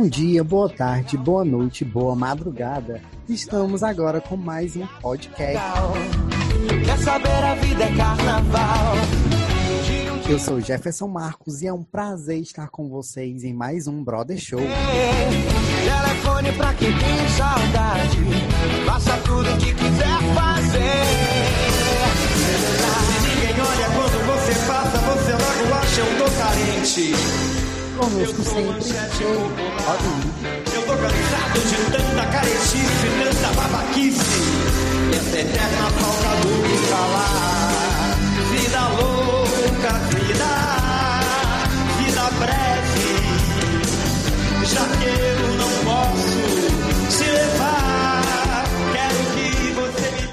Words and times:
Bom 0.00 0.08
dia, 0.08 0.42
boa 0.42 0.66
tarde, 0.66 1.18
boa 1.18 1.44
noite, 1.44 1.84
boa 1.84 2.16
madrugada. 2.16 3.02
Estamos 3.28 3.82
agora 3.82 4.18
com 4.18 4.34
mais 4.34 4.74
um 4.74 4.86
podcast. 5.02 5.58
Quer 6.86 6.98
saber 7.00 7.28
a 7.28 7.54
vida 7.56 7.84
é 7.84 7.94
carnaval? 7.94 8.94
Eu 10.26 10.38
sou 10.38 10.58
Jefferson 10.58 11.06
Marcos 11.06 11.60
e 11.60 11.66
é 11.66 11.72
um 11.74 11.82
prazer 11.82 12.40
estar 12.40 12.68
com 12.70 12.88
vocês 12.88 13.44
em 13.44 13.52
mais 13.52 13.86
um 13.86 14.02
Brother 14.02 14.38
Show. 14.38 14.58
Telefone 14.58 16.52
pra 16.56 16.72
quem 16.72 16.92
tem 16.92 17.28
saudade. 17.36 18.16
Faça 18.86 19.18
tudo 19.18 19.52
o 19.52 19.58
que 19.58 19.74
quiser 19.74 20.34
fazer. 20.34 21.04
Se 23.04 23.28
ninguém 23.28 23.60
olha 23.60 23.90
quando 23.94 24.18
você 24.32 24.66
passa, 24.66 24.96
você 24.96 25.32
logo 25.32 25.74
acha 25.74 26.00
eu 26.00 26.18
tô 26.18 26.30
carente. 26.38 27.60
Conosco 28.00 28.42
sempre, 28.42 29.69
Eu 29.80 30.82
tô 30.82 30.92
cansado 30.92 31.58
de 31.66 31.76
tanta 31.90 32.24
caretice, 32.30 33.08
tanta 33.18 33.48
babaquice. 33.54 34.40
E 35.10 35.16
essa 35.16 35.38
eterna 35.40 35.90
falta 35.90 36.30
do 36.42 36.48
que 36.62 36.76
falar. 36.90 38.14
Vida 38.50 38.82
louca, 39.00 39.92
vida, 40.10 40.50
vida 41.96 42.24
breve. 42.40 43.08
Já 44.66 44.84
que 44.98 45.08
eu 45.08 45.48
não 45.56 45.72
posso 45.86 46.36
se 47.10 47.24
levar, 47.24 48.64
quero 48.92 49.20
que 49.34 49.48
você 49.72 50.08
me. 50.10 50.24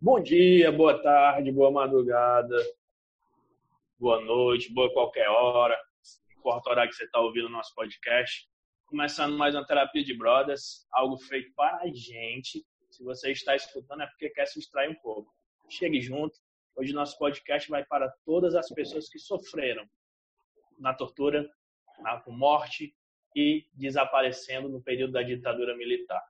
Bom 0.00 0.20
dia, 0.20 0.72
boa 0.72 1.00
tarde, 1.00 1.52
boa 1.52 1.70
madrugada, 1.70 2.56
boa 3.98 4.20
noite, 4.22 4.72
boa 4.74 4.92
qualquer 4.92 5.28
hora, 5.28 5.78
a 6.48 6.70
hora 6.70 6.88
que 6.88 6.94
você 6.94 7.04
está 7.04 7.20
ouvindo 7.20 7.46
o 7.46 7.50
nosso 7.50 7.74
podcast. 7.74 8.48
Começando 8.86 9.36
mais 9.36 9.54
uma 9.54 9.64
Terapia 9.64 10.02
de 10.02 10.16
Brothers, 10.16 10.86
algo 10.90 11.18
feito 11.18 11.52
para 11.54 11.82
a 11.82 11.86
gente. 11.88 12.64
Se 12.90 13.04
você 13.04 13.30
está 13.30 13.54
escutando 13.54 14.02
é 14.02 14.06
porque 14.06 14.30
quer 14.30 14.46
se 14.46 14.58
distrair 14.58 14.90
um 14.90 15.00
pouco. 15.02 15.30
Chegue 15.68 16.00
junto. 16.00 16.34
Hoje 16.74 16.94
nosso 16.94 17.18
podcast 17.18 17.68
vai 17.68 17.84
para 17.84 18.10
todas 18.24 18.54
as 18.54 18.68
pessoas 18.70 19.08
que 19.08 19.18
sofreram 19.18 19.86
na 20.78 20.94
tortura, 20.94 21.48
na 21.98 22.22
morte 22.28 22.94
e 23.36 23.66
desaparecendo 23.74 24.68
no 24.68 24.82
período 24.82 25.12
da 25.12 25.22
ditadura 25.22 25.76
militar. 25.76 26.22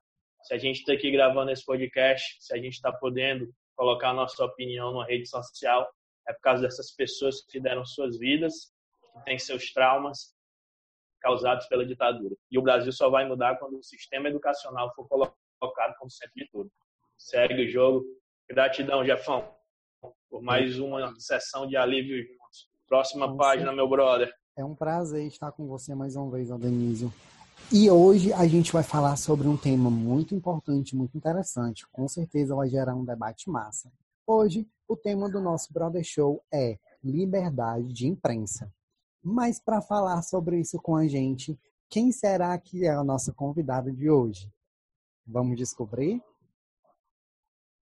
Se 0.43 0.53
a 0.53 0.57
gente 0.57 0.79
está 0.79 0.93
aqui 0.93 1.09
gravando 1.09 1.51
esse 1.51 1.65
podcast, 1.65 2.35
se 2.39 2.53
a 2.53 2.57
gente 2.57 2.73
está 2.73 2.91
podendo 2.91 3.49
colocar 3.75 4.09
a 4.09 4.13
nossa 4.13 4.43
opinião 4.43 4.93
na 4.93 5.05
rede 5.05 5.27
social, 5.27 5.89
é 6.27 6.33
por 6.33 6.41
causa 6.41 6.63
dessas 6.63 6.93
pessoas 6.93 7.41
que 7.45 7.59
deram 7.59 7.85
suas 7.85 8.19
vidas, 8.19 8.70
que 9.13 9.23
têm 9.23 9.37
seus 9.37 9.71
traumas 9.71 10.33
causados 11.21 11.67
pela 11.67 11.85
ditadura. 11.85 12.35
E 12.49 12.57
o 12.57 12.61
Brasil 12.61 12.91
só 12.91 13.09
vai 13.09 13.27
mudar 13.27 13.57
quando 13.57 13.77
o 13.77 13.83
sistema 13.83 14.27
educacional 14.27 14.93
for 14.95 15.07
colocado 15.07 15.95
como 15.97 16.09
centro 16.09 16.33
de 16.35 16.49
tudo. 16.51 16.71
Segue 17.17 17.65
o 17.65 17.69
jogo. 17.69 18.03
Gratidão, 18.49 19.05
Jefão, 19.05 19.55
por 20.29 20.41
mais 20.41 20.79
uma 20.79 21.13
sessão 21.19 21.67
de 21.67 21.77
alívio 21.77 22.17
juntos. 22.21 22.69
Próxima 22.87 23.37
página, 23.37 23.71
meu 23.71 23.87
brother. 23.87 24.33
É 24.57 24.65
um 24.65 24.75
prazer 24.75 25.25
estar 25.27 25.51
com 25.51 25.67
você 25.67 25.95
mais 25.95 26.15
uma 26.15 26.29
vez, 26.29 26.51
Adenísio. 26.51 27.13
E 27.71 27.89
hoje 27.89 28.33
a 28.33 28.45
gente 28.45 28.73
vai 28.73 28.83
falar 28.83 29.15
sobre 29.15 29.47
um 29.47 29.55
tema 29.55 29.89
muito 29.89 30.35
importante, 30.35 30.95
muito 30.95 31.15
interessante. 31.15 31.87
Com 31.89 32.05
certeza 32.07 32.53
vai 32.53 32.67
gerar 32.67 32.95
um 32.95 33.05
debate 33.05 33.49
massa. 33.49 33.89
Hoje, 34.27 34.67
o 34.87 34.97
tema 34.97 35.29
do 35.29 35.39
nosso 35.39 35.71
Brother 35.71 36.03
Show 36.03 36.43
é 36.53 36.77
liberdade 37.01 37.93
de 37.93 38.07
imprensa. 38.07 38.69
Mas 39.23 39.59
para 39.59 39.81
falar 39.81 40.21
sobre 40.23 40.59
isso 40.59 40.81
com 40.81 40.95
a 40.95 41.07
gente, 41.07 41.59
quem 41.89 42.11
será 42.11 42.57
que 42.57 42.85
é 42.85 42.89
a 42.89 43.03
nossa 43.03 43.33
convidada 43.33 43.91
de 43.91 44.09
hoje? 44.09 44.51
Vamos 45.27 45.57
descobrir? 45.57 46.21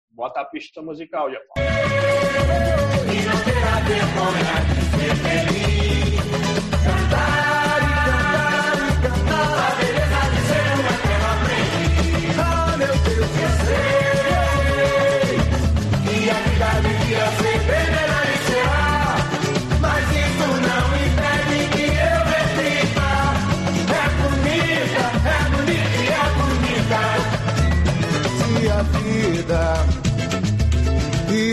Bota 0.10 0.42
a 0.42 0.46
pista 0.46 0.82
musical, 0.82 1.30
Jefão. 1.30 1.54
Ah, 7.16 7.37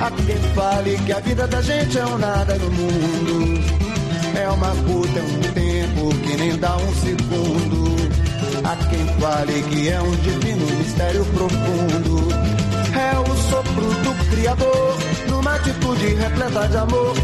Há 0.00 0.10
quem 0.10 0.36
fale 0.54 0.98
que 0.98 1.12
a 1.12 1.20
vida 1.20 1.46
da 1.46 1.62
gente 1.62 1.98
é 1.98 2.06
um 2.06 2.18
nada 2.18 2.54
no 2.56 2.70
mundo. 2.70 3.60
É 4.38 4.48
uma 4.48 4.68
puta, 4.68 5.18
é 5.18 5.22
um 5.22 5.40
tempo 5.54 6.08
que 6.22 6.36
nem 6.36 6.56
dá 6.58 6.76
um 6.76 6.94
segundo. 6.94 7.96
Há 8.64 8.76
quem 8.88 9.06
fale 9.20 9.62
que 9.62 9.88
é 9.88 10.00
um 10.00 10.16
divino 10.16 10.66
mistério 10.76 11.24
profundo. 11.26 12.28
É 12.94 13.18
o 13.18 13.36
sopro 13.50 13.88
do 14.02 14.30
Criador, 14.30 14.96
numa 15.28 15.54
atitude 15.54 16.14
repleta 16.14 16.68
de 16.68 16.76
amor. 16.76 17.14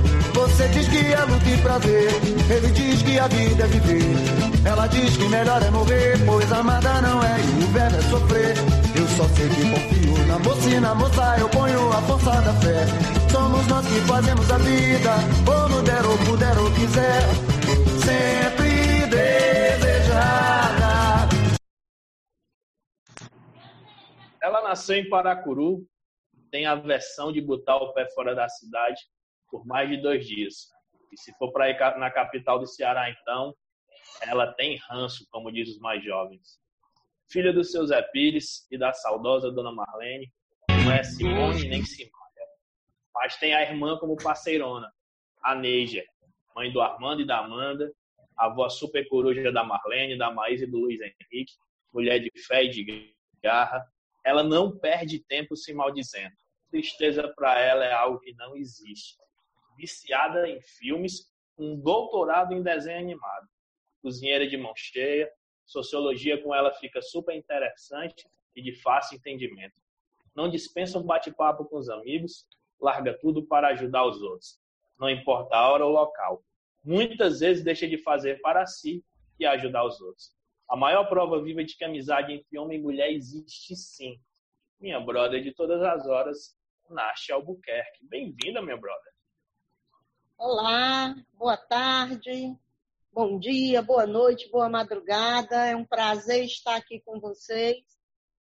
Você 0.53 0.69
diz 0.69 0.87
que 0.87 0.99
é 0.99 1.25
luta 1.25 1.49
e 1.49 1.57
prazer, 1.63 2.11
ele 2.51 2.71
diz 2.73 3.03
que 3.03 3.19
a 3.19 3.27
vida 3.27 3.65
é 3.65 3.67
viver. 3.67 4.03
Ela 4.67 4.87
diz 4.87 5.17
que 5.17 5.27
melhor 5.27 5.63
é 5.63 5.71
morrer, 5.71 6.23
pois 6.27 6.53
amada 6.53 7.01
não 7.01 7.23
é 7.23 7.41
e 7.41 7.65
o 7.65 7.69
verbo 7.69 7.97
é 7.97 8.03
sofrer. 8.03 8.55
Eu 8.95 9.09
só 9.09 9.25
sei 9.35 9.49
que 9.49 9.71
confio 9.71 10.13
na 10.27 10.39
na 10.81 10.95
moça 10.95 11.37
eu 11.41 11.49
ponho 11.49 11.91
a 11.91 12.03
força 12.03 12.31
da 12.43 12.53
fé. 12.61 12.85
Somos 13.31 13.67
nós 13.67 13.87
que 13.87 14.01
fazemos 14.07 14.51
a 14.51 14.59
vida, 14.59 15.15
como 15.47 15.83
der 15.83 16.05
ou 16.05 16.19
puder 16.19 16.59
ou 16.59 16.71
quiser. 16.75 17.23
Sempre 18.05 19.07
desejada. 19.07 20.49
Ela 24.43 24.63
nasceu 24.69 24.97
em 24.97 25.09
Paracuru, 25.09 25.87
tem 26.51 26.67
a 26.67 26.75
versão 26.75 27.33
de 27.33 27.41
botar 27.41 27.77
o 27.77 27.95
pé 27.95 28.07
fora 28.15 28.35
da 28.35 28.47
cidade 28.51 29.01
por 29.53 29.67
mais 29.67 29.91
de 29.91 29.99
dois 29.99 30.27
dias. 30.27 30.71
E 31.13 31.21
se 31.21 31.31
for 31.37 31.53
para 31.53 31.69
ir 31.69 31.79
na 31.99 32.11
capital 32.11 32.59
do 32.59 32.67
Ceará, 32.67 33.11
então, 33.11 33.55
ela 34.23 34.51
tem 34.55 34.79
ranço, 34.89 35.27
como 35.31 35.53
diz 35.53 35.69
os 35.69 35.79
mais 35.79 36.03
jovens. 36.03 36.59
Filha 37.31 37.53
do 37.53 37.63
seu 37.63 37.87
Zé 37.87 38.01
Pires 38.01 38.67
e 38.71 38.79
da 38.79 38.95
saudosa 38.95 39.53
Dona 39.53 39.71
Marlene, 39.71 40.33
não 40.71 40.91
é 40.91 41.05
Simone 41.05 41.69
nem 41.69 41.85
Simária. 41.85 42.47
Mas 43.15 43.37
tem 43.37 43.55
a 43.55 43.63
irmã 43.63 43.99
como 43.99 44.17
parceirona, 44.17 44.91
a 45.43 45.55
Neija, 45.55 46.03
mãe 46.57 46.73
do 46.73 46.81
Armando 46.81 47.21
e 47.21 47.27
da 47.27 47.39
Amanda, 47.39 47.93
avó 48.35 48.71
super 48.71 49.07
coruja 49.09 49.53
da 49.53 49.63
Marlene, 49.63 50.17
da 50.17 50.31
Maísa 50.31 50.65
e 50.65 50.71
do 50.71 50.79
Luiz 50.79 50.99
Henrique, 50.99 51.53
mulher 51.93 52.19
de 52.21 52.31
fé 52.47 52.65
e 52.65 52.71
de 52.71 53.15
garra, 53.43 53.87
ela 54.25 54.43
não 54.43 54.79
perde 54.79 55.19
tempo 55.19 55.55
se 55.57 55.75
maldizendo. 55.75 56.35
Tristeza 56.71 57.29
para 57.37 57.61
ela 57.61 57.85
é 57.85 57.93
algo 57.93 58.19
que 58.19 58.33
não 58.35 58.57
existe. 58.57 59.21
Viciada 59.77 60.49
em 60.49 60.61
filmes, 60.61 61.33
um 61.59 61.77
doutorado 61.77 62.55
em 62.55 62.63
desenho 62.63 62.99
animado. 62.99 63.49
Cozinheira 64.03 64.47
de 64.47 64.57
mão 64.57 64.73
cheia, 64.75 65.31
Sociologia 65.65 66.43
com 66.43 66.55
ela 66.55 66.73
fica 66.75 67.01
super 67.01 67.35
interessante 67.35 68.27
e 68.55 68.63
de 68.63 68.75
fácil 68.83 69.17
entendimento. 69.17 69.81
Não 70.35 70.51
dispensa 70.51 70.99
um 70.99 71.03
bate-papo 71.03 71.65
com 71.65 71.79
os 71.79 71.89
amigos, 71.89 72.47
larga 72.81 73.17
tudo 73.19 73.47
para 73.47 73.69
ajudar 73.69 74.05
os 74.05 74.21
outros. 74.23 74.61
Não 74.99 75.09
importa 75.09 75.57
a 75.57 75.71
hora 75.71 75.87
ou 75.87 75.93
local. 75.93 76.45
Muitas 76.85 77.41
vezes 77.41 77.65
deixa 77.65 77.89
de 77.89 77.97
fazer 77.99 78.41
para 78.41 78.67
si 78.67 79.05
e 79.39 79.47
ajudar 79.47 79.85
os 79.85 80.01
outros. 80.01 80.33
A 80.69 80.77
maior 80.77 81.09
prova 81.09 81.43
viva 81.43 81.65
de 81.65 81.77
que 81.77 81.85
amizade 81.85 82.33
entre 82.33 82.59
homem 82.59 82.79
e 82.79 82.83
mulher 82.83 83.11
existe 83.11 83.75
sim. 83.77 84.21
Minha 84.81 85.01
brother 85.01 85.43
de 85.43 85.53
todas 85.53 85.83
as 85.83 86.07
horas, 86.07 86.57
Nasha 86.91 87.35
Albuquerque. 87.35 88.07
Bem-vinda, 88.09 88.61
meu 88.61 88.79
brother. 88.79 89.12
Olá, 90.45 91.15
boa 91.39 91.57
tarde, 91.57 92.53
bom 93.13 93.39
dia, 93.39 93.81
boa 93.81 94.09
noite, 94.09 94.51
boa 94.51 94.69
madrugada. 94.69 95.67
É 95.67 95.77
um 95.77 95.85
prazer 95.85 96.45
estar 96.45 96.75
aqui 96.75 97.01
com 97.07 97.21
vocês, 97.21 97.77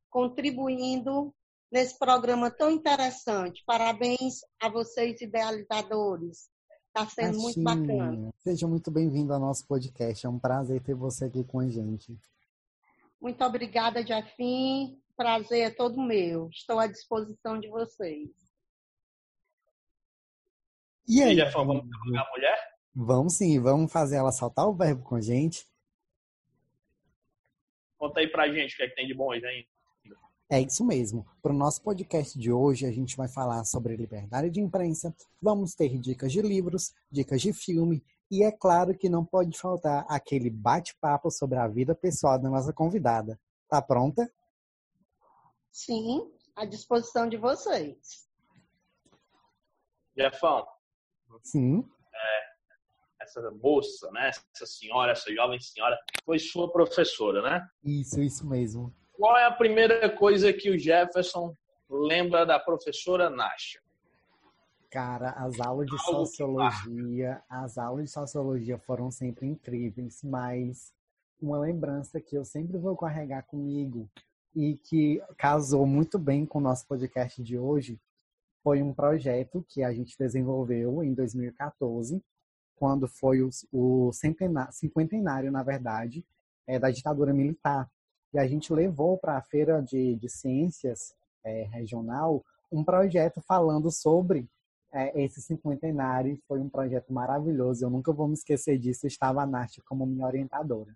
contribuindo 0.10 1.32
nesse 1.72 2.00
programa 2.00 2.50
tão 2.50 2.72
interessante. 2.72 3.62
Parabéns 3.68 4.40
a 4.60 4.68
vocês, 4.68 5.22
idealizadores. 5.22 6.50
Está 6.88 7.08
sendo 7.08 7.38
muito 7.38 7.62
bacana. 7.62 8.34
Seja 8.40 8.68
muito 8.68 8.90
bem-vindo 8.90 9.32
ao 9.32 9.40
nosso 9.40 9.68
podcast. 9.68 10.26
É 10.26 10.30
um 10.30 10.40
prazer 10.40 10.82
ter 10.82 10.96
você 10.96 11.26
aqui 11.26 11.44
com 11.44 11.60
a 11.60 11.70
gente. 11.70 12.18
Muito 13.22 13.44
obrigada, 13.44 14.04
Jafim. 14.04 15.00
Prazer 15.16 15.68
é 15.68 15.70
todo 15.70 16.02
meu. 16.02 16.50
Estou 16.50 16.80
à 16.80 16.88
disposição 16.88 17.60
de 17.60 17.70
vocês. 17.70 18.32
E 21.08 21.22
aí, 21.22 21.36
Jefão, 21.36 21.66
vamos 21.66 21.84
a 21.84 22.32
mulher? 22.32 22.72
Vamos 22.94 23.38
sim, 23.38 23.60
vamos 23.60 23.92
fazer 23.92 24.18
ela 24.18 24.32
saltar 24.32 24.68
o 24.68 24.74
verbo 24.74 25.04
com 25.04 25.16
a 25.16 25.22
gente. 25.22 25.66
Conta 27.98 28.20
aí 28.20 28.28
pra 28.28 28.52
gente 28.52 28.74
o 28.74 28.78
que 28.78 28.84
é 28.84 28.88
que 28.90 28.96
tem 28.96 29.08
de 29.08 29.14
bom 29.14 29.28
hoje 29.28 29.46
ainda. 29.46 29.68
É 30.50 30.60
isso 30.60 30.86
mesmo. 30.86 31.26
Para 31.42 31.54
o 31.54 31.58
nosso 31.58 31.82
podcast 31.82 32.38
de 32.38 32.52
hoje, 32.52 32.86
a 32.86 32.92
gente 32.92 33.16
vai 33.16 33.30
falar 33.30 33.64
sobre 33.64 33.96
liberdade 33.96 34.50
de 34.50 34.60
imprensa, 34.60 35.16
vamos 35.42 35.74
ter 35.74 35.98
dicas 35.98 36.32
de 36.32 36.42
livros, 36.42 36.94
dicas 37.10 37.42
de 37.42 37.54
filme 37.54 38.04
e 38.32 38.44
é 38.44 38.52
claro 38.52 38.98
que 38.98 39.10
não 39.10 39.26
pode 39.26 39.58
faltar 39.58 40.06
aquele 40.08 40.50
bate-papo 40.50 41.30
sobre 41.30 41.58
a 41.58 41.68
vida 41.68 41.94
pessoal 41.94 42.40
da 42.40 42.50
nossa 42.50 42.72
convidada. 42.72 43.38
Tá 43.68 43.82
pronta? 43.82 44.32
Sim, 45.70 46.32
à 46.56 46.64
disposição 46.64 47.28
de 47.28 47.36
vocês. 47.36 48.30
Jefão, 50.18 50.66
Sim. 51.44 51.88
É, 52.14 53.24
essa 53.24 53.52
moça, 53.52 54.10
né? 54.12 54.30
Essa 54.30 54.66
senhora, 54.66 55.12
essa 55.12 55.34
jovem 55.34 55.60
senhora, 55.60 55.98
foi 56.26 56.40
sua 56.40 56.72
professora, 56.72 57.42
né? 57.42 57.68
Isso, 57.84 58.22
isso 58.22 58.48
mesmo. 58.48 58.94
Qual 59.14 59.38
é 59.38 59.46
a 59.46 59.52
primeira 59.52 60.10
coisa 60.10 60.52
que 60.52 60.70
o 60.70 60.78
Jefferson 60.78 61.56
lembra 61.90 62.46
da 62.46 62.60
professora 62.60 63.30
Nasha? 63.30 63.80
Cara, 64.90 65.30
as 65.32 65.60
aulas 65.60 65.88
de 65.88 65.94
Algo 65.94 66.26
sociologia, 66.26 67.42
as 67.50 67.78
aulas 67.78 68.06
de 68.06 68.12
sociologia 68.12 68.78
foram 68.78 69.10
sempre 69.10 69.48
incríveis, 69.48 70.22
mas 70.22 70.94
uma 71.42 71.58
lembrança 71.58 72.20
que 72.20 72.36
eu 72.36 72.44
sempre 72.44 72.78
vou 72.78 72.98
carregar 72.98 73.44
comigo 73.44 74.10
e 74.54 74.76
que 74.76 75.22
casou 75.38 75.86
muito 75.86 76.20
bem 76.20 76.46
com 76.46 76.60
o 76.60 76.62
nosso 76.62 76.86
podcast 76.88 77.42
de 77.42 77.58
hoje 77.58 78.00
foi 78.64 78.82
um 78.82 78.94
projeto 78.94 79.66
que 79.68 79.84
a 79.84 79.92
gente 79.94 80.18
desenvolveu 80.18 81.04
em 81.04 81.14
2014, 81.14 82.24
quando 82.76 83.08
foi 83.08 83.42
o, 83.42 83.50
o 83.72 84.12
centenário, 84.12 84.74
cinquentenário, 84.74 85.52
na 85.52 85.64
verdade, 85.64 86.26
é, 86.68 86.80
da 86.80 86.90
ditadura 86.90 87.34
militar. 87.34 87.90
E 88.34 88.40
a 88.40 88.48
gente 88.48 88.74
levou 88.74 89.18
para 89.18 89.38
a 89.38 89.42
Feira 89.42 89.82
de, 89.82 90.16
de 90.16 90.30
Ciências 90.30 91.14
é, 91.44 91.64
Regional 91.72 92.44
um 92.72 92.84
projeto 92.84 93.42
falando 93.42 93.92
sobre 93.92 94.48
é, 94.94 95.22
esse 95.22 95.42
cinquentenário. 95.42 96.40
Foi 96.48 96.60
um 96.60 96.70
projeto 96.70 97.12
maravilhoso. 97.12 97.84
Eu 97.84 97.90
nunca 97.90 98.14
vou 98.14 98.28
me 98.28 98.34
esquecer 98.34 98.78
disso. 98.78 99.06
Estava 99.06 99.42
a 99.42 99.46
Nath 99.46 99.80
como 99.86 100.06
minha 100.06 100.26
orientadora. 100.26 100.96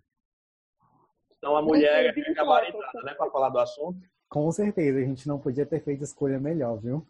Então 1.36 1.54
a 1.56 1.62
mulher 1.62 2.06
é 2.06 2.32
gabaritada, 2.32 3.02
né, 3.04 3.14
para 3.14 3.30
falar 3.30 3.50
do 3.50 3.58
assunto. 3.58 4.00
Com 4.28 4.50
certeza, 4.50 4.98
a 4.98 5.04
gente 5.04 5.28
não 5.28 5.38
podia 5.38 5.64
ter 5.64 5.80
feito 5.80 6.02
escolha 6.02 6.40
melhor, 6.40 6.78
viu? 6.78 7.06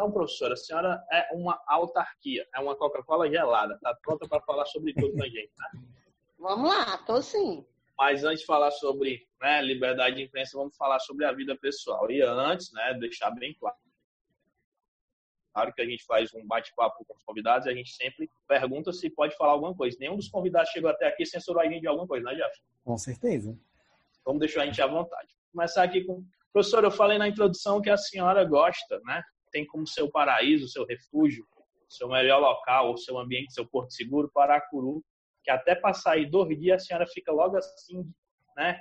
Então, 0.00 0.10
professora, 0.10 0.54
a 0.54 0.56
senhora 0.56 1.04
é 1.12 1.28
uma 1.34 1.62
autarquia, 1.66 2.48
é 2.54 2.58
uma 2.58 2.74
Coca-Cola 2.74 3.28
gelada. 3.28 3.74
Está 3.74 3.94
pronta 3.96 4.26
para 4.26 4.40
falar 4.40 4.64
sobre 4.64 4.94
tudo 4.94 5.12
com 5.12 5.22
a 5.22 5.28
gente, 5.28 5.52
né? 5.58 5.82
Vamos 6.38 6.70
lá, 6.70 6.96
tô 7.04 7.20
sim. 7.20 7.66
Mas 7.98 8.24
antes 8.24 8.40
de 8.40 8.46
falar 8.46 8.70
sobre 8.70 9.28
né, 9.38 9.60
liberdade 9.60 10.16
de 10.16 10.22
imprensa, 10.22 10.56
vamos 10.56 10.74
falar 10.74 10.98
sobre 11.00 11.26
a 11.26 11.32
vida 11.32 11.54
pessoal. 11.54 12.10
E 12.10 12.22
antes, 12.22 12.72
né, 12.72 12.94
deixar 12.94 13.30
bem 13.32 13.54
claro. 13.60 13.76
Claro 15.52 15.74
que 15.74 15.82
a 15.82 15.84
gente 15.84 16.02
faz 16.06 16.32
um 16.32 16.46
bate-papo 16.46 17.04
com 17.04 17.14
os 17.14 17.22
convidados 17.22 17.66
e 17.66 17.70
a 17.70 17.74
gente 17.74 17.92
sempre 17.92 18.30
pergunta 18.48 18.94
se 18.94 19.10
pode 19.10 19.36
falar 19.36 19.52
alguma 19.52 19.74
coisa. 19.74 19.98
Nenhum 20.00 20.16
dos 20.16 20.30
convidados 20.30 20.70
chegou 20.70 20.88
até 20.88 21.08
aqui 21.08 21.24
e 21.24 21.26
censurou 21.26 21.60
a 21.60 21.66
gente 21.66 21.82
de 21.82 21.88
alguma 21.88 22.08
coisa, 22.08 22.24
né, 22.24 22.36
Jeff? 22.36 22.58
Com 22.82 22.96
certeza. 22.96 23.54
Vamos 24.24 24.40
deixar 24.40 24.62
a 24.62 24.64
gente 24.64 24.80
à 24.80 24.86
vontade. 24.86 25.28
Vou 25.52 25.60
começar 25.60 25.82
aqui 25.82 26.04
com. 26.04 26.24
Professor, 26.54 26.84
eu 26.84 26.90
falei 26.90 27.18
na 27.18 27.28
introdução 27.28 27.82
que 27.82 27.90
a 27.90 27.98
senhora 27.98 28.42
gosta, 28.46 28.98
né? 29.04 29.22
Tem 29.50 29.66
como 29.66 29.86
seu 29.86 30.10
paraíso, 30.10 30.68
seu 30.68 30.84
refúgio, 30.86 31.46
seu 31.88 32.08
melhor 32.08 32.40
local, 32.40 32.92
o 32.92 32.96
seu 32.96 33.18
ambiente, 33.18 33.52
seu 33.52 33.66
porto 33.66 33.92
seguro, 33.92 34.30
Paracuru, 34.32 35.04
que 35.42 35.50
até 35.50 35.74
passar 35.74 36.12
aí 36.12 36.26
dois 36.26 36.58
dias 36.58 36.82
a 36.82 36.84
senhora 36.84 37.06
fica 37.06 37.32
logo 37.32 37.56
assim, 37.56 38.08
né? 38.56 38.80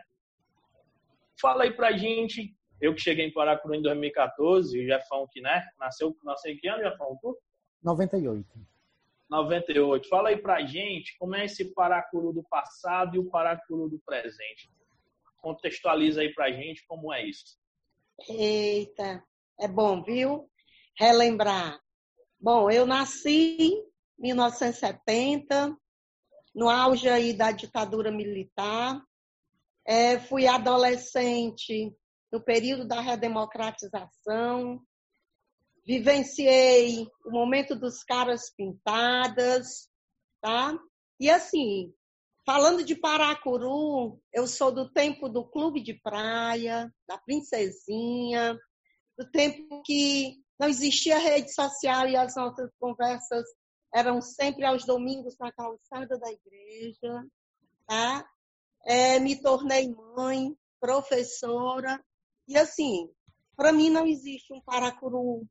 Fala 1.42 1.64
aí 1.64 1.74
pra 1.74 1.94
gente, 1.94 2.56
eu 2.82 2.94
que 2.94 3.02
cheguei 3.02 3.26
em 3.26 3.34
Paracuru 3.34 3.76
em 3.76 3.82
2014, 3.82 4.80
o 4.80 4.86
Jefão 4.86 5.28
que, 5.32 5.42
né, 5.42 5.68
nasceu, 5.80 6.16
nasceu 6.24 6.52
em 6.52 6.58
que 6.58 6.68
ano, 6.68 6.84
Jefão? 6.84 7.18
Tu? 7.22 7.38
98. 7.82 8.46
98. 9.30 10.10
Fala 10.10 10.30
aí 10.30 10.38
pra 10.38 10.66
gente 10.66 11.18
como 11.18 11.36
é 11.36 11.46
esse 11.46 11.74
Paracuru 11.74 12.34
do 12.34 12.44
passado 12.44 13.16
e 13.16 13.20
o 13.20 13.30
Paracuru 13.30 13.88
do 13.88 14.00
presente. 14.00 14.70
Contextualiza 15.38 16.22
aí 16.22 16.34
pra 16.34 16.52
gente 16.52 16.86
como 16.86 17.14
é 17.14 17.26
isso. 17.26 17.58
Eita, 18.28 19.24
é 19.58 19.68
bom, 19.68 20.04
viu? 20.04 20.50
Relembrar. 20.98 21.80
Bom, 22.40 22.70
eu 22.72 22.86
nasci 22.86 23.58
em 23.60 23.84
1970, 24.18 25.76
no 26.56 26.70
auge 26.70 27.08
aí 27.10 27.34
da 27.34 27.52
ditadura 27.52 28.12
militar. 28.12 29.02
É, 29.86 30.20
fui 30.20 30.48
adolescente 30.48 31.96
no 32.32 32.42
período 32.42 32.88
da 32.88 33.02
redemocratização. 33.02 34.82
Vivenciei 35.86 37.08
o 37.26 37.32
momento 37.32 37.76
dos 37.76 38.04
caras 38.04 38.54
pintadas, 38.56 39.90
tá? 40.42 40.78
E 41.20 41.30
assim, 41.30 41.94
falando 42.46 42.84
de 42.84 42.96
Paracuru, 42.96 44.22
eu 44.34 44.48
sou 44.48 44.72
do 44.72 44.92
tempo 44.92 45.28
do 45.28 45.44
clube 45.44 45.82
de 45.82 45.94
praia, 45.94 46.94
da 47.08 47.18
princesinha, 47.18 48.58
do 49.18 49.30
tempo 49.30 49.82
que 49.84 50.38
não 50.60 50.68
existia 50.68 51.18
rede 51.18 51.54
social 51.54 52.08
e 52.08 52.18
as 52.18 52.36
nossas 52.36 52.70
conversas 52.80 53.46
eram 53.94 54.22
sempre 54.22 54.66
aos 54.66 54.86
domingos 54.86 55.38
na 55.40 55.52
calçada 55.52 56.18
da 56.20 56.32
igreja. 56.32 57.26
Tá? 57.88 58.30
É, 58.86 59.20
me 59.20 59.42
tornei 59.42 59.94
mãe, 60.16 60.56
professora. 60.80 62.04
E 62.48 62.58
assim, 62.58 63.10
para 63.56 63.72
mim 63.72 63.90
não 63.90 64.06
existe 64.06 64.54
um 64.54 64.62
Paracuru 64.62 65.48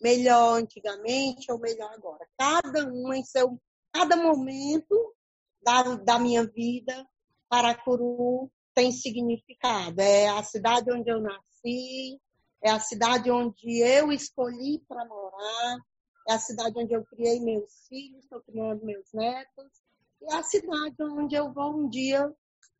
melhor 0.00 0.60
antigamente 0.60 1.50
ou 1.50 1.58
melhor 1.58 1.92
agora. 1.92 2.26
Cada 2.38 2.86
um 2.86 3.12
em 3.14 3.24
seu, 3.24 3.60
cada 3.92 4.16
momento 4.16 5.14
da, 5.62 5.82
da 5.96 6.18
minha 6.18 6.46
vida, 6.46 7.06
Paracuru 7.48 8.50
tem 8.74 8.92
significado. 8.92 10.00
É 10.00 10.28
a 10.28 10.42
cidade 10.42 10.92
onde 10.92 11.10
eu 11.10 11.20
nasci, 11.20 12.20
é 12.62 12.70
a 12.70 12.78
cidade 12.78 13.30
onde 13.30 13.80
eu 13.80 14.12
escolhi 14.12 14.80
para 14.86 15.04
morar, 15.04 15.78
é 16.28 16.34
a 16.34 16.38
cidade 16.38 16.78
onde 16.78 16.92
eu 16.92 17.04
criei 17.04 17.40
meus 17.40 17.86
filhos, 17.88 18.22
estou 18.22 18.40
criando 18.42 18.84
meus 18.84 19.10
netos, 19.12 19.82
e 20.20 20.32
é 20.32 20.36
a 20.36 20.42
cidade 20.42 20.96
onde 21.00 21.34
eu 21.34 21.52
vou 21.52 21.74
um 21.74 21.88
dia 21.88 22.30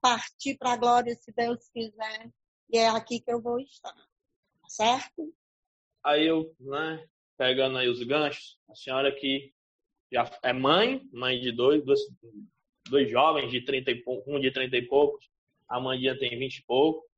partir 0.01 0.57
para 0.57 0.73
a 0.73 0.77
glória, 0.77 1.15
se 1.15 1.33
Deus 1.33 1.69
quiser, 1.71 2.31
e 2.71 2.79
é 2.79 2.89
aqui 2.89 3.21
que 3.21 3.33
eu 3.33 3.41
vou 3.41 3.59
estar, 3.59 3.95
certo? 4.69 5.35
Aí 6.05 6.27
eu, 6.27 6.55
né, 6.61 7.07
pegando 7.37 7.79
aí 7.79 7.89
os 7.89 8.03
ganchos, 8.03 8.59
a 8.69 8.75
senhora 8.75 9.15
que 9.15 9.53
já 10.13 10.31
é 10.43 10.53
mãe, 10.53 11.09
mãe 11.13 11.41
de 11.41 11.53
dois, 11.53 11.85
dois, 11.85 12.01
dois 12.89 13.11
jovens 13.11 13.51
de 13.51 13.65
30 13.65 13.91
e 13.91 14.03
pouco, 14.03 14.31
um 14.31 14.41
de 14.41 14.51
30 14.51 14.77
e 14.77 14.87
poucos, 14.87 15.29
a 15.69 15.81
mãe 15.81 16.01
tem 16.19 16.39
20 16.39 16.57
e 16.57 16.65
pouco, 16.65 17.09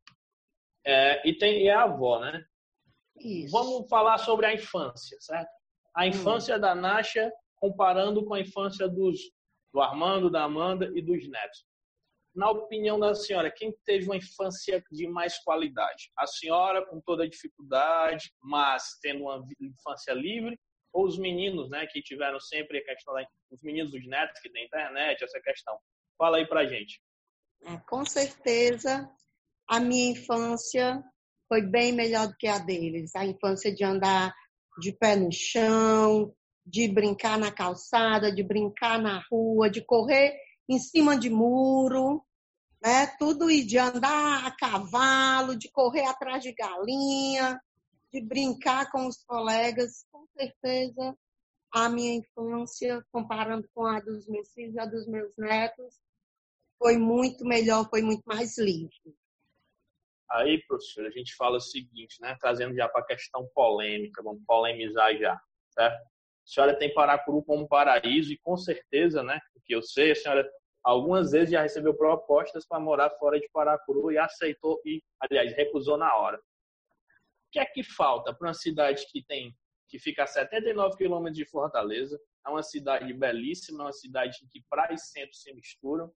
é, 0.84 1.28
e 1.28 1.34
tem 1.34 1.62
e 1.62 1.68
é 1.68 1.74
avó, 1.74 2.20
né? 2.20 2.44
Isso. 3.22 3.52
Vamos 3.52 3.88
falar 3.88 4.18
sobre 4.18 4.46
a 4.46 4.54
infância, 4.54 5.16
certo? 5.20 5.50
A 5.94 6.04
hum. 6.04 6.06
infância 6.06 6.56
hum. 6.56 6.60
da 6.60 6.74
Nasha 6.74 7.32
comparando 7.56 8.24
com 8.24 8.34
a 8.34 8.40
infância 8.40 8.88
dos, 8.88 9.20
do 9.72 9.80
Armando, 9.80 10.30
da 10.30 10.42
Amanda 10.42 10.90
e 10.94 11.00
dos 11.00 11.28
netos. 11.28 11.64
na 12.34 12.50
opinião 12.50 12.98
da 12.98 13.14
senhora, 13.14 13.52
quem 13.54 13.72
teve 13.84 14.06
uma 14.06 14.16
infância 14.16 14.82
de 14.90 15.06
mais 15.06 15.38
qualidade? 15.44 16.10
A 16.16 16.26
senhora 16.26 16.84
com 16.86 17.00
toda 17.00 17.24
a 17.24 17.28
dificuldade, 17.28 18.32
mas 18.42 18.98
tendo 19.02 19.22
uma 19.24 19.44
infância 19.60 20.12
livre, 20.12 20.58
ou 20.92 21.06
os 21.06 21.18
meninos, 21.18 21.70
né, 21.70 21.86
que 21.86 22.02
tiveram 22.02 22.40
sempre 22.40 22.78
a 22.78 22.84
questão 22.84 23.14
da, 23.14 23.26
os 23.50 23.62
meninos 23.62 23.92
dos 23.92 24.06
netos 24.06 24.40
que 24.40 24.50
têm 24.50 24.64
internet, 24.64 25.22
essa 25.22 25.40
questão. 25.40 25.78
Fala 26.18 26.38
aí 26.38 26.46
pra 26.46 26.66
gente. 26.66 27.00
É, 27.64 27.76
com 27.88 28.04
certeza, 28.04 29.08
a 29.68 29.80
minha 29.80 30.12
infância 30.12 31.02
foi 31.52 31.60
bem 31.60 31.92
melhor 31.92 32.28
do 32.28 32.36
que 32.38 32.48
a 32.48 32.56
deles. 32.56 33.14
A 33.14 33.26
infância 33.26 33.70
de 33.74 33.84
andar 33.84 34.34
de 34.80 34.90
pé 34.90 35.16
no 35.16 35.30
chão, 35.30 36.34
de 36.64 36.88
brincar 36.88 37.38
na 37.38 37.52
calçada, 37.52 38.34
de 38.34 38.42
brincar 38.42 38.98
na 38.98 39.22
rua, 39.30 39.68
de 39.68 39.84
correr 39.84 40.34
em 40.66 40.78
cima 40.78 41.14
de 41.14 41.28
muro, 41.28 42.24
né? 42.82 43.06
Tudo 43.18 43.50
e 43.50 43.62
de 43.62 43.76
andar 43.76 44.46
a 44.46 44.50
cavalo, 44.56 45.54
de 45.54 45.70
correr 45.70 46.06
atrás 46.06 46.42
de 46.42 46.54
galinha, 46.54 47.60
de 48.10 48.22
brincar 48.22 48.90
com 48.90 49.06
os 49.06 49.22
colegas. 49.22 50.06
Com 50.10 50.26
certeza, 50.34 51.14
a 51.70 51.86
minha 51.90 52.14
infância, 52.14 53.04
comparando 53.12 53.68
com 53.74 53.84
a 53.84 54.00
dos 54.00 54.26
meus 54.26 54.50
filhos 54.54 54.74
e 54.74 54.80
a 54.80 54.86
dos 54.86 55.06
meus 55.06 55.36
netos, 55.36 56.00
foi 56.78 56.96
muito 56.96 57.44
melhor, 57.44 57.86
foi 57.90 58.00
muito 58.00 58.22
mais 58.24 58.56
livre. 58.56 59.14
Aí, 60.32 60.62
professor, 60.66 61.06
a 61.06 61.10
gente 61.10 61.34
fala 61.34 61.58
o 61.58 61.60
seguinte, 61.60 62.20
né? 62.20 62.36
Trazendo 62.40 62.74
já 62.74 62.88
para 62.88 63.02
a 63.02 63.06
questão 63.06 63.46
polêmica, 63.54 64.22
vamos 64.22 64.42
polemizar 64.46 65.14
já, 65.16 65.38
certo? 65.70 65.96
A 65.96 66.08
senhora 66.44 66.78
tem 66.78 66.92
Paracuru 66.92 67.44
como 67.44 67.68
paraíso 67.68 68.32
e 68.32 68.38
com 68.38 68.56
certeza, 68.56 69.22
né? 69.22 69.38
Porque 69.52 69.74
eu 69.74 69.82
sei, 69.82 70.12
a 70.12 70.14
senhora 70.14 70.50
algumas 70.82 71.30
vezes 71.30 71.50
já 71.50 71.62
recebeu 71.62 71.94
propostas 71.94 72.66
para 72.66 72.80
morar 72.80 73.10
fora 73.10 73.38
de 73.38 73.48
Paracuru 73.52 74.10
e 74.10 74.18
aceitou 74.18 74.80
e, 74.84 75.02
aliás, 75.20 75.52
recusou 75.54 75.96
na 75.96 76.16
hora. 76.16 76.38
O 76.38 77.52
que 77.52 77.58
é 77.58 77.64
que 77.66 77.82
falta 77.82 78.34
para 78.34 78.48
uma 78.48 78.54
cidade 78.54 79.06
que 79.12 79.22
tem 79.24 79.54
que 79.92 79.98
fica 79.98 80.24
a 80.24 80.26
79 80.26 80.96
quilômetros 80.96 81.36
de 81.36 81.44
Fortaleza, 81.44 82.18
é 82.46 82.48
uma 82.48 82.62
cidade 82.62 83.12
belíssima, 83.12 83.82
é 83.82 83.86
uma 83.86 83.92
cidade 83.92 84.38
em 84.42 84.48
que 84.48 84.64
praia 84.70 84.94
e 84.94 84.98
centro 84.98 85.34
se 85.34 85.52
misturam, 85.52 86.10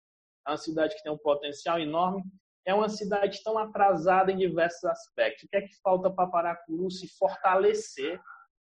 é 0.47 0.51
uma 0.51 0.57
cidade 0.57 0.95
que 0.95 1.03
tem 1.03 1.11
um 1.11 1.17
potencial 1.17 1.77
enorme, 1.77 2.23
é 2.65 2.73
uma 2.73 2.89
cidade 2.89 3.43
tão 3.43 3.57
atrasada 3.57 4.31
em 4.31 4.37
diversos 4.37 4.83
aspectos. 4.85 5.43
O 5.43 5.47
que 5.47 5.57
é 5.57 5.61
que 5.61 5.79
falta 5.81 6.09
para 6.09 6.29
Paracuru 6.29 6.89
se 6.89 7.07
fortalecer 7.17 8.19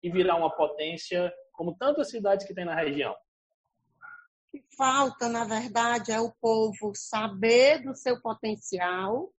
e 0.02 0.11
virar 0.11 0.37
uma 0.37 0.55
potência 0.55 1.33
como 1.52 1.76
tantas 1.76 2.09
cidades 2.09 2.47
que 2.47 2.55
tem 2.55 2.64
na 2.64 2.75
região? 2.75 3.12
O 3.12 3.17
que 4.52 4.62
falta, 4.76 5.28
na 5.28 5.45
verdade, 5.45 6.12
é 6.12 6.21
o 6.21 6.33
povo 6.40 6.93
saber 6.95 7.83
do 7.83 7.95
seu 7.95 8.21
potencial, 8.23 9.33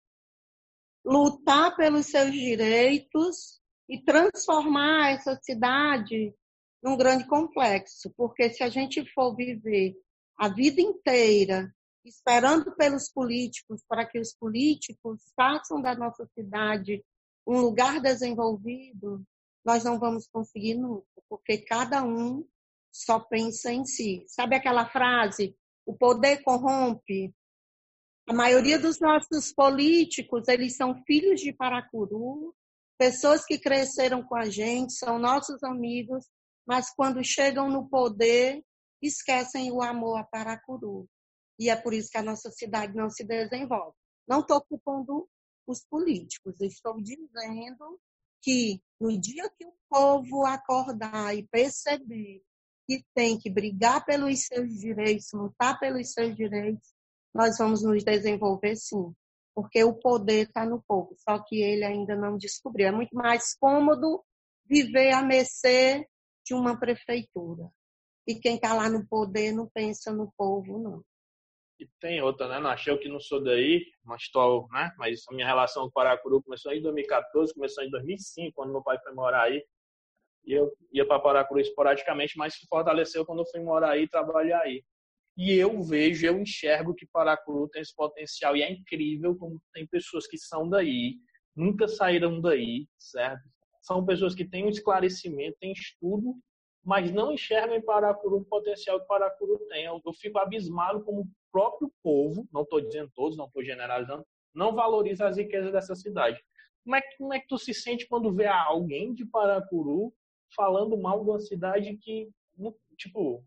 lutar 1.06 1.76
pelos 1.78 2.08
seus 2.08 2.32
direitos 2.32 3.62
e 3.88 4.04
transformar 4.04 5.12
essa 5.12 5.40
cidade 5.42 6.36
num 6.84 6.98
grande 6.98 7.26
complexo. 7.26 8.14
Porque 8.18 8.50
se 8.50 8.62
a 8.62 8.70
gente 8.70 9.06
for 9.14 9.34
viver 9.34 9.96
a 10.38 10.50
vida 10.50 10.82
inteira 10.82 11.74
esperando 12.06 12.76
pelos 12.76 13.12
políticos 13.12 13.84
para 13.88 14.06
que 14.06 14.20
os 14.20 14.34
políticos 14.34 15.22
façam 15.36 15.82
da 15.82 15.96
nossa 15.96 16.26
cidade 16.34 17.04
um 17.46 17.60
lugar 17.60 18.00
desenvolvido, 18.00 19.24
nós 19.66 19.84
não 19.84 20.00
vamos 20.00 20.28
conseguir 20.28 20.76
nunca, 20.76 21.06
porque 21.28 21.58
cada 21.58 22.04
um 22.04 22.46
só 22.92 23.20
pensa 23.20 23.72
em 23.72 23.86
si. 23.86 24.24
Sabe 24.28 24.56
aquela 24.56 24.88
frase? 24.88 25.56
O 25.86 25.96
poder 25.96 26.44
corrompe. 26.44 27.34
A 28.28 28.34
maioria 28.34 28.78
dos 28.78 29.00
nossos 29.00 29.52
políticos, 29.54 30.48
eles 30.48 30.76
são 30.76 31.04
filhos 31.06 31.42
de 31.42 31.52
Paracuru, 31.52 32.56
pessoas 32.98 33.44
que 33.44 33.58
cresceram 33.58 34.22
com 34.22 34.36
a 34.36 34.50
gente, 34.50 34.94
são 34.94 35.18
nossos 35.18 35.64
amigos, 35.64 36.26
mas 36.68 36.94
quando 36.94 37.24
chegam 37.24 37.70
no 37.70 37.90
poder, 37.90 38.64
esquecem 39.02 39.72
o 39.72 39.82
amor 39.82 40.20
a 40.20 40.24
Paracuru. 40.24 41.08
E 41.60 41.70
é 41.70 41.76
por 41.76 41.94
isso 41.94 42.10
que 42.10 42.18
a 42.18 42.24
nossa 42.24 42.50
cidade 42.50 42.96
não 42.96 43.10
se 43.10 43.24
desenvolve. 43.26 43.96
Não 44.26 44.40
estou 44.40 44.62
culpando 44.62 45.28
os 45.68 45.84
políticos, 45.86 46.60
estou 46.62 47.02
dizendo 47.02 48.00
que 48.42 48.82
no 49.00 49.20
dia 49.20 49.50
que 49.58 49.66
o 49.66 49.74
povo 49.90 50.46
acordar 50.46 51.36
e 51.36 51.46
perceber 51.48 52.42
que 52.88 53.04
tem 53.14 53.38
que 53.38 53.50
brigar 53.50 54.04
pelos 54.06 54.46
seus 54.46 54.74
direitos, 54.80 55.32
lutar 55.34 55.78
pelos 55.80 56.12
seus 56.12 56.36
direitos, 56.36 56.94
nós 57.34 57.58
vamos 57.58 57.84
nos 57.84 58.04
desenvolver 58.04 58.76
sim. 58.76 59.14
Porque 59.54 59.84
o 59.84 59.94
poder 59.94 60.48
está 60.48 60.66
no 60.66 60.82
povo, 60.88 61.14
só 61.18 61.38
que 61.44 61.62
ele 61.62 61.84
ainda 61.84 62.16
não 62.16 62.38
descobriu. 62.38 62.88
É 62.88 62.92
muito 62.92 63.14
mais 63.14 63.54
cômodo 63.56 64.24
viver 64.66 65.12
a 65.12 65.22
mercê 65.22 66.08
de 66.46 66.54
uma 66.54 66.80
prefeitura. 66.80 67.70
E 68.26 68.36
quem 68.36 68.56
está 68.56 68.74
lá 68.74 68.90
no 68.90 69.06
poder 69.08 69.52
não 69.52 69.68
pensa 69.68 70.14
no 70.14 70.32
povo, 70.38 70.80
não. 70.80 71.04
E 71.80 71.88
tem 72.02 72.22
outra, 72.22 72.48
né? 72.50 72.60
Não 72.60 72.70
achei 72.70 72.96
que 72.98 73.08
não 73.08 73.22
sou 73.22 73.42
daí, 73.42 73.86
mas 74.04 74.24
estou, 74.24 74.68
né? 74.70 74.92
Mas 74.98 75.24
a 75.30 75.34
minha 75.34 75.48
relação 75.48 75.84
com 75.84 75.90
o 75.90 75.92
Paracuru 75.94 76.44
começou 76.44 76.74
em 76.74 76.82
2014, 76.82 77.54
começou 77.54 77.84
em 77.84 77.90
2005, 77.90 78.54
quando 78.54 78.72
meu 78.72 78.84
pai 78.84 79.00
foi 79.02 79.14
morar 79.14 79.44
aí. 79.44 79.64
E 80.46 80.54
eu 80.54 80.72
ia 80.92 81.08
para 81.08 81.20
Paracuru 81.20 81.62
esporadicamente, 81.62 82.38
mas 82.38 82.56
se 82.56 82.68
fortaleceu 82.68 83.26
quando 83.26 83.40
eu 83.40 83.46
fui 83.46 83.62
morar 83.62 83.92
aí 83.92 84.04
e 84.04 84.10
trabalhar 84.10 84.60
aí. 84.62 84.84
E 85.38 85.54
eu 85.54 85.82
vejo, 85.82 86.26
eu 86.26 86.38
enxergo 86.38 86.94
que 86.94 87.08
Paracuru 87.08 87.70
tem 87.70 87.82
esse 87.82 87.96
potencial 87.96 88.58
e 88.58 88.62
é 88.62 88.70
incrível 88.70 89.38
como 89.38 89.62
tem 89.74 89.88
pessoas 89.88 90.28
que 90.28 90.38
são 90.38 90.68
daí, 90.68 91.16
nunca 91.56 91.88
saíram 91.88 92.42
daí, 92.42 92.88
certo? 92.98 93.44
São 93.82 94.06
pessoas 94.06 94.36
que 94.36 94.44
têm 94.44 94.66
um 94.66 94.70
esclarecimento, 94.70 95.58
têm 95.62 95.72
estudo 95.72 96.36
mas 96.84 97.12
não 97.12 97.32
enxergam 97.32 97.76
em 97.76 97.82
Paracuru 97.82 98.38
o 98.38 98.46
potencial 98.46 99.00
que 99.00 99.08
Paracuru 99.08 99.60
tem. 99.68 99.86
Eu, 99.86 100.02
eu 100.04 100.14
fico 100.14 100.40
abismado 100.40 101.04
como 101.04 101.30
próprio 101.52 101.92
povo, 102.04 102.48
não 102.52 102.64
estou 102.64 102.82
dizendo 102.82 103.12
todos, 103.16 103.38
não 103.38 103.46
estou 103.46 103.64
generalizando, 103.64 104.26
não 104.54 104.74
valoriza 104.74 105.28
as 105.28 105.38
riquezas 105.38 105.72
dessa 105.72 105.96
cidade. 105.96 106.42
Como 106.84 106.96
é, 106.96 107.02
que, 107.02 107.18
como 107.18 107.34
é 107.34 107.40
que 107.40 107.48
tu 107.48 107.58
se 107.58 107.74
sente 107.74 108.08
quando 108.08 108.34
vê 108.34 108.48
alguém 108.48 109.14
de 109.14 109.26
Paracuru 109.26 110.14
falando 110.56 110.98
mal 110.98 111.24
de 111.24 111.30
uma 111.30 111.40
cidade 111.40 111.98
que, 111.98 112.30
tipo, 112.98 113.44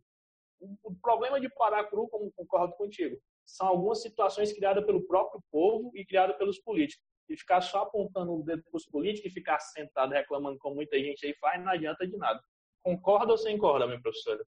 o 0.61 0.95
problema 1.03 1.41
de 1.41 1.49
Paracuru, 1.49 2.09
como 2.09 2.33
concordo 2.33 2.75
contigo, 2.77 3.21
são 3.45 3.67
algumas 3.67 4.01
situações 4.01 4.53
criadas 4.53 4.85
pelo 4.85 5.05
próprio 5.07 5.43
povo 5.51 5.91
e 5.95 6.05
criadas 6.05 6.37
pelos 6.37 6.61
políticos. 6.61 7.05
E 7.29 7.37
ficar 7.37 7.61
só 7.61 7.83
apontando 7.83 8.33
o 8.35 8.43
dedo 8.43 8.63
para 8.65 8.77
os 8.77 8.87
políticos 8.87 9.31
e 9.31 9.35
ficar 9.35 9.59
sentado 9.59 10.13
reclamando 10.13 10.59
como 10.59 10.77
muita 10.77 10.99
gente 10.99 11.25
aí 11.25 11.35
faz, 11.35 11.63
não 11.63 11.73
adianta 11.73 12.07
de 12.07 12.17
nada. 12.17 12.43
Concorda 12.83 13.33
ou 13.33 13.39
sem 13.39 13.57
concorda, 13.57 13.87
minha 13.87 14.01
professora? 14.01 14.45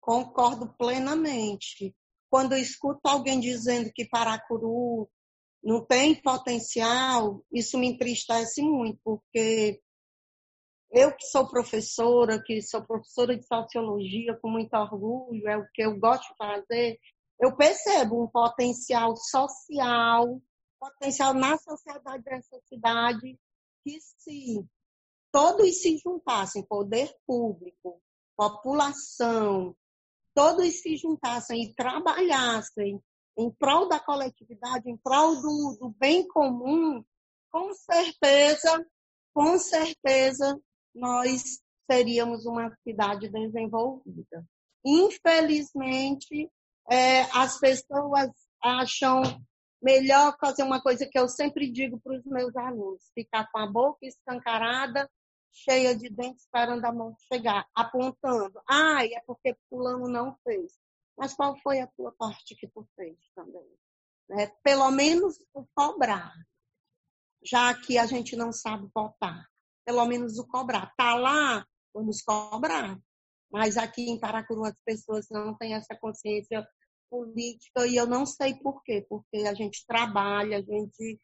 Concordo 0.00 0.74
plenamente. 0.76 1.94
Quando 2.32 2.54
eu 2.54 2.58
escuto 2.58 3.02
alguém 3.04 3.38
dizendo 3.38 3.92
que 3.94 4.08
Paracuru 4.08 5.06
não 5.62 5.84
tem 5.84 6.14
potencial, 6.14 7.44
isso 7.52 7.76
me 7.76 7.88
entristece 7.88 8.62
muito, 8.62 8.98
porque 9.04 9.82
eu 10.90 11.14
que 11.14 11.26
sou 11.26 11.46
professora, 11.46 12.42
que 12.42 12.62
sou 12.62 12.82
professora 12.86 13.36
de 13.36 13.46
sociologia 13.46 14.34
com 14.40 14.48
muito 14.48 14.72
orgulho, 14.74 15.46
é 15.46 15.58
o 15.58 15.68
que 15.74 15.82
eu 15.82 15.98
gosto 15.98 16.26
de 16.30 16.36
fazer, 16.38 16.98
eu 17.38 17.54
percebo 17.54 18.24
um 18.24 18.26
potencial 18.26 19.14
social, 19.14 20.40
potencial 20.80 21.34
na 21.34 21.58
sociedade 21.58 22.24
dessa 22.24 22.58
cidade, 22.66 23.38
que 23.84 24.00
se 24.00 24.66
todos 25.30 25.82
se 25.82 25.98
juntassem, 25.98 26.64
poder 26.64 27.14
público, 27.26 28.00
população, 28.34 29.76
todos 30.34 30.80
se 30.80 30.96
juntassem 30.96 31.62
e 31.62 31.74
trabalhassem 31.74 33.00
em 33.38 33.50
prol 33.50 33.88
da 33.88 33.98
coletividade, 33.98 34.90
em 34.90 34.96
prol 34.96 35.36
do, 35.36 35.78
do 35.80 35.94
bem 35.98 36.26
comum, 36.28 37.02
com 37.50 37.72
certeza, 37.74 38.86
com 39.34 39.58
certeza, 39.58 40.60
nós 40.94 41.60
seríamos 41.90 42.46
uma 42.46 42.74
cidade 42.82 43.28
desenvolvida. 43.28 44.44
Infelizmente, 44.84 46.50
é, 46.90 47.22
as 47.32 47.58
pessoas 47.58 48.30
acham 48.62 49.22
melhor 49.82 50.36
fazer 50.40 50.62
uma 50.62 50.80
coisa 50.80 51.06
que 51.06 51.18
eu 51.18 51.28
sempre 51.28 51.70
digo 51.70 52.00
para 52.00 52.16
os 52.16 52.24
meus 52.24 52.54
alunos: 52.56 53.10
ficar 53.14 53.48
com 53.50 53.58
a 53.58 53.66
boca 53.66 54.06
escancarada 54.06 55.08
cheia 55.52 55.94
de 55.94 56.08
dentes 56.08 56.44
esperando 56.44 56.84
a 56.84 56.92
mão 56.92 57.14
chegar, 57.32 57.68
apontando. 57.74 58.60
Ai, 58.68 59.14
ah, 59.14 59.18
é 59.18 59.20
porque 59.26 59.56
fulano 59.68 60.08
não 60.08 60.36
fez. 60.42 60.72
Mas 61.16 61.34
qual 61.34 61.56
foi 61.60 61.80
a 61.80 61.86
tua 61.86 62.10
parte 62.12 62.56
que 62.56 62.66
tu 62.68 62.88
fez 62.96 63.18
também? 63.34 63.68
É, 64.30 64.46
pelo 64.62 64.90
menos 64.90 65.38
o 65.52 65.66
cobrar. 65.74 66.32
Já 67.44 67.74
que 67.74 67.98
a 67.98 68.06
gente 68.06 68.34
não 68.34 68.52
sabe 68.52 68.88
votar. 68.94 69.46
Pelo 69.84 70.06
menos 70.06 70.38
o 70.38 70.46
cobrar. 70.46 70.94
Tá 70.96 71.14
lá, 71.14 71.66
vamos 71.92 72.22
cobrar. 72.22 72.98
Mas 73.50 73.76
aqui 73.76 74.08
em 74.08 74.18
Paracuru 74.18 74.64
as 74.64 74.76
pessoas 74.84 75.28
não 75.30 75.54
têm 75.56 75.74
essa 75.74 75.94
consciência 75.96 76.66
política 77.10 77.86
e 77.86 77.94
eu 77.94 78.06
não 78.06 78.24
sei 78.24 78.54
por 78.54 78.82
quê, 78.82 79.04
porque 79.06 79.46
a 79.46 79.52
gente 79.52 79.84
trabalha, 79.86 80.56
a 80.56 80.62
gente 80.62 81.20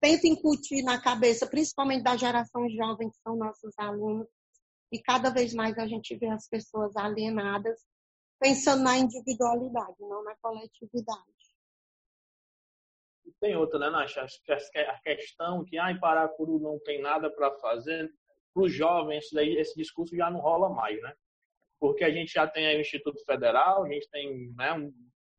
tenta 0.00 0.26
incutir 0.26 0.82
na 0.82 1.00
cabeça, 1.00 1.46
principalmente 1.46 2.02
da 2.02 2.16
geração 2.16 2.68
jovem, 2.70 3.10
que 3.10 3.16
são 3.18 3.36
nossos 3.36 3.72
alunos, 3.78 4.28
e 4.92 5.00
cada 5.00 5.30
vez 5.30 5.52
mais 5.52 5.76
a 5.78 5.86
gente 5.86 6.16
vê 6.16 6.28
as 6.28 6.48
pessoas 6.48 6.96
alienadas, 6.96 7.78
pensando 8.40 8.82
na 8.82 8.96
individualidade, 8.96 9.96
não 10.00 10.22
na 10.22 10.34
coletividade. 10.40 11.38
Tem 13.40 13.56
outra, 13.56 13.78
né, 13.78 13.90
Nath? 13.90 14.16
A 14.16 15.00
questão 15.00 15.64
que 15.64 15.78
ah, 15.78 15.90
em 15.90 16.00
Paracuru 16.00 16.58
não 16.58 16.78
tem 16.80 17.00
nada 17.00 17.30
para 17.30 17.52
fazer, 17.58 18.10
para 18.54 18.62
os 18.62 18.72
jovens, 18.72 19.30
esse 19.32 19.76
discurso 19.76 20.16
já 20.16 20.30
não 20.30 20.40
rola 20.40 20.70
mais, 20.70 21.00
né? 21.02 21.12
Porque 21.78 22.04
a 22.04 22.10
gente 22.10 22.32
já 22.32 22.46
tem 22.48 22.66
aí 22.66 22.76
o 22.76 22.80
Instituto 22.80 23.22
Federal, 23.24 23.84
a 23.84 23.88
gente 23.92 24.08
tem 24.10 24.52
né, 24.56 24.72
um, 24.72 24.92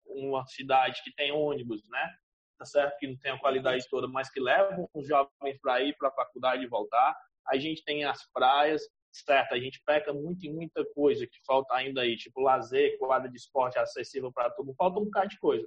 uma 0.06 0.46
cidade 0.46 1.02
que 1.04 1.14
tem 1.14 1.32
ônibus, 1.32 1.82
né? 1.90 2.16
Tá 2.60 2.66
certo 2.66 2.98
que 2.98 3.08
não 3.08 3.18
tem 3.18 3.32
a 3.32 3.40
qualidade 3.40 3.88
toda, 3.90 4.06
mas 4.06 4.30
que 4.30 4.42
levam 4.42 4.90
os 4.94 5.08
jovens 5.08 5.58
para 5.62 5.82
ir 5.82 5.96
para 5.98 6.10
a 6.10 6.12
faculdade 6.12 6.62
e 6.62 6.68
voltar. 6.68 7.16
A 7.48 7.58
gente 7.58 7.82
tem 7.86 8.04
as 8.04 8.30
praias, 8.34 8.82
certo? 9.14 9.54
A 9.54 9.60
gente 9.60 9.82
peca 9.86 10.12
muito 10.12 10.46
em 10.46 10.54
muita 10.54 10.84
coisa 10.94 11.26
que 11.26 11.40
falta 11.48 11.74
ainda 11.74 12.02
aí, 12.02 12.18
tipo 12.18 12.42
lazer, 12.42 12.98
quadra 13.00 13.30
de 13.30 13.38
esporte 13.38 13.80
acessível 13.80 14.30
para 14.30 14.50
todo 14.50 14.66
mundo, 14.66 14.76
falta 14.76 15.00
um 15.00 15.06
bocado 15.06 15.30
de 15.30 15.40
coisa. 15.40 15.66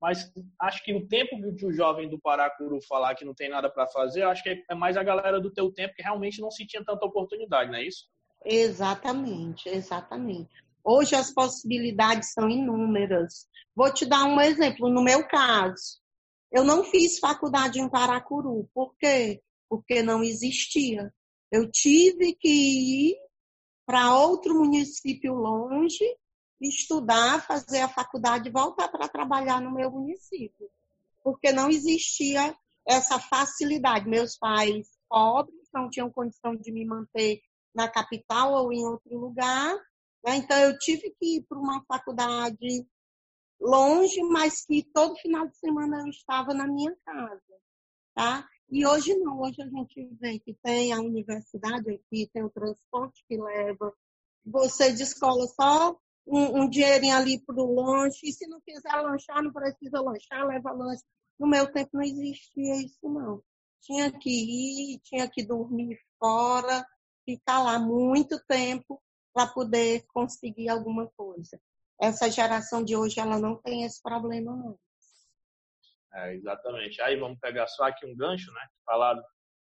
Mas 0.00 0.32
acho 0.60 0.82
que 0.82 0.92
o 0.92 1.06
tempo 1.06 1.40
que 1.54 1.64
o 1.64 1.72
jovem 1.72 2.08
do 2.08 2.18
Paracuru 2.18 2.80
falar 2.88 3.14
que 3.14 3.24
não 3.24 3.34
tem 3.34 3.48
nada 3.48 3.70
para 3.70 3.86
fazer, 3.86 4.22
acho 4.22 4.42
que 4.42 4.64
é 4.68 4.74
mais 4.74 4.96
a 4.96 5.02
galera 5.04 5.40
do 5.40 5.52
teu 5.52 5.72
tempo 5.72 5.94
que 5.94 6.02
realmente 6.02 6.40
não 6.40 6.50
se 6.50 6.66
tinha 6.66 6.84
tanta 6.84 7.06
oportunidade, 7.06 7.70
não 7.70 7.78
é 7.78 7.84
isso? 7.84 8.08
Exatamente, 8.44 9.68
exatamente. 9.68 10.50
Hoje 10.82 11.14
as 11.14 11.32
possibilidades 11.32 12.32
são 12.32 12.50
inúmeras. 12.50 13.46
Vou 13.76 13.94
te 13.94 14.04
dar 14.04 14.24
um 14.24 14.40
exemplo. 14.40 14.90
No 14.90 15.04
meu 15.04 15.24
caso, 15.28 16.01
eu 16.52 16.64
não 16.64 16.84
fiz 16.84 17.18
faculdade 17.18 17.80
em 17.80 17.88
Paracuru. 17.88 18.68
Por 18.74 18.94
quê? 18.98 19.42
Porque 19.68 20.02
não 20.02 20.22
existia. 20.22 21.12
Eu 21.50 21.70
tive 21.70 22.34
que 22.34 22.48
ir 22.48 23.16
para 23.86 24.14
outro 24.16 24.54
município 24.54 25.34
longe, 25.34 26.04
estudar, 26.60 27.44
fazer 27.46 27.80
a 27.80 27.88
faculdade 27.88 28.48
e 28.48 28.52
voltar 28.52 28.88
para 28.88 29.08
trabalhar 29.08 29.60
no 29.60 29.72
meu 29.72 29.90
município. 29.90 30.70
Porque 31.24 31.50
não 31.52 31.70
existia 31.70 32.54
essa 32.86 33.18
facilidade. 33.18 34.08
Meus 34.08 34.36
pais 34.36 34.88
pobres 35.08 35.68
não 35.72 35.88
tinham 35.88 36.10
condição 36.10 36.54
de 36.54 36.70
me 36.70 36.84
manter 36.84 37.40
na 37.74 37.88
capital 37.88 38.52
ou 38.52 38.72
em 38.72 38.84
outro 38.84 39.18
lugar. 39.18 39.74
Né? 40.24 40.36
Então, 40.36 40.58
eu 40.58 40.78
tive 40.78 41.14
que 41.18 41.36
ir 41.36 41.42
para 41.48 41.58
uma 41.58 41.82
faculdade 41.86 42.86
longe, 43.62 44.22
mas 44.24 44.64
que 44.66 44.82
todo 44.92 45.16
final 45.16 45.46
de 45.46 45.56
semana 45.56 46.00
eu 46.00 46.08
estava 46.08 46.52
na 46.52 46.66
minha 46.66 46.94
casa. 47.04 47.40
Tá? 48.14 48.46
E 48.68 48.86
hoje 48.86 49.14
não, 49.16 49.40
hoje 49.40 49.62
a 49.62 49.68
gente 49.68 50.08
vê 50.20 50.38
que 50.38 50.54
tem 50.62 50.92
a 50.92 51.00
universidade 51.00 51.90
aqui, 51.90 52.28
tem 52.32 52.42
o 52.42 52.50
transporte 52.50 53.24
que 53.28 53.36
leva. 53.40 53.92
Você 54.44 54.92
de 54.92 55.02
escola 55.02 55.46
só 55.46 55.96
um, 56.26 56.62
um 56.62 56.68
dinheirinho 56.68 57.16
ali 57.16 57.40
para 57.44 57.56
o 57.62 57.74
lanche, 57.74 58.28
e 58.28 58.32
se 58.32 58.46
não 58.46 58.60
quiser 58.60 58.94
lanchar, 59.00 59.42
não 59.42 59.52
precisa 59.52 60.00
lanchar, 60.00 60.46
leva 60.46 60.72
lanche. 60.72 61.02
No 61.38 61.46
meu 61.46 61.70
tempo 61.72 61.90
não 61.94 62.02
existia 62.02 62.76
isso, 62.76 63.08
não. 63.08 63.42
Tinha 63.80 64.10
que 64.10 64.30
ir, 64.30 65.00
tinha 65.00 65.28
que 65.28 65.44
dormir 65.44 65.98
fora, 66.18 66.86
ficar 67.24 67.62
lá 67.62 67.78
muito 67.78 68.38
tempo 68.46 69.00
para 69.32 69.46
poder 69.48 70.04
conseguir 70.08 70.68
alguma 70.68 71.08
coisa. 71.16 71.60
Essa 72.00 72.30
geração 72.30 72.82
de 72.84 72.96
hoje, 72.96 73.20
ela 73.20 73.38
não 73.38 73.56
tem 73.56 73.84
esse 73.84 74.02
problema, 74.02 74.54
não. 74.56 74.78
É, 76.14 76.34
exatamente. 76.34 77.00
Aí 77.00 77.16
vamos 77.16 77.38
pegar 77.38 77.66
só 77.68 77.84
aqui 77.84 78.06
um 78.06 78.14
gancho, 78.14 78.52
né? 78.52 78.66
Falado 78.84 79.22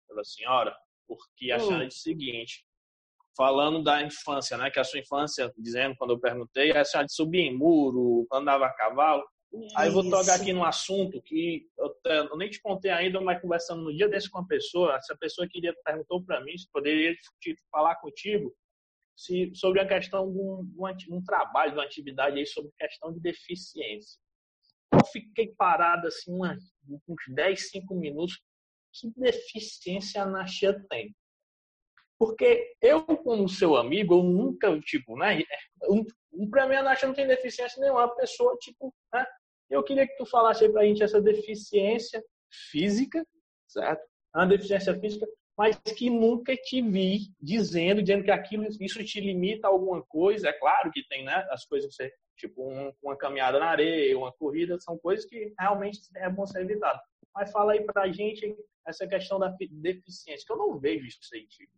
pela 0.08 0.24
senhora, 0.24 0.76
porque 1.08 1.52
a 1.52 1.60
senhora 1.60 1.88
disse 1.88 2.00
o 2.00 2.04
seguinte, 2.04 2.66
falando 3.38 3.84
da 3.84 4.02
infância, 4.02 4.58
né? 4.58 4.70
Que 4.70 4.80
a 4.80 4.84
sua 4.84 5.00
infância, 5.00 5.52
dizendo 5.58 5.96
quando 5.98 6.12
eu 6.12 6.20
perguntei, 6.20 6.72
a 6.72 6.84
senhora 6.84 7.08
subia 7.10 7.42
em 7.42 7.56
muro, 7.56 8.28
andava 8.32 8.66
a 8.66 8.74
cavalo. 8.74 9.24
Isso. 9.54 9.78
Aí 9.78 9.90
vou 9.90 10.10
tocar 10.10 10.36
aqui 10.36 10.52
num 10.52 10.66
assunto 10.66 11.22
que 11.22 11.70
eu, 11.78 11.96
eu, 12.06 12.38
nem 12.38 12.50
te 12.50 12.62
contei 12.62 12.92
ainda, 12.92 13.22
mas 13.22 13.42
conversando 13.42 13.84
no 13.84 13.96
dia 13.96 14.10
desse 14.10 14.30
com 14.30 14.40
uma 14.40 14.48
pessoa, 14.48 14.96
essa 14.96 15.16
pessoa 15.18 15.48
queria 15.48 15.74
perguntou 15.86 16.22
para 16.26 16.42
mim 16.44 16.58
se 16.58 16.70
poderia 16.72 17.16
falar 17.72 17.96
contigo 17.98 18.54
se, 19.16 19.52
sobre 19.56 19.80
a 19.80 19.88
questão 19.88 20.32
de 20.32 20.38
um, 20.38 20.74
um, 20.78 21.18
um 21.18 21.24
trabalho, 21.24 21.72
de 21.72 21.78
uma 21.78 21.86
atividade 21.86 22.38
aí 22.38 22.46
sobre 22.46 22.72
questão 22.78 23.14
de 23.14 23.20
deficiência. 23.20 24.20
Eu 24.92 25.06
fiquei 25.06 25.54
parado 25.58 26.08
assim 26.08 26.34
uma, 26.34 26.58
uns 27.08 27.24
10, 27.30 27.70
5 27.70 27.96
minutos. 27.96 28.42
Que 28.94 29.12
deficiência 29.18 30.22
a 30.22 30.26
Naxia 30.26 30.80
tem? 30.90 31.14
Porque 32.18 32.76
eu, 32.82 33.04
como 33.04 33.50
seu 33.50 33.76
amigo, 33.76 34.16
eu 34.16 34.24
nunca, 34.24 34.80
tipo, 34.80 35.18
né? 35.18 35.44
Um, 35.84 36.06
um, 36.34 36.50
pra 36.50 36.68
mim, 36.68 36.76
a 36.76 36.84
Naxia 36.84 37.08
não 37.08 37.16
tem 37.16 37.28
deficiência 37.28 37.82
nenhuma. 37.82 38.06
A 38.06 38.16
pessoa, 38.16 38.56
tipo, 38.58 38.94
né? 39.14 39.26
Eu 39.70 39.84
queria 39.84 40.08
que 40.08 40.16
tu 40.16 40.26
falasse 40.26 40.64
aí 40.64 40.72
pra 40.72 40.86
gente 40.86 41.04
essa 41.04 41.22
deficiência 41.22 42.24
física, 42.72 43.26
certo? 43.68 44.02
Uma 44.34 44.46
deficiência 44.46 44.98
física, 45.00 45.28
mas 45.58 45.78
que 45.78 46.10
nunca 46.10 46.56
te 46.56 46.82
vi 46.82 47.34
dizendo, 47.42 48.02
dizendo 48.02 48.24
que 48.24 48.32
aquilo, 48.32 48.68
isso 48.80 49.04
te 49.04 49.22
limita 49.22 49.68
a 49.68 49.72
alguma 49.72 50.02
coisa. 50.04 50.50
É 50.50 50.54
claro 50.54 50.92
que 50.92 51.08
tem, 51.08 51.24
né? 51.24 51.48
As 51.50 51.66
coisas 51.66 51.96
você 51.96 52.12
tipo 52.36 52.70
um, 52.70 52.94
uma 53.02 53.16
caminhada 53.16 53.60
na 53.60 53.68
areia, 53.68 54.18
uma 54.18 54.32
corrida, 54.32 54.80
são 54.80 54.98
coisas 54.98 55.26
que 55.26 55.54
realmente 55.58 56.02
é 56.16 56.30
bom 56.30 56.46
ser 56.46 56.62
evitado. 56.62 57.00
Mas 57.34 57.52
fala 57.52 57.74
aí 57.74 57.84
pra 57.86 58.12
gente 58.12 58.56
essa 58.86 59.08
questão 59.08 59.40
da 59.40 59.48
deficiência, 59.72 60.46
que 60.46 60.52
eu 60.52 60.58
não 60.58 60.78
vejo 60.78 61.06
isso 61.06 61.20
aí, 61.34 61.48
tipo, 61.48 61.72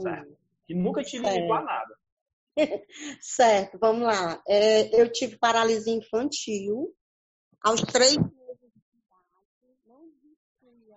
certo? 0.00 0.36
Que 0.66 0.74
nunca 0.74 1.02
te 1.02 1.18
limitou 1.18 1.54
a 1.54 1.62
nada. 1.62 1.96
certo, 3.20 3.78
vamos 3.78 4.02
lá. 4.02 4.42
É, 4.48 5.00
eu 5.00 5.10
tive 5.10 5.38
paralisia 5.38 5.94
infantil 5.94 6.94
aos 7.62 7.80
três 7.82 8.16
meses 8.16 8.72
de 8.72 8.98
idade, 8.98 9.86
não 9.86 10.04
existia 10.06 10.96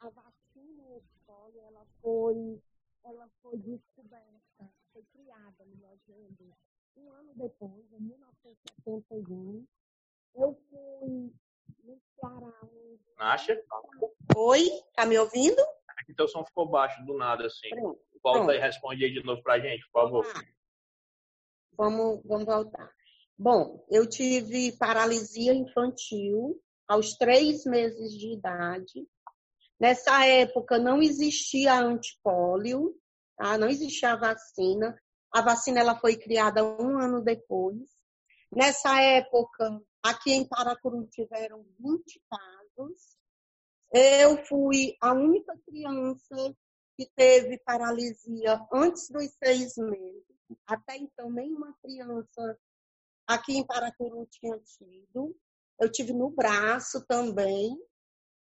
a 0.00 0.10
vacina 0.10 1.02
polio, 1.26 1.60
ela 1.66 1.84
foi, 2.06 2.62
ela 3.04 3.28
foi 3.42 3.58
descoberta, 3.58 4.72
foi 4.92 5.02
criada, 5.12 5.64
melhor 5.66 5.96
dizendo, 6.06 6.56
um 6.96 7.10
ano 7.10 7.34
depois, 7.34 7.92
em 7.92 8.00
1971, 8.00 9.66
eu 10.36 10.56
fui 10.70 11.32
no 11.82 12.00
Ceará. 12.14 12.60
Acha? 13.16 13.60
Oi, 14.36 14.68
tá 14.94 15.04
me 15.04 15.18
ouvindo? 15.18 15.60
Aqui 15.98 16.14
teu 16.14 16.28
som 16.28 16.44
ficou 16.44 16.68
baixo 16.68 17.04
do 17.04 17.16
nada, 17.18 17.46
assim. 17.46 17.70
Pronto. 17.70 18.00
Volta 18.22 18.38
Pronto. 18.38 18.52
e 18.52 18.60
responde 18.60 19.04
aí 19.04 19.12
de 19.12 19.24
novo 19.24 19.42
pra 19.42 19.58
gente, 19.58 19.84
por 19.90 20.02
favor. 20.02 20.26
Ah, 20.32 20.44
vamos, 21.76 22.22
vamos 22.24 22.44
voltar. 22.44 22.94
Bom, 23.36 23.84
eu 23.90 24.08
tive 24.08 24.76
paralisia 24.78 25.52
infantil 25.52 26.62
aos 26.86 27.16
três 27.16 27.64
meses 27.64 28.12
de 28.12 28.34
idade. 28.34 29.08
Nessa 29.78 30.24
época 30.26 30.78
não 30.78 31.02
existia 31.02 31.74
antipólio, 31.74 32.94
tá? 33.36 33.58
não 33.58 33.68
existia 33.68 34.16
vacina. 34.16 34.98
A 35.32 35.42
vacina 35.42 35.80
ela 35.80 35.98
foi 35.98 36.16
criada 36.16 36.64
um 36.64 36.98
ano 36.98 37.22
depois. 37.22 37.96
Nessa 38.50 39.00
época, 39.02 39.82
aqui 40.02 40.32
em 40.32 40.48
Paracuru 40.48 41.06
tiveram 41.08 41.64
20 41.78 42.22
casos. 42.30 43.16
Eu 43.92 44.44
fui 44.46 44.96
a 45.00 45.12
única 45.12 45.54
criança 45.66 46.54
que 46.96 47.10
teve 47.14 47.58
paralisia 47.58 48.58
antes 48.72 49.10
dos 49.10 49.30
seis 49.42 49.76
meses. 49.76 50.24
Até 50.66 50.96
então, 50.96 51.30
nenhuma 51.30 51.76
criança 51.82 52.58
aqui 53.26 53.58
em 53.58 53.66
Paracuru 53.66 54.26
tinha 54.30 54.58
tido. 54.58 55.36
Eu 55.78 55.90
tive 55.90 56.12
no 56.12 56.30
braço 56.30 57.04
também. 57.06 57.76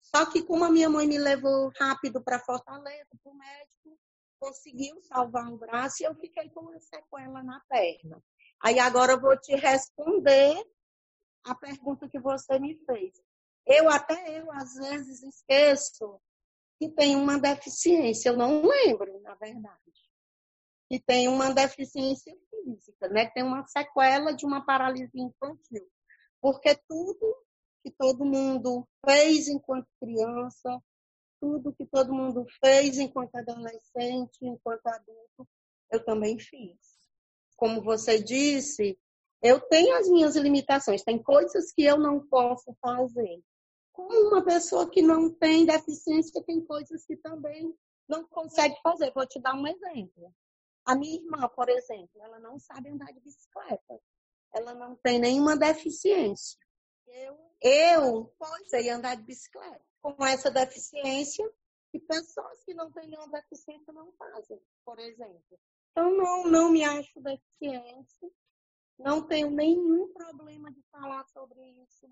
Só 0.04 0.26
que 0.30 0.42
como 0.42 0.64
a 0.64 0.70
minha 0.70 0.88
mãe 0.88 1.06
me 1.06 1.18
levou 1.18 1.72
rápido 1.80 2.22
para 2.22 2.38
Fortaleza, 2.38 3.08
para 3.22 3.32
o 3.32 3.34
médico, 3.34 3.98
conseguiu 4.38 5.00
salvar 5.00 5.50
o 5.50 5.56
braço 5.56 6.02
e 6.02 6.06
eu 6.06 6.14
fiquei 6.16 6.50
com 6.50 6.60
uma 6.60 6.78
sequela 6.78 7.42
na 7.42 7.60
perna. 7.68 8.22
Aí 8.62 8.78
agora 8.78 9.12
eu 9.12 9.20
vou 9.20 9.36
te 9.40 9.56
responder 9.56 10.62
a 11.44 11.54
pergunta 11.54 12.08
que 12.08 12.20
você 12.20 12.58
me 12.58 12.76
fez. 12.84 13.14
Eu 13.66 13.88
até 13.88 14.38
eu 14.38 14.52
às 14.52 14.74
vezes 14.74 15.22
esqueço 15.22 16.20
que 16.78 16.90
tem 16.90 17.16
uma 17.16 17.38
deficiência, 17.38 18.28
eu 18.28 18.36
não 18.36 18.62
lembro, 18.62 19.20
na 19.22 19.34
verdade. 19.36 19.80
Que 20.90 21.00
tem 21.00 21.28
uma 21.28 21.52
deficiência 21.52 22.36
física, 22.50 23.08
né? 23.08 23.26
Que 23.26 23.34
tem 23.34 23.42
uma 23.42 23.66
sequela 23.66 24.32
de 24.32 24.44
uma 24.44 24.64
paralisia 24.66 25.22
infantil. 25.22 25.90
Porque 26.42 26.74
tudo 26.86 27.36
que 27.84 27.90
todo 27.90 28.24
mundo 28.24 28.88
fez 29.04 29.46
enquanto 29.46 29.86
criança, 30.00 30.82
tudo 31.38 31.74
que 31.74 31.84
todo 31.84 32.14
mundo 32.14 32.46
fez 32.64 32.98
enquanto 32.98 33.34
adolescente, 33.34 34.38
enquanto 34.40 34.86
adulto, 34.86 35.46
eu 35.90 36.02
também 36.02 36.38
fiz. 36.38 36.78
Como 37.56 37.82
você 37.82 38.22
disse, 38.22 38.98
eu 39.42 39.60
tenho 39.60 39.94
as 39.96 40.08
minhas 40.08 40.34
limitações, 40.34 41.02
tem 41.02 41.22
coisas 41.22 41.70
que 41.70 41.84
eu 41.84 41.98
não 41.98 42.26
posso 42.26 42.74
fazer. 42.80 43.42
Como 43.92 44.28
uma 44.28 44.42
pessoa 44.42 44.90
que 44.90 45.02
não 45.02 45.30
tem 45.30 45.66
deficiência, 45.66 46.42
tem 46.42 46.64
coisas 46.64 47.04
que 47.04 47.16
também 47.18 47.72
não 48.08 48.26
consegue 48.26 48.74
fazer. 48.82 49.12
Vou 49.12 49.26
te 49.26 49.38
dar 49.38 49.54
um 49.54 49.66
exemplo. 49.66 50.34
A 50.86 50.96
minha 50.96 51.16
irmã, 51.16 51.48
por 51.54 51.68
exemplo, 51.68 52.22
ela 52.22 52.40
não 52.40 52.58
sabe 52.58 52.88
andar 52.88 53.12
de 53.12 53.20
bicicleta. 53.20 54.00
Ela 54.54 54.74
não 54.74 54.96
tem 54.96 55.18
nenhuma 55.18 55.56
deficiência. 55.56 56.63
Eu, 57.06 57.54
eu 57.62 58.34
sei 58.66 58.90
andar 58.90 59.16
de 59.16 59.22
bicicleta. 59.22 59.80
Com 60.02 60.24
essa 60.24 60.50
deficiência, 60.50 61.50
e 61.94 62.00
pessoas 62.00 62.62
que 62.64 62.74
não 62.74 62.90
têm 62.90 63.08
nenhuma 63.08 63.28
deficiência 63.28 63.92
não 63.92 64.12
fazem, 64.12 64.60
por 64.84 64.98
exemplo. 64.98 65.58
Então, 65.92 66.16
não, 66.16 66.44
não 66.44 66.70
me 66.70 66.82
acho 66.82 67.20
deficiente. 67.20 68.32
Não 68.98 69.22
tenho 69.22 69.50
nenhum 69.50 70.12
problema 70.12 70.72
de 70.72 70.82
falar 70.90 71.24
sobre 71.28 71.60
isso 71.82 72.08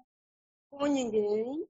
com 0.70 0.86
ninguém. 0.86 1.68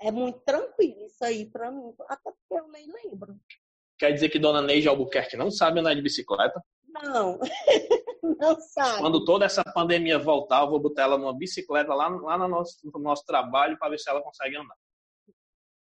É 0.00 0.10
muito 0.10 0.38
tranquilo 0.40 1.04
isso 1.04 1.22
aí 1.24 1.44
para 1.44 1.70
mim, 1.70 1.92
até 2.08 2.30
porque 2.30 2.54
eu 2.54 2.68
nem 2.68 2.90
lembro. 2.90 3.38
Quer 3.98 4.12
dizer 4.12 4.30
que 4.30 4.38
Dona 4.38 4.62
Neide 4.62 4.88
Albuquerque 4.88 5.36
não 5.36 5.50
sabe 5.50 5.80
andar 5.80 5.94
de 5.94 6.00
bicicleta? 6.00 6.64
Não, 6.88 7.38
não 8.22 8.60
sabe. 8.60 9.00
Quando 9.00 9.24
toda 9.24 9.44
essa 9.44 9.62
pandemia 9.64 10.18
voltar, 10.18 10.62
eu 10.62 10.70
vou 10.70 10.80
botar 10.80 11.02
ela 11.02 11.18
numa 11.18 11.36
bicicleta 11.36 11.94
lá, 11.94 12.08
lá 12.08 12.38
no, 12.38 12.48
nosso, 12.48 12.78
no 12.84 13.00
nosso 13.00 13.24
trabalho 13.24 13.78
para 13.78 13.90
ver 13.90 13.98
se 13.98 14.08
ela 14.08 14.22
consegue 14.22 14.56
andar. 14.56 14.76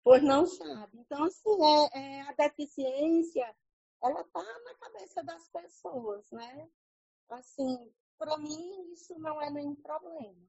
Pois 0.05 0.23
não 0.23 0.47
sabe. 0.47 0.99
Então, 0.99 1.25
assim, 1.25 1.57
é, 1.95 1.99
é 1.99 2.21
a 2.23 2.33
deficiência, 2.33 3.55
ela 4.03 4.25
tá 4.25 4.43
na 4.65 4.75
cabeça 4.81 5.23
das 5.23 5.49
pessoas, 5.51 6.25
né? 6.33 6.69
Assim, 7.31 7.93
para 8.19 8.39
mim, 8.39 8.93
isso 8.93 9.19
não 9.19 9.41
é 9.43 9.51
nenhum 9.51 9.75
problema. 9.77 10.49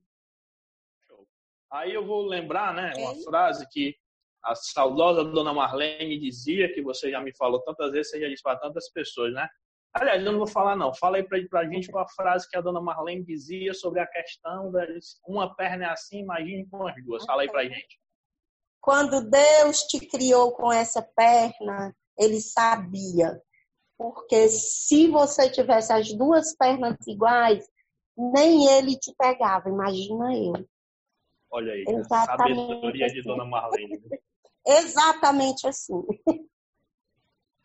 Aí 1.72 1.94
eu 1.94 2.06
vou 2.06 2.26
lembrar, 2.26 2.74
né, 2.74 2.94
uma 2.98 3.12
é. 3.12 3.24
frase 3.24 3.68
que 3.70 3.96
a 4.44 4.56
saudosa 4.56 5.24
dona 5.24 5.54
Marlene 5.54 6.18
dizia, 6.18 6.74
que 6.74 6.82
você 6.82 7.12
já 7.12 7.22
me 7.22 7.36
falou 7.36 7.62
tantas 7.62 7.92
vezes, 7.92 8.12
você 8.12 8.22
já 8.22 8.28
disse 8.28 8.42
para 8.42 8.58
tantas 8.58 8.90
pessoas, 8.90 9.34
né? 9.34 9.48
Aliás, 9.94 10.24
eu 10.24 10.32
não 10.32 10.40
vou 10.40 10.48
falar 10.48 10.76
não. 10.76 10.94
Fala 10.94 11.18
aí 11.18 11.24
para 11.24 11.62
a 11.62 11.66
gente 11.68 11.92
com 11.92 11.98
a 11.98 12.08
frase 12.08 12.48
que 12.50 12.58
a 12.58 12.62
dona 12.62 12.80
Marlene 12.80 13.26
dizia 13.26 13.74
sobre 13.74 14.00
a 14.00 14.08
questão 14.08 14.72
da 14.72 14.86
uma 15.28 15.56
perna 15.56 15.86
é 15.86 15.90
assim, 15.90 16.20
imagine 16.20 16.68
com 16.70 16.88
as 16.88 17.04
duas. 17.04 17.26
Fala 17.26 17.42
aí 17.42 17.50
para 17.50 17.62
a 17.62 17.66
gente. 17.66 18.00
Quando 18.82 19.30
Deus 19.30 19.82
te 19.84 20.00
criou 20.00 20.52
com 20.54 20.72
essa 20.72 21.02
perna, 21.02 21.94
Ele 22.18 22.40
sabia. 22.40 23.42
Porque 23.98 24.48
se 24.48 25.08
você 25.08 25.50
tivesse 25.50 25.92
as 25.92 26.14
duas 26.14 26.56
pernas 26.56 26.96
iguais, 27.08 27.68
nem 28.16 28.68
Ele 28.68 28.98
te 28.98 29.14
pegava. 29.18 29.70
Imagina 29.70 30.34
eu. 30.38 30.54
Olha 31.52 31.74
aí, 31.74 31.84
Exatamente 31.88 32.56
sabedoria 32.56 33.06
assim. 33.08 33.16
de 33.16 33.22
Dona 33.24 33.46
Marlene. 33.46 34.00
Exatamente 34.66 35.68
assim. 35.68 36.02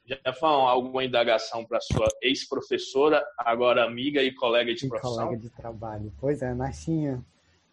Jefão, 0.07 0.69
alguma 0.69 1.03
indagação 1.03 1.65
para 1.65 1.81
sua 1.81 2.07
ex-professora, 2.21 3.25
agora 3.39 3.85
amiga 3.85 4.23
e 4.23 4.35
colega 4.35 4.75
de 4.75 4.87
profissão? 4.87 5.25
Colega 5.27 5.37
de 5.39 5.51
trabalho. 5.51 6.13
Pois 6.21 6.43
é, 6.43 6.53
Nachinha. 6.53 7.25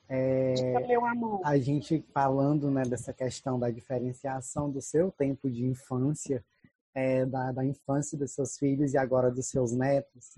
É, 0.08 0.54
meu 0.88 1.06
amor. 1.06 1.41
A 1.44 1.58
gente 1.58 2.04
falando 2.13 2.72
né, 2.72 2.84
dessa 2.84 3.13
questão 3.13 3.60
da 3.60 3.70
diferenciação 3.70 4.70
do 4.70 4.82
seu 4.82 5.12
tempo 5.12 5.50
de 5.50 5.65
infância, 5.65 6.44
é, 6.94 7.26
da, 7.26 7.52
da 7.52 7.65
infância 7.65 8.17
dos 8.17 8.32
seus 8.32 8.58
filhos 8.58 8.94
e 8.94 8.98
agora 8.98 9.30
dos 9.30 9.48
seus 9.48 9.74
netos, 9.74 10.36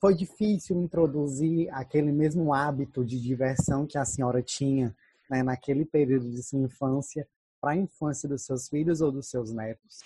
foi 0.00 0.14
difícil 0.14 0.80
introduzir 0.80 1.68
aquele 1.72 2.12
mesmo 2.12 2.54
hábito 2.54 3.04
de 3.04 3.20
diversão 3.20 3.86
que 3.86 3.98
a 3.98 4.04
senhora 4.04 4.42
tinha 4.42 4.94
né, 5.30 5.42
naquele 5.42 5.84
período 5.84 6.30
de 6.30 6.42
sua 6.42 6.60
infância 6.60 7.28
para 7.60 7.72
a 7.72 7.76
infância 7.76 8.26
dos 8.26 8.42
seus 8.42 8.68
filhos 8.68 9.02
ou 9.02 9.12
dos 9.12 9.28
seus 9.28 9.52
netos? 9.52 9.98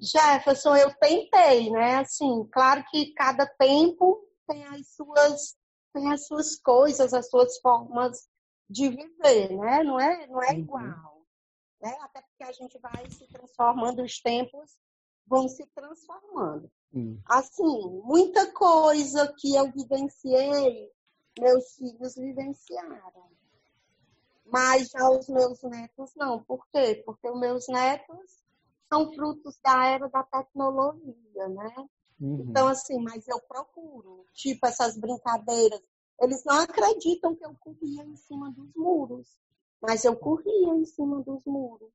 Jefferson, 0.00 0.76
eu 0.76 0.94
tentei, 0.96 1.70
né? 1.70 1.96
Assim, 1.96 2.46
claro 2.52 2.84
que 2.90 3.12
cada 3.14 3.46
tempo 3.46 4.24
tem 4.46 4.64
as 4.66 4.88
suas 4.88 5.56
tem 5.92 6.12
as 6.12 6.26
suas 6.26 6.56
coisas, 6.60 7.14
as 7.14 7.28
suas 7.28 7.58
formas 7.58 8.28
de 8.68 8.88
viver, 8.88 9.56
né? 9.56 9.82
Não 9.82 9.98
é, 9.98 10.26
não 10.26 10.42
é 10.42 10.52
uhum. 10.52 10.58
igual, 10.58 11.26
né? 11.80 11.96
Até 12.02 12.20
porque 12.22 12.44
a 12.44 12.52
gente 12.52 12.78
vai 12.78 13.10
se 13.10 13.26
transformando, 13.26 14.02
os 14.02 14.20
tempos 14.20 14.78
vão 15.26 15.48
se 15.48 15.66
transformando. 15.74 16.70
Assim, 17.26 18.00
muita 18.04 18.50
coisa 18.52 19.32
que 19.38 19.54
eu 19.54 19.70
vivenciei, 19.70 20.90
meus 21.38 21.74
filhos 21.74 22.14
vivenciaram. 22.14 23.28
Mas 24.46 24.88
já 24.88 25.08
os 25.10 25.28
meus 25.28 25.62
netos 25.62 26.14
não. 26.16 26.42
Por 26.42 26.66
quê? 26.68 27.02
Porque 27.04 27.28
os 27.28 27.38
meus 27.38 27.68
netos 27.68 28.37
são 28.88 29.12
frutos 29.12 29.58
da 29.62 29.86
era 29.86 30.08
da 30.08 30.22
tecnologia, 30.22 31.48
né? 31.48 31.88
Uhum. 32.20 32.46
Então, 32.48 32.66
assim, 32.68 32.98
mas 33.00 33.26
eu 33.28 33.40
procuro, 33.40 34.26
tipo, 34.32 34.66
essas 34.66 34.96
brincadeiras. 34.98 35.80
Eles 36.20 36.44
não 36.44 36.60
acreditam 36.60 37.34
que 37.36 37.44
eu 37.44 37.54
corria 37.60 38.02
em 38.04 38.16
cima 38.16 38.50
dos 38.50 38.74
muros, 38.74 39.28
mas 39.80 40.04
eu 40.04 40.16
corria 40.16 40.74
em 40.74 40.84
cima 40.84 41.22
dos 41.22 41.44
muros. 41.44 41.92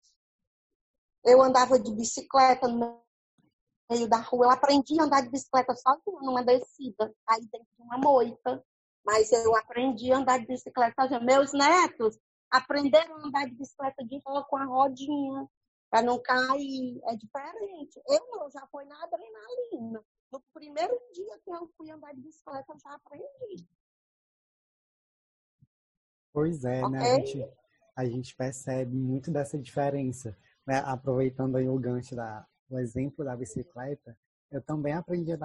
Eu 1.26 1.42
andava 1.42 1.78
de 1.78 1.92
bicicleta 1.94 2.68
no 2.68 3.02
meio 3.92 4.08
da 4.08 4.18
rua. 4.18 4.46
Eu 4.46 4.52
aprendi 4.52 5.00
a 5.00 5.04
andar 5.04 5.22
de 5.22 5.30
bicicleta 5.30 5.76
sozinha 5.76 6.22
numa 6.22 6.44
descida, 6.44 7.14
aí 7.28 7.42
dentro 7.42 7.68
de 7.78 7.82
uma 7.82 7.98
moita. 7.98 8.64
Mas 9.06 9.32
eu 9.34 9.54
aprendi 9.56 10.14
a 10.14 10.18
andar 10.18 10.40
de 10.40 10.48
bicicleta 10.48 11.02
sozinha. 11.02 11.20
Meus 11.20 11.52
netos 11.52 12.18
aprenderam 12.50 13.18
a 13.18 13.28
andar 13.28 13.46
de 13.46 13.56
bicicleta 13.56 14.06
de 14.06 14.22
roda 14.26 14.46
com 14.48 14.56
a 14.56 14.66
rodinha, 14.66 15.50
para 15.94 16.02
não 16.02 16.18
cair. 16.18 17.00
É 17.06 17.16
diferente. 17.16 18.02
Eu 18.08 18.28
não, 18.32 18.50
já 18.50 18.66
foi 18.72 18.84
na 18.86 18.96
adrenalina. 19.04 20.04
No 20.32 20.42
primeiro 20.52 21.00
dia 21.14 21.40
que 21.46 21.52
eu 21.52 21.72
fui 21.78 21.92
andar 21.92 22.12
de 22.16 22.22
bicicleta, 22.22 22.74
eu 22.74 22.80
já 22.80 22.96
aprendi. 22.96 23.68
Pois 26.34 26.66
é, 26.66 26.84
okay? 26.84 26.90
né? 26.90 27.00
A 27.00 27.16
gente, 27.16 27.54
a 27.96 28.06
gente 28.06 28.36
percebe 28.36 28.96
muito 28.96 29.30
dessa 29.30 29.56
diferença. 29.56 30.36
Né? 30.66 30.80
Aproveitando 30.84 31.58
aí 31.58 31.70
o 31.70 31.78
gancho 31.78 32.16
da, 32.16 32.44
o 32.72 32.80
exemplo 32.80 33.24
da 33.24 33.36
bicicleta, 33.36 34.18
eu 34.50 34.64
também 34.64 34.94
aprendi 34.94 35.32
a 35.32 35.38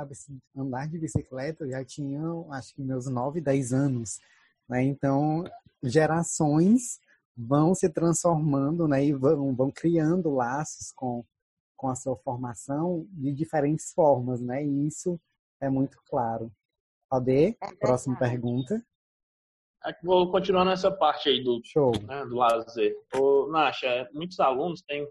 andar 0.57 0.89
de 0.89 0.99
bicicleta, 0.99 1.65
eu 1.65 1.71
já 1.73 1.85
tinha, 1.85 2.23
acho 2.53 2.75
que 2.75 2.83
meus 2.83 3.07
9, 3.07 3.43
10 3.43 3.75
anos. 3.75 4.19
Né? 4.67 4.83
Então, 4.83 5.45
gerações 5.83 7.01
vão 7.39 7.75
se 7.75 7.89
transformando 7.89 8.89
né? 8.89 9.05
e 9.05 9.13
vão, 9.13 9.55
vão 9.55 9.71
criando 9.71 10.35
laços 10.35 10.91
com, 10.93 11.25
com 11.77 11.89
a 11.89 11.95
sua 11.95 12.17
formação 12.17 13.07
de 13.11 13.33
diferentes 13.33 13.93
formas, 13.93 14.41
né? 14.41 14.65
E 14.65 14.87
isso 14.89 15.21
é 15.61 15.71
muito 15.71 15.99
claro. 16.09 16.51
Ode, 17.11 17.57
é 17.63 17.75
próxima 17.81 18.19
pergunta. 18.19 18.85
Vou 20.03 20.31
continuar 20.31 20.65
nessa 20.65 20.91
parte 20.91 21.29
aí 21.29 21.43
do, 21.43 21.61
Show. 21.65 21.93
Né, 22.03 22.27
do 22.27 22.35
lazer. 22.35 22.95
Ô, 23.15 23.47
Nasha, 23.47 24.11
muitos 24.13 24.41
alunos 24.41 24.83
têm 24.83 25.09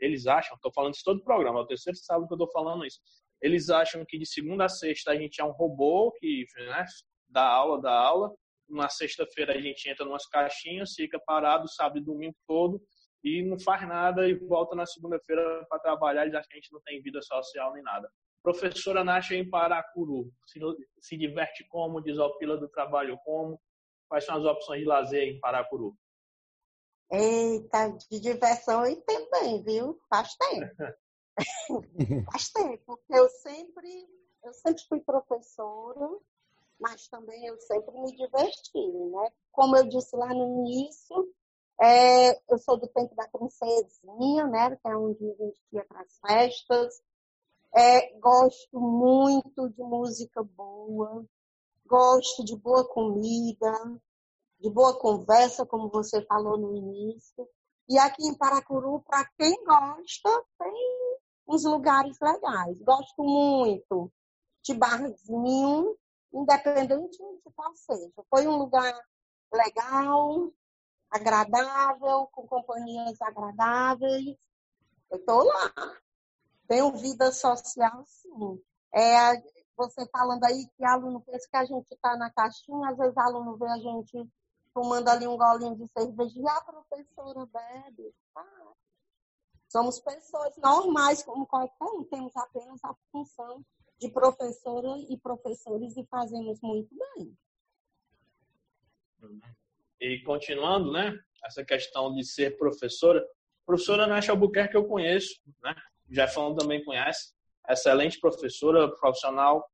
eles 0.00 0.26
acham, 0.26 0.56
estou 0.56 0.72
falando 0.72 0.94
isso 0.94 1.04
todo 1.04 1.18
o 1.18 1.24
programa, 1.24 1.60
o 1.60 1.66
terceiro 1.66 1.98
sábado 1.98 2.26
que 2.26 2.32
eu 2.32 2.36
estou 2.36 2.50
falando 2.50 2.84
isso. 2.84 3.00
Eles 3.40 3.70
acham 3.70 4.04
que 4.06 4.18
de 4.18 4.26
segunda 4.26 4.64
a 4.64 4.68
sexta 4.68 5.12
a 5.12 5.16
gente 5.16 5.40
é 5.40 5.44
um 5.44 5.52
robô 5.52 6.10
que 6.12 6.46
né, 6.56 6.84
dá 7.28 7.46
aula, 7.46 7.80
dá 7.80 7.92
aula. 7.92 8.34
Na 8.70 8.88
sexta-feira 8.88 9.54
a 9.54 9.60
gente 9.60 9.88
entra 9.88 10.06
umas 10.06 10.26
caixinhas, 10.26 10.94
fica 10.94 11.18
parado 11.26 11.68
sábado 11.68 11.98
e 11.98 12.04
domingo 12.04 12.36
todo 12.46 12.80
e 13.22 13.42
não 13.42 13.58
faz 13.58 13.86
nada 13.86 14.28
e 14.28 14.34
volta 14.34 14.74
na 14.74 14.86
segunda-feira 14.86 15.66
para 15.68 15.78
trabalhar. 15.80 16.26
Acham 16.26 16.42
que 16.48 16.54
a 16.54 16.60
gente 16.60 16.72
não 16.72 16.80
tem 16.82 17.02
vida 17.02 17.20
social 17.22 17.72
nem 17.72 17.82
nada. 17.82 18.10
Professora 18.42 19.04
Nasha 19.04 19.34
em 19.34 19.48
Paracuru, 19.48 20.32
se, 20.46 20.58
se 21.00 21.16
diverte 21.16 21.66
como, 21.68 22.00
desopila 22.00 22.56
do 22.56 22.68
trabalho 22.68 23.18
como? 23.24 23.60
Quais 24.08 24.24
são 24.24 24.36
as 24.36 24.44
opções 24.44 24.80
de 24.80 24.86
lazer 24.86 25.22
em 25.24 25.38
Paracuru? 25.40 25.94
Eita, 27.12 27.88
de 28.10 28.20
diversão 28.20 28.86
e 28.86 28.96
também, 29.02 29.62
viu? 29.62 29.98
Faz 30.08 30.34
tempo. 30.36 30.74
Faz 32.32 32.50
tempo, 32.50 32.82
porque 32.86 33.14
eu 33.14 33.28
sempre, 33.28 34.08
eu 34.44 34.52
sempre 34.54 34.82
fui 34.88 35.00
professora, 35.00 36.08
mas 36.80 37.06
também 37.08 37.46
eu 37.46 37.58
sempre 37.60 37.92
me 38.00 38.16
diverti, 38.16 38.88
né? 39.12 39.30
Como 39.52 39.76
eu 39.76 39.88
disse 39.88 40.16
lá 40.16 40.28
no 40.28 40.66
início, 40.66 41.32
é, 41.80 42.32
eu 42.52 42.58
sou 42.58 42.78
do 42.78 42.88
tempo 42.88 43.14
da 43.14 43.28
princesinha, 43.28 44.46
né? 44.46 44.76
Que 44.76 44.88
é 44.88 44.96
onde 44.96 45.24
a 45.24 45.34
gente 45.34 45.60
ia 45.72 45.84
para 45.84 46.00
as 46.00 46.18
festas. 46.26 47.02
É, 47.74 48.18
gosto 48.18 48.80
muito 48.80 49.68
de 49.70 49.82
música 49.82 50.42
boa, 50.42 51.24
gosto 51.86 52.44
de 52.44 52.56
boa 52.56 52.84
comida, 52.84 53.72
de 54.58 54.68
boa 54.70 54.98
conversa, 54.98 55.64
como 55.66 55.88
você 55.88 56.22
falou 56.26 56.58
no 56.58 56.74
início. 56.74 57.48
E 57.88 57.98
aqui 57.98 58.26
em 58.26 58.34
Paracuru, 58.34 59.02
para 59.02 59.24
quem 59.38 59.64
gosta, 59.64 60.44
tem 60.58 61.18
uns 61.46 61.64
lugares 61.64 62.16
legais. 62.20 62.76
Gosto 62.82 63.22
muito 63.22 64.12
de 64.62 64.74
barzinho, 64.74 65.96
independente 66.32 67.18
de 67.18 67.52
qual 67.54 67.74
seja. 67.74 68.10
Foi 68.28 68.46
um 68.46 68.56
lugar 68.56 68.94
legal, 69.52 70.52
agradável, 71.10 72.28
com 72.32 72.46
companhias 72.46 73.20
agradáveis. 73.20 74.36
Eu 75.10 75.18
estou 75.18 75.44
lá. 75.44 75.72
Tenho 76.68 76.92
vida 76.92 77.32
social, 77.32 78.04
sim. 78.06 78.62
É, 78.94 79.36
você 79.76 80.06
falando 80.06 80.44
aí 80.44 80.68
que 80.76 80.84
aluno 80.84 81.20
pensa 81.20 81.48
que 81.48 81.56
a 81.56 81.64
gente 81.64 81.92
está 81.92 82.16
na 82.16 82.30
caixinha, 82.30 82.90
às 82.90 82.96
vezes 82.96 83.16
aluno 83.16 83.56
vê 83.56 83.66
a 83.66 83.78
gente 83.78 84.30
tomando 84.72 85.08
ali 85.08 85.26
um 85.26 85.36
golinho 85.36 85.76
de 85.76 85.88
cerveja 85.92 86.38
e 86.38 86.48
a 86.48 86.60
professora 86.60 87.46
bebe. 87.46 88.14
Ah, 88.36 88.72
somos 89.68 90.00
pessoas 90.00 90.56
normais, 90.58 91.22
como 91.22 91.46
qualquer 91.46 91.84
um, 91.84 92.04
temos 92.04 92.36
apenas 92.36 92.78
a 92.84 92.94
função 93.10 93.64
de 94.00 94.10
professora 94.10 94.96
e 95.10 95.18
professores 95.18 95.96
e 95.96 96.04
fazemos 96.06 96.58
muito 96.62 96.88
bem. 96.96 97.36
E 100.00 100.20
continuando, 100.22 100.90
né, 100.90 101.18
essa 101.44 101.62
questão 101.62 102.14
de 102.14 102.24
ser 102.24 102.56
professora, 102.56 103.22
professora 103.66 104.06
Nath 104.06 104.30
Albuquerque 104.30 104.74
eu 104.74 104.86
conheço, 104.86 105.40
né, 105.62 105.74
já 106.10 106.26
falando 106.26 106.58
também 106.58 106.82
conhece, 106.82 107.34
excelente 107.68 108.18
professora, 108.18 108.90
profissional 108.96 109.70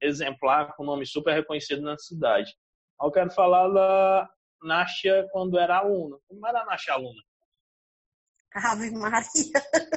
exemplar, 0.00 0.74
com 0.76 0.84
nome 0.84 1.06
super 1.06 1.34
reconhecido 1.34 1.82
na 1.82 1.96
cidade. 1.96 2.52
Eu 3.00 3.10
quero 3.12 3.30
falar 3.30 3.68
da 3.68 4.30
Náshia 4.62 5.26
quando 5.30 5.58
era 5.58 5.78
aluna. 5.78 6.18
Como 6.26 6.46
era 6.46 6.62
a 6.62 6.64
Náshia 6.64 6.94
aluna? 6.94 7.22
Ave 8.54 8.90
Maria. 8.90 9.22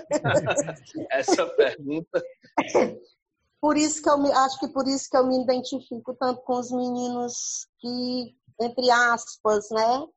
Essa 1.10 1.48
pergunta. 1.48 2.24
Por 3.62 3.78
isso 3.78 4.02
que 4.02 4.10
eu 4.10 4.18
me, 4.18 4.32
acho 4.32 4.60
que 4.60 4.68
por 4.68 4.88
isso 4.88 5.08
que 5.08 5.16
eu 5.16 5.28
me 5.28 5.40
identifico 5.44 6.16
tanto 6.16 6.42
com 6.42 6.60
os 6.60 6.72
meninos 6.72 7.68
que, 7.80 8.36
entre 8.60 8.90
aspas, 8.90 9.70
né, 9.70 10.08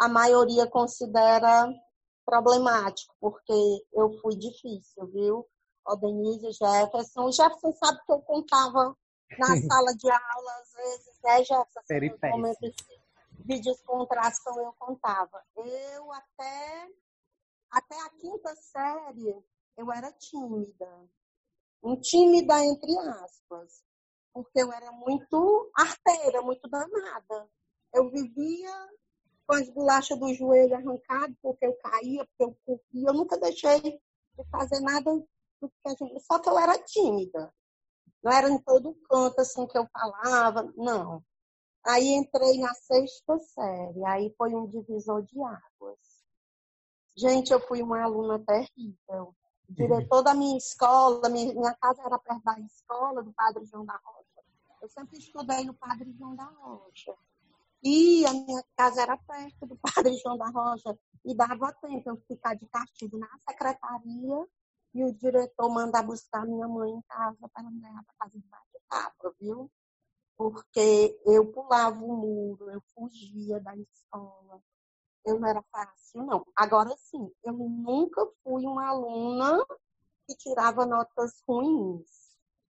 a 0.00 0.08
maioria 0.08 0.66
considera 0.66 1.72
problemático, 2.26 3.14
porque 3.20 3.86
eu 3.92 4.18
fui 4.20 4.36
difícil, 4.36 5.06
viu? 5.12 5.46
O 5.86 5.96
Denise, 5.96 6.50
Jefferson. 6.52 7.26
O 7.26 7.32
Jefferson 7.32 7.72
sabe 7.72 8.00
que 8.04 8.12
eu 8.12 8.20
contava 8.20 8.96
na 9.38 9.46
sala 9.62 9.94
de 9.96 10.10
aula, 10.10 10.52
às 10.60 10.72
vezes, 10.72 11.18
né, 11.22 11.38
Jefferson? 11.44 11.80
Momentos 12.36 12.74
de 13.44 13.60
descontração 13.60 14.60
eu 14.60 14.74
contava. 14.76 15.40
Eu 15.56 16.12
até, 16.12 16.88
até 17.70 18.00
a 18.00 18.10
quinta 18.10 18.54
série, 18.56 19.42
eu 19.76 19.92
era 19.92 20.12
tímida. 20.12 21.08
Um 21.82 22.00
tímida, 22.00 22.64
entre 22.64 22.96
aspas. 22.98 23.82
Porque 24.32 24.60
eu 24.60 24.72
era 24.72 24.92
muito 24.92 25.70
arteira, 25.74 26.42
muito 26.42 26.68
danada. 26.68 27.48
Eu 27.92 28.10
vivia 28.10 28.70
com 29.46 29.54
as 29.54 29.68
bolachas 29.70 30.18
do 30.18 30.32
joelho 30.34 30.74
arrancado, 30.74 31.34
porque 31.42 31.66
eu 31.66 31.76
caía, 31.78 32.26
porque 32.26 32.44
eu 32.44 32.56
corria. 32.64 33.08
Eu 33.08 33.14
nunca 33.14 33.38
deixei 33.38 33.80
de 33.80 34.00
fazer 34.50 34.80
nada 34.80 35.10
só 36.20 36.38
que 36.38 36.48
eu 36.48 36.58
era 36.58 36.78
tímida. 36.84 37.52
Não 38.22 38.32
era 38.32 38.48
em 38.48 38.58
todo 38.58 38.94
canto 39.08 39.40
assim 39.40 39.66
que 39.66 39.78
eu 39.78 39.86
falava, 39.92 40.72
não. 40.76 41.24
Aí 41.84 42.08
entrei 42.08 42.58
na 42.58 42.74
sexta 42.74 43.38
série, 43.38 44.04
aí 44.04 44.34
foi 44.36 44.54
um 44.54 44.66
divisor 44.66 45.22
de 45.22 45.40
águas. 45.40 45.98
Gente, 47.16 47.52
eu 47.52 47.60
fui 47.66 47.82
uma 47.82 48.02
aluna 48.02 48.38
terrível. 48.44 49.34
Diretor 49.68 50.22
da 50.22 50.34
minha 50.34 50.56
escola, 50.56 51.28
minha, 51.28 51.74
casa 51.74 52.02
era 52.02 52.18
perto 52.18 52.42
da 52.42 52.58
escola 52.60 53.22
do 53.22 53.32
Padre 53.32 53.64
João 53.66 53.84
da 53.84 54.00
Rocha. 54.02 54.42
Eu 54.80 54.88
sempre 54.88 55.18
estudei 55.18 55.64
no 55.64 55.74
Padre 55.74 56.10
João 56.18 56.34
da 56.34 56.44
Rocha. 56.44 57.14
E 57.82 58.24
a 58.26 58.32
minha 58.32 58.64
casa 58.76 59.02
era 59.02 59.16
perto 59.16 59.66
do 59.66 59.76
Padre 59.76 60.16
João 60.16 60.38
da 60.38 60.48
Rocha. 60.48 60.98
E 61.24 61.34
dava 61.34 61.72
tempo 61.74 62.08
eu 62.08 62.16
ficar 62.26 62.54
de 62.54 62.66
castigo 62.66 63.18
na 63.18 63.28
secretaria 63.48 64.48
e 64.94 65.04
o 65.04 65.12
diretor 65.12 65.68
manda 65.68 66.02
buscar 66.02 66.46
minha 66.46 66.66
mãe 66.66 66.90
em 66.90 67.02
casa 67.02 67.48
para 67.52 67.70
me 67.70 67.80
levar 67.80 68.02
para 68.04 68.14
casa 68.18 68.38
de 68.38 68.46
bate-papo, 68.48 69.34
viu? 69.38 69.70
Porque 70.36 71.20
eu 71.26 71.52
pulava 71.52 72.02
o 72.02 72.16
muro, 72.16 72.70
eu 72.70 72.80
fugia 72.94 73.60
da 73.60 73.76
escola. 73.76 74.62
Eu 75.28 75.38
não 75.38 75.48
era 75.48 75.62
fácil, 75.70 76.24
não. 76.24 76.46
Agora 76.56 76.94
sim, 76.96 77.30
eu 77.44 77.52
nunca 77.52 78.26
fui 78.42 78.64
uma 78.64 78.88
aluna 78.88 79.62
que 80.26 80.34
tirava 80.36 80.86
notas 80.86 81.42
ruins. 81.46 82.08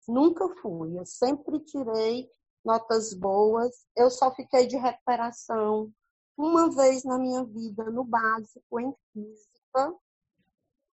Nunca 0.07 0.47
fui. 0.61 0.99
Eu 0.99 1.05
sempre 1.05 1.59
tirei 1.61 2.29
notas 2.63 3.13
boas. 3.13 3.87
Eu 3.95 4.11
só 4.11 4.33
fiquei 4.35 4.67
de 4.67 4.77
recuperação 4.77 5.91
uma 6.37 6.69
vez 6.69 7.03
na 7.03 7.17
minha 7.17 7.43
vida, 7.43 7.85
no 7.85 8.03
básico, 8.03 8.79
em 8.79 8.93
física, 9.11 9.95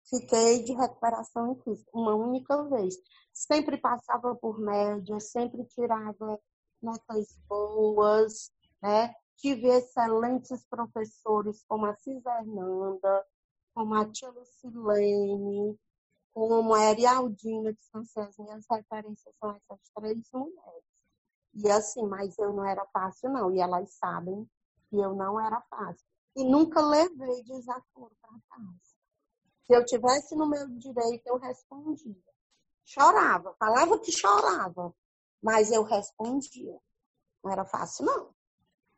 fiquei 0.09 0.63
de 0.63 0.73
recuperação 0.73 1.51
em 1.51 1.61
física, 1.61 1.89
uma 1.93 2.15
única 2.15 2.63
vez. 2.69 2.95
Sempre 3.33 3.77
passava 3.77 4.35
por 4.35 4.59
média, 4.59 5.19
sempre 5.19 5.63
tirava 5.65 6.39
notas 6.81 7.37
boas, 7.47 8.51
né? 8.81 9.13
Tive 9.37 9.67
excelentes 9.67 10.65
professores 10.65 11.63
como 11.67 11.85
a 11.85 11.95
Cisa 11.95 12.29
Hernanda, 12.39 13.25
como 13.73 13.93
a 13.95 14.05
Tia 14.11 14.29
Lucilene, 14.31 15.79
como 16.33 16.73
a 16.73 16.79
Arialdina, 16.89 17.73
que 17.73 17.83
são 17.83 18.01
as 18.01 18.37
minhas 18.37 18.65
referências, 18.69 19.35
são 19.39 19.51
essas 19.51 19.79
três 19.95 20.29
mulheres. 20.33 20.83
E 21.53 21.69
assim, 21.69 22.05
mas 22.05 22.37
eu 22.37 22.53
não 22.53 22.65
era 22.65 22.85
fácil, 22.87 23.29
não. 23.29 23.51
E 23.51 23.59
elas 23.59 23.91
sabem 23.93 24.47
que 24.89 24.97
eu 24.97 25.15
não 25.15 25.39
era 25.39 25.61
fácil. 25.61 26.05
E 26.35 26.43
nunca 26.43 26.81
levei 26.81 27.43
desaforo 27.43 28.15
para 28.21 28.39
casa. 28.49 28.97
Se 29.65 29.73
eu 29.73 29.85
tivesse 29.85 30.35
no 30.35 30.47
meu 30.47 30.67
direito, 30.77 31.27
eu 31.27 31.37
respondia. 31.37 32.15
Chorava, 32.85 33.55
falava 33.59 33.99
que 33.99 34.11
chorava, 34.11 34.95
mas 35.41 35.71
eu 35.71 35.83
respondia. 35.83 36.79
Não 37.43 37.51
era 37.51 37.65
fácil, 37.65 38.05
não. 38.05 38.36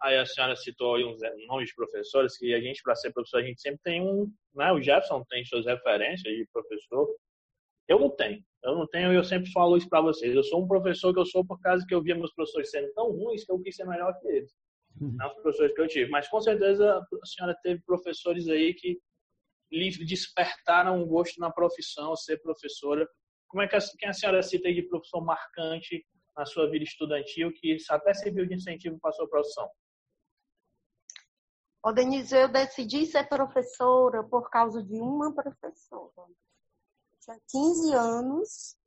Aí 0.01 0.17
a 0.17 0.25
senhora 0.25 0.55
citou 0.55 0.95
aí 0.95 1.03
uns 1.03 1.19
nomes 1.47 1.69
de 1.69 1.75
professores 1.75 2.37
que 2.37 2.53
a 2.53 2.61
gente, 2.61 2.81
para 2.81 2.95
ser 2.95 3.11
professor, 3.11 3.39
a 3.39 3.43
gente 3.43 3.59
sempre 3.59 3.81
tem 3.83 4.01
um, 4.01 4.31
né? 4.55 4.71
O 4.71 4.81
Jefferson 4.81 5.23
tem 5.29 5.43
suas 5.43 5.65
referências 5.65 6.33
de 6.33 6.47
professor. 6.53 7.07
Eu 7.87 7.99
não 7.99 8.09
tenho. 8.09 8.41
Eu 8.63 8.75
não 8.75 8.87
tenho 8.87 9.11
e 9.11 9.15
eu 9.15 9.23
sempre 9.23 9.51
falo 9.51 9.75
isso 9.75 9.89
para 9.89 10.01
vocês. 10.01 10.33
Eu 10.33 10.43
sou 10.43 10.63
um 10.63 10.67
professor 10.67 11.13
que 11.13 11.19
eu 11.19 11.25
sou 11.25 11.45
por 11.45 11.59
causa 11.59 11.85
que 11.85 11.93
eu 11.93 12.01
via 12.01 12.15
meus 12.15 12.33
professores 12.33 12.69
sendo 12.69 12.91
tão 12.93 13.11
ruins 13.11 13.43
que 13.43 13.51
eu 13.51 13.59
quis 13.59 13.75
ser 13.75 13.85
melhor 13.85 14.17
que 14.19 14.27
eles. 14.27 14.51
Uhum. 15.01 15.15
Não 15.17 15.27
os 15.27 15.33
professores 15.41 15.73
que 15.73 15.81
eu 15.81 15.87
tive. 15.87 16.09
Mas 16.09 16.27
com 16.27 16.39
certeza 16.39 16.99
a 16.99 17.25
senhora 17.25 17.57
teve 17.61 17.81
professores 17.83 18.47
aí 18.47 18.73
que 18.73 18.99
lhe 19.71 19.89
despertaram 20.05 21.01
um 21.01 21.05
gosto 21.05 21.39
na 21.39 21.51
profissão, 21.51 22.15
ser 22.15 22.41
professora. 22.41 23.07
Como 23.47 23.63
é 23.63 23.67
que 23.67 23.75
a, 23.75 23.79
quem 23.97 24.09
a 24.09 24.13
senhora 24.13 24.41
cita 24.41 24.67
aí 24.67 24.75
de 24.75 24.83
professor 24.83 25.21
marcante 25.21 26.05
na 26.37 26.45
sua 26.45 26.69
vida 26.69 26.83
estudantil 26.83 27.51
que 27.53 27.75
até 27.89 28.13
serviu 28.13 28.45
de 28.45 28.55
incentivo 28.55 28.97
para 28.99 29.09
a 29.09 29.13
sua 29.13 29.27
profissão? 29.27 29.69
Ô, 31.83 31.93
Denise, 31.93 32.35
eu 32.35 32.49
decidi 32.49 33.05
ser 33.05 33.27
professora 33.27 34.23
por 34.23 34.49
causa 34.49 34.83
de 34.83 34.99
uma 34.99 35.33
professora. 35.33 36.27
Tinha 37.21 37.39
15 37.49 37.93
anos, 37.93 38.77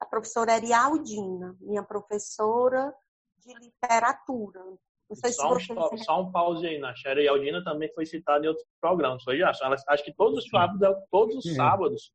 a 0.00 0.06
professora 0.06 0.52
era 0.52 0.84
Aldina, 0.84 1.56
minha 1.60 1.82
professora 1.82 2.94
de 3.38 3.54
literatura. 3.54 4.60
Não 5.08 5.16
sei 5.16 5.32
só, 5.32 5.58
se 5.58 5.72
um, 5.72 5.98
só 5.98 6.20
um 6.20 6.32
pause 6.32 6.66
aí, 6.66 6.78
na 6.78 6.94
Sherry 6.94 7.24
e 7.24 7.28
Aldina 7.28 7.62
também 7.62 7.92
foi 7.94 8.04
citada 8.04 8.44
em 8.44 8.48
outros 8.48 8.66
programas, 8.80 9.22
foi 9.22 9.38
já? 9.38 9.50
Acho 9.50 10.04
que 10.04 10.12
todos 10.12 10.44
os 10.44 10.50
sábados, 10.50 10.98
todos 11.10 11.36
os 11.36 11.54
sábados, 11.54 12.12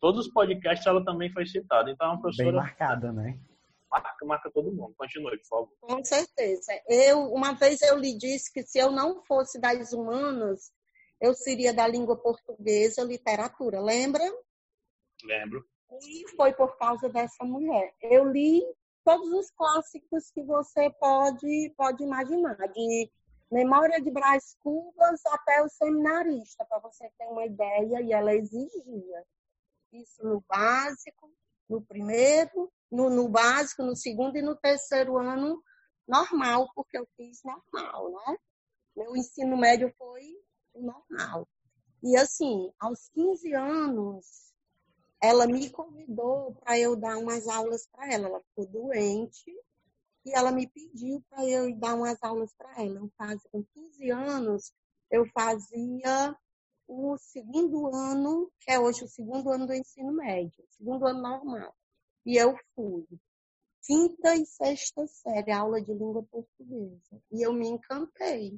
todos 0.00 0.26
os 0.26 0.32
podcasts 0.32 0.86
ela 0.86 1.04
também 1.04 1.30
foi 1.32 1.46
citada. 1.46 1.90
Então 1.90 2.06
é 2.06 2.10
uma 2.10 2.20
professora. 2.20 2.50
Bem 2.50 2.60
marcada, 2.60 3.12
né? 3.12 3.38
Marca, 3.90 4.24
marca 4.24 4.50
todo 4.50 4.72
mundo. 4.72 4.94
Continue, 4.96 5.38
por 5.38 5.46
favor. 5.46 5.72
Com 5.80 6.04
certeza. 6.04 6.72
Eu, 6.88 7.32
uma 7.32 7.52
vez 7.54 7.82
eu 7.82 7.96
lhe 7.96 8.16
disse 8.16 8.52
que 8.52 8.62
se 8.62 8.78
eu 8.78 8.90
não 8.92 9.22
fosse 9.24 9.58
das 9.58 9.92
humanas, 9.92 10.72
eu 11.20 11.34
seria 11.34 11.74
da 11.74 11.86
língua 11.86 12.16
portuguesa, 12.16 13.02
literatura. 13.02 13.80
Lembra? 13.80 14.22
Lembro. 15.24 15.64
E 16.02 16.28
foi 16.36 16.52
por 16.52 16.76
causa 16.78 17.08
dessa 17.08 17.44
mulher. 17.44 17.92
Eu 18.00 18.30
li 18.30 18.62
todos 19.04 19.32
os 19.32 19.50
clássicos 19.50 20.30
que 20.30 20.42
você 20.42 20.88
pode, 20.90 21.74
pode 21.76 22.02
imaginar, 22.04 22.56
de 22.68 23.10
Memória 23.50 24.00
de 24.00 24.10
Brás 24.12 24.56
Cubas 24.62 25.20
até 25.26 25.60
o 25.62 25.68
Seminarista, 25.68 26.64
para 26.64 26.78
você 26.78 27.10
ter 27.18 27.26
uma 27.26 27.44
ideia, 27.44 28.00
e 28.00 28.12
ela 28.12 28.32
exigia 28.32 29.24
isso 29.92 30.22
no 30.22 30.40
básico, 30.48 31.28
no 31.68 31.82
primeiro, 31.82 32.70
no, 32.90 33.08
no 33.08 33.28
básico, 33.28 33.82
no 33.82 33.96
segundo 33.96 34.36
e 34.36 34.42
no 34.42 34.56
terceiro 34.56 35.18
ano 35.18 35.62
normal, 36.06 36.70
porque 36.74 36.98
eu 36.98 37.06
fiz 37.16 37.40
normal, 37.44 38.10
né? 38.10 38.36
Meu 38.96 39.16
ensino 39.16 39.56
médio 39.56 39.92
foi 39.96 40.36
normal. 40.74 41.48
E 42.02 42.16
assim, 42.16 42.72
aos 42.78 43.08
15 43.10 43.54
anos, 43.54 44.52
ela 45.22 45.46
me 45.46 45.68
convidou 45.70 46.54
para 46.54 46.78
eu 46.78 46.96
dar 46.96 47.18
umas 47.18 47.46
aulas 47.46 47.86
para 47.86 48.12
ela. 48.12 48.28
Ela 48.28 48.40
ficou 48.40 48.66
doente 48.66 49.54
e 50.24 50.32
ela 50.32 50.50
me 50.50 50.66
pediu 50.66 51.22
para 51.28 51.46
eu 51.46 51.74
dar 51.76 51.94
umas 51.94 52.18
aulas 52.22 52.52
para 52.54 52.82
ela. 52.82 52.98
Eu 52.98 53.10
fazia, 53.16 53.50
com 53.52 53.62
15 53.62 54.10
anos, 54.10 54.72
eu 55.10 55.26
fazia 55.32 56.36
o 56.88 57.16
segundo 57.18 57.94
ano, 57.94 58.50
que 58.60 58.70
é 58.72 58.78
hoje 58.78 59.04
o 59.04 59.08
segundo 59.08 59.50
ano 59.50 59.66
do 59.66 59.74
ensino 59.74 60.12
médio, 60.12 60.64
segundo 60.70 61.06
ano 61.06 61.20
normal. 61.20 61.74
E 62.30 62.36
eu 62.36 62.56
fui 62.76 63.04
quinta 63.82 64.36
e 64.36 64.46
sexta 64.46 65.04
série, 65.08 65.50
aula 65.50 65.82
de 65.82 65.92
língua 65.92 66.22
portuguesa. 66.22 67.20
E 67.28 67.44
eu 67.44 67.52
me 67.52 67.66
encantei. 67.66 68.56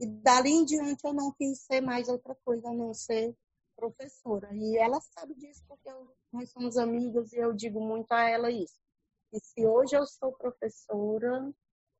E 0.00 0.06
dali 0.06 0.48
em 0.48 0.64
diante 0.64 1.06
eu 1.06 1.12
não 1.12 1.30
quis 1.30 1.60
ser 1.60 1.82
mais 1.82 2.08
outra 2.08 2.34
coisa 2.36 2.70
a 2.70 2.72
não 2.72 2.94
ser 2.94 3.36
professora. 3.76 4.48
E 4.54 4.78
ela 4.78 4.98
sabe 4.98 5.34
disso 5.34 5.62
porque 5.68 5.90
eu, 5.90 6.10
nós 6.32 6.50
somos 6.50 6.78
amigos 6.78 7.34
e 7.34 7.36
eu 7.36 7.52
digo 7.52 7.86
muito 7.86 8.10
a 8.12 8.30
ela 8.30 8.50
isso. 8.50 8.80
E 9.30 9.40
se 9.40 9.66
hoje 9.66 9.94
eu 9.94 10.06
sou 10.06 10.32
professora, 10.32 11.52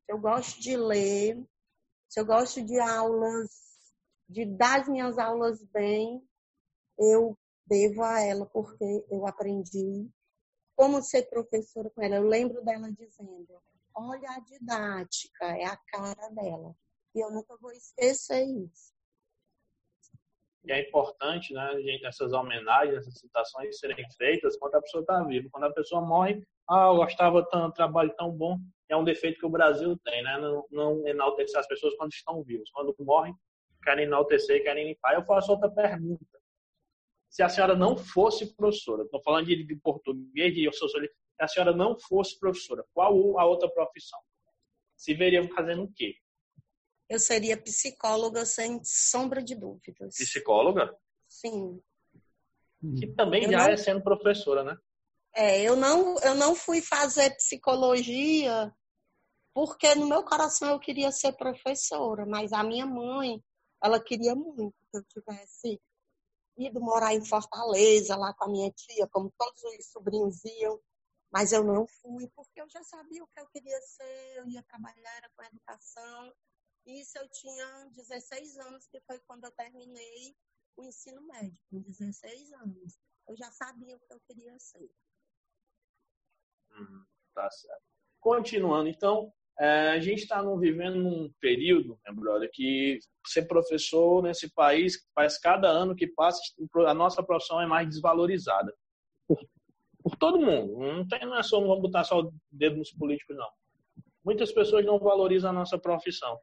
eu 0.09 0.19
gosto 0.19 0.59
de 0.63 0.79
ler, 0.79 1.47
se 2.09 2.19
eu 2.19 2.25
gosto 2.25 2.65
de 2.65 2.81
aulas, 2.81 3.51
de 4.27 4.47
dar 4.47 4.81
as 4.81 4.89
minhas 4.89 5.19
aulas 5.19 5.63
bem, 5.67 6.27
eu 6.99 7.37
devo 7.67 8.03
a 8.03 8.19
ela 8.19 8.47
porque 8.47 9.05
eu 9.11 9.27
aprendi 9.27 10.11
como 10.77 11.03
ser 11.03 11.29
professora 11.29 11.91
com 11.91 12.03
ela. 12.03 12.17
Eu 12.17 12.29
lembro 12.29 12.63
dela 12.63 12.93
dizendo: 12.93 13.49
olha 13.95 14.31
a 14.31 14.41
didática, 14.41 15.47
é 15.57 15.65
a 15.65 15.77
cara 15.77 16.29
dela. 16.29 16.77
E 17.15 17.21
eu 17.21 17.31
nunca 17.31 17.57
vou 17.57 17.73
esquecer 17.73 18.45
isso. 18.45 18.95
E 20.65 20.73
é 20.73 20.81
importante, 20.87 21.55
né, 21.55 21.81
gente, 21.81 22.05
essas 22.05 22.33
homenagens, 22.33 22.99
essas 22.99 23.19
citações 23.19 23.79
serem 23.79 24.05
feitas 24.19 24.57
quando 24.59 24.75
a 24.75 24.83
pessoa 24.83 25.01
está 25.01 25.23
viva. 25.23 25.49
Quando 25.51 25.65
a 25.65 25.73
pessoa 25.73 26.01
morre, 26.03 26.45
ah, 26.69 26.89
eu 26.89 26.97
gostava 26.97 27.49
tanto, 27.49 27.75
trabalho 27.75 28.13
tão 28.17 28.31
bom. 28.31 28.59
É 28.89 28.97
um 28.97 29.05
defeito 29.05 29.39
que 29.39 29.47
o 29.47 29.51
Brasil 29.51 29.97
tem, 30.05 30.23
né? 30.23 30.39
Não, 30.39 30.67
não 30.71 31.07
enaltecer 31.07 31.59
as 31.59 31.69
pessoas 31.69 31.95
quando 31.97 32.13
estão 32.13 32.43
vivas. 32.43 32.69
Quando 32.71 32.95
morrem, 32.99 33.35
querem 33.83 34.05
enaltecer, 34.05 34.63
querem 34.63 34.89
limpar. 34.89 35.15
Eu 35.15 35.25
faço 35.25 35.53
outra 35.53 35.71
pergunta 35.71 36.37
se 37.37 37.43
a 37.43 37.51
senhora 37.51 37.77
não 37.77 37.99
fosse 37.99 38.47
professora, 38.55 39.03
estou 39.03 39.23
falando 39.23 39.45
de, 39.45 39.63
de 39.63 39.77
português, 39.77 40.55
de 40.55 40.73
sociologia, 40.73 41.15
se 41.37 41.45
a 41.45 41.47
senhora 41.47 41.77
não 41.77 41.95
fosse 42.01 42.39
professora, 42.39 42.83
qual 42.95 43.39
a 43.39 43.45
outra 43.45 43.69
profissão? 43.69 44.19
Se 44.97 45.13
veria 45.13 45.47
fazendo 45.55 45.83
o 45.83 45.93
quê? 45.93 46.15
Eu 47.11 47.19
seria 47.19 47.61
psicóloga 47.61 48.47
sem 48.47 48.81
sombra 48.83 49.43
de 49.43 49.55
dúvidas. 49.55 50.17
Psicóloga? 50.17 50.97
Sim. 51.29 51.79
Que 52.99 53.07
também 53.09 53.45
eu 53.45 53.51
já 53.51 53.65
não... 53.65 53.69
é 53.69 53.77
sendo 53.77 54.03
professora, 54.03 54.65
né? 54.65 54.79
É, 55.35 55.61
eu 55.61 55.77
não, 55.77 56.19
eu 56.21 56.35
não 56.35 56.55
fui 56.55 56.81
fazer 56.81 57.37
psicologia 57.37 58.75
porque 59.53 59.95
no 59.95 60.09
meu 60.09 60.25
coração 60.25 60.71
eu 60.71 60.81
queria 60.81 61.13
ser 61.13 61.37
professora, 61.37 62.25
mas 62.25 62.55
a 62.55 62.65
minha 62.65 62.87
mãe, 62.87 63.45
ela 63.85 64.03
queria 64.03 64.35
muito 64.35 64.75
que 64.91 64.97
eu 64.97 65.05
tivesse 65.05 65.79
ido 66.57 66.81
morar 66.81 67.15
em 67.15 67.25
Fortaleza, 67.25 68.17
lá 68.17 68.33
com 68.35 68.45
a 68.45 68.49
minha 68.49 68.71
tia, 68.71 69.07
como 69.09 69.33
todos 69.37 69.63
os 69.63 69.87
sobrinhos 69.91 70.45
iam, 70.45 70.81
mas 71.31 71.53
eu 71.53 71.63
não 71.63 71.87
fui, 71.87 72.29
porque 72.35 72.61
eu 72.61 72.69
já 72.69 72.83
sabia 72.83 73.23
o 73.23 73.27
que 73.27 73.41
eu 73.41 73.47
queria 73.49 73.81
ser, 73.83 74.37
eu 74.37 74.49
ia 74.49 74.63
trabalhar 74.63 75.31
com 75.37 75.43
educação. 75.45 76.35
Isso 76.87 77.19
eu 77.19 77.29
tinha 77.29 77.91
16 77.91 78.59
anos, 78.59 78.87
que 78.87 79.01
foi 79.01 79.19
quando 79.21 79.45
eu 79.45 79.53
terminei 79.53 80.37
o 80.77 80.85
ensino 80.85 81.21
médio, 81.23 81.61
com 81.69 81.81
16 81.81 82.53
anos. 82.53 82.99
Eu 83.29 83.37
já 83.37 83.51
sabia 83.51 83.97
o 83.97 84.01
que 84.01 84.13
eu 84.13 84.21
queria 84.21 84.59
ser. 84.59 84.89
Hum, 86.71 87.05
tá 87.35 87.51
certo. 87.51 87.83
Continuando, 88.21 88.89
então, 88.89 89.33
a 89.59 89.99
gente 89.99 90.23
está 90.23 90.43
vivendo 90.59 90.97
num 90.97 91.33
período, 91.41 91.99
né, 92.05 92.13
brother, 92.13 92.51
que 92.53 92.99
ser 93.27 93.47
professor 93.47 94.23
nesse 94.23 94.53
país, 94.53 94.99
faz 95.15 95.39
cada 95.39 95.69
ano 95.69 95.97
que 95.97 96.07
passa, 96.07 96.41
a 96.87 96.95
nossa 96.95 97.23
profissão 97.23 97.61
é 97.61 97.67
mais 97.67 97.89
desvalorizada. 97.89 98.75
Por, 99.27 99.39
por 100.03 100.17
todo 100.17 100.41
mundo. 100.41 100.79
Não, 100.79 101.09
tem, 101.09 101.21
não 101.21 101.39
é 101.39 101.43
só, 101.43 101.61
não 101.61 101.69
vamos 101.69 101.83
botar 101.83 102.05
só 102.05 102.21
o 102.21 102.33
dedo 102.53 102.77
nos 102.77 102.93
políticos, 102.93 103.37
não. 103.37 103.49
Muitas 104.25 104.53
pessoas 104.53 104.85
não 104.85 104.99
valorizam 104.99 105.51
a 105.51 105.55
nossa 105.55 105.79
profissão. 105.79 106.39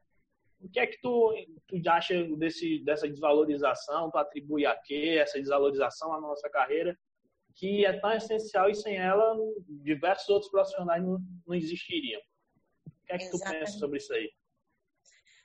O 0.60 0.68
que 0.68 0.80
é 0.80 0.86
que 0.86 1.00
tu, 1.00 1.32
tu 1.68 1.76
acha 1.88 2.24
desse, 2.36 2.82
dessa 2.84 3.08
desvalorização? 3.08 4.10
Tu 4.10 4.18
atribui 4.18 4.66
a 4.66 4.74
quê 4.74 5.18
essa 5.20 5.38
desvalorização 5.38 6.12
à 6.12 6.20
nossa 6.20 6.48
carreira, 6.48 6.98
que 7.54 7.84
é 7.84 7.92
tão 7.92 8.12
essencial 8.12 8.68
e 8.68 8.74
sem 8.74 8.96
ela 8.96 9.36
diversos 9.68 10.28
outros 10.28 10.50
profissionais 10.50 11.04
não, 11.04 11.18
não 11.46 11.54
existiriam? 11.54 12.20
O 13.04 13.06
que 13.06 13.12
é 13.12 13.18
que 13.18 13.24
Exatamente. 13.24 13.58
tu 13.58 13.66
pensa 13.66 13.78
sobre 13.78 13.98
isso 13.98 14.12
aí? 14.12 14.32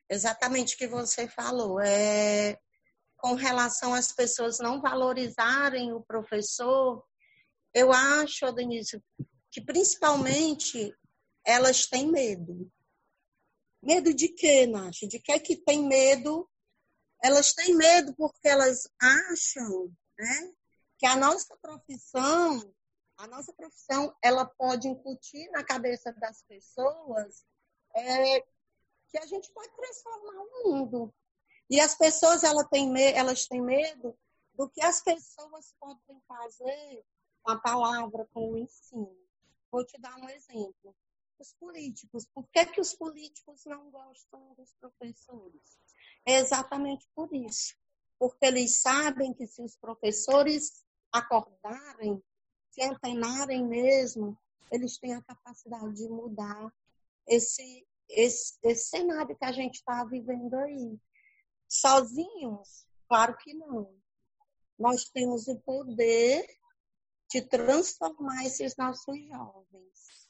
Exatamente 0.10 0.76
o 0.76 0.78
que 0.78 0.88
você 0.88 1.28
falou. 1.28 1.80
É, 1.80 2.58
com 3.18 3.34
relação 3.34 3.94
às 3.94 4.12
pessoas 4.14 4.60
não 4.60 4.82
valorizarem 4.82 5.92
o 5.92 6.02
professor, 6.02 7.06
eu 7.74 7.92
acho, 7.92 8.52
Denise, 8.54 9.04
que 9.52 9.62
principalmente 9.62 10.96
elas 11.46 11.86
têm 11.86 12.10
medo. 12.10 12.72
Medo 13.84 14.14
de 14.14 14.30
quê, 14.30 14.66
Nath? 14.66 15.00
De 15.08 15.20
que 15.20 15.32
é 15.32 15.40
que 15.40 15.58
tem 15.58 15.86
medo? 15.86 16.50
Elas 17.22 17.54
têm 17.54 17.76
medo 17.76 18.16
porque 18.16 18.48
elas 18.48 18.90
acham 19.02 19.94
né, 20.18 20.54
que 20.98 21.06
a 21.06 21.16
nossa 21.16 21.58
profissão, 21.58 22.74
a 23.20 23.28
nossa 23.28 23.52
profissão, 23.52 24.16
ela 24.24 24.46
pode 24.46 24.88
incutir 24.88 25.52
na 25.52 25.62
cabeça 25.62 26.12
das 26.14 26.42
pessoas 26.44 27.46
é, 27.94 28.40
que 29.10 29.18
a 29.18 29.26
gente 29.26 29.52
pode 29.52 29.76
transformar 29.76 30.42
o 30.42 30.64
mundo. 30.64 31.14
E 31.70 31.82
as 31.82 31.96
pessoas 31.96 32.46
elas 32.46 32.68
têm, 32.70 32.92
elas 33.14 33.46
têm 33.46 33.62
medo 33.62 34.18
do 34.54 34.70
que 34.70 34.82
as 34.82 35.02
pessoas 35.02 35.76
podem 35.78 36.22
fazer 36.28 37.06
com 37.44 37.52
a 37.52 37.60
palavra, 37.60 38.26
com 38.34 38.52
o 38.52 38.58
ensino. 38.58 39.14
Vou 39.70 39.86
te 39.86 40.00
dar 40.00 40.16
um 40.16 40.30
exemplo. 40.30 40.96
Os 41.38 41.54
políticos. 41.54 42.26
Por 42.34 42.48
que, 42.48 42.66
que 42.68 42.82
os 42.82 42.94
políticos 42.94 43.66
não 43.66 43.92
gostam 43.92 44.54
dos 44.56 44.74
professores? 44.76 45.78
É 46.26 46.36
exatamente 46.36 47.06
por 47.14 47.34
isso. 47.34 47.76
Porque 48.18 48.46
eles 48.46 48.78
sabem 48.78 49.34
que 49.34 49.46
se 49.46 49.62
os 49.62 49.76
professores 49.76 50.84
acordarem, 51.12 52.22
se 52.72 52.82
antenarem 52.84 53.66
mesmo, 53.68 54.38
eles 54.72 54.98
têm 54.98 55.14
a 55.14 55.22
capacidade 55.22 55.96
de 55.96 56.08
mudar 56.08 56.74
esse, 57.28 57.88
esse, 58.10 58.58
esse 58.64 58.90
cenário 58.90 59.36
que 59.36 59.46
a 59.46 59.52
gente 59.52 59.76
está 59.76 60.04
vivendo 60.06 60.54
aí. 60.56 60.98
Sozinhos? 61.68 62.88
Claro 63.08 63.36
que 63.38 63.54
não. 63.54 63.94
Nós 64.78 65.06
temos 65.10 65.48
o 65.48 65.60
poder 65.60 66.48
de 67.30 67.42
transformar 67.42 68.46
esses 68.46 68.76
nossos 68.76 69.20
jovens. 69.28 70.30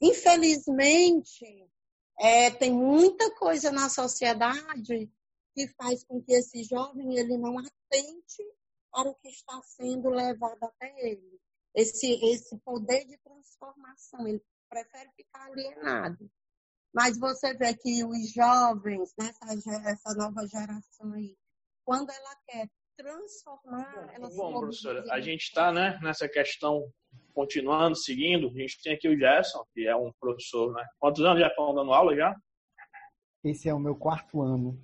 Infelizmente, 0.00 1.70
é, 2.18 2.50
tem 2.50 2.72
muita 2.72 3.34
coisa 3.34 3.70
na 3.70 3.88
sociedade 3.88 5.10
que 5.54 5.68
faz 5.68 6.04
com 6.04 6.22
que 6.22 6.32
esse 6.32 6.64
jovem 6.64 7.18
ele 7.18 7.36
não 7.36 7.58
atente 7.58 8.42
para 8.90 9.08
o 9.08 9.14
que 9.14 9.28
está 9.28 9.60
sendo 9.62 10.10
levado 10.10 10.62
até 10.62 10.92
ele. 10.98 11.40
Esse, 11.74 12.12
esse 12.32 12.58
poder 12.58 13.04
de 13.06 13.16
transformação. 13.18 14.26
Ele 14.26 14.42
prefere 14.68 15.10
ficar 15.16 15.46
alienado. 15.46 16.30
Mas 16.92 17.18
você 17.18 17.54
vê 17.54 17.74
que 17.74 18.04
os 18.04 18.32
jovens, 18.32 19.14
nessa 19.18 19.88
essa 19.88 20.14
nova 20.14 20.46
geração 20.46 21.12
aí, 21.12 21.36
quando 21.84 22.10
ela 22.10 22.36
quer 22.46 22.68
transformar, 22.96 24.12
ela 24.12 24.28
Bom, 24.30 24.60
professora, 24.60 25.04
a 25.10 25.20
gente 25.20 25.42
está 25.42 25.72
né, 25.72 25.98
nessa 26.02 26.28
questão 26.28 26.92
continuando, 27.32 27.96
seguindo. 27.96 28.48
A 28.48 28.60
gente 28.60 28.82
tem 28.82 28.94
aqui 28.94 29.08
o 29.08 29.18
Gerson, 29.18 29.64
que 29.72 29.86
é 29.86 29.96
um 29.96 30.12
professor, 30.20 30.72
né? 30.72 30.84
Quantos 30.98 31.24
anos 31.24 31.40
já 31.40 31.48
estão 31.48 31.74
dando 31.74 31.92
aula 31.92 32.14
já? 32.14 32.34
Esse 33.42 33.68
é 33.68 33.74
o 33.74 33.80
meu 33.80 33.96
quarto 33.96 34.42
ano. 34.42 34.78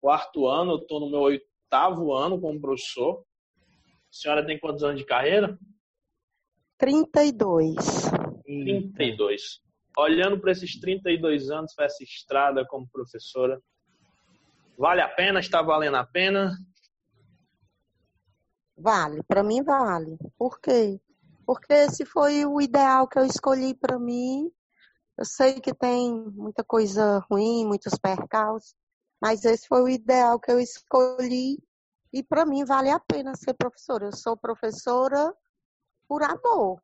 Quarto 0.00 0.46
ano, 0.46 0.72
eu 0.72 0.78
estou 0.78 1.00
no 1.00 1.10
meu 1.10 1.20
oitavo 1.20 2.12
ano 2.12 2.40
como 2.40 2.60
professor. 2.60 3.24
A 4.10 4.12
senhora 4.12 4.46
tem 4.46 4.58
quantos 4.58 4.82
anos 4.82 4.98
de 4.98 5.06
carreira? 5.06 5.58
32. 6.78 7.76
32. 8.44 9.60
Olhando 9.96 10.40
para 10.40 10.52
esses 10.52 10.78
32 10.80 11.50
anos, 11.50 11.74
para 11.74 11.86
essa 11.86 12.02
estrada 12.02 12.64
como 12.66 12.88
professora, 12.88 13.60
vale 14.78 15.00
a 15.00 15.08
pena? 15.08 15.40
Está 15.40 15.60
valendo 15.60 15.96
a 15.96 16.06
pena? 16.06 16.56
Vale, 18.76 19.22
para 19.24 19.42
mim 19.42 19.62
vale. 19.62 20.16
Por 20.38 20.60
quê? 20.60 21.00
Porque 21.44 21.72
esse 21.72 22.06
foi 22.06 22.46
o 22.46 22.60
ideal 22.60 23.08
que 23.08 23.18
eu 23.18 23.24
escolhi 23.24 23.74
para 23.74 23.98
mim. 23.98 24.50
Eu 25.18 25.24
sei 25.24 25.60
que 25.60 25.74
tem 25.74 26.12
muita 26.30 26.62
coisa 26.62 27.18
ruim, 27.28 27.66
muitos 27.66 27.98
percalços, 27.98 28.74
mas 29.20 29.44
esse 29.44 29.66
foi 29.66 29.82
o 29.82 29.88
ideal 29.88 30.38
que 30.38 30.52
eu 30.52 30.60
escolhi 30.60 31.58
e 32.12 32.22
para 32.22 32.46
mim 32.46 32.64
vale 32.64 32.90
a 32.90 33.00
pena 33.00 33.34
ser 33.36 33.54
professora. 33.54 34.06
Eu 34.06 34.12
sou 34.12 34.36
professora 34.36 35.34
por 36.08 36.22
amor. 36.22 36.80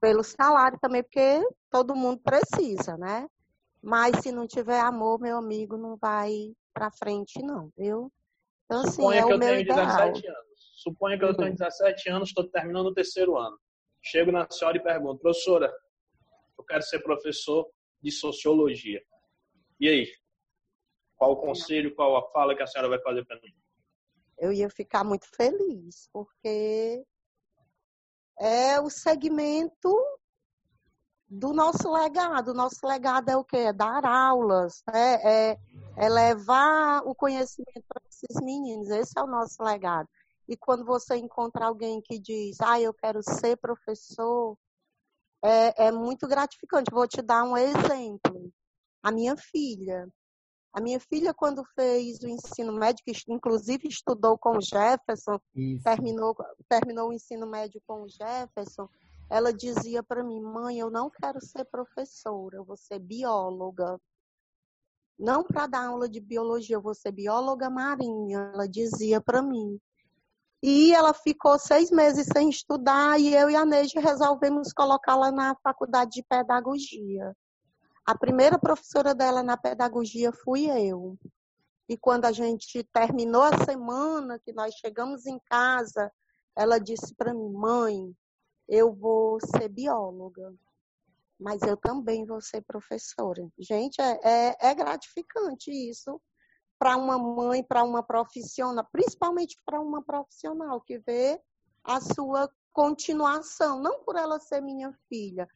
pelo 0.00 0.24
salário 0.24 0.78
também, 0.80 1.02
porque 1.02 1.46
todo 1.70 1.94
mundo 1.94 2.20
precisa, 2.22 2.96
né? 2.96 3.28
Mas 3.82 4.16
se 4.22 4.32
não 4.32 4.46
tiver 4.46 4.80
amor, 4.80 5.20
meu 5.20 5.36
amigo, 5.36 5.76
não 5.76 5.96
vai 5.96 6.52
para 6.72 6.90
frente, 6.90 7.42
não, 7.42 7.70
viu? 7.76 8.10
Então, 8.64 8.80
assim, 8.80 9.02
Suponha 9.02 9.20
é 9.20 9.26
que 9.26 9.32
eu 9.32 9.40
tenho 9.40 9.60
ideal. 9.60 9.86
17 9.86 10.26
anos. 10.26 10.72
Suponha 10.76 11.18
que 11.18 11.24
eu 11.24 11.36
tenho 11.36 11.52
17 11.52 12.08
anos, 12.10 12.28
estou 12.28 12.48
terminando 12.48 12.86
o 12.86 12.94
terceiro 12.94 13.36
ano. 13.36 13.58
Chego 14.02 14.32
na 14.32 14.50
senhora 14.50 14.78
e 14.78 14.82
pergunto, 14.82 15.20
professora, 15.20 15.70
eu 16.56 16.64
quero 16.64 16.82
ser 16.82 17.00
professor 17.00 17.70
de 18.02 18.10
sociologia. 18.10 19.02
E 19.78 19.88
aí? 19.88 20.08
Qual 21.16 21.32
o 21.32 21.36
conselho, 21.36 21.94
qual 21.94 22.16
a 22.16 22.30
fala 22.30 22.56
que 22.56 22.62
a 22.62 22.66
senhora 22.66 22.88
vai 22.88 23.00
fazer 23.02 23.24
para 23.26 23.38
mim? 23.40 23.54
Eu 24.40 24.52
ia 24.52 24.68
ficar 24.70 25.04
muito 25.04 25.26
feliz, 25.36 26.08
porque 26.12 27.04
é 28.40 28.80
o 28.80 28.88
segmento 28.88 29.94
do 31.28 31.52
nosso 31.52 31.92
legado. 31.92 32.48
O 32.48 32.54
nosso 32.54 32.84
legado 32.84 33.28
é 33.28 33.36
o 33.36 33.44
quê? 33.44 33.58
É 33.58 33.72
dar 33.72 34.04
aulas, 34.04 34.82
é, 34.92 35.50
é, 35.50 35.58
é 35.96 36.08
levar 36.08 37.02
o 37.04 37.14
conhecimento 37.14 37.84
para 37.86 38.02
esses 38.08 38.42
meninos. 38.42 38.88
Esse 38.88 39.12
é 39.18 39.22
o 39.22 39.26
nosso 39.26 39.62
legado. 39.62 40.08
E 40.48 40.56
quando 40.56 40.84
você 40.84 41.16
encontra 41.16 41.66
alguém 41.66 42.00
que 42.00 42.18
diz, 42.18 42.60
ah, 42.60 42.80
eu 42.80 42.92
quero 42.92 43.22
ser 43.22 43.56
professor, 43.58 44.56
é, 45.44 45.86
é 45.86 45.92
muito 45.92 46.26
gratificante. 46.26 46.90
Vou 46.90 47.06
te 47.06 47.22
dar 47.22 47.44
um 47.44 47.56
exemplo. 47.56 48.50
A 49.02 49.12
minha 49.12 49.36
filha. 49.36 50.08
A 50.72 50.80
minha 50.80 51.00
filha, 51.00 51.34
quando 51.34 51.64
fez 51.74 52.20
o 52.22 52.28
ensino 52.28 52.72
médio, 52.72 53.04
que 53.04 53.12
inclusive 53.28 53.88
estudou 53.88 54.38
com 54.38 54.56
o 54.56 54.60
Jefferson, 54.60 55.40
terminou, 55.82 56.36
terminou 56.68 57.08
o 57.08 57.12
ensino 57.12 57.46
médio 57.46 57.82
com 57.86 58.02
o 58.02 58.08
Jefferson, 58.08 58.88
ela 59.28 59.52
dizia 59.52 60.02
para 60.02 60.22
mim, 60.22 60.40
mãe, 60.40 60.78
eu 60.78 60.90
não 60.90 61.10
quero 61.10 61.44
ser 61.44 61.64
professora, 61.64 62.56
eu 62.56 62.64
vou 62.64 62.76
ser 62.76 63.00
bióloga. 63.00 64.00
Não 65.18 65.44
para 65.44 65.66
dar 65.66 65.86
aula 65.86 66.08
de 66.08 66.20
biologia, 66.20 66.76
eu 66.76 66.82
vou 66.82 66.94
ser 66.94 67.12
bióloga 67.12 67.68
marinha, 67.68 68.50
ela 68.54 68.68
dizia 68.68 69.20
para 69.20 69.42
mim. 69.42 69.78
E 70.62 70.92
ela 70.92 71.14
ficou 71.14 71.58
seis 71.58 71.90
meses 71.90 72.26
sem 72.32 72.48
estudar 72.50 73.18
e 73.18 73.34
eu 73.34 73.48
e 73.48 73.56
a 73.56 73.64
Neide 73.64 73.98
resolvemos 73.98 74.72
colocá-la 74.72 75.32
na 75.32 75.56
faculdade 75.62 76.10
de 76.12 76.22
pedagogia. 76.22 77.34
A 78.06 78.16
primeira 78.16 78.58
professora 78.58 79.14
dela 79.14 79.42
na 79.42 79.56
pedagogia 79.56 80.32
fui 80.32 80.66
eu. 80.66 81.18
E 81.88 81.96
quando 81.96 82.24
a 82.24 82.32
gente 82.32 82.84
terminou 82.92 83.42
a 83.42 83.64
semana, 83.64 84.38
que 84.38 84.52
nós 84.52 84.74
chegamos 84.74 85.26
em 85.26 85.38
casa, 85.46 86.12
ela 86.56 86.78
disse 86.78 87.14
para 87.14 87.34
mim, 87.34 87.52
mãe, 87.52 88.14
eu 88.68 88.92
vou 88.92 89.38
ser 89.40 89.68
bióloga, 89.68 90.54
mas 91.38 91.62
eu 91.62 91.76
também 91.76 92.24
vou 92.24 92.40
ser 92.40 92.62
professora. 92.62 93.48
Gente, 93.58 94.00
é, 94.00 94.20
é, 94.22 94.56
é 94.60 94.74
gratificante 94.74 95.70
isso 95.70 96.20
para 96.78 96.96
uma 96.96 97.18
mãe, 97.18 97.62
para 97.62 97.82
uma 97.82 98.02
profissional, 98.02 98.86
principalmente 98.92 99.56
para 99.66 99.80
uma 99.80 100.02
profissional 100.02 100.80
que 100.80 100.98
vê 100.98 101.40
a 101.82 102.00
sua 102.00 102.50
continuação, 102.72 103.80
não 103.80 104.04
por 104.04 104.16
ela 104.16 104.38
ser 104.38 104.60
minha 104.60 104.92
filha, 105.08 105.48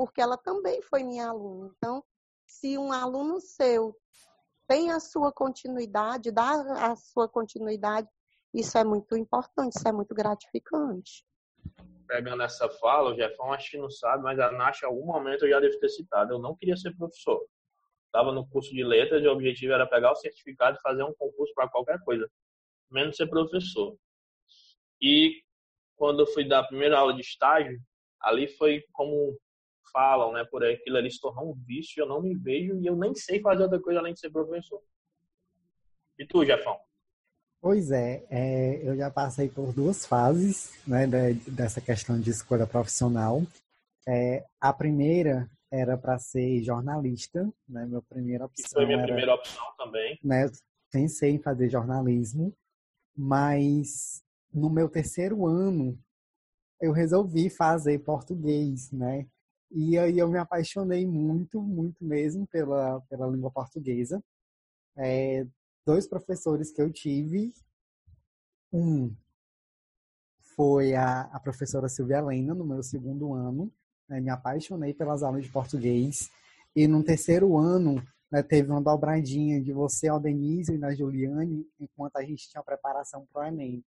porque 0.00 0.18
ela 0.18 0.38
também 0.38 0.80
foi 0.80 1.04
minha 1.04 1.28
aluna. 1.28 1.70
Então, 1.76 2.02
se 2.46 2.78
um 2.78 2.90
aluno 2.90 3.38
seu 3.38 3.94
tem 4.66 4.90
a 4.90 4.98
sua 4.98 5.30
continuidade, 5.30 6.30
dá 6.30 6.52
a 6.90 6.96
sua 6.96 7.28
continuidade, 7.28 8.08
isso 8.54 8.78
é 8.78 8.82
muito 8.82 9.14
importante, 9.14 9.76
isso 9.76 9.86
é 9.86 9.92
muito 9.92 10.14
gratificante 10.14 11.22
pegando 12.06 12.42
essa 12.42 12.68
fala, 12.68 13.12
o 13.12 13.14
Jefão 13.14 13.52
acho 13.52 13.70
que 13.70 13.78
não 13.78 13.88
sabe, 13.88 14.24
mas 14.24 14.36
a 14.40 14.50
Nath, 14.50 14.82
em 14.82 14.86
algum 14.86 15.06
momento, 15.06 15.44
eu 15.44 15.50
já 15.50 15.60
devo 15.60 15.78
ter 15.78 15.90
citado. 15.90 16.34
Eu 16.34 16.40
não 16.40 16.56
queria 16.56 16.76
ser 16.76 16.92
professor. 16.96 17.40
Estava 18.06 18.32
no 18.32 18.48
curso 18.48 18.72
de 18.72 18.82
letras 18.82 19.22
e 19.22 19.28
o 19.28 19.32
objetivo 19.32 19.74
era 19.74 19.86
pegar 19.86 20.10
o 20.10 20.16
certificado 20.16 20.76
e 20.76 20.80
fazer 20.80 21.04
um 21.04 21.14
concurso 21.14 21.54
para 21.54 21.68
qualquer 21.68 22.00
coisa, 22.00 22.28
menos 22.90 23.16
ser 23.16 23.28
professor. 23.28 23.96
E 25.00 25.40
quando 25.94 26.22
eu 26.22 26.26
fui 26.26 26.42
dar 26.48 26.60
a 26.60 26.66
primeira 26.66 26.98
aula 26.98 27.14
de 27.14 27.20
estágio, 27.20 27.78
ali 28.20 28.48
foi 28.48 28.82
como 28.92 29.38
falam, 29.90 30.32
né, 30.32 30.44
por 30.44 30.64
aquilo 30.64 30.96
ali 30.96 31.10
se 31.10 31.20
tornou 31.20 31.50
um 31.50 31.54
vício, 31.54 32.00
eu 32.00 32.06
não 32.06 32.22
me 32.22 32.34
vejo 32.34 32.76
e 32.76 32.86
eu 32.86 32.96
nem 32.96 33.14
sei 33.14 33.40
fazer 33.40 33.62
outra 33.62 33.80
coisa 33.80 34.00
além 34.00 34.14
de 34.14 34.20
ser 34.20 34.30
professor. 34.30 34.80
E 36.18 36.26
tu, 36.26 36.44
Jefão? 36.44 36.78
Pois 37.60 37.90
é, 37.90 38.24
é, 38.30 38.88
eu 38.88 38.96
já 38.96 39.10
passei 39.10 39.48
por 39.48 39.72
duas 39.72 40.06
fases 40.06 40.72
né, 40.86 41.06
de, 41.06 41.50
dessa 41.50 41.80
questão 41.80 42.18
de 42.18 42.30
escolha 42.30 42.66
profissional. 42.66 43.42
É, 44.08 44.44
a 44.60 44.72
primeira 44.72 45.50
era 45.70 45.96
para 45.96 46.18
ser 46.18 46.62
jornalista, 46.62 47.44
né? 47.68 47.86
Minha 47.86 48.02
primeira 48.02 48.46
opção. 48.46 48.64
Que 48.64 48.74
foi 48.74 48.86
minha 48.86 48.98
era, 48.98 49.06
primeira 49.06 49.34
opção 49.34 49.64
também. 49.76 50.18
Né, 50.24 50.50
pensei 50.90 51.32
em 51.32 51.42
fazer 51.42 51.68
jornalismo, 51.68 52.52
mas 53.16 54.22
no 54.52 54.68
meu 54.68 54.88
terceiro 54.88 55.46
ano 55.46 55.98
eu 56.80 56.92
resolvi 56.92 57.50
fazer 57.50 57.98
português, 58.00 58.90
né? 58.90 59.26
E 59.70 59.96
aí 59.96 60.18
eu 60.18 60.28
me 60.28 60.38
apaixonei 60.38 61.06
muito, 61.06 61.62
muito 61.62 62.04
mesmo 62.04 62.46
pela, 62.46 63.00
pela 63.02 63.28
língua 63.28 63.50
portuguesa. 63.50 64.22
É, 64.96 65.46
dois 65.86 66.08
professores 66.08 66.72
que 66.72 66.82
eu 66.82 66.92
tive. 66.92 67.52
Um 68.72 69.14
foi 70.56 70.94
a, 70.94 71.22
a 71.22 71.40
professora 71.40 71.88
Silvia 71.88 72.18
Helena, 72.18 72.52
no 72.52 72.66
meu 72.66 72.82
segundo 72.82 73.32
ano. 73.32 73.72
Né, 74.08 74.20
me 74.20 74.28
apaixonei 74.28 74.92
pelas 74.92 75.22
aulas 75.22 75.44
de 75.44 75.50
português. 75.52 76.28
E 76.74 76.88
no 76.88 77.04
terceiro 77.04 77.56
ano, 77.56 78.02
né, 78.30 78.42
teve 78.42 78.70
uma 78.70 78.82
dobradinha 78.82 79.60
de 79.60 79.72
você, 79.72 80.08
ao 80.08 80.18
Denise 80.18 80.74
e 80.74 80.78
na 80.78 80.92
Juliane, 80.92 81.64
enquanto 81.78 82.16
a 82.16 82.24
gente 82.24 82.48
tinha 82.48 82.62
preparação 82.62 83.24
para 83.32 83.42
o 83.42 83.46
Enem. 83.46 83.84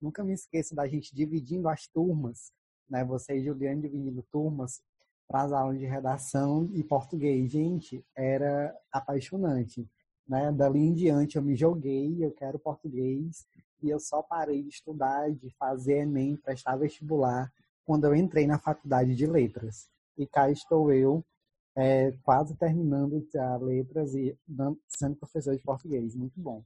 Nunca 0.00 0.24
me 0.24 0.32
esqueço 0.32 0.74
da 0.74 0.88
gente 0.88 1.14
dividindo 1.14 1.68
as 1.68 1.86
turmas, 1.86 2.50
né, 2.88 3.04
você 3.04 3.36
e 3.36 3.44
Juliane 3.44 3.82
dividindo 3.82 4.22
turmas 4.30 4.82
para 5.28 5.42
as 5.42 5.52
aulas 5.52 5.78
de 5.78 5.84
redação 5.84 6.68
e 6.72 6.82
português. 6.82 7.52
Gente, 7.52 8.02
era 8.16 8.74
apaixonante. 8.90 9.86
Né? 10.26 10.50
Dali 10.50 10.80
em 10.80 10.94
diante 10.94 11.36
eu 11.36 11.42
me 11.42 11.54
joguei, 11.54 12.16
eu 12.24 12.32
quero 12.32 12.58
português 12.58 13.46
e 13.82 13.90
eu 13.90 14.00
só 14.00 14.22
parei 14.22 14.62
de 14.62 14.70
estudar, 14.70 15.30
de 15.30 15.50
fazer 15.50 15.98
Enem, 15.98 16.36
prestar 16.36 16.76
vestibular, 16.76 17.52
quando 17.84 18.04
eu 18.04 18.14
entrei 18.14 18.46
na 18.46 18.58
faculdade 18.58 19.14
de 19.14 19.26
letras. 19.26 19.88
E 20.16 20.26
cá 20.26 20.50
estou 20.50 20.92
eu, 20.92 21.24
é, 21.76 22.12
quase 22.22 22.56
terminando 22.56 23.24
a 23.36 23.56
letras 23.56 24.14
e 24.14 24.36
sendo 24.88 25.16
professor 25.16 25.56
de 25.56 25.62
português. 25.62 26.16
Muito 26.16 26.40
bom. 26.40 26.64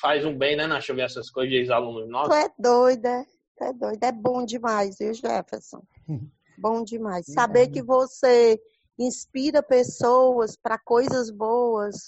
Faz 0.00 0.24
um 0.24 0.36
bem, 0.36 0.56
né, 0.56 0.66
Nath, 0.66 0.86
ver 0.88 1.02
essas 1.02 1.30
coisas 1.30 1.50
de 1.50 1.56
ex-alunos 1.58 2.08
nossos? 2.08 2.28
Tu 2.28 2.34
é 2.34 2.50
doida, 2.58 3.26
tu 3.56 3.64
é 3.64 3.72
doida. 3.72 4.06
É 4.06 4.12
bom 4.12 4.44
demais, 4.44 4.98
viu, 4.98 5.14
Jefferson? 5.14 5.82
bom 6.58 6.82
demais. 6.82 7.26
Saber 7.26 7.68
que 7.68 7.82
você 7.82 8.60
inspira 8.98 9.62
pessoas 9.62 10.56
para 10.56 10.78
coisas 10.78 11.30
boas, 11.30 12.06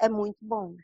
é 0.00 0.08
muito 0.08 0.38
bom. 0.40 0.74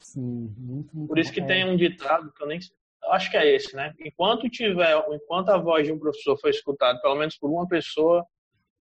Sim, 0.00 0.54
muito, 0.56 0.96
muito 0.96 1.08
Por 1.08 1.18
isso 1.18 1.32
que 1.32 1.40
bom. 1.40 1.46
tem 1.46 1.68
um 1.68 1.76
ditado 1.76 2.32
que 2.32 2.42
eu 2.42 2.46
nem 2.46 2.60
eu 3.04 3.12
acho 3.12 3.30
que 3.30 3.36
é 3.36 3.54
esse, 3.54 3.76
né? 3.76 3.92
Enquanto 4.00 4.48
tiver, 4.48 4.96
enquanto 5.12 5.50
a 5.50 5.58
voz 5.58 5.86
de 5.86 5.92
um 5.92 5.98
professor 5.98 6.38
for 6.38 6.48
escutada, 6.48 6.98
pelo 7.02 7.16
menos 7.16 7.36
por 7.36 7.50
uma 7.50 7.68
pessoa, 7.68 8.26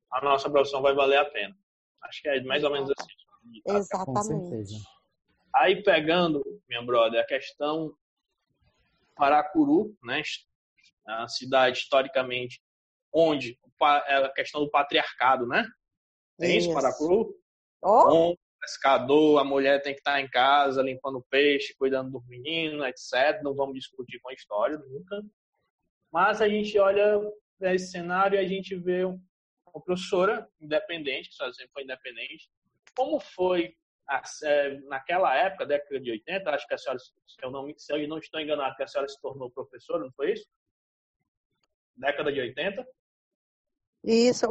a 0.09 0.23
nossa 0.23 0.49
profissão 0.49 0.81
vai 0.81 0.93
valer 0.93 1.17
a 1.17 1.25
pena. 1.25 1.53
Acho 2.03 2.21
que 2.21 2.29
é 2.29 2.41
mais 2.43 2.63
ou 2.63 2.71
menos 2.71 2.89
assim. 2.97 3.09
Exatamente. 3.67 4.81
Aí 5.53 5.83
pegando, 5.83 6.41
minha 6.69 6.81
brother, 6.81 7.19
a 7.19 7.25
questão 7.25 7.93
Paracuru, 9.15 9.93
né? 10.03 10.21
A 11.05 11.27
cidade 11.27 11.79
historicamente 11.79 12.61
onde 13.13 13.59
é 14.07 14.15
a 14.15 14.29
questão 14.29 14.61
do 14.61 14.69
patriarcado, 14.69 15.45
né? 15.45 15.65
Tem 16.37 16.57
isso, 16.57 16.73
Paracuru? 16.73 17.35
Oh. 17.81 18.31
Um 18.31 18.35
pescador, 18.59 19.39
a 19.39 19.43
mulher 19.43 19.81
tem 19.81 19.93
que 19.93 19.99
estar 19.99 20.19
em 20.21 20.29
casa 20.29 20.81
limpando 20.81 21.25
peixe, 21.29 21.75
cuidando 21.77 22.11
do 22.11 22.23
menino, 22.27 22.85
etc. 22.85 23.41
Não 23.43 23.53
vamos 23.53 23.75
discutir 23.75 24.19
com 24.19 24.29
a 24.29 24.33
história, 24.33 24.77
nunca. 24.77 25.21
Mas 26.11 26.41
a 26.41 26.47
gente 26.47 26.77
olha 26.79 27.19
para 27.59 27.75
esse 27.75 27.91
cenário 27.91 28.37
e 28.37 28.39
a 28.39 28.47
gente 28.47 28.75
vê 28.75 29.03
uma 29.03 29.19
professora 29.83 30.47
independente, 30.61 31.29
que 31.29 31.35
sempre 31.35 31.73
foi 31.73 31.83
independente. 31.83 32.49
Como 32.95 33.19
foi 33.19 33.75
naquela 34.87 35.35
época, 35.35 35.65
década 35.65 35.99
de 35.99 36.11
80, 36.11 36.49
acho 36.49 36.67
que 36.67 36.73
a 36.73 36.77
senhora, 36.77 36.99
se 36.99 37.11
eu 37.41 37.51
não, 37.51 37.73
se 37.77 37.93
eu 37.93 38.07
não 38.07 38.17
estou 38.17 38.39
enganado, 38.39 38.75
que 38.75 38.83
a 38.83 38.87
senhora 38.87 39.07
se 39.07 39.19
tornou 39.21 39.51
professora, 39.51 40.03
não 40.03 40.11
foi 40.13 40.33
isso? 40.33 40.45
Década 41.95 42.31
de 42.31 42.39
80? 42.39 42.87
Isso, 44.03 44.45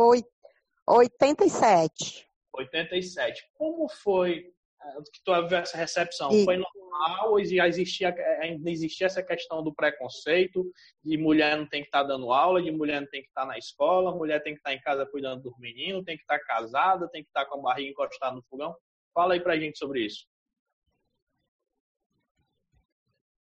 87. 0.87 2.29
87. 2.53 3.51
Como 3.55 3.89
foi 3.89 4.53
eh, 4.83 5.03
que 5.13 5.23
tu 5.25 5.33
essa 5.33 5.77
recepção? 5.77 6.31
E... 6.33 6.45
Foi 6.45 6.57
normal? 6.57 6.83
normal, 6.93 7.39
existia, 7.41 8.15
ainda 8.41 8.71
existia 8.71 9.07
essa 9.07 9.23
questão 9.23 9.63
do 9.63 9.75
preconceito, 9.75 10.71
de 11.03 11.17
mulher 11.17 11.57
não 11.57 11.67
tem 11.67 11.83
que 11.83 11.89
estar 11.89 12.03
dando 12.03 12.33
aula, 12.33 12.63
de 12.63 12.71
mulher 12.71 13.01
não 13.01 13.09
tem 13.09 13.23
que 13.23 13.29
estar 13.29 13.47
na 13.47 13.59
escola, 13.59 14.15
mulher 14.15 14.43
tem 14.43 14.55
que 14.55 14.61
estar 14.61 14.73
em 14.73 14.81
casa 14.81 15.07
cuidando 15.07 15.43
dos 15.43 15.59
meninos, 15.59 16.05
tem 16.05 16.17
que 16.17 16.23
estar 16.23 16.39
casada, 16.41 17.09
tem 17.09 17.23
que 17.23 17.29
estar 17.29 17.47
com 17.47 17.59
a 17.59 17.63
barriga 17.63 17.91
encostada 17.91 18.37
no 18.37 18.43
fogão. 18.45 18.77
Fala 19.15 19.35
aí 19.35 19.41
pra 19.41 19.59
gente 19.59 19.79
sobre 19.79 20.05
isso. 20.05 20.27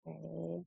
É... 0.06 0.67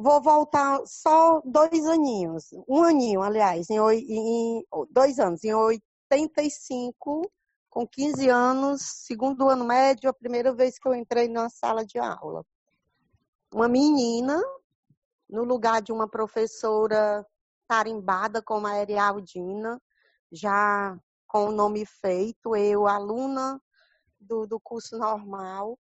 Vou 0.00 0.22
voltar 0.22 0.80
só 0.86 1.42
dois 1.44 1.84
aninhos, 1.84 2.50
um 2.68 2.84
aninho, 2.84 3.20
aliás, 3.20 3.68
em, 3.68 3.80
em 3.80 4.64
dois 4.92 5.18
anos, 5.18 5.42
em 5.42 5.52
85, 5.52 7.28
com 7.68 7.84
15 7.84 8.28
anos, 8.28 8.80
segundo 8.80 9.48
ano 9.48 9.64
médio, 9.64 10.08
a 10.08 10.14
primeira 10.14 10.54
vez 10.54 10.78
que 10.78 10.86
eu 10.86 10.94
entrei 10.94 11.26
na 11.26 11.48
sala 11.48 11.84
de 11.84 11.98
aula. 11.98 12.46
Uma 13.52 13.66
menina, 13.66 14.40
no 15.28 15.42
lugar 15.42 15.82
de 15.82 15.90
uma 15.90 16.08
professora 16.08 17.26
tarimbada 17.66 18.40
como 18.40 18.68
a 18.68 18.74
Arialdina, 18.74 19.82
já 20.30 20.96
com 21.26 21.46
o 21.46 21.52
nome 21.52 21.84
feito, 21.84 22.54
eu, 22.54 22.86
aluna 22.86 23.60
do, 24.20 24.46
do 24.46 24.60
curso 24.60 24.96
normal, 24.96 25.76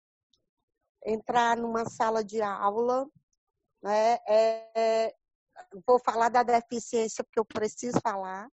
entrar 1.05 1.57
numa 1.57 1.83
sala 1.83 2.23
de 2.23 2.41
aula 2.41 3.05
né? 3.85 4.17
É, 4.27 5.15
vou 5.85 5.99
falar 5.99 6.29
da 6.29 6.41
deficiência 6.41 7.23
porque 7.23 7.39
eu 7.39 7.45
preciso 7.45 7.99
falar. 8.01 8.49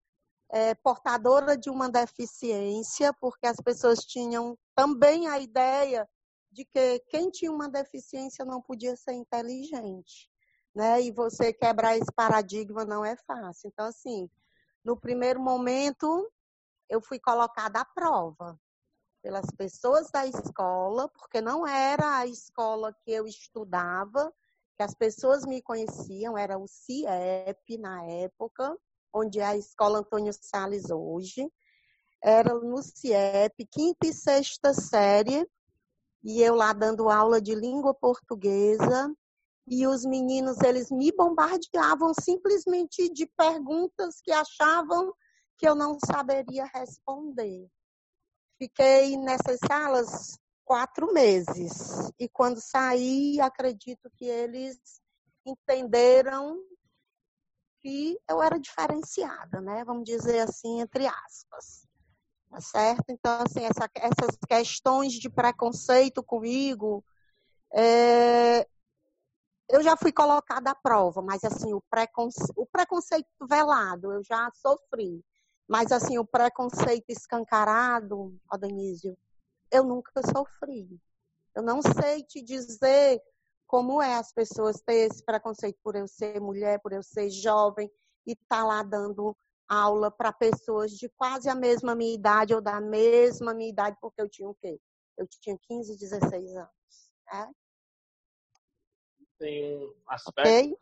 É, 0.53 0.75
portadora 0.75 1.55
de 1.57 1.69
uma 1.69 1.89
deficiência, 1.89 3.13
porque 3.13 3.47
as 3.47 3.55
pessoas 3.55 3.99
tinham 3.99 4.59
também 4.75 5.29
a 5.29 5.39
ideia 5.39 6.05
de 6.51 6.65
que 6.65 6.99
quem 7.07 7.29
tinha 7.29 7.49
uma 7.49 7.69
deficiência 7.69 8.43
não 8.43 8.61
podia 8.61 8.97
ser 8.97 9.13
inteligente, 9.13 10.29
né? 10.75 11.01
E 11.01 11.09
você 11.09 11.53
quebrar 11.53 11.95
esse 11.95 12.11
paradigma 12.13 12.83
não 12.83 13.05
é 13.05 13.15
fácil. 13.15 13.69
Então, 13.69 13.85
assim, 13.85 14.29
no 14.83 14.99
primeiro 14.99 15.39
momento, 15.39 16.29
eu 16.89 16.99
fui 17.01 17.17
colocada 17.17 17.79
à 17.79 17.85
prova 17.85 18.59
pelas 19.21 19.45
pessoas 19.55 20.11
da 20.11 20.27
escola, 20.27 21.07
porque 21.07 21.39
não 21.39 21.65
era 21.65 22.17
a 22.17 22.27
escola 22.27 22.93
que 23.05 23.11
eu 23.11 23.25
estudava, 23.25 24.33
que 24.77 24.83
as 24.83 24.93
pessoas 24.93 25.45
me 25.45 25.61
conheciam, 25.61 26.37
era 26.37 26.57
o 26.57 26.67
CIEP 26.67 27.77
na 27.77 28.03
época, 28.03 28.77
onde 29.13 29.39
é 29.39 29.45
a 29.45 29.57
Escola 29.57 29.99
Antônio 29.99 30.31
Salles 30.33 30.89
hoje. 30.89 31.51
Era 32.23 32.53
no 32.53 32.81
CIEP, 32.81 33.67
quinta 33.71 34.07
e 34.07 34.13
sexta 34.13 34.73
série, 34.73 35.47
e 36.23 36.41
eu 36.41 36.55
lá 36.55 36.71
dando 36.73 37.09
aula 37.09 37.41
de 37.41 37.55
língua 37.55 37.93
portuguesa, 37.93 39.13
e 39.67 39.87
os 39.87 40.03
meninos, 40.03 40.59
eles 40.61 40.89
me 40.91 41.11
bombardeavam 41.11 42.13
simplesmente 42.19 43.09
de 43.09 43.25
perguntas 43.37 44.19
que 44.21 44.31
achavam 44.31 45.13
que 45.57 45.67
eu 45.67 45.75
não 45.75 45.97
saberia 45.99 46.65
responder. 46.65 47.67
Fiquei 48.57 49.15
nessas 49.17 49.59
salas 49.65 50.37
quatro 50.71 51.11
meses. 51.11 52.13
E 52.17 52.29
quando 52.29 52.61
saí, 52.61 53.41
acredito 53.41 54.09
que 54.15 54.23
eles 54.23 54.79
entenderam 55.45 56.57
que 57.81 58.17
eu 58.29 58.41
era 58.41 58.57
diferenciada, 58.57 59.59
né? 59.59 59.83
Vamos 59.83 60.05
dizer 60.05 60.39
assim, 60.39 60.79
entre 60.79 61.05
aspas. 61.07 61.85
Tá 62.49 62.61
certo? 62.61 63.03
Então, 63.09 63.41
assim, 63.45 63.65
essa, 63.65 63.89
essas 63.95 64.37
questões 64.47 65.11
de 65.11 65.29
preconceito 65.29 66.23
comigo, 66.23 67.03
é, 67.73 68.65
eu 69.69 69.83
já 69.83 69.97
fui 69.97 70.13
colocada 70.13 70.71
à 70.71 70.75
prova, 70.75 71.21
mas 71.21 71.43
assim, 71.43 71.73
o, 71.73 71.81
preconce, 71.89 72.49
o 72.55 72.65
preconceito 72.65 73.27
velado 73.45 74.13
eu 74.13 74.23
já 74.23 74.49
sofri. 74.53 75.21
Mas 75.67 75.91
assim, 75.91 76.17
o 76.17 76.25
preconceito 76.25 77.09
escancarado, 77.09 78.33
ó, 78.49 78.57
eu 79.71 79.83
nunca 79.83 80.11
sofri. 80.35 80.99
Eu 81.55 81.63
não 81.63 81.81
sei 81.81 82.23
te 82.23 82.41
dizer 82.41 83.21
como 83.65 84.01
é 84.01 84.15
as 84.15 84.33
pessoas 84.33 84.81
ter 84.81 85.09
esse 85.09 85.23
preconceito 85.23 85.79
por 85.83 85.95
eu 85.95 86.07
ser 86.07 86.39
mulher, 86.41 86.79
por 86.81 86.91
eu 86.91 87.01
ser 87.01 87.29
jovem 87.29 87.89
e 88.25 88.33
estar 88.33 88.57
tá 88.57 88.65
lá 88.65 88.83
dando 88.83 89.35
aula 89.67 90.11
para 90.11 90.33
pessoas 90.33 90.91
de 90.91 91.07
quase 91.09 91.49
a 91.49 91.55
mesma 91.55 91.95
minha 91.95 92.13
idade 92.13 92.53
ou 92.53 92.61
da 92.61 92.81
mesma 92.81 93.53
minha 93.53 93.69
idade, 93.69 93.97
porque 94.01 94.21
eu 94.21 94.29
tinha 94.29 94.49
o 94.49 94.55
quê? 94.55 94.77
Eu 95.17 95.25
tinha 95.25 95.57
15, 95.57 95.97
16 95.97 96.55
anos. 96.57 97.11
Né? 97.31 97.51
Tem 99.39 99.77
um 99.77 99.93
aspecto 100.07 100.41
okay? 100.41 100.77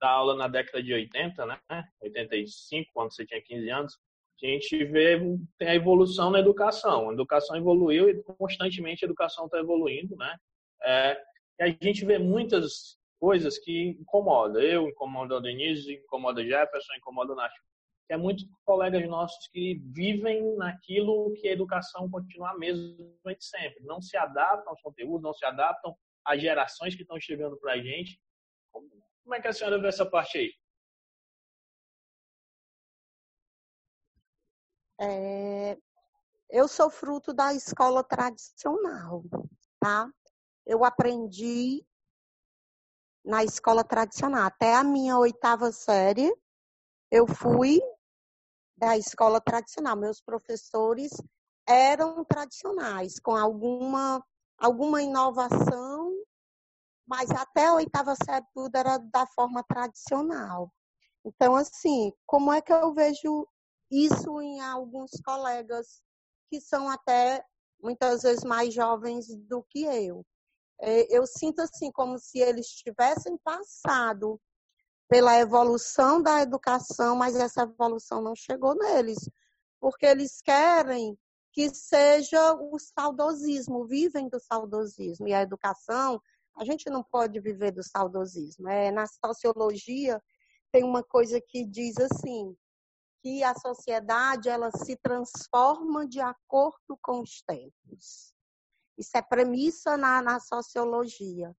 da 0.00 0.10
aula 0.10 0.34
na 0.34 0.48
década 0.48 0.82
de 0.82 0.94
80, 0.94 1.44
né? 1.44 1.60
85, 2.00 2.90
quando 2.94 3.14
você 3.14 3.26
tinha 3.26 3.42
15 3.42 3.70
anos, 3.70 4.00
a 4.42 4.46
gente 4.46 4.84
vê 4.84 5.18
tem 5.58 5.68
a 5.68 5.74
evolução 5.74 6.30
na 6.30 6.40
educação. 6.40 7.10
A 7.10 7.12
educação 7.12 7.56
evoluiu 7.56 8.08
e 8.08 8.22
constantemente 8.22 9.04
a 9.04 9.06
educação 9.06 9.46
está 9.46 9.58
evoluindo, 9.58 10.16
né? 10.16 10.36
É, 10.82 11.20
e 11.60 11.62
a 11.62 11.66
gente 11.68 12.04
vê 12.04 12.18
muitas 12.18 12.98
coisas 13.18 13.58
que 13.58 13.96
incomodam. 14.00 14.60
Eu 14.60 14.88
incomodo 14.88 15.36
a 15.36 15.40
Denise, 15.40 15.94
incomoda 15.94 16.40
a 16.40 16.44
Jefferson, 16.44 16.94
incomoda 16.94 17.32
o 17.32 17.36
Nath. 17.36 17.52
É 18.10 18.16
muitos 18.16 18.46
colegas 18.64 19.08
nossos 19.08 19.48
que 19.48 19.80
vivem 19.92 20.56
naquilo 20.56 21.32
que 21.40 21.48
a 21.48 21.52
educação 21.52 22.10
continua 22.10 22.50
a 22.50 22.58
mesma 22.58 23.34
de 23.34 23.44
sempre. 23.44 23.82
Não 23.82 24.02
se 24.02 24.16
adaptam 24.16 24.70
aos 24.70 24.82
conteúdos, 24.82 25.22
não 25.22 25.32
se 25.32 25.44
adaptam 25.46 25.96
às 26.24 26.40
gerações 26.40 26.94
que 26.94 27.02
estão 27.02 27.18
chegando 27.18 27.56
para 27.56 27.72
a 27.72 27.78
gente. 27.78 28.20
Como 28.70 29.34
é 29.34 29.40
que 29.40 29.48
a 29.48 29.52
senhora 29.52 29.80
vê 29.80 29.88
essa 29.88 30.04
parte 30.04 30.36
aí? 30.36 30.52
É, 35.06 35.76
eu 36.48 36.66
sou 36.66 36.88
fruto 36.88 37.34
da 37.34 37.52
escola 37.52 38.02
tradicional, 38.02 39.22
tá? 39.78 40.10
Eu 40.64 40.82
aprendi 40.82 41.86
na 43.22 43.44
escola 43.44 43.84
tradicional. 43.84 44.46
Até 44.46 44.74
a 44.74 44.82
minha 44.82 45.18
oitava 45.18 45.70
série, 45.72 46.34
eu 47.10 47.26
fui 47.26 47.82
da 48.78 48.96
escola 48.96 49.42
tradicional. 49.42 49.94
Meus 49.94 50.22
professores 50.22 51.10
eram 51.66 52.24
tradicionais, 52.24 53.18
com 53.20 53.36
alguma, 53.36 54.24
alguma 54.56 55.02
inovação, 55.02 56.14
mas 57.06 57.30
até 57.30 57.66
a 57.66 57.74
oitava 57.74 58.14
série 58.24 58.46
tudo 58.54 58.74
era 58.74 58.96
da 58.96 59.26
forma 59.26 59.62
tradicional. 59.64 60.72
Então, 61.26 61.54
assim, 61.56 62.10
como 62.26 62.50
é 62.50 62.62
que 62.62 62.72
eu 62.72 62.94
vejo 62.94 63.46
isso 63.94 64.40
em 64.40 64.60
alguns 64.60 65.10
colegas 65.24 66.02
que 66.50 66.60
são 66.60 66.88
até 66.88 67.44
muitas 67.82 68.22
vezes 68.22 68.44
mais 68.44 68.72
jovens 68.72 69.26
do 69.46 69.62
que 69.62 69.84
eu. 69.84 70.24
É, 70.80 71.16
eu 71.16 71.26
sinto 71.26 71.60
assim 71.60 71.90
como 71.92 72.18
se 72.18 72.40
eles 72.40 72.66
tivessem 72.68 73.36
passado 73.38 74.40
pela 75.08 75.38
evolução 75.38 76.20
da 76.22 76.42
educação, 76.42 77.14
mas 77.14 77.36
essa 77.36 77.62
evolução 77.62 78.20
não 78.20 78.34
chegou 78.34 78.74
neles, 78.74 79.18
porque 79.80 80.06
eles 80.06 80.40
querem 80.42 81.16
que 81.52 81.72
seja 81.72 82.54
o 82.54 82.76
saudosismo, 82.78 83.86
vivem 83.86 84.28
do 84.28 84.40
saudosismo. 84.40 85.28
E 85.28 85.32
a 85.32 85.42
educação, 85.42 86.20
a 86.56 86.64
gente 86.64 86.90
não 86.90 87.04
pode 87.04 87.38
viver 87.38 87.70
do 87.70 87.82
saudosismo. 87.82 88.68
É, 88.68 88.90
na 88.90 89.06
sociologia, 89.06 90.20
tem 90.72 90.82
uma 90.82 91.04
coisa 91.04 91.40
que 91.40 91.64
diz 91.64 91.96
assim: 91.98 92.56
que 93.24 93.42
a 93.42 93.54
sociedade 93.54 94.50
ela 94.50 94.70
se 94.70 94.96
transforma 94.96 96.06
de 96.06 96.20
acordo 96.20 96.98
com 97.00 97.22
os 97.22 97.40
tempos. 97.40 98.34
Isso 98.98 99.16
é 99.16 99.22
premissa 99.22 99.96
na, 99.96 100.20
na 100.20 100.38
sociologia. 100.38 101.56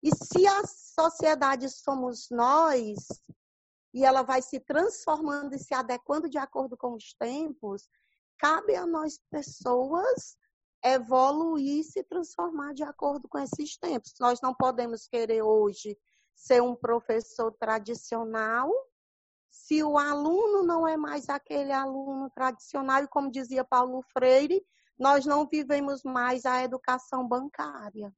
E 0.00 0.14
se 0.14 0.46
a 0.46 0.62
sociedade 0.64 1.68
somos 1.70 2.28
nós, 2.30 3.08
e 3.92 4.04
ela 4.04 4.22
vai 4.22 4.40
se 4.40 4.60
transformando 4.60 5.56
e 5.56 5.58
se 5.58 5.74
adequando 5.74 6.30
de 6.30 6.38
acordo 6.38 6.76
com 6.76 6.94
os 6.94 7.12
tempos, 7.14 7.88
cabe 8.38 8.76
a 8.76 8.86
nós 8.86 9.18
pessoas 9.28 10.36
evoluir 10.84 11.80
e 11.80 11.84
se 11.84 12.04
transformar 12.04 12.74
de 12.74 12.84
acordo 12.84 13.28
com 13.28 13.40
esses 13.40 13.76
tempos. 13.76 14.14
Nós 14.20 14.40
não 14.40 14.54
podemos 14.54 15.08
querer 15.08 15.42
hoje 15.42 15.98
ser 16.32 16.62
um 16.62 16.76
professor 16.76 17.50
tradicional 17.58 18.70
se 19.52 19.84
o 19.84 19.98
aluno 19.98 20.64
não 20.64 20.88
é 20.88 20.96
mais 20.96 21.28
aquele 21.28 21.70
aluno 21.70 22.28
tradicional, 22.30 23.04
e 23.04 23.08
como 23.08 23.30
dizia 23.30 23.62
Paulo 23.62 24.02
Freire, 24.12 24.64
nós 24.98 25.26
não 25.26 25.46
vivemos 25.46 26.02
mais 26.02 26.44
a 26.44 26.62
educação 26.64 27.28
bancária, 27.28 28.12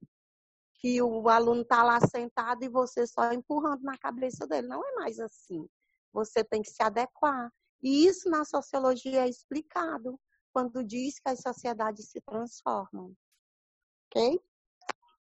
que 0.75 1.01
o 1.01 1.27
aluno 1.29 1.61
está 1.61 1.83
lá 1.83 1.99
sentado 1.99 2.63
e 2.63 2.69
você 2.69 3.05
só 3.05 3.31
empurrando 3.33 3.83
na 3.83 3.97
cabeça 3.97 4.47
dele. 4.47 4.67
Não 4.67 4.81
é 4.83 4.91
mais 4.95 5.19
assim. 5.19 5.67
Você 6.13 6.43
tem 6.43 6.61
que 6.61 6.69
se 6.69 6.81
adequar. 6.81 7.51
E 7.83 8.07
isso 8.07 8.29
na 8.29 8.45
sociologia 8.45 9.25
é 9.25 9.29
explicado 9.29 10.19
quando 10.53 10.83
diz 10.83 11.19
que 11.19 11.29
as 11.29 11.41
sociedades 11.41 12.09
se 12.09 12.21
transformam. 12.21 13.13
Ok? 14.07 14.41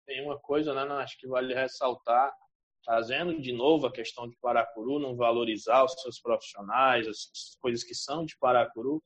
tem 0.07 0.25
uma 0.25 0.39
coisa, 0.39 0.75
né, 0.75 0.83
acho 0.95 1.19
que 1.19 1.27
vale 1.27 1.55
ressaltar, 1.55 2.33
trazendo 2.85 3.41
de 3.41 3.53
novo 3.53 3.87
a 3.87 3.93
questão 3.93 4.28
de 4.28 4.37
Paracuru, 4.37 4.99
não 4.99 5.16
valorizar 5.16 5.85
os 5.85 5.93
seus 6.03 6.20
profissionais, 6.20 7.09
as 7.09 7.57
coisas 7.61 7.82
que 7.82 7.95
são 7.95 8.24
de 8.24 8.37
Paracuru. 8.39 9.03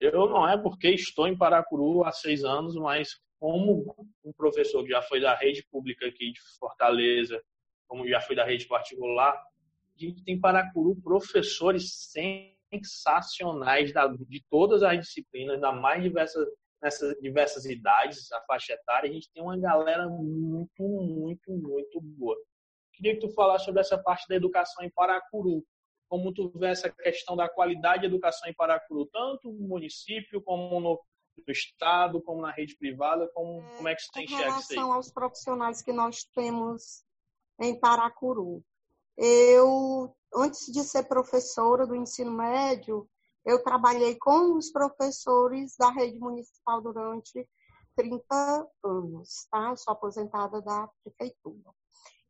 Eu 0.00 0.28
não 0.28 0.48
é 0.48 0.56
porque 0.56 0.90
estou 0.90 1.26
em 1.26 1.36
Paracuru 1.36 2.04
há 2.04 2.12
seis 2.12 2.44
anos, 2.44 2.76
mas 2.76 3.18
como 3.38 3.94
um 4.24 4.32
professor 4.32 4.82
que 4.84 4.90
já 4.90 5.02
foi 5.02 5.20
da 5.20 5.34
rede 5.34 5.66
pública 5.70 6.06
aqui 6.06 6.32
de 6.32 6.40
Fortaleza, 6.58 7.42
como 7.86 8.08
já 8.08 8.20
foi 8.20 8.36
da 8.36 8.44
rede 8.44 8.66
particular, 8.66 9.32
a 9.32 9.98
gente 9.98 10.22
tem 10.24 10.40
Paracuru 10.40 10.96
professores 11.02 12.12
sensacionais 12.72 13.92
de 14.28 14.44
todas 14.48 14.82
as 14.82 14.98
disciplinas, 15.00 15.60
da 15.60 15.72
mais 15.72 16.02
diversas 16.02 16.46
nessas 16.84 17.18
diversas 17.18 17.64
idades, 17.64 18.30
a 18.30 18.42
faixa 18.42 18.74
etária, 18.74 19.08
a 19.08 19.12
gente 19.12 19.30
tem 19.32 19.42
uma 19.42 19.56
galera 19.56 20.06
muito, 20.06 20.82
muito, 20.82 21.50
muito 21.50 21.98
boa. 21.98 22.36
Queria 22.96 23.14
que 23.14 23.26
tu 23.26 23.32
falasse 23.34 23.64
sobre 23.64 23.80
essa 23.80 23.98
parte 23.98 24.26
da 24.28 24.34
educação 24.34 24.84
em 24.84 24.90
Paracuru. 24.90 25.64
Como 26.08 26.32
tu 26.32 26.50
vê 26.56 26.68
essa 26.68 26.90
questão 26.90 27.36
da 27.36 27.48
qualidade 27.48 28.00
de 28.00 28.06
educação 28.06 28.48
em 28.48 28.54
Paracuru, 28.54 29.06
tanto 29.06 29.52
no 29.52 29.66
município 29.66 30.40
como 30.42 30.80
no, 30.80 31.00
no 31.46 31.52
estado, 31.52 32.22
como 32.22 32.42
na 32.42 32.52
rede 32.52 32.76
privada, 32.76 33.28
como, 33.34 33.60
é, 33.60 33.76
como 33.76 33.88
é 33.88 33.94
que 33.94 34.02
você 34.02 34.22
enxerga 34.22 34.58
isso 34.58 34.72
aí? 34.72 34.76
Em 34.76 34.80
relação 34.80 34.92
aos 34.92 35.10
profissionais 35.10 35.82
que 35.82 35.92
nós 35.92 36.24
temos 36.34 37.04
em 37.60 37.78
Paracuru, 37.78 38.62
eu, 39.16 40.14
antes 40.34 40.72
de 40.72 40.82
ser 40.82 41.04
professora 41.04 41.86
do 41.86 41.94
ensino 41.94 42.32
médio, 42.32 43.08
eu 43.44 43.62
trabalhei 43.62 44.16
com 44.16 44.56
os 44.56 44.70
professores 44.70 45.76
da 45.76 45.90
rede 45.90 46.18
municipal 46.18 46.80
durante 46.80 47.46
30 47.96 48.68
anos, 48.84 49.46
tá? 49.50 49.70
Eu 49.70 49.76
sou 49.76 49.92
aposentada 49.92 50.60
da 50.62 50.88
prefeitura. 51.02 51.72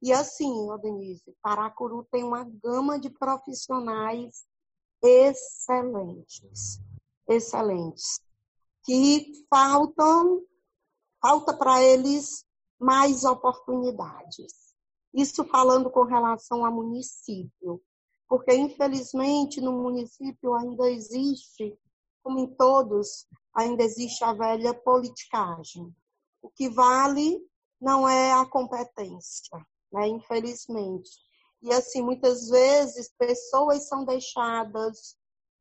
E 0.05 0.13
assim, 0.13 0.53
ó, 0.71 0.77
Denise, 0.77 1.35
Paracuru 1.43 2.07
tem 2.13 2.23
uma 2.23 2.45
gama 2.45 3.01
de 3.01 3.09
profissionais 3.09 4.45
excelentes, 5.03 6.79
excelentes, 7.29 8.21
que 8.85 9.33
faltam, 9.49 10.45
falta 11.21 11.57
para 11.57 11.83
eles 11.83 12.45
mais 12.79 13.25
oportunidades. 13.25 14.75
Isso 15.13 15.45
falando 15.45 15.91
com 15.91 16.03
relação 16.03 16.65
ao 16.65 16.73
município 16.73 17.83
porque 18.29 18.55
infelizmente 18.55 19.61
no 19.61 19.73
município 19.73 20.55
ainda 20.55 20.91
existe, 20.91 21.79
como 22.23 22.39
em 22.41 22.47
todos, 22.55 23.27
ainda 23.55 23.83
existe 23.83 24.25
a 24.25 24.33
velha 24.33 24.75
politicagem. 24.75 25.95
O 26.43 26.51
que 26.51 26.69
vale 26.69 27.41
não 27.81 28.09
é 28.09 28.33
a 28.33 28.45
competência, 28.45 29.65
né? 29.95 30.09
infelizmente. 30.09 31.11
E 31.63 31.73
assim, 31.73 32.03
muitas 32.03 32.49
vezes 32.49 33.13
pessoas 33.17 33.89
são 33.89 34.05
deixadas 34.05 35.17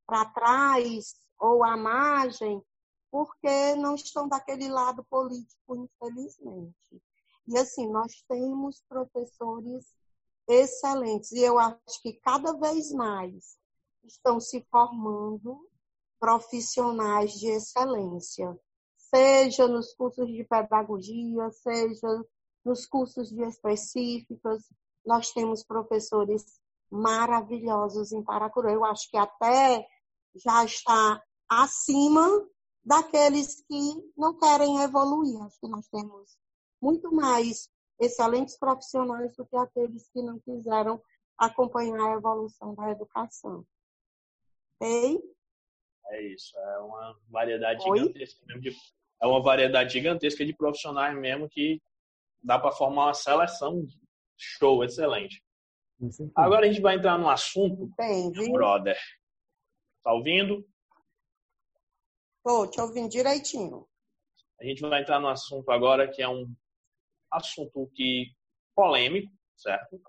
para 0.05 0.25
trás 0.25 1.15
ou 1.39 1.63
à 1.63 1.77
margem 1.77 2.61
porque 3.09 3.75
não 3.75 3.93
estão 3.93 4.27
daquele 4.27 4.67
lado 4.67 5.03
político, 5.05 5.75
infelizmente. 5.75 7.01
E 7.47 7.57
assim, 7.57 7.87
nós 7.89 8.23
temos 8.27 8.81
professores 8.89 9.85
excelentes. 10.47 11.31
E 11.31 11.39
eu 11.39 11.59
acho 11.59 12.01
que 12.01 12.13
cada 12.13 12.53
vez 12.53 12.91
mais 12.91 13.57
estão 14.03 14.39
se 14.39 14.65
formando 14.71 15.69
profissionais 16.19 17.33
de 17.33 17.47
excelência, 17.49 18.57
seja 18.97 19.67
nos 19.67 19.93
cursos 19.93 20.27
de 20.27 20.43
pedagogia, 20.45 21.51
seja 21.51 22.25
nos 22.63 22.85
cursos 22.85 23.29
de 23.29 23.41
específicas. 23.43 24.63
Nós 25.05 25.31
temos 25.31 25.63
professores 25.63 26.59
maravilhosos 26.89 28.11
em 28.11 28.23
Paracuru. 28.23 28.69
Eu 28.69 28.85
acho 28.85 29.09
que 29.09 29.17
até 29.17 29.85
já 30.35 30.63
está 30.63 31.21
acima 31.49 32.27
daqueles 32.83 33.63
que 33.65 34.11
não 34.17 34.37
querem 34.37 34.81
evoluir. 34.81 35.41
Acho 35.41 35.59
que 35.59 35.67
nós 35.67 35.87
temos 35.87 36.37
muito 36.81 37.11
mais 37.13 37.69
excelentes 37.99 38.57
profissionais 38.57 39.35
do 39.35 39.45
que 39.45 39.55
aqueles 39.55 40.09
que 40.09 40.21
não 40.21 40.39
quiseram 40.39 41.01
acompanhar 41.37 41.99
a 41.99 42.17
evolução 42.17 42.75
da 42.75 42.91
educação. 42.91 43.65
Ei? 44.81 45.19
É 46.07 46.21
isso, 46.21 46.57
é 46.57 46.79
uma 46.79 47.17
variedade 47.29 47.89
Oi? 47.89 47.97
gigantesca 47.97 48.45
mesmo 48.45 48.61
de, 48.61 48.75
é 49.21 49.25
uma 49.25 49.41
variedade 49.41 49.93
gigantesca 49.93 50.45
de 50.45 50.53
profissionais 50.53 51.17
mesmo 51.17 51.49
que 51.49 51.81
dá 52.43 52.59
para 52.59 52.71
formar 52.71 53.05
uma 53.05 53.13
seleção 53.13 53.85
show, 54.37 54.83
excelente. 54.83 55.41
Agora 56.35 56.65
a 56.65 56.69
gente 56.69 56.81
vai 56.81 56.95
entrar 56.95 57.17
no 57.17 57.29
assunto, 57.29 57.85
Entendi. 57.93 58.51
brother. 58.51 58.97
Tá 60.03 60.11
ouvindo? 60.11 60.67
Tô, 62.43 62.67
te 62.67 62.81
ouvindo 62.81 63.07
direitinho. 63.07 63.87
A 64.59 64.65
gente 64.65 64.81
vai 64.81 65.01
entrar 65.01 65.19
no 65.19 65.29
assunto 65.29 65.69
agora 65.71 66.09
que 66.09 66.21
é 66.21 66.27
um 66.27 66.53
assunto 67.31 67.89
que 67.95 68.31
polêmico, 68.75 69.31
certo? 69.55 70.01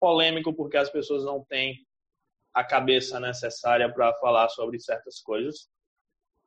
Polêmico 0.00 0.54
porque 0.54 0.76
as 0.76 0.90
pessoas 0.90 1.24
não 1.24 1.44
têm 1.44 1.86
a 2.54 2.64
cabeça 2.64 3.20
necessária 3.20 3.92
para 3.92 4.14
falar 4.14 4.48
sobre 4.48 4.80
certas 4.80 5.20
coisas. 5.20 5.68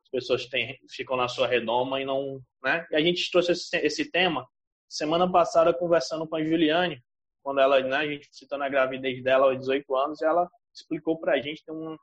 As 0.02 0.10
pessoas 0.10 0.46
têm, 0.46 0.76
ficam 0.90 1.16
na 1.16 1.28
sua 1.28 1.46
redoma 1.46 2.00
e 2.00 2.04
não, 2.04 2.40
né? 2.62 2.84
E 2.90 2.96
a 2.96 3.00
gente 3.00 3.30
trouxe 3.30 3.52
esse, 3.52 3.76
esse 3.78 4.10
tema 4.10 4.48
semana 4.90 5.30
passada 5.30 5.72
conversando 5.72 6.26
com 6.26 6.34
a 6.34 6.44
Juliane, 6.44 7.00
quando 7.42 7.60
ela, 7.60 7.80
né, 7.80 7.96
a 7.96 8.06
gente 8.06 8.28
citando 8.32 8.64
a 8.64 8.68
gravidez 8.68 9.22
dela 9.22 9.46
aos 9.46 9.58
18 9.58 9.96
anos, 9.96 10.20
ela 10.20 10.50
explicou 10.74 11.18
para 11.18 11.34
a 11.34 11.40
gente, 11.40 11.62
um, 11.70 11.96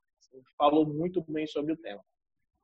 falou 0.58 0.88
muito 0.88 1.24
bem 1.28 1.46
sobre 1.46 1.74
o 1.74 1.78
tema. 1.78 2.02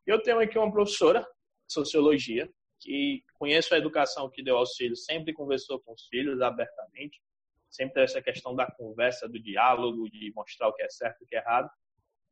Eu 0.07 0.21
tenho 0.21 0.39
aqui 0.39 0.57
uma 0.57 0.71
professora 0.71 1.21
de 1.21 1.73
sociologia, 1.73 2.49
que 2.79 3.23
conheço 3.35 3.73
a 3.73 3.77
educação 3.77 4.29
que 4.29 4.43
deu 4.43 4.57
aos 4.57 4.75
filhos, 4.75 5.05
sempre 5.05 5.33
conversou 5.33 5.79
com 5.81 5.93
os 5.93 6.07
filhos 6.07 6.41
abertamente, 6.41 7.21
sempre 7.69 8.03
essa 8.03 8.21
questão 8.21 8.55
da 8.55 8.69
conversa, 8.71 9.27
do 9.27 9.39
diálogo, 9.39 10.09
de 10.09 10.31
mostrar 10.35 10.67
o 10.69 10.73
que 10.73 10.83
é 10.83 10.89
certo 10.89 11.21
e 11.21 11.23
o 11.25 11.27
que 11.27 11.35
é 11.35 11.39
errado. 11.39 11.69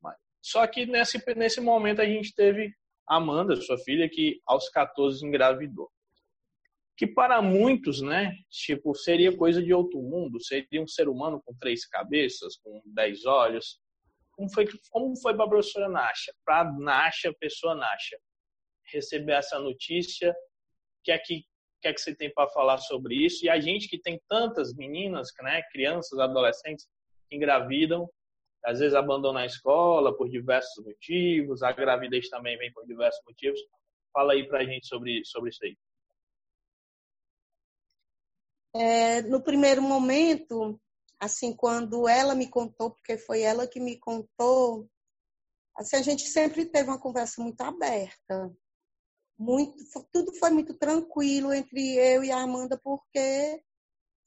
Mas, 0.01 0.17
só 0.41 0.65
que 0.67 0.85
nesse, 0.85 1.21
nesse 1.35 1.61
momento 1.61 2.01
a 2.01 2.05
gente 2.05 2.33
teve 2.33 2.73
Amanda, 3.07 3.55
sua 3.57 3.77
filha, 3.77 4.09
que 4.09 4.41
aos 4.45 4.69
14 4.69 5.25
engravidou. 5.25 5.91
Que 6.97 7.07
para 7.07 7.41
muitos, 7.41 8.01
né, 8.01 8.33
tipo, 8.49 8.93
seria 8.93 9.35
coisa 9.35 9.61
de 9.61 9.73
outro 9.73 10.01
mundo, 10.01 10.41
seria 10.43 10.81
um 10.81 10.87
ser 10.87 11.07
humano 11.07 11.41
com 11.43 11.55
três 11.55 11.85
cabeças, 11.85 12.57
com 12.57 12.81
dez 12.85 13.25
olhos. 13.25 13.79
Como 14.31 14.51
foi, 14.53 14.67
como 14.89 15.15
foi 15.19 15.35
para 15.35 15.45
a 15.45 15.49
professora 15.49 15.89
Nasha? 15.89 16.33
Para 16.45 16.71
Nasha, 16.73 17.33
pessoa 17.39 17.75
Nasha 17.75 18.17
receber 18.91 19.33
essa 19.33 19.59
notícia. 19.59 20.31
O 20.31 21.03
que 21.03 21.11
é 21.11 21.17
que, 21.17 21.43
que, 21.81 21.87
é 21.87 21.93
que 21.93 22.01
você 22.01 22.15
tem 22.15 22.31
para 22.33 22.49
falar 22.49 22.77
sobre 22.77 23.15
isso? 23.15 23.45
E 23.45 23.49
a 23.49 23.59
gente 23.59 23.87
que 23.87 23.99
tem 23.99 24.21
tantas 24.27 24.73
meninas, 24.75 25.29
né, 25.41 25.61
crianças, 25.71 26.19
adolescentes, 26.19 26.87
que 27.29 27.35
engravidam, 27.35 28.07
às 28.63 28.79
vezes 28.79 28.93
abandonam 28.93 29.41
a 29.41 29.45
escola 29.45 30.15
por 30.15 30.29
diversos 30.29 30.83
motivos, 30.85 31.63
a 31.63 31.71
gravidez 31.71 32.29
também 32.29 32.57
vem 32.57 32.71
por 32.71 32.85
diversos 32.85 33.21
motivos. 33.25 33.59
Fala 34.13 34.33
aí 34.33 34.47
para 34.47 34.59
a 34.59 34.65
gente 34.65 34.85
sobre, 34.87 35.23
sobre 35.25 35.49
isso 35.49 35.63
aí. 35.63 35.75
É, 38.73 39.21
no 39.23 39.41
primeiro 39.41 39.81
momento, 39.81 40.79
assim, 41.19 41.53
quando 41.55 42.07
ela 42.07 42.33
me 42.35 42.47
contou, 42.47 42.91
porque 42.91 43.17
foi 43.17 43.41
ela 43.41 43.67
que 43.67 43.79
me 43.79 43.97
contou, 43.99 44.89
assim, 45.75 45.97
a 45.97 46.01
gente 46.01 46.27
sempre 46.27 46.65
teve 46.65 46.89
uma 46.89 46.99
conversa 46.99 47.41
muito 47.41 47.61
aberta 47.61 48.51
muito, 49.41 49.75
tudo 50.11 50.31
foi 50.35 50.51
muito 50.51 50.75
tranquilo 50.75 51.51
entre 51.51 51.95
eu 51.97 52.23
e 52.23 52.31
a 52.31 52.41
Amanda, 52.41 52.79
porque 52.83 53.63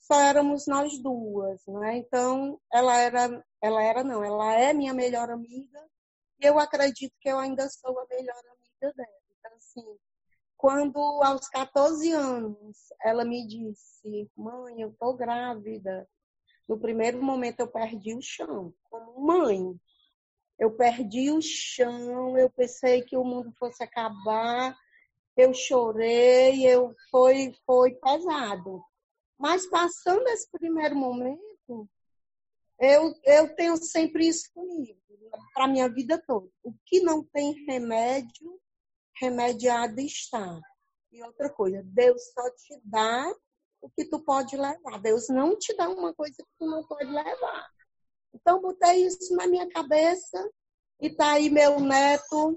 só 0.00 0.20
éramos 0.20 0.66
nós 0.66 0.98
duas, 1.00 1.62
né? 1.68 1.98
Então, 1.98 2.60
ela 2.72 2.98
era, 2.98 3.44
ela 3.62 3.82
era 3.82 4.02
não, 4.02 4.24
ela 4.24 4.54
é 4.54 4.72
minha 4.72 4.92
melhor 4.92 5.30
amiga 5.30 5.80
e 6.40 6.44
eu 6.46 6.58
acredito 6.58 7.14
que 7.20 7.28
eu 7.28 7.38
ainda 7.38 7.68
sou 7.70 7.96
a 7.96 8.06
melhor 8.10 8.36
amiga 8.36 8.92
dela. 8.92 9.22
Então, 9.38 9.52
assim, 9.56 9.98
quando 10.64 10.98
aos 11.22 11.46
14 11.50 12.10
anos 12.12 12.78
ela 13.02 13.22
me 13.22 13.46
disse, 13.46 14.30
mãe, 14.34 14.80
eu 14.80 14.96
tô 14.98 15.12
grávida, 15.12 16.08
no 16.66 16.80
primeiro 16.80 17.22
momento 17.22 17.60
eu 17.60 17.68
perdi 17.68 18.14
o 18.14 18.22
chão, 18.22 18.72
como 18.84 19.20
mãe. 19.20 19.78
Eu 20.58 20.74
perdi 20.74 21.30
o 21.30 21.42
chão, 21.42 22.38
eu 22.38 22.48
pensei 22.48 23.02
que 23.02 23.14
o 23.14 23.22
mundo 23.22 23.52
fosse 23.58 23.84
acabar, 23.84 24.74
eu 25.36 25.52
chorei, 25.52 26.66
eu 26.66 26.94
foi 27.10 27.52
foi 27.66 27.96
pesado. 27.96 28.82
Mas 29.38 29.66
passando 29.66 30.26
esse 30.28 30.50
primeiro 30.50 30.96
momento, 30.96 31.86
eu, 32.80 33.14
eu 33.22 33.54
tenho 33.54 33.76
sempre 33.76 34.28
isso 34.28 34.50
comigo, 34.54 34.98
para 35.52 35.68
minha 35.68 35.90
vida 35.90 36.18
toda. 36.26 36.48
O 36.62 36.72
que 36.86 37.00
não 37.00 37.22
tem 37.22 37.52
remédio, 37.66 38.58
remediado 39.16 40.00
está. 40.00 40.60
E 41.12 41.22
outra 41.22 41.48
coisa, 41.50 41.82
Deus 41.84 42.22
só 42.32 42.50
te 42.50 42.80
dá 42.84 43.32
o 43.80 43.90
que 43.90 44.04
tu 44.06 44.20
pode 44.20 44.56
levar. 44.56 45.00
Deus 45.00 45.28
não 45.28 45.58
te 45.58 45.74
dá 45.76 45.88
uma 45.88 46.14
coisa 46.14 46.34
que 46.36 46.50
tu 46.58 46.66
não 46.66 46.86
pode 46.86 47.10
levar. 47.10 47.70
Então, 48.34 48.60
botei 48.60 49.06
isso 49.06 49.34
na 49.36 49.46
minha 49.46 49.68
cabeça 49.68 50.50
e 51.00 51.10
tá 51.10 51.32
aí 51.32 51.50
meu 51.50 51.78
neto 51.78 52.56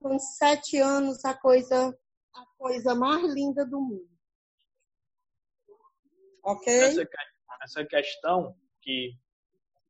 com 0.00 0.18
sete 0.18 0.78
anos, 0.78 1.24
a 1.24 1.32
coisa, 1.34 1.96
a 2.34 2.46
coisa 2.58 2.94
mais 2.94 3.22
linda 3.32 3.64
do 3.64 3.80
mundo. 3.80 4.10
Ok? 6.42 6.72
Essa, 6.72 7.08
essa 7.62 7.84
questão 7.84 8.56
que 8.80 9.16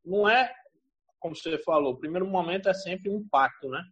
não 0.05 0.29
é, 0.29 0.55
como 1.19 1.35
você 1.35 1.57
falou, 1.59 1.95
o 1.95 1.99
primeiro 1.99 2.27
momento 2.27 2.69
é 2.69 2.75
sempre 2.75 3.09
um 3.09 3.27
pacto, 3.29 3.69
né? 3.71 3.83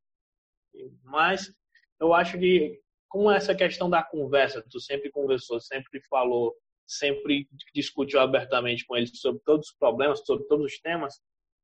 Mas 1.02 1.50
eu 2.00 2.14
acho 2.14 2.38
que, 2.38 2.80
como 3.08 3.30
essa 3.30 3.54
questão 3.54 3.90
da 3.90 4.02
conversa, 4.02 4.64
tu 4.70 4.80
sempre 4.80 5.10
conversou, 5.10 5.60
sempre 5.60 6.00
falou, 6.08 6.54
sempre 6.86 7.48
discutiu 7.74 8.20
abertamente 8.20 8.84
com 8.86 8.96
eles 8.96 9.20
sobre 9.20 9.40
todos 9.44 9.68
os 9.68 9.76
problemas, 9.76 10.24
sobre 10.24 10.46
todos 10.46 10.72
os 10.72 10.80
temas, 10.80 11.20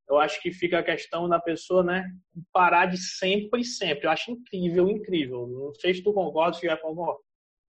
eu 0.08 0.18
acho 0.18 0.40
que 0.40 0.52
fica 0.52 0.78
a 0.78 0.84
questão 0.84 1.28
da 1.28 1.40
pessoa, 1.40 1.82
né, 1.82 2.08
parar 2.52 2.86
de 2.86 2.96
sempre 2.96 3.62
e 3.62 3.64
sempre. 3.64 4.06
Eu 4.06 4.10
acho 4.10 4.30
incrível, 4.30 4.88
incrível. 4.88 5.48
Não 5.48 5.74
sei 5.74 5.94
se 5.94 6.02
tu 6.02 6.12
concorda, 6.12 6.56
se 6.56 6.66
já 6.66 6.76
concorda. 6.76 7.20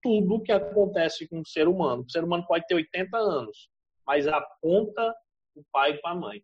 Tudo 0.02 0.42
que 0.42 0.52
acontece 0.52 1.26
com 1.28 1.40
o 1.40 1.46
ser 1.46 1.66
humano. 1.66 2.02
O 2.02 2.10
ser 2.10 2.22
humano 2.22 2.44
pode 2.46 2.66
ter 2.66 2.74
80 2.74 3.16
anos, 3.16 3.70
mas 4.06 4.28
aponta 4.28 5.14
o 5.54 5.64
pai 5.72 5.96
para 5.98 6.10
a 6.10 6.14
mãe. 6.14 6.42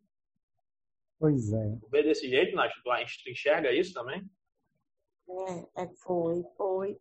Pois 1.18 1.52
é. 1.52 1.76
Tu 1.78 1.88
vê 1.90 2.02
desse 2.02 2.28
jeito, 2.28 2.56
Nath? 2.56 2.72
Tu 3.22 3.30
enxerga 3.30 3.70
isso 3.70 3.92
também? 3.92 4.24
É, 5.48 5.82
é, 5.82 5.88
foi, 5.96 6.44
foi. 6.56 6.98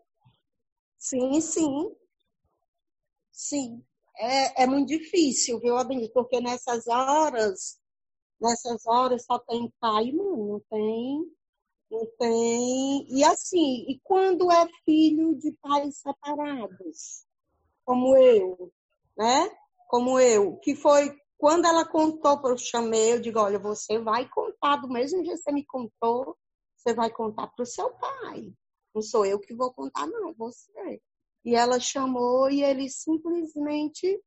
Sim, 0.97 1.41
sim. 1.41 1.95
Sim. 3.31 3.83
É, 4.17 4.63
é 4.63 4.67
muito 4.67 4.89
difícil, 4.89 5.59
viu, 5.59 5.77
Adenir? 5.77 6.11
Porque 6.13 6.39
nessas 6.39 6.87
horas 6.87 7.79
nessas 8.41 8.85
horas 8.87 9.23
só 9.25 9.39
tem 9.39 9.71
pai 9.79 10.05
e 10.07 10.13
mãe, 10.13 10.37
não 10.37 10.59
tem, 10.69 11.31
não 11.91 12.07
tem. 12.19 13.07
E 13.09 13.23
assim, 13.23 13.85
e 13.89 13.99
quando 14.03 14.51
é 14.51 14.67
filho 14.85 15.35
de 15.37 15.51
pais 15.61 15.97
separados, 15.99 17.25
como 17.85 18.17
eu, 18.17 18.71
né? 19.17 19.49
Como 19.89 20.19
eu, 20.19 20.57
que 20.57 20.75
foi 20.75 21.15
quando 21.37 21.65
ela 21.65 21.85
contou 21.85 22.39
eu 22.45 22.57
chamei, 22.57 23.13
eu 23.13 23.21
digo, 23.21 23.39
olha, 23.39 23.59
você 23.59 23.99
vai 23.99 24.29
contar 24.29 24.77
do 24.77 24.87
mesmo 24.89 25.23
jeito 25.25 25.37
que 25.37 25.43
você 25.43 25.51
me 25.51 25.65
contou, 25.65 26.37
você 26.81 26.93
vai 26.93 27.11
contar 27.11 27.47
para 27.47 27.63
o 27.63 27.65
seu 27.65 27.91
pai. 27.91 28.53
Não 28.93 29.01
sou 29.01 29.25
eu 29.25 29.39
que 29.39 29.53
vou 29.53 29.71
contar, 29.73 30.07
não, 30.07 30.33
você. 30.33 31.01
E 31.45 31.55
ela 31.55 31.79
chamou 31.79 32.49
e 32.49 32.63
ele 32.63 32.89
simplesmente 32.89 34.21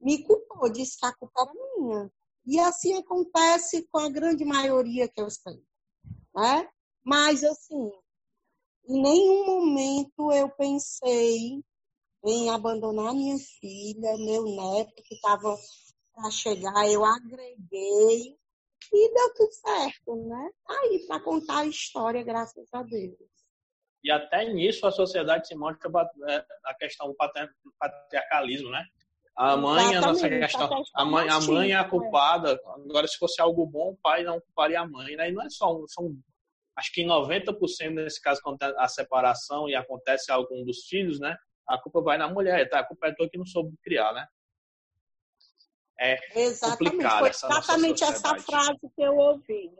me 0.00 0.22
culpou, 0.24 0.70
disse 0.70 0.98
que 0.98 1.06
a 1.06 1.14
culpa 1.14 1.42
era 1.42 1.52
minha. 1.54 2.12
E 2.46 2.58
assim 2.58 2.94
acontece 2.94 3.86
com 3.90 3.98
a 3.98 4.08
grande 4.08 4.44
maioria 4.44 5.08
que 5.08 5.20
eu 5.20 5.30
sei. 5.30 5.62
Né? 6.34 6.68
Mas, 7.04 7.44
assim, 7.44 7.90
em 8.88 9.02
nenhum 9.02 9.46
momento 9.46 10.32
eu 10.32 10.48
pensei 10.50 11.62
em 12.24 12.50
abandonar 12.50 13.14
minha 13.14 13.38
filha, 13.38 14.16
meu 14.18 14.44
neto, 14.44 15.02
que 15.02 15.14
estava 15.14 15.56
para 16.12 16.30
chegar, 16.30 16.88
eu 16.90 17.04
agreguei 17.04 18.36
e 18.92 19.14
deu 19.14 19.34
tudo 19.34 19.52
certo, 19.52 20.16
né? 20.28 20.50
Tá 20.66 20.80
aí 20.80 21.04
para 21.06 21.20
contar 21.20 21.58
a 21.58 21.66
história, 21.66 22.22
graças 22.22 22.68
a 22.72 22.82
Deus. 22.82 23.16
E 24.04 24.10
até 24.10 24.44
nisso 24.52 24.86
a 24.86 24.92
sociedade 24.92 25.48
se 25.48 25.54
mostra 25.56 25.90
é, 26.28 26.44
a 26.64 26.74
questão 26.74 27.08
do 27.08 27.16
patriarcalismo, 27.78 28.70
né? 28.70 28.84
A 29.36 29.56
mãe 29.56 29.94
é 29.94 29.96
a 29.98 30.00
nossa 30.00 30.28
questão. 30.28 30.84
A 30.94 31.04
mãe, 31.04 31.28
a 31.28 31.40
mãe 31.40 31.72
é 31.72 31.74
a 31.74 31.84
culpada. 31.84 32.58
Agora, 32.88 33.06
se 33.06 33.18
fosse 33.18 33.40
algo 33.40 33.66
bom, 33.66 33.90
o 33.90 33.98
pai 34.02 34.22
não 34.22 34.40
culparia 34.40 34.80
a 34.80 34.88
mãe. 34.88 35.14
Né? 35.14 35.28
E 35.28 35.32
não 35.32 35.42
é 35.42 35.50
só 35.50 35.76
um, 35.76 35.86
são 35.88 36.16
acho 36.74 36.92
que 36.92 37.02
em 37.02 37.06
90% 37.06 37.90
nesse 37.90 38.20
caso, 38.20 38.40
quando 38.42 38.62
a 38.62 38.88
separação 38.88 39.68
e 39.68 39.74
acontece 39.74 40.30
algum 40.30 40.64
dos 40.64 40.86
filhos, 40.86 41.18
né? 41.18 41.36
A 41.66 41.78
culpa 41.78 42.00
vai 42.00 42.16
na 42.16 42.28
mulher, 42.28 42.68
tá? 42.68 42.80
A 42.80 42.84
culpa 42.84 43.08
é 43.08 43.14
tua 43.14 43.28
que 43.28 43.38
não 43.38 43.46
soube 43.46 43.76
criar, 43.82 44.12
né? 44.12 44.26
É 45.98 46.18
exatamente. 46.34 47.18
Foi 47.18 47.30
exatamente 47.30 48.04
essa 48.04 48.38
frase 48.38 48.80
que 48.94 49.02
eu 49.02 49.16
ouvi. 49.16 49.70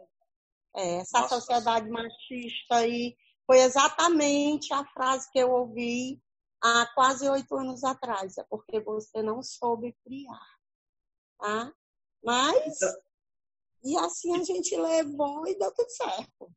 É, 0.75 0.97
essa 0.97 1.21
nossa. 1.21 1.35
sociedade 1.35 1.89
machista 1.89 2.75
aí 2.75 3.15
foi 3.45 3.59
exatamente 3.59 4.73
a 4.73 4.85
frase 4.85 5.31
que 5.31 5.39
eu 5.39 5.51
ouvi 5.51 6.21
há 6.61 6.85
quase 6.93 7.27
oito 7.29 7.55
anos 7.55 7.83
atrás, 7.83 8.37
é 8.37 8.43
porque 8.49 8.79
você 8.81 9.21
não 9.21 9.41
soube 9.41 9.95
criar, 10.03 10.45
tá? 11.39 11.73
Mas, 12.23 12.75
então, 12.75 13.01
e 13.83 13.97
assim 13.97 14.35
a 14.35 14.43
gente 14.43 14.75
levou 14.75 15.47
e 15.47 15.57
deu 15.57 15.73
tudo 15.73 15.89
certo. 15.89 16.51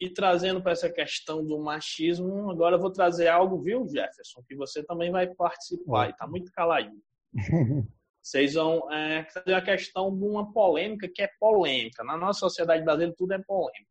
E 0.00 0.08
trazendo 0.08 0.62
para 0.62 0.72
essa 0.72 0.88
questão 0.88 1.44
do 1.44 1.58
machismo, 1.58 2.50
agora 2.50 2.76
eu 2.76 2.80
vou 2.80 2.92
trazer 2.92 3.26
algo, 3.26 3.60
viu, 3.60 3.86
Jefferson, 3.88 4.42
que 4.46 4.54
você 4.54 4.84
também 4.84 5.10
vai 5.10 5.26
participar, 5.34 6.08
e 6.08 6.16
tá 6.16 6.26
muito 6.26 6.52
caladinho. 6.52 7.02
Vocês 8.22 8.54
vão 8.54 8.92
é, 8.92 9.22
trazer 9.24 9.54
a 9.54 9.62
questão 9.62 10.16
de 10.16 10.24
uma 10.24 10.52
polêmica 10.52 11.08
que 11.08 11.22
é 11.22 11.30
polêmica. 11.38 12.04
Na 12.04 12.16
nossa 12.16 12.40
sociedade 12.40 12.84
brasileira, 12.84 13.14
tudo 13.16 13.32
é 13.32 13.38
polêmica. 13.38 13.88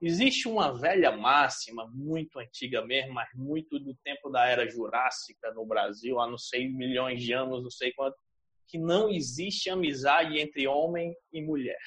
Existe 0.00 0.46
uma 0.48 0.78
velha 0.78 1.10
máxima, 1.12 1.86
muito 1.94 2.38
antiga 2.38 2.84
mesmo, 2.84 3.14
mas 3.14 3.28
muito 3.34 3.78
do 3.78 3.94
tempo 4.04 4.28
da 4.28 4.46
era 4.46 4.68
jurássica 4.68 5.52
no 5.52 5.64
Brasil, 5.64 6.20
há 6.20 6.28
não 6.28 6.36
sei 6.36 6.68
milhões 6.68 7.22
de 7.22 7.32
anos, 7.32 7.62
não 7.62 7.70
sei 7.70 7.92
quanto, 7.92 8.16
que 8.66 8.78
não 8.78 9.08
existe 9.08 9.70
amizade 9.70 10.38
entre 10.38 10.66
homem 10.66 11.14
e 11.32 11.42
mulher. 11.42 11.80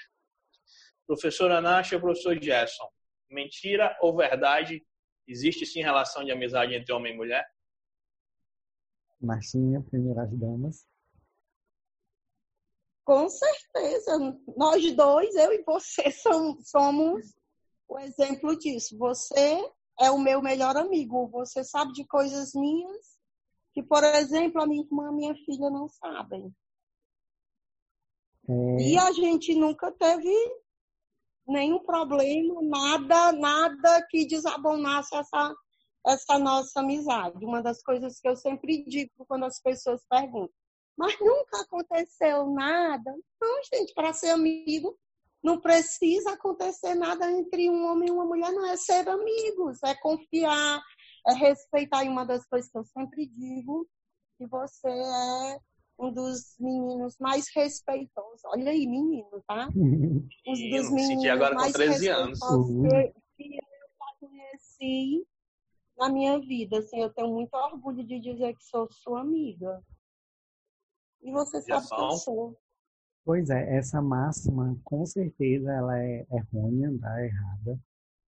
Professor 1.05 1.51
Anacha, 1.51 1.99
professor 1.99 2.41
Gerson, 2.41 2.89
mentira 3.30 3.95
ou 4.01 4.15
verdade? 4.15 4.84
Existe 5.28 5.65
sim 5.65 5.82
relação 5.82 6.24
de 6.24 6.32
amizade 6.32 6.74
entre 6.74 6.93
homem 6.93 7.13
e 7.13 7.18
mulher? 7.18 7.45
Marcinha, 9.20 9.82
primeiras 9.82 10.32
damas. 10.38 10.88
Com 13.08 13.30
certeza. 13.30 14.38
Nós 14.58 14.93
dois, 14.93 15.34
eu 15.34 15.53
e 15.53 15.64
você, 15.64 16.12
somos 16.66 17.34
o 17.88 17.97
exemplo 17.99 18.53
disso. 18.60 18.97
Você 18.97 19.72
é 19.97 20.12
o 20.12 20.20
meu 20.20 20.41
melhor 20.41 20.76
amigo. 20.76 21.30
Você 21.30 21.64
sabe 21.64 21.93
de 21.93 22.05
coisas 22.05 22.51
minhas 22.53 23.18
que, 23.72 23.82
por 23.82 24.03
exemplo, 24.03 24.62
a 24.62 24.68
minha 24.68 24.84
irmã 24.84 25.05
e 25.05 25.08
a 25.08 25.12
minha 25.14 25.36
filha 25.45 25.70
não 25.70 25.88
sabem. 25.88 26.53
É... 28.49 28.82
E 28.82 28.97
a 28.97 29.10
gente 29.14 29.55
nunca 29.55 29.89
teve 29.89 30.36
nenhum 31.47 31.80
problema, 31.80 32.62
nada, 32.62 33.32
nada 33.32 34.05
que 34.10 34.28
desabonasse 34.28 35.16
essa, 35.16 35.55
essa 36.05 36.38
nossa 36.38 36.82
amizade. 36.82 37.45
Uma 37.45 37.64
das 37.64 37.82
coisas 37.82 38.20
que 38.20 38.28
eu 38.28 38.36
sempre 38.36 38.84
digo 38.84 39.26
quando 39.26 39.45
as 39.45 39.62
pessoas 39.62 40.05
perguntam, 40.10 40.53
mas 40.98 41.20
nunca 41.20 41.62
aconteceu 41.62 42.50
nada. 42.52 43.16
Não, 43.39 43.62
gente, 43.72 43.93
para 43.93 44.14
ser 44.14 44.30
amigo, 44.30 44.98
não 45.43 45.62
precisa 45.62 46.32
acontecer 46.32 46.95
nada 46.95 47.32
entre 47.32 47.70
um 47.70 47.86
homem 47.86 48.10
e 48.10 48.12
uma 48.12 48.26
mulher, 48.26 48.52
não 48.52 48.66
é 48.66 48.76
ser 48.76 49.08
amigos, 49.08 49.82
é 49.84 49.93
confiar, 49.95 50.82
é 51.28 51.34
respeitar. 51.34 52.04
E 52.04 52.10
uma 52.10 52.26
das 52.26 52.45
coisas 52.48 52.70
que 52.72 52.78
eu 52.78 52.84
sempre 52.86 53.28
digo, 53.28 53.88
que 54.38 54.48
você 54.48 54.89
é 54.89 55.60
um 56.00 56.12
dos 56.12 56.56
meninos 56.60 57.16
mais 57.20 57.45
respeitosos. 57.56 58.41
Olha 58.45 58.72
aí, 58.72 58.88
menino, 58.88 59.43
tá? 59.48 59.70
Um 60.48 60.70
dos 60.70 60.91
meninos 60.91 61.26
agora 61.26 61.56
mais 61.56 61.74
com 61.74 61.80
13 61.80 62.08
anos. 62.08 62.39
Que, 62.39 63.50
que 63.50 63.58
eu 63.58 64.30
conheci 64.30 65.28
na 65.98 66.10
minha 66.10 66.39
vida. 66.39 66.80
Assim, 66.80 67.02
eu 67.02 67.10
tenho 67.14 67.30
muito 67.30 67.54
orgulho 67.54 68.04
de 68.04 68.20
dizer 68.20 68.56
que 68.56 68.64
sou 68.64 68.88
sua 68.91 69.22
amiga. 69.22 69.84
E 71.28 71.32
você 71.32 71.61
sabe 71.61 71.86
que 71.86 71.93
eu 71.93 72.11
sou. 72.11 72.57
Pois 73.25 73.49
é, 73.49 73.75
essa 73.75 74.01
máxima, 74.01 74.80
com 74.86 75.05
certeza, 75.05 75.69
ela 75.73 76.01
é 76.01 76.25
errônea, 76.32 76.97
tá? 77.01 77.25
errada. 77.25 77.78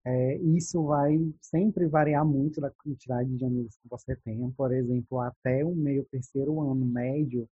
É, 0.06 0.36
isso 0.38 0.82
vai 0.86 1.18
sempre 1.38 1.86
variar 1.86 2.24
muito 2.24 2.62
da 2.62 2.70
quantidade 2.70 3.36
de 3.36 3.44
amigos 3.44 3.76
que 3.76 3.88
você 3.90 4.16
tenha. 4.16 4.50
Por 4.56 4.72
exemplo, 4.72 5.20
até 5.20 5.62
o 5.62 5.74
meio 5.74 6.02
terceiro 6.06 6.58
ano 6.62 6.86
médio, 6.86 7.46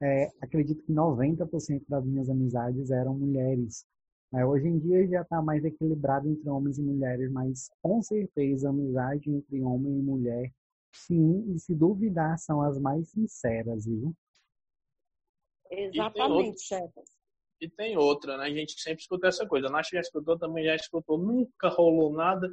é, 0.00 0.32
acredito 0.40 0.82
que 0.82 0.94
90% 0.94 1.84
das 1.86 2.02
minhas 2.02 2.30
amizades 2.30 2.90
eram 2.90 3.12
mulheres. 3.12 3.84
É, 4.32 4.46
hoje 4.46 4.66
em 4.66 4.78
dia 4.78 5.06
já 5.06 5.20
está 5.20 5.42
mais 5.42 5.62
equilibrado 5.62 6.26
entre 6.26 6.48
homens 6.48 6.78
e 6.78 6.82
mulheres, 6.82 7.30
mas 7.30 7.68
com 7.82 8.00
certeza 8.00 8.68
a 8.68 8.70
amizade 8.70 9.30
entre 9.30 9.60
homem 9.60 9.98
e 9.98 10.02
mulher, 10.02 10.50
sim, 10.90 11.52
e 11.54 11.58
se 11.58 11.74
duvidar, 11.74 12.38
são 12.38 12.62
as 12.62 12.78
mais 12.78 13.10
sinceras, 13.10 13.84
viu? 13.84 14.16
Exatamente, 15.70 16.60
chefe. 16.62 17.00
E 17.60 17.68
tem 17.68 17.96
outra, 17.96 18.38
né? 18.38 18.46
A 18.46 18.50
gente 18.50 18.80
sempre 18.80 19.02
escuta 19.02 19.28
essa 19.28 19.46
coisa. 19.46 19.66
A 19.66 19.70
Nath 19.70 19.88
já 19.92 20.00
escutou, 20.00 20.38
também 20.38 20.64
já 20.64 20.74
escutou. 20.74 21.18
Nunca 21.18 21.68
rolou 21.68 22.12
nada. 22.12 22.48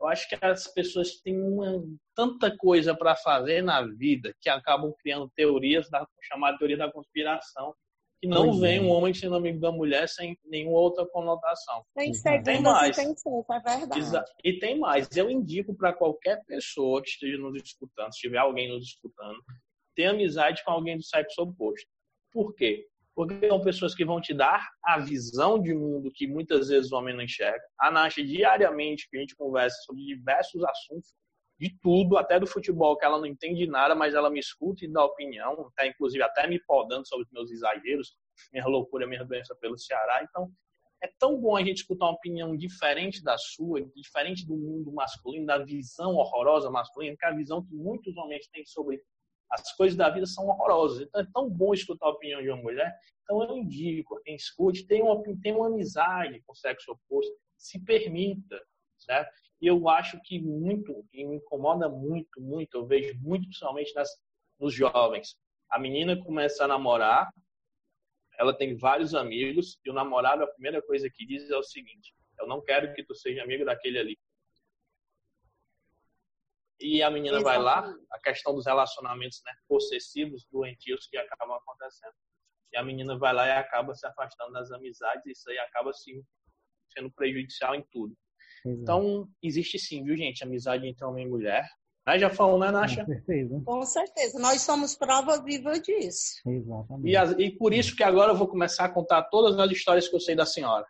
Eu 0.00 0.06
acho 0.06 0.28
que 0.28 0.36
as 0.40 0.66
pessoas 0.68 1.20
têm 1.20 1.40
uma, 1.40 1.82
tanta 2.14 2.56
coisa 2.56 2.94
para 2.94 3.16
fazer 3.16 3.62
na 3.62 3.82
vida 3.82 4.34
que 4.40 4.48
acabam 4.48 4.92
criando 5.00 5.30
teorias 5.34 5.88
da 5.90 6.06
chamada 6.22 6.58
teoria 6.58 6.76
da 6.76 6.90
conspiração, 6.90 7.74
que 8.20 8.28
não 8.28 8.46
pois 8.46 8.60
vem 8.60 8.78
é. 8.78 8.80
um 8.80 8.90
homem 8.90 9.12
sendo 9.14 9.36
amigo 9.36 9.60
da 9.60 9.72
mulher 9.72 10.08
sem 10.08 10.36
nenhuma 10.44 10.78
outra 10.78 11.06
conotação. 11.06 11.84
Tem 11.94 12.12
tem 12.42 12.62
mais. 12.62 12.96
intenções, 12.96 13.44
é 13.48 13.60
verdade. 13.60 14.32
E 14.44 14.58
tem 14.58 14.78
mais. 14.78 15.08
Eu 15.16 15.30
indico 15.30 15.74
para 15.74 15.92
qualquer 15.92 16.44
pessoa 16.44 17.02
que 17.02 17.08
esteja 17.08 17.38
nos 17.38 17.60
escutando, 17.60 18.12
se 18.12 18.20
tiver 18.20 18.38
alguém 18.38 18.68
nos 18.68 18.84
escutando, 18.84 19.38
ter 19.96 20.06
amizade 20.06 20.64
com 20.64 20.70
alguém 20.72 20.96
do 20.96 21.04
sexo 21.04 21.42
oposto. 21.42 21.88
Por 22.38 22.54
quê? 22.54 22.86
Porque 23.16 23.48
são 23.48 23.60
pessoas 23.60 23.96
que 23.96 24.04
vão 24.04 24.20
te 24.20 24.32
dar 24.32 24.64
a 24.84 24.96
visão 25.00 25.60
de 25.60 25.74
mundo 25.74 26.08
que 26.14 26.24
muitas 26.24 26.68
vezes 26.68 26.92
o 26.92 26.94
homem 26.94 27.12
não 27.12 27.24
enxerga. 27.24 27.60
A 27.80 27.90
Nath, 27.90 28.14
diariamente, 28.14 29.08
que 29.10 29.16
a 29.16 29.20
gente 29.20 29.34
conversa 29.34 29.76
sobre 29.84 30.04
diversos 30.04 30.62
assuntos, 30.62 31.12
de 31.58 31.76
tudo, 31.82 32.16
até 32.16 32.38
do 32.38 32.46
futebol, 32.46 32.96
que 32.96 33.04
ela 33.04 33.18
não 33.18 33.26
entende 33.26 33.66
nada, 33.66 33.92
mas 33.92 34.14
ela 34.14 34.30
me 34.30 34.38
escuta 34.38 34.84
e 34.84 34.88
dá 34.88 35.04
opinião, 35.04 35.68
tá, 35.74 35.84
inclusive 35.84 36.22
até 36.22 36.46
me 36.46 36.60
podando 36.60 37.08
sobre 37.08 37.24
os 37.26 37.32
meus 37.32 37.50
exageros, 37.50 38.16
minha 38.52 38.66
loucura, 38.66 39.04
minha 39.04 39.24
doença 39.24 39.52
pelo 39.56 39.76
Ceará. 39.76 40.22
Então, 40.22 40.48
é 41.02 41.10
tão 41.18 41.40
bom 41.40 41.56
a 41.56 41.64
gente 41.64 41.78
escutar 41.78 42.06
uma 42.06 42.14
opinião 42.14 42.56
diferente 42.56 43.20
da 43.20 43.36
sua, 43.36 43.82
diferente 43.96 44.46
do 44.46 44.56
mundo 44.56 44.92
masculino, 44.92 45.44
da 45.44 45.58
visão 45.58 46.14
horrorosa 46.14 46.70
masculina, 46.70 47.16
que 47.18 47.26
é 47.26 47.30
a 47.30 47.34
visão 47.34 47.66
que 47.66 47.74
muitos 47.74 48.16
homens 48.16 48.46
têm 48.46 48.64
sobre 48.64 49.02
as 49.50 49.74
coisas 49.74 49.96
da 49.96 50.10
vida 50.10 50.26
são 50.26 50.46
horrorosas. 50.46 51.00
Então, 51.00 51.20
é 51.20 51.26
tão 51.32 51.48
bom 51.48 51.72
escutar 51.72 52.06
a 52.06 52.10
opinião 52.10 52.42
de 52.42 52.50
uma 52.50 52.62
mulher. 52.62 52.94
Então, 53.22 53.42
eu 53.42 53.56
indico, 53.56 54.20
quem 54.22 54.34
escute, 54.34 54.86
tem 54.86 55.02
uma, 55.02 55.22
tem 55.42 55.54
uma 55.54 55.66
amizade 55.66 56.42
com 56.46 56.52
o 56.52 56.56
sexo 56.56 56.92
oposto, 56.92 57.34
se 57.56 57.82
permita, 57.84 58.60
certo? 58.98 59.30
E 59.60 59.66
eu 59.66 59.88
acho 59.88 60.20
que 60.22 60.40
muito, 60.40 61.04
e 61.12 61.24
me 61.24 61.36
incomoda 61.36 61.88
muito, 61.88 62.40
muito, 62.40 62.76
eu 62.76 62.86
vejo 62.86 63.18
muito, 63.20 63.44
principalmente 63.44 63.94
nas, 63.94 64.08
nos 64.58 64.72
jovens. 64.72 65.36
A 65.70 65.78
menina 65.78 66.16
começa 66.22 66.64
a 66.64 66.68
namorar, 66.68 67.28
ela 68.38 68.56
tem 68.56 68.76
vários 68.76 69.14
amigos, 69.14 69.78
e 69.84 69.90
o 69.90 69.92
namorado, 69.92 70.44
a 70.44 70.46
primeira 70.46 70.80
coisa 70.80 71.10
que 71.12 71.26
diz 71.26 71.50
é 71.50 71.56
o 71.56 71.62
seguinte: 71.62 72.14
Eu 72.38 72.46
não 72.46 72.62
quero 72.62 72.94
que 72.94 73.02
tu 73.02 73.14
seja 73.14 73.42
amigo 73.42 73.64
daquele 73.64 73.98
ali. 73.98 74.18
E 76.80 77.02
a 77.02 77.10
menina 77.10 77.38
Exatamente. 77.38 77.64
vai 77.64 77.64
lá, 77.64 77.94
a 78.12 78.20
questão 78.20 78.54
dos 78.54 78.66
relacionamentos 78.66 79.40
né, 79.44 79.52
possessivos, 79.68 80.46
doentios 80.50 81.06
que 81.08 81.16
acabam 81.16 81.56
acontecendo. 81.56 82.14
E 82.72 82.76
a 82.76 82.84
menina 82.84 83.18
vai 83.18 83.32
lá 83.32 83.46
e 83.46 83.50
acaba 83.52 83.94
se 83.94 84.06
afastando 84.06 84.52
das 84.52 84.70
amizades, 84.70 85.24
e 85.26 85.32
isso 85.32 85.50
aí 85.50 85.58
acaba 85.58 85.92
sim, 85.92 86.22
sendo 86.92 87.10
prejudicial 87.10 87.74
em 87.74 87.84
tudo. 87.90 88.14
Exato. 88.64 88.82
Então, 88.82 89.28
existe 89.42 89.78
sim, 89.78 90.04
viu, 90.04 90.16
gente, 90.16 90.44
amizade 90.44 90.86
entre 90.86 91.04
homem 91.04 91.26
e 91.26 91.28
mulher. 91.28 91.68
Né? 92.06 92.18
Já 92.18 92.30
falou, 92.30 92.58
né, 92.58 92.70
Nasha? 92.70 93.04
Com 93.04 93.12
certeza. 93.12 93.62
Com 93.64 93.82
certeza. 93.82 94.38
Nós 94.38 94.62
somos 94.62 94.94
prova 94.94 95.42
viva 95.42 95.78
disso. 95.80 96.40
Exatamente. 96.46 97.42
E, 97.42 97.46
e 97.46 97.56
por 97.56 97.74
isso 97.74 97.96
que 97.96 98.02
agora 98.02 98.32
eu 98.32 98.36
vou 98.36 98.48
começar 98.48 98.84
a 98.84 98.92
contar 98.92 99.24
todas 99.24 99.58
as 99.58 99.70
histórias 99.70 100.08
que 100.08 100.14
eu 100.14 100.20
sei 100.20 100.34
da 100.34 100.46
senhora. 100.46 100.86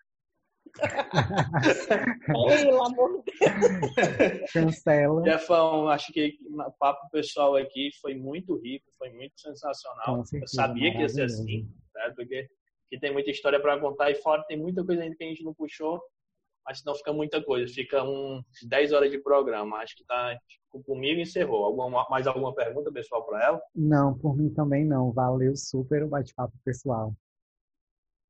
Pelo 2.27 2.85
amor 2.85 3.23
de 3.23 3.33
Deus. 3.39 4.53
Cancela. 4.53 5.25
Jefão, 5.25 5.89
acho 5.89 6.13
que 6.13 6.39
o 6.43 6.71
papo 6.79 7.09
pessoal 7.11 7.57
aqui 7.57 7.91
foi 8.01 8.15
muito 8.15 8.57
rico, 8.57 8.87
foi 8.97 9.11
muito 9.11 9.41
sensacional. 9.41 10.25
Certeza, 10.25 10.45
eu 10.45 10.49
sabia 10.49 10.93
que 10.93 10.99
ia 10.99 11.09
ser 11.09 11.23
assim, 11.23 11.69
certo? 11.93 12.17
Porque 12.17 12.49
que 12.91 12.99
tem 12.99 13.13
muita 13.13 13.31
história 13.31 13.61
para 13.61 13.79
contar 13.79 14.11
e 14.11 14.15
fora 14.15 14.43
tem 14.45 14.59
muita 14.59 14.85
coisa 14.85 15.03
ainda 15.03 15.15
que 15.15 15.25
a 15.25 15.29
gente 15.29 15.45
não 15.45 15.53
puxou 15.53 16.01
mas 16.69 16.81
senão 16.81 16.95
fica 16.95 17.15
muita 17.15 17.43
coisa. 17.43 17.73
Fica 17.73 18.05
uns 18.05 18.45
10 18.69 18.93
horas 18.93 19.11
de 19.11 19.19
programa. 19.19 19.79
Acho 19.79 19.97
que 19.97 20.05
tá 20.05 20.39
tipo, 20.47 20.85
comigo 20.85 21.19
encerrou. 21.19 21.65
Alguma, 21.65 22.07
mais 22.11 22.27
alguma 22.27 22.55
pergunta, 22.55 22.93
pessoal, 22.93 23.25
para 23.25 23.43
ela? 23.43 23.61
Não, 23.75 24.13
por 24.19 24.37
mim 24.37 24.51
também 24.51 24.85
não. 24.85 25.11
Valeu 25.11 25.57
super 25.57 26.05
o 26.05 26.09
bate-papo, 26.09 26.53
pessoal. 26.63 27.15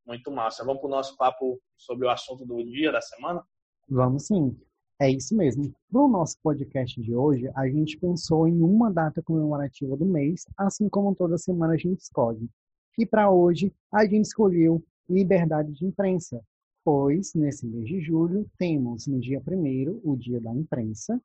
Muito 0.08 0.30
massa. 0.30 0.64
Vamos 0.64 0.80
para 0.80 0.88
o 0.88 0.90
nosso 0.90 1.14
papo 1.18 1.60
sobre 1.76 2.06
o 2.06 2.10
assunto 2.10 2.46
do 2.46 2.64
dia, 2.64 2.90
da 2.90 3.00
semana? 3.02 3.44
Vamos 3.86 4.24
sim. 4.24 4.58
É 4.98 5.10
isso 5.10 5.36
mesmo. 5.36 5.70
Para 5.92 6.00
o 6.00 6.08
nosso 6.08 6.38
podcast 6.42 6.98
de 6.98 7.14
hoje, 7.14 7.50
a 7.54 7.68
gente 7.68 7.98
pensou 7.98 8.48
em 8.48 8.58
uma 8.62 8.90
data 8.90 9.22
comemorativa 9.22 9.98
do 9.98 10.06
mês, 10.06 10.46
assim 10.56 10.88
como 10.88 11.14
toda 11.14 11.36
semana 11.36 11.74
a 11.74 11.76
gente 11.76 12.00
escolhe. 12.00 12.48
E 12.96 13.04
para 13.04 13.30
hoje, 13.30 13.70
a 13.92 14.06
gente 14.06 14.24
escolheu 14.24 14.82
Liberdade 15.10 15.72
de 15.72 15.84
Imprensa, 15.84 16.42
pois 16.82 17.34
nesse 17.34 17.66
mês 17.66 17.86
de 17.86 18.00
julho 18.00 18.50
temos 18.58 19.06
no 19.06 19.20
dia 19.20 19.42
1 19.46 20.00
o 20.02 20.16
Dia 20.16 20.40
da 20.40 20.54
Imprensa 20.54 21.20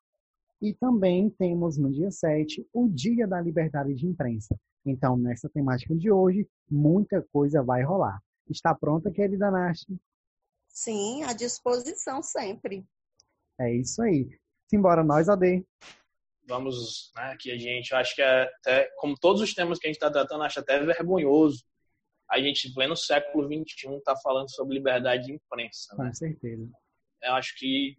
e 0.60 0.74
também 0.74 1.30
temos 1.30 1.78
no 1.78 1.90
dia 1.90 2.10
7 2.10 2.68
o 2.70 2.86
Dia 2.86 3.26
da 3.26 3.40
Liberdade 3.40 3.94
de 3.94 4.06
Imprensa. 4.06 4.54
Então, 4.84 5.16
nessa 5.16 5.48
temática 5.48 5.94
de 5.94 6.10
hoje, 6.10 6.46
muita 6.70 7.22
coisa 7.32 7.62
vai 7.62 7.82
rolar. 7.82 8.22
Está 8.48 8.74
pronta, 8.74 9.10
querida 9.10 9.50
Nath? 9.50 9.78
Sim, 10.68 11.22
à 11.24 11.32
disposição 11.32 12.22
sempre. 12.22 12.84
É 13.58 13.72
isso 13.72 14.02
aí. 14.02 14.28
Simbora 14.68 15.04
nós, 15.04 15.28
AD. 15.28 15.64
Vamos, 16.46 17.12
né, 17.16 17.32
aqui 17.32 17.50
a 17.50 17.56
gente, 17.56 17.94
acho 17.94 18.14
que 18.14 18.22
é 18.22 18.42
até, 18.42 18.90
como 18.96 19.18
todos 19.18 19.40
os 19.40 19.54
temas 19.54 19.78
que 19.78 19.86
a 19.86 19.88
gente 19.88 19.96
está 19.96 20.10
tratando, 20.10 20.44
acho 20.44 20.60
até 20.60 20.78
vergonhoso 20.84 21.64
a 22.30 22.40
gente, 22.40 22.72
pleno 22.72 22.96
século 22.96 23.46
XXI, 23.46 23.96
está 23.96 24.16
falando 24.16 24.50
sobre 24.50 24.74
liberdade 24.74 25.26
de 25.26 25.32
imprensa. 25.32 25.94
Né? 25.96 26.06
Com 26.06 26.14
certeza. 26.14 26.70
Eu 27.22 27.34
acho 27.34 27.56
que 27.58 27.96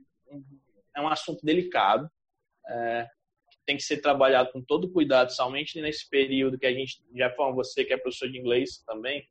é 0.96 1.02
um 1.02 1.08
assunto 1.08 1.46
delicado, 1.46 2.10
é, 2.68 3.08
que 3.52 3.58
tem 3.66 3.78
que 3.78 3.84
ser 3.84 4.02
trabalhado 4.02 4.52
com 4.52 4.62
todo 4.62 4.92
cuidado, 4.92 5.32
somente 5.32 5.80
nesse 5.82 6.10
período 6.10 6.58
que 6.58 6.66
a 6.66 6.74
gente, 6.74 7.04
já 7.16 7.32
falou 7.32 7.56
você 7.56 7.86
que 7.86 7.94
é 7.94 7.98
professor 7.98 8.30
de 8.30 8.38
inglês 8.38 8.84
também, 8.86 9.28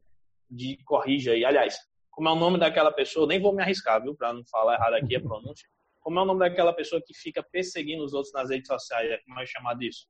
de 0.51 0.77
corrija 0.85 1.33
aí. 1.33 1.45
Aliás, 1.45 1.77
como 2.11 2.29
é 2.29 2.33
o 2.33 2.37
nome 2.37 2.59
daquela 2.59 2.93
pessoa, 2.93 3.27
nem 3.27 3.41
vou 3.41 3.55
me 3.55 3.63
arriscar, 3.63 4.03
viu, 4.03 4.15
para 4.15 4.33
não 4.33 4.45
falar 4.47 4.75
errado 4.75 4.95
aqui 4.95 5.17
a 5.17 5.21
pronúncia. 5.21 5.69
Como 6.01 6.19
é 6.19 6.23
o 6.23 6.27
nome 6.27 6.41
daquela 6.41 6.73
pessoa 6.73 7.03
que 7.05 7.15
fica 7.15 7.43
perseguindo 7.43 8.05
os 8.05 8.13
outros 8.13 8.33
nas 8.33 8.51
redes 8.51 8.67
sociais? 8.67 9.23
Como 9.25 9.41
é 9.41 9.47
chamado 9.47 9.83
isso? 9.83 10.07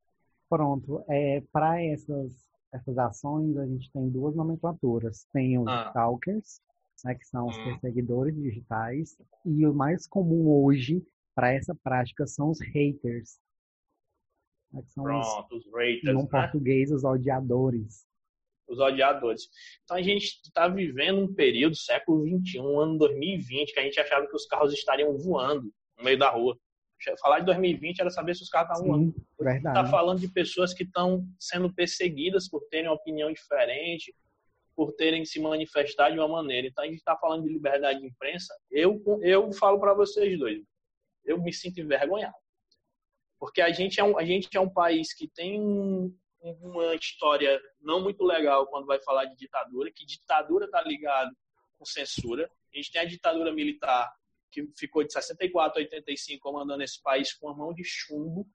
Pronto. 0.48 1.04
É, 1.08 1.42
para 1.52 1.82
essas 1.82 2.44
essas 2.74 2.98
ações, 2.98 3.56
a 3.56 3.66
gente 3.66 3.90
tem 3.92 4.10
duas 4.10 4.34
nomenclaturas. 4.34 5.26
Tem 5.32 5.58
os 5.58 5.68
ah. 5.68 5.86
stalkers, 5.88 6.60
né, 7.04 7.14
que 7.14 7.24
são 7.24 7.46
os 7.46 7.56
hum. 7.56 7.64
perseguidores 7.64 8.34
digitais, 8.34 9.16
e 9.44 9.64
o 9.64 9.72
mais 9.72 10.06
comum 10.08 10.48
hoje 10.48 11.06
para 11.34 11.52
essa 11.52 11.74
prática 11.74 12.26
são 12.26 12.50
os 12.50 12.60
haters. 12.60 13.38
Né, 14.72 14.82
que 14.82 14.92
são 14.92 15.04
Pronto, 15.04 15.54
os, 15.54 15.64
os 15.64 15.72
haters. 15.72 16.14
No 16.14 16.22
né? 16.22 16.28
português, 16.28 16.90
os 16.90 17.04
odiadores. 17.04 18.04
Os 18.66 18.78
odiadores. 18.78 19.42
Então 19.84 19.96
a 19.96 20.02
gente 20.02 20.40
está 20.44 20.68
vivendo 20.68 21.20
um 21.20 21.34
período, 21.34 21.76
século 21.76 22.26
XXI, 22.26 22.58
ano 22.58 22.98
2020, 22.98 23.72
que 23.72 23.80
a 23.80 23.82
gente 23.82 24.00
achava 24.00 24.26
que 24.26 24.34
os 24.34 24.46
carros 24.46 24.72
estariam 24.72 25.16
voando 25.18 25.70
no 25.98 26.04
meio 26.04 26.18
da 26.18 26.30
rua. 26.30 26.58
Falar 27.20 27.40
de 27.40 27.46
2020 27.46 28.00
era 28.00 28.10
saber 28.10 28.34
se 28.34 28.42
os 28.42 28.48
caras 28.48 28.78
estavam 28.78 29.12
Está 29.38 29.84
falando 29.84 30.20
de 30.20 30.28
pessoas 30.28 30.72
que 30.72 30.84
estão 30.84 31.26
sendo 31.38 31.72
perseguidas 31.72 32.48
por 32.48 32.62
terem 32.70 32.88
uma 32.88 32.96
opinião 32.96 33.30
diferente, 33.30 34.14
por 34.74 34.92
terem 34.92 35.24
se 35.24 35.40
manifestado 35.40 36.14
de 36.14 36.18
uma 36.20 36.28
maneira. 36.28 36.66
Então 36.66 36.82
a 36.84 36.86
gente 36.86 36.96
está 36.96 37.16
falando 37.16 37.44
de 37.44 37.52
liberdade 37.52 38.00
de 38.00 38.06
imprensa. 38.06 38.54
Eu, 38.70 39.02
eu 39.22 39.52
falo 39.52 39.78
para 39.78 39.94
vocês 39.94 40.38
dois, 40.38 40.62
eu 41.24 41.40
me 41.42 41.52
sinto 41.52 41.80
envergonhado. 41.80 42.34
Porque 43.38 43.60
a 43.60 43.70
gente 43.70 44.00
é 44.00 44.04
um, 44.04 44.18
a 44.18 44.24
gente 44.24 44.48
é 44.56 44.60
um 44.60 44.70
país 44.70 45.12
que 45.12 45.28
tem 45.28 45.60
um, 45.60 46.14
uma 46.44 46.94
história 46.94 47.60
não 47.80 48.02
muito 48.02 48.22
legal 48.22 48.66
quando 48.66 48.86
vai 48.86 49.00
falar 49.02 49.24
de 49.24 49.36
ditadura, 49.36 49.90
que 49.90 50.04
ditadura 50.04 50.66
está 50.66 50.82
ligado 50.82 51.34
com 51.78 51.84
censura. 51.84 52.50
A 52.72 52.76
gente 52.76 52.92
tem 52.92 53.00
a 53.00 53.06
ditadura 53.06 53.52
militar 53.52 54.12
que 54.50 54.68
ficou 54.78 55.02
de 55.02 55.12
64 55.12 55.80
a 55.80 55.82
85 55.82 56.40
comandando 56.40 56.82
esse 56.82 57.02
país 57.02 57.32
com 57.32 57.48
a 57.48 57.54
mão 57.54 57.72
de 57.72 57.82
chumbo, 57.82 58.46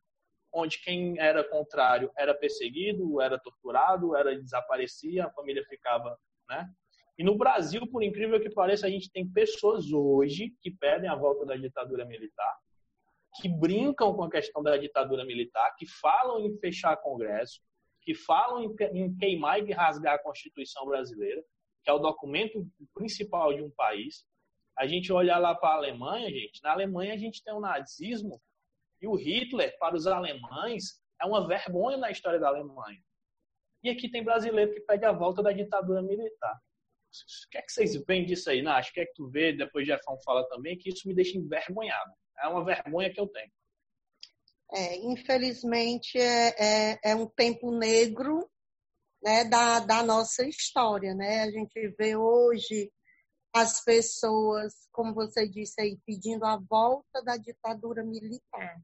onde 0.53 0.81
quem 0.81 1.19
era 1.19 1.43
contrário 1.43 2.11
era 2.17 2.33
perseguido, 2.33 3.19
era 3.19 3.39
torturado, 3.39 4.15
era 4.15 4.39
desaparecia, 4.39 5.25
a 5.25 5.31
família 5.31 5.63
ficava, 5.65 6.17
né? 6.47 6.69
E 7.17 7.23
no 7.23 7.37
Brasil, 7.37 7.85
por 7.91 8.01
incrível 8.01 8.39
que 8.39 8.49
pareça, 8.49 8.87
a 8.87 8.89
gente 8.89 9.11
tem 9.11 9.29
pessoas 9.29 9.91
hoje 9.91 10.55
que 10.61 10.71
pedem 10.71 11.09
a 11.09 11.15
volta 11.15 11.45
da 11.45 11.57
ditadura 11.57 12.05
militar, 12.05 12.57
que 13.41 13.49
brincam 13.49 14.15
com 14.15 14.23
a 14.23 14.29
questão 14.29 14.63
da 14.63 14.77
ditadura 14.77 15.25
militar, 15.25 15.75
que 15.77 15.85
falam 15.85 16.39
em 16.39 16.57
fechar 16.59 16.95
Congresso, 16.95 17.59
que 18.10 18.16
falam 18.16 18.76
em 18.91 19.16
queimar 19.18 19.60
e 19.60 19.72
rasgar 19.72 20.16
a 20.16 20.24
Constituição 20.24 20.84
brasileira, 20.84 21.43
que 21.84 21.91
é 21.91 21.93
o 21.93 21.99
documento 21.99 22.68
principal 22.91 23.53
de 23.53 23.62
um 23.62 23.70
país, 23.70 24.26
a 24.76 24.88
gente 24.88 25.14
olhar 25.14 25.38
lá 25.38 25.53
para 25.53 25.70
a 25.70 25.76
Alemanha, 25.76 26.28
gente, 26.28 26.60
na 26.64 26.72
Alemanha 26.72 27.14
a 27.14 27.18
gente 27.18 27.43
tem 27.43 27.53
o 27.53 27.60
nazismo 27.60 28.41
e 28.99 29.05
o 29.07 29.14
Hitler, 29.14 29.78
para 29.78 29.95
os 29.95 30.07
alemães, 30.07 30.99
é 31.22 31.26
uma 31.28 31.47
vergonha 31.47 31.97
na 31.97 32.10
história 32.10 32.39
da 32.39 32.47
Alemanha. 32.47 32.99
E 33.84 33.91
aqui 33.91 34.10
tem 34.10 34.24
brasileiro 34.24 34.74
que 34.74 34.82
pede 34.82 35.05
a 35.05 35.12
volta 35.12 35.43
da 35.43 35.51
ditadura 35.51 36.01
militar. 36.01 36.55
O 36.55 37.49
que 37.51 37.60
é 37.60 37.62
que 37.62 37.72
vocês 37.72 37.95
veem 38.05 38.26
disso 38.26 38.49
aí, 38.49 38.64
Nath? 38.64 38.88
O 38.88 38.93
que 38.93 39.01
é 39.01 39.05
que 39.05 39.14
tu 39.14 39.30
vê? 39.30 39.53
Depois 39.53 39.86
Jefão 39.86 40.18
fala 40.26 40.49
também 40.49 40.76
que 40.80 40.89
isso 40.89 41.07
me 41.07 41.14
deixa 41.14 41.38
envergonhado. 41.38 42.12
é 42.39 42.47
uma 42.47 42.66
vergonha 42.66 43.14
que 43.14 43.20
eu 43.20 43.28
tenho. 43.28 43.51
É, 44.72 44.97
infelizmente, 44.97 46.20
é, 46.20 46.93
é, 46.93 46.99
é, 47.03 47.15
um 47.15 47.28
tempo 47.28 47.72
negro 47.72 48.49
né, 49.22 49.43
da, 49.45 49.80
da 49.80 50.03
nossa 50.03 50.45
história. 50.45 51.15
Né? 51.15 51.41
A 51.41 51.51
gente 51.51 51.89
vê 51.97 52.15
hoje 52.15 52.91
as 53.53 53.84
pessoas, 53.84 54.88
como 54.91 55.13
você 55.13 55.47
disse 55.47 55.82
aí, 55.82 55.97
pedindo 56.05 56.45
a 56.45 56.57
volta 56.57 57.22
da 57.24 57.36
ditadura 57.36 58.03
militar. 58.03 58.80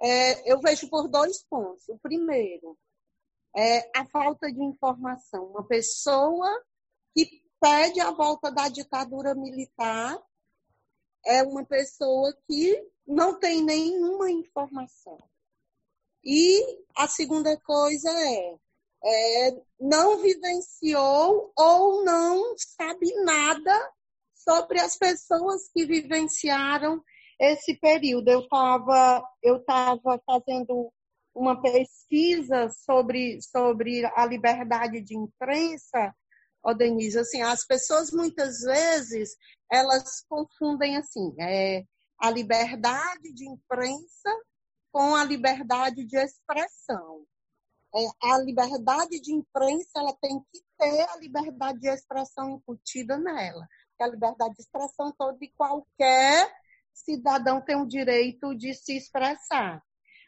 É, 0.00 0.52
eu 0.52 0.60
vejo 0.60 0.88
por 0.90 1.08
dois 1.08 1.42
pontos. 1.44 1.88
O 1.88 1.98
primeiro 1.98 2.76
é 3.56 3.90
a 3.98 4.04
falta 4.04 4.52
de 4.52 4.62
informação. 4.62 5.46
Uma 5.46 5.66
pessoa 5.66 6.48
que 7.14 7.42
pede 7.60 8.00
a 8.00 8.10
volta 8.10 8.50
da 8.50 8.68
ditadura 8.68 9.34
militar 9.34 10.20
é 11.24 11.42
uma 11.42 11.64
pessoa 11.64 12.36
que 12.46 12.91
não 13.06 13.38
tem 13.38 13.62
nenhuma 13.62 14.30
informação. 14.30 15.18
E 16.24 16.60
a 16.96 17.08
segunda 17.08 17.56
coisa 17.60 18.08
é, 18.10 18.56
é, 19.04 19.62
não 19.80 20.22
vivenciou 20.22 21.52
ou 21.56 22.04
não 22.04 22.54
sabe 22.56 23.12
nada 23.24 23.92
sobre 24.34 24.80
as 24.80 24.96
pessoas 24.96 25.68
que 25.72 25.84
vivenciaram 25.84 27.02
esse 27.40 27.74
período. 27.78 28.28
Eu 28.28 28.40
estava 28.40 29.24
eu 29.42 29.64
tava 29.64 30.20
fazendo 30.24 30.92
uma 31.34 31.60
pesquisa 31.60 32.68
sobre, 32.70 33.40
sobre 33.40 34.04
a 34.14 34.26
liberdade 34.26 35.00
de 35.00 35.16
imprensa, 35.16 36.14
ó, 36.62 36.72
Denise, 36.72 37.18
assim, 37.18 37.42
as 37.42 37.66
pessoas 37.66 38.10
muitas 38.12 38.60
vezes 38.60 39.36
elas 39.70 40.24
confundem 40.28 40.96
assim, 40.96 41.34
é, 41.40 41.84
a 42.22 42.30
liberdade 42.30 43.32
de 43.34 43.48
imprensa 43.48 44.30
com 44.92 45.16
a 45.16 45.24
liberdade 45.24 46.04
de 46.04 46.16
expressão. 46.16 47.26
É, 47.92 48.30
a 48.30 48.38
liberdade 48.38 49.20
de 49.20 49.34
imprensa 49.34 49.90
ela 49.96 50.16
tem 50.22 50.40
que 50.52 50.62
ter 50.78 51.00
a 51.10 51.16
liberdade 51.16 51.80
de 51.80 51.88
expressão 51.88 52.52
incutida 52.52 53.18
nela. 53.18 53.66
a 54.00 54.06
liberdade 54.06 54.54
de 54.54 54.62
expressão 54.62 55.12
toda 55.18 55.36
de 55.36 55.48
qualquer 55.56 56.48
cidadão 56.94 57.60
tem 57.60 57.74
o 57.74 57.86
direito 57.86 58.54
de 58.54 58.72
se 58.72 58.96
expressar. 58.96 59.82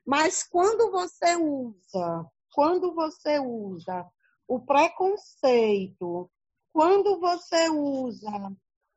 Mas 0.05 0.43
quando 0.43 0.91
você 0.91 1.37
usa, 1.37 2.27
quando 2.53 2.93
você 2.93 3.39
usa 3.39 4.05
o 4.49 4.61
preconceito, 4.61 6.29
quando 6.73 7.21
você 7.21 7.71
usa 7.71 8.53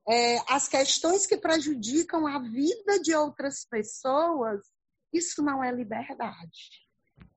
é, 0.10 0.38
as 0.48 0.68
questões 0.68 1.26
que 1.26 1.38
prejudicam 1.38 2.26
a 2.26 2.40
vida 2.40 3.00
de 3.02 3.14
outras 3.14 3.66
pessoas, 3.66 4.66
isso 5.14 5.42
não 5.44 5.64
é 5.64 5.72
liberdade. 5.72 6.88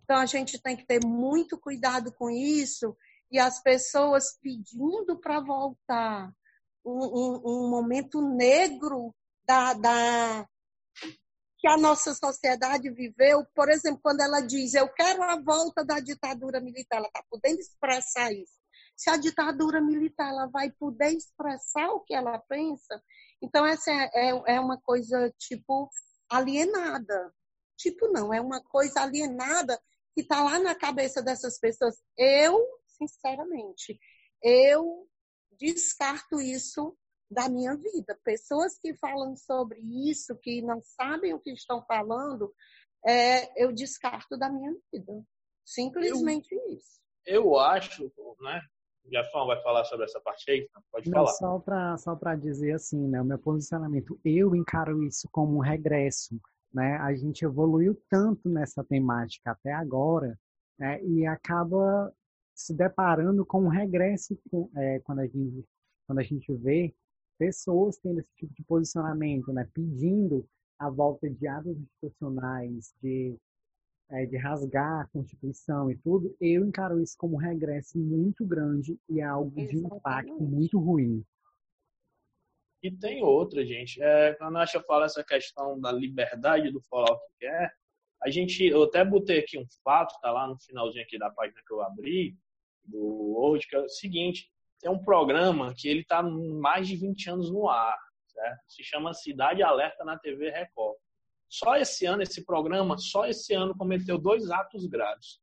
Então 0.05 0.17
a 0.17 0.27
gente 0.27 0.61
tem 0.61 0.77
que 0.77 0.87
ter 0.87 1.05
muito 1.05 1.59
cuidado 1.59 2.13
com 2.13 2.31
isso 2.31 2.97
e 3.31 3.39
as 3.39 3.61
pessoas 3.63 4.39
pedindo 4.41 5.19
para 5.21 5.41
voltar 5.41 6.33
um, 6.85 7.05
um, 7.05 7.43
um, 7.45 7.71
momento 7.71 8.21
negro 8.21 9.15
da, 9.45 9.75
da, 9.75 10.49
que 11.59 11.69
a 11.69 11.77
nossa 11.77 12.15
sociedade 12.15 12.91
viveu, 12.91 13.45
por 13.55 13.69
exemplo, 13.69 14.01
quando 14.03 14.21
ela 14.21 14.41
diz 14.41 14.75
eu 14.75 14.89
quero 14.89 15.23
a 15.23 15.41
volta 15.41 15.85
da 15.85 16.01
ditadura 16.01 16.61
militar, 16.61 16.99
ela 16.99 17.07
está 17.07 17.23
podendo 17.29 17.61
expressar 17.61 18.33
isso 18.33 18.60
se 19.01 19.09
a 19.09 19.17
ditadura 19.17 19.81
militar 19.81 20.29
ela 20.29 20.47
vai 20.47 20.71
poder 20.73 21.09
expressar 21.17 21.89
o 21.89 22.01
que 22.01 22.13
ela 22.13 22.39
pensa, 22.41 23.03
então 23.43 23.65
essa 23.65 23.91
é, 23.91 24.11
é, 24.13 24.29
é 24.57 24.61
uma 24.61 24.79
coisa 24.79 25.33
tipo 25.39 25.89
alienada. 26.29 27.35
Tipo, 27.79 28.09
não, 28.09 28.33
é 28.33 28.43
uma 28.43 28.63
coisa 28.63 29.01
alienada 29.01 29.81
que 30.15 30.21
está 30.21 30.45
lá 30.45 30.59
na 30.59 30.75
cabeça 30.75 31.23
dessas 31.23 31.59
pessoas. 31.59 31.97
Eu, 32.15 32.63
sinceramente, 32.87 33.99
eu 34.43 35.09
descarto 35.59 36.39
isso 36.39 36.95
da 37.31 37.49
minha 37.49 37.75
vida. 37.75 38.21
Pessoas 38.23 38.79
que 38.79 38.95
falam 38.99 39.35
sobre 39.35 39.81
isso, 40.11 40.37
que 40.43 40.61
não 40.61 40.83
sabem 40.83 41.33
o 41.33 41.41
que 41.41 41.53
estão 41.53 41.83
falando, 41.87 42.55
é, 43.07 43.65
eu 43.65 43.73
descarto 43.73 44.37
da 44.37 44.51
minha 44.51 44.77
vida. 44.93 45.25
Simplesmente 45.65 46.55
eu, 46.55 46.77
isso. 46.77 47.01
Eu 47.25 47.59
acho, 47.59 48.13
né, 48.43 48.61
Jafão 49.11 49.47
vai 49.47 49.61
falar 49.63 49.85
sobre 49.85 50.05
essa 50.05 50.21
parte 50.21 50.51
aí? 50.51 50.69
Pode 50.91 51.11
Não, 51.11 51.27
falar. 51.27 51.33
Só 51.33 51.59
para 51.59 51.97
só 51.97 52.15
dizer 52.35 52.73
assim, 52.73 53.09
né, 53.09 53.21
o 53.21 53.25
meu 53.25 53.39
posicionamento, 53.39 54.19
eu 54.25 54.55
encaro 54.55 55.03
isso 55.03 55.29
como 55.33 55.57
um 55.57 55.61
regresso. 55.61 56.41
Né? 56.73 56.97
A 56.99 57.15
gente 57.15 57.45
evoluiu 57.45 58.01
tanto 58.09 58.49
nessa 58.49 58.85
temática 58.85 59.51
até 59.51 59.73
agora 59.73 60.39
né, 60.79 61.03
e 61.03 61.27
acaba 61.27 62.13
se 62.55 62.75
deparando 62.75 63.45
com 63.45 63.65
um 63.65 63.69
regresso 63.69 64.39
é, 64.77 65.01
quando, 65.01 65.21
a 65.21 65.27
gente, 65.27 65.65
quando 66.07 66.19
a 66.19 66.23
gente 66.23 66.53
vê 66.55 66.95
pessoas 67.39 67.97
tendo 67.99 68.21
esse 68.21 68.31
tipo 68.37 68.53
de 68.55 68.63
posicionamento, 68.65 69.53
né, 69.53 69.69
pedindo 69.73 70.47
a 70.79 70.89
volta 70.91 71.29
de 71.29 71.47
atos 71.47 71.77
institucionais, 71.77 72.95
de 73.03 73.37
é, 74.11 74.27
de 74.27 74.37
rasgar 74.37 75.03
a 75.03 75.07
Constituição 75.09 75.91
e 75.91 75.97
tudo, 75.97 76.37
eu 76.41 76.67
encaro 76.67 77.01
isso 77.01 77.17
como 77.17 77.35
um 77.35 77.39
regresso 77.39 77.99
muito 77.99 78.45
grande 78.45 78.99
e 79.09 79.21
é 79.21 79.25
algo 79.25 79.53
Exatamente. 79.57 79.89
de 79.89 79.97
impacto 79.97 80.43
muito 80.43 80.79
ruim. 80.79 81.25
E 82.83 82.91
tem 82.91 83.23
outra, 83.23 83.65
gente. 83.65 84.03
É, 84.03 84.35
quando 84.35 84.57
a 84.57 84.61
Nacha 84.61 84.83
fala 84.83 85.05
essa 85.05 85.23
questão 85.23 85.79
da 85.79 85.93
liberdade 85.93 86.71
do 86.71 86.81
falar 86.83 87.13
o 87.13 87.19
que 87.19 87.33
quer, 87.41 87.73
a 88.23 88.31
gente, 88.31 88.65
eu 88.65 88.83
até 88.85 89.05
botei 89.05 89.39
aqui 89.41 89.59
um 89.59 89.67
fato, 89.83 90.19
tá 90.21 90.31
lá 90.31 90.47
no 90.47 90.59
finalzinho 90.59 91.05
aqui 91.05 91.19
da 91.19 91.31
página 91.31 91.61
que 91.67 91.73
eu 91.73 91.83
abri, 91.83 92.37
do 92.85 92.99
Word, 92.99 93.67
que 93.67 93.77
é 93.77 93.81
o 93.81 93.89
seguinte, 93.89 94.51
tem 94.81 94.91
um 94.91 94.99
programa 94.99 95.75
que 95.77 95.89
ele 95.89 96.01
está 96.01 96.23
mais 96.23 96.89
de 96.89 96.97
20 96.97 97.31
anos 97.31 97.51
no 97.51 97.69
ar, 97.69 97.99
certo? 98.27 98.61
Se 98.69 98.83
chama 98.83 99.15
Cidade 99.15 99.63
Alerta 99.63 100.05
na 100.05 100.19
TV 100.19 100.51
Record. 100.51 100.97
Só 101.51 101.77
esse 101.77 102.07
ano, 102.07 102.23
esse 102.23 102.45
programa, 102.45 102.97
só 102.97 103.27
esse 103.27 103.53
ano 103.53 103.77
cometeu 103.77 104.17
dois 104.17 104.49
atos 104.51 104.87
graves. 104.87 105.41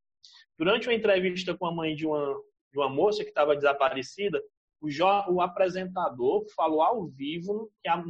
Durante 0.58 0.88
uma 0.88 0.96
entrevista 0.96 1.56
com 1.56 1.66
a 1.66 1.72
mãe 1.72 1.94
de 1.94 2.08
uma, 2.08 2.34
de 2.72 2.80
uma 2.80 2.90
moça 2.90 3.24
que 3.24 3.30
estava 3.30 3.56
desaparecida, 3.56 4.42
o, 4.82 4.88
o, 5.34 5.42
apresentador 5.42 6.46
falou 6.56 6.82
ao 6.82 7.08
vivo 7.08 7.70
que 7.82 7.90
a, 7.90 8.02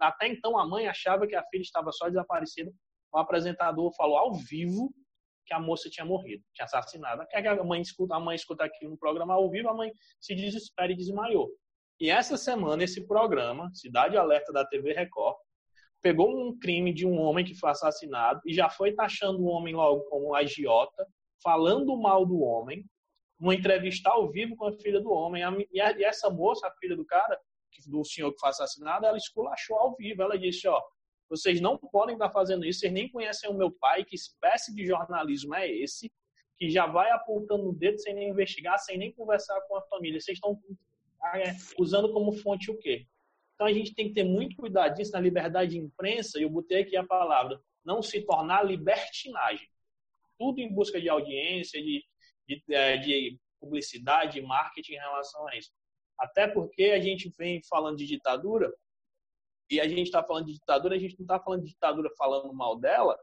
até 0.00 0.28
então 0.28 0.56
a 0.56 0.66
mãe 0.66 0.86
achava 0.86 1.26
que 1.26 1.34
a 1.34 1.44
filha 1.46 1.62
estava 1.62 1.90
só 1.90 2.08
desaparecida. 2.08 2.70
O 3.12 3.18
apresentador 3.18 3.92
falou 3.96 4.16
ao 4.16 4.32
vivo 4.32 4.94
que 5.44 5.52
a 5.52 5.58
moça 5.58 5.90
tinha 5.90 6.06
morrido, 6.06 6.44
tinha 6.54 6.66
assassinado. 6.66 7.26
Que 7.28 7.36
a 7.36 7.64
mãe 7.64 7.80
escuta, 7.80 8.14
a 8.14 8.20
mãe 8.20 8.36
escuta 8.36 8.64
aqui 8.64 8.86
no 8.86 8.96
programa 8.96 9.34
ao 9.34 9.50
vivo, 9.50 9.68
a 9.68 9.74
mãe 9.74 9.90
se 10.20 10.36
desespera 10.36 10.92
e 10.92 10.96
desmaiou. 10.96 11.50
E 11.98 12.08
essa 12.10 12.36
semana 12.36 12.84
esse 12.84 13.06
programa, 13.06 13.68
Cidade 13.74 14.16
Alerta 14.16 14.52
da 14.52 14.64
TV 14.64 14.92
Record, 14.92 15.36
pegou 16.02 16.28
um 16.30 16.58
crime 16.58 16.92
de 16.92 17.06
um 17.06 17.18
homem 17.18 17.44
que 17.44 17.54
foi 17.54 17.70
assassinado 17.70 18.40
e 18.46 18.54
já 18.54 18.68
foi 18.68 18.92
taxando 18.92 19.40
o 19.40 19.46
homem 19.46 19.74
logo 19.74 20.02
como 20.04 20.34
agiota, 20.34 21.06
falando 21.42 21.96
mal 21.96 22.24
do 22.26 22.40
homem, 22.40 22.84
uma 23.38 23.54
entrevista 23.54 24.10
ao 24.10 24.30
vivo 24.30 24.56
com 24.56 24.66
a 24.66 24.72
filha 24.72 25.00
do 25.00 25.10
homem. 25.10 25.42
E 25.72 25.80
essa 25.80 26.28
moça, 26.28 26.66
a 26.66 26.72
filha 26.72 26.96
do 26.96 27.04
cara, 27.04 27.38
do 27.86 28.04
senhor 28.04 28.32
que 28.32 28.40
foi 28.40 28.50
assassinado, 28.50 29.06
ela 29.06 29.16
esculachou 29.16 29.78
ao 29.78 29.96
vivo. 29.96 30.22
Ela 30.22 30.38
disse: 30.38 30.68
Ó, 30.68 30.80
vocês 31.28 31.60
não 31.60 31.78
podem 31.78 32.14
estar 32.14 32.30
fazendo 32.30 32.66
isso, 32.66 32.80
vocês 32.80 32.92
nem 32.92 33.10
conhecem 33.10 33.48
o 33.48 33.54
meu 33.54 33.70
pai, 33.70 34.04
que 34.04 34.14
espécie 34.14 34.74
de 34.74 34.84
jornalismo 34.84 35.54
é 35.54 35.70
esse? 35.70 36.12
Que 36.56 36.68
já 36.68 36.86
vai 36.86 37.10
apontando 37.10 37.70
o 37.70 37.72
dedo 37.72 37.98
sem 37.98 38.14
nem 38.14 38.28
investigar, 38.28 38.78
sem 38.78 38.98
nem 38.98 39.12
conversar 39.12 39.58
com 39.62 39.76
a 39.76 39.82
família. 39.82 40.20
Vocês 40.20 40.36
estão 40.36 40.58
é, 41.34 41.54
usando 41.78 42.12
como 42.12 42.32
fonte 42.32 42.70
o 42.70 42.76
quê? 42.76 43.06
Então 43.60 43.68
a 43.68 43.74
gente 43.74 43.94
tem 43.94 44.08
que 44.08 44.14
ter 44.14 44.24
muito 44.24 44.56
cuidado 44.56 44.94
disso 44.94 45.12
na 45.12 45.20
liberdade 45.20 45.72
de 45.72 45.78
imprensa, 45.78 46.38
e 46.38 46.44
eu 46.44 46.48
botei 46.48 46.80
aqui 46.80 46.96
a 46.96 47.04
palavra, 47.04 47.60
não 47.84 48.00
se 48.00 48.22
tornar 48.22 48.64
libertinagem. 48.64 49.68
Tudo 50.38 50.60
em 50.60 50.72
busca 50.72 50.98
de 50.98 51.10
audiência, 51.10 51.78
de, 51.82 52.02
de, 52.48 52.64
é, 52.70 52.96
de 52.96 53.38
publicidade, 53.60 54.40
de 54.40 54.46
marketing 54.46 54.94
em 54.94 54.98
relação 54.98 55.46
a 55.46 55.54
isso. 55.58 55.70
Até 56.18 56.48
porque 56.48 56.84
a 56.84 57.00
gente 57.00 57.30
vem 57.36 57.60
falando 57.68 57.98
de 57.98 58.06
ditadura, 58.06 58.72
e 59.68 59.78
a 59.78 59.86
gente 59.86 60.06
está 60.06 60.24
falando 60.24 60.46
de 60.46 60.54
ditadura, 60.54 60.94
a 60.96 60.98
gente 60.98 61.18
não 61.18 61.24
está 61.24 61.38
falando 61.38 61.60
de 61.62 61.68
ditadura 61.68 62.10
falando 62.16 62.54
mal 62.54 62.78
dela, 62.78 63.14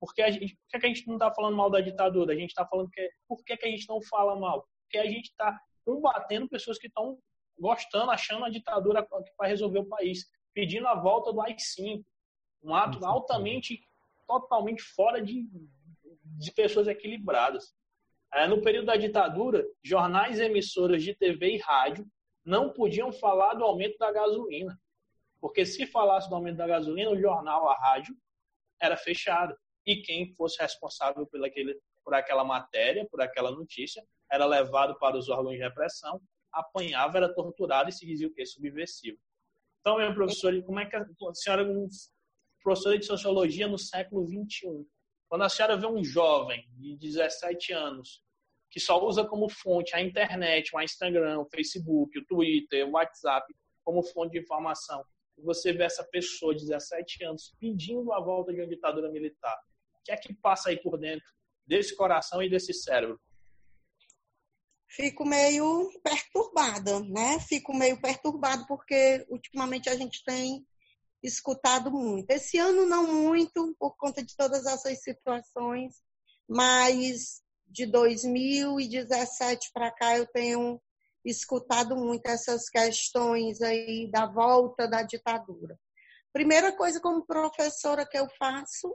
porque 0.00 0.22
a 0.22 0.30
gente, 0.30 0.56
por 0.56 0.80
que 0.80 0.86
a 0.86 0.88
gente 0.88 1.06
não 1.06 1.16
está 1.16 1.30
falando 1.30 1.58
mal 1.58 1.68
da 1.68 1.82
ditadura? 1.82 2.32
A 2.32 2.36
gente 2.36 2.48
está 2.48 2.66
falando 2.66 2.88
que, 2.88 3.06
por 3.28 3.44
que, 3.44 3.54
que 3.58 3.66
a 3.66 3.70
gente 3.70 3.86
não 3.86 4.00
fala 4.00 4.34
mal? 4.34 4.66
Porque 4.84 4.96
a 4.96 5.04
gente 5.04 5.26
está 5.26 5.60
combatendo 5.84 6.48
pessoas 6.48 6.78
que 6.78 6.86
estão 6.86 7.18
gostando, 7.62 8.10
achando 8.10 8.44
a 8.44 8.50
ditadura 8.50 9.06
que 9.06 9.32
vai 9.38 9.48
resolver 9.48 9.78
o 9.78 9.88
país, 9.88 10.28
pedindo 10.52 10.88
a 10.88 10.96
volta 10.96 11.32
do 11.32 11.40
AI-5, 11.40 12.04
um 12.60 12.74
ato 12.74 13.04
altamente, 13.06 13.80
totalmente 14.26 14.82
fora 14.82 15.22
de, 15.22 15.48
de 16.24 16.52
pessoas 16.52 16.88
equilibradas. 16.88 17.72
É, 18.34 18.48
no 18.48 18.62
período 18.62 18.86
da 18.86 18.96
ditadura, 18.96 19.64
jornais 19.82 20.40
emissoras 20.40 21.04
de 21.04 21.14
TV 21.14 21.54
e 21.54 21.58
rádio 21.58 22.04
não 22.44 22.72
podiam 22.72 23.12
falar 23.12 23.54
do 23.54 23.64
aumento 23.64 23.96
da 23.96 24.10
gasolina. 24.10 24.76
Porque 25.40 25.64
se 25.64 25.86
falasse 25.86 26.28
do 26.28 26.34
aumento 26.34 26.56
da 26.56 26.66
gasolina, 26.66 27.10
o 27.10 27.20
jornal, 27.20 27.68
a 27.68 27.76
rádio, 27.76 28.16
era 28.80 28.96
fechado. 28.96 29.56
E 29.86 29.96
quem 30.02 30.34
fosse 30.34 30.60
responsável 30.60 31.26
por, 31.26 31.44
aquele, 31.44 31.78
por 32.04 32.14
aquela 32.14 32.44
matéria, 32.44 33.06
por 33.08 33.20
aquela 33.20 33.50
notícia, 33.52 34.02
era 34.30 34.46
levado 34.46 34.98
para 34.98 35.16
os 35.16 35.28
órgãos 35.28 35.54
de 35.54 35.62
repressão, 35.62 36.20
apanhava, 36.52 37.16
era 37.16 37.32
torturado 37.32 37.88
e 37.88 37.92
se 37.92 38.06
dizia 38.06 38.28
o 38.28 38.32
quê? 38.32 38.44
Subversivo. 38.44 39.18
Então, 39.80 39.98
meu 39.98 40.14
professor, 40.14 40.62
como 40.62 40.78
é 40.78 40.86
que 40.86 40.94
a 40.94 41.04
senhora, 41.34 41.66
professora 42.62 42.98
de 42.98 43.04
sociologia 43.04 43.66
no 43.66 43.78
século 43.78 44.26
XXI, 44.26 44.86
quando 45.28 45.42
a 45.42 45.48
senhora 45.48 45.76
vê 45.76 45.86
um 45.86 46.04
jovem 46.04 46.68
de 46.76 46.96
17 46.96 47.72
anos 47.72 48.22
que 48.70 48.80
só 48.80 49.04
usa 49.04 49.24
como 49.24 49.50
fonte 49.50 49.94
a 49.94 50.00
internet, 50.00 50.74
o 50.74 50.80
Instagram, 50.80 51.40
o 51.40 51.44
Facebook, 51.46 52.18
o 52.18 52.24
Twitter, 52.24 52.86
o 52.86 52.92
WhatsApp 52.92 53.52
como 53.84 54.02
fonte 54.02 54.32
de 54.32 54.38
informação, 54.38 55.04
e 55.36 55.42
você 55.42 55.72
vê 55.72 55.84
essa 55.84 56.04
pessoa 56.04 56.54
de 56.54 56.60
17 56.60 57.24
anos 57.24 57.54
pedindo 57.58 58.12
a 58.12 58.20
volta 58.20 58.52
de 58.52 58.60
uma 58.60 58.66
ditadura 58.66 59.10
militar, 59.10 59.58
o 59.94 60.02
que 60.04 60.12
é 60.12 60.16
que 60.16 60.32
passa 60.34 60.70
aí 60.70 60.80
por 60.80 60.98
dentro 60.98 61.26
desse 61.66 61.94
coração 61.94 62.42
e 62.42 62.48
desse 62.48 62.72
cérebro? 62.72 63.20
Fico 64.94 65.24
meio 65.24 65.90
perturbada, 66.02 67.00
né? 67.00 67.40
Fico 67.40 67.74
meio 67.74 68.00
perturbado 68.00 68.66
porque 68.66 69.24
ultimamente 69.30 69.88
a 69.88 69.96
gente 69.96 70.22
tem 70.22 70.66
escutado 71.22 71.90
muito. 71.90 72.30
Esse 72.30 72.58
ano 72.58 72.84
não 72.84 73.06
muito, 73.06 73.74
por 73.78 73.96
conta 73.96 74.22
de 74.22 74.36
todas 74.36 74.66
essas 74.66 75.02
situações, 75.02 75.94
mas 76.46 77.40
de 77.66 77.86
2017 77.86 79.70
para 79.72 79.90
cá 79.90 80.18
eu 80.18 80.26
tenho 80.26 80.78
escutado 81.24 81.96
muito 81.96 82.26
essas 82.26 82.68
questões 82.68 83.62
aí 83.62 84.10
da 84.10 84.26
volta 84.26 84.86
da 84.86 85.02
ditadura. 85.02 85.78
Primeira 86.34 86.76
coisa 86.76 87.00
como 87.00 87.24
professora 87.24 88.06
que 88.06 88.18
eu 88.18 88.28
faço 88.38 88.94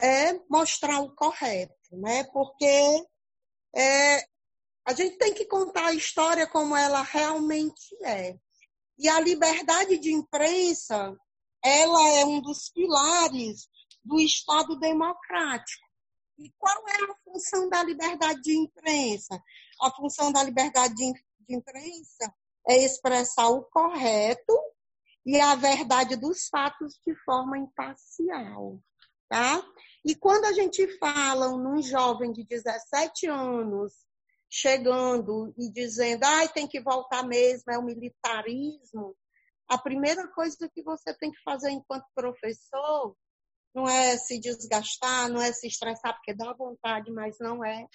é 0.00 0.32
mostrar 0.50 1.00
o 1.00 1.14
correto, 1.14 1.74
né? 1.92 2.24
Porque 2.32 3.04
é, 3.76 4.26
a 4.88 4.94
gente 4.94 5.18
tem 5.18 5.34
que 5.34 5.44
contar 5.44 5.88
a 5.88 5.92
história 5.92 6.46
como 6.46 6.74
ela 6.74 7.02
realmente 7.02 7.94
é. 8.02 8.38
E 8.98 9.06
a 9.06 9.20
liberdade 9.20 9.98
de 9.98 10.10
imprensa, 10.10 11.14
ela 11.62 12.08
é 12.08 12.24
um 12.24 12.40
dos 12.40 12.70
pilares 12.70 13.68
do 14.02 14.18
Estado 14.18 14.78
democrático. 14.78 15.86
E 16.38 16.50
qual 16.56 16.88
é 16.88 17.04
a 17.04 17.16
função 17.22 17.68
da 17.68 17.82
liberdade 17.82 18.40
de 18.40 18.56
imprensa? 18.56 19.38
A 19.82 19.90
função 19.90 20.32
da 20.32 20.42
liberdade 20.42 20.94
de, 20.94 21.12
imprensa 21.50 22.34
é 22.66 22.82
expressar 22.82 23.48
o 23.48 23.64
correto 23.64 24.58
e 25.26 25.38
a 25.38 25.54
verdade 25.54 26.16
dos 26.16 26.48
fatos 26.48 26.98
de 27.06 27.14
forma 27.26 27.58
imparcial, 27.58 28.80
tá? 29.28 29.62
E 30.02 30.14
quando 30.14 30.46
a 30.46 30.52
gente 30.54 30.86
fala 30.96 31.50
num 31.50 31.82
jovem 31.82 32.32
de 32.32 32.42
17 32.44 33.26
anos 33.26 34.07
chegando 34.50 35.52
e 35.58 35.70
dizendo, 35.70 36.24
ai, 36.24 36.48
tem 36.48 36.66
que 36.66 36.80
voltar 36.80 37.22
mesmo, 37.22 37.70
é 37.70 37.78
o 37.78 37.82
militarismo, 37.82 39.14
a 39.68 39.76
primeira 39.76 40.26
coisa 40.28 40.68
que 40.72 40.82
você 40.82 41.14
tem 41.14 41.30
que 41.30 41.42
fazer 41.42 41.70
enquanto 41.70 42.06
professor 42.14 43.14
não 43.74 43.86
é 43.86 44.16
se 44.16 44.40
desgastar, 44.40 45.28
não 45.28 45.42
é 45.42 45.52
se 45.52 45.66
estressar, 45.66 46.14
porque 46.14 46.34
dá 46.34 46.52
vontade, 46.54 47.12
mas 47.12 47.36
não 47.38 47.62
é. 47.64 47.86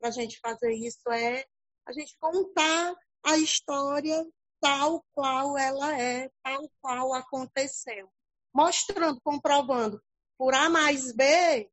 Para 0.00 0.08
a 0.08 0.12
gente 0.12 0.38
fazer 0.40 0.72
isso 0.72 1.08
é 1.10 1.44
a 1.86 1.92
gente 1.92 2.16
contar 2.18 2.94
a 3.24 3.38
história 3.38 4.26
tal 4.60 5.04
qual 5.14 5.56
ela 5.56 5.96
é, 5.96 6.28
tal 6.42 6.68
qual 6.80 7.14
aconteceu. 7.14 8.10
Mostrando, 8.52 9.20
comprovando 9.22 10.02
por 10.36 10.54
A 10.54 10.68
mais 10.68 11.12
B 11.12 11.70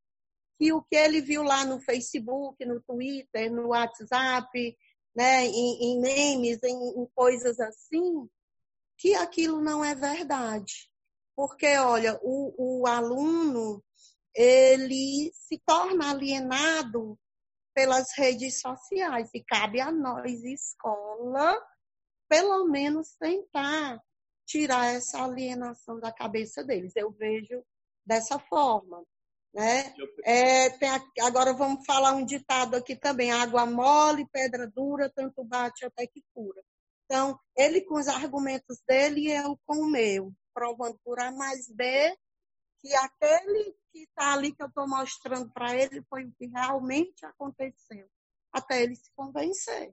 que 0.60 0.74
o 0.74 0.82
que 0.82 0.97
ele 0.97 1.22
viu 1.22 1.41
lá 1.41 1.64
no 1.64 1.80
Facebook, 1.80 2.66
no 2.66 2.82
Twitter, 2.82 3.49
no 3.49 3.70
WhatsApp, 3.70 4.78
né, 5.16 5.45
em, 5.45 5.84
em 5.84 6.01
memes, 6.01 6.62
em, 6.62 7.01
em 7.01 7.07
coisas 7.16 7.57
assim, 7.62 8.30
que 8.97 9.16
aquilo 9.16 9.62
não 9.62 9.84
é 9.84 9.95
verdade. 9.95 10.91
Porque, 11.34 11.78
olha, 11.78 12.20
o, 12.22 12.82
o 12.82 12.88
aluno, 12.88 13.82
ele 14.36 15.32
se 15.34 15.57
torna 15.66 16.12
alienado 16.12 17.18
pelas 17.74 18.12
redes 18.18 18.60
sociais 18.60 19.30
e 19.34 19.41
cabe 19.41 19.80
a 19.80 19.89
nós, 19.89 20.43
escola, 20.43 21.57
pelo 22.28 22.66
menos 22.68 23.16
tentar 23.18 24.03
tirar 24.45 24.88
essa 24.88 25.24
alienação 25.24 26.01
da 26.01 26.12
cabeça 26.12 26.66
deles. 26.66 26.93
Eu 26.97 27.12
vejo 27.12 27.64
dessa 28.05 28.38
forma. 28.38 29.05
Né? 29.54 29.93
É, 30.24 30.70
tem, 30.70 30.89
agora 31.22 31.54
vamos 31.54 31.86
falar 31.86 32.14
um 32.14 32.26
ditado 32.26 32.76
aqui 32.76 32.95
também: 32.95 33.32
água 33.32 33.66
mole, 33.66 34.28
pedra 34.32 34.68
dura, 34.68 35.10
tanto 35.10 35.43
bate 35.43 35.86
até 35.86 36.06
que 36.06 36.24
cura. 36.34 36.62
Então, 37.06 37.39
ele 37.58 37.82
com 37.82 37.95
os 37.95 38.08
argumentos 38.08 38.80
dele 38.88 39.22
e 39.22 39.32
eu 39.32 39.60
com 39.66 39.78
o 39.78 39.89
meu, 39.89 40.32
provando 40.54 41.00
por 41.04 41.20
A 41.20 41.32
mais 41.32 41.68
B 41.68 42.16
que 42.80 42.93
aquele 42.93 43.76
que 43.91 44.04
está 44.04 44.34
ali 44.34 44.54
que 44.54 44.62
eu 44.62 44.68
estou 44.68 44.88
mostrando 44.88 45.50
para 45.52 45.76
ele 45.76 46.02
foi 46.04 46.26
o 46.26 46.32
que 46.38 46.45
realmente 46.45 47.26
aconteceu, 47.26 48.08
até 48.54 48.84
ele 48.84 48.95
se 48.95 49.12
convencer. 49.16 49.91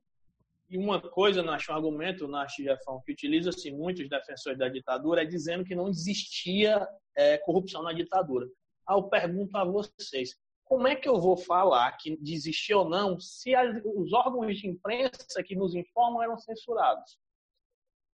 E 0.68 0.76
uma 0.76 1.00
coisa, 1.00 1.42
Nath, 1.42 1.68
um 1.70 1.74
argumento, 1.74 2.28
Nath 2.28 2.50
Jefão, 2.59 3.00
que 3.00 3.12
utiliza-se 3.12 3.70
muitos 3.70 4.09
defensores 4.09 4.59
da 4.59 4.68
ditadura, 4.68 5.22
é 5.22 5.24
dizendo 5.24 5.64
que 5.64 5.74
não 5.74 5.88
existia 5.88 6.86
é, 7.14 7.38
corrupção 7.38 7.82
na 7.82 7.92
ditadura. 7.92 8.46
Eu 8.89 9.05
pergunto 9.05 9.57
a 9.57 9.64
vocês, 9.64 10.37
como 10.64 10.87
é 10.89 10.97
que 10.97 11.09
eu 11.09 11.20
vou 11.20 11.37
falar 11.37 11.93
que 11.93 12.18
existia 12.24 12.76
ou 12.76 12.89
não 12.89 13.18
se 13.20 13.55
as, 13.55 13.80
os 13.84 14.12
órgãos 14.12 14.59
de 14.59 14.68
imprensa 14.68 15.43
que 15.45 15.55
nos 15.55 15.74
informam 15.74 16.22
eram 16.22 16.37
censurados? 16.37 17.18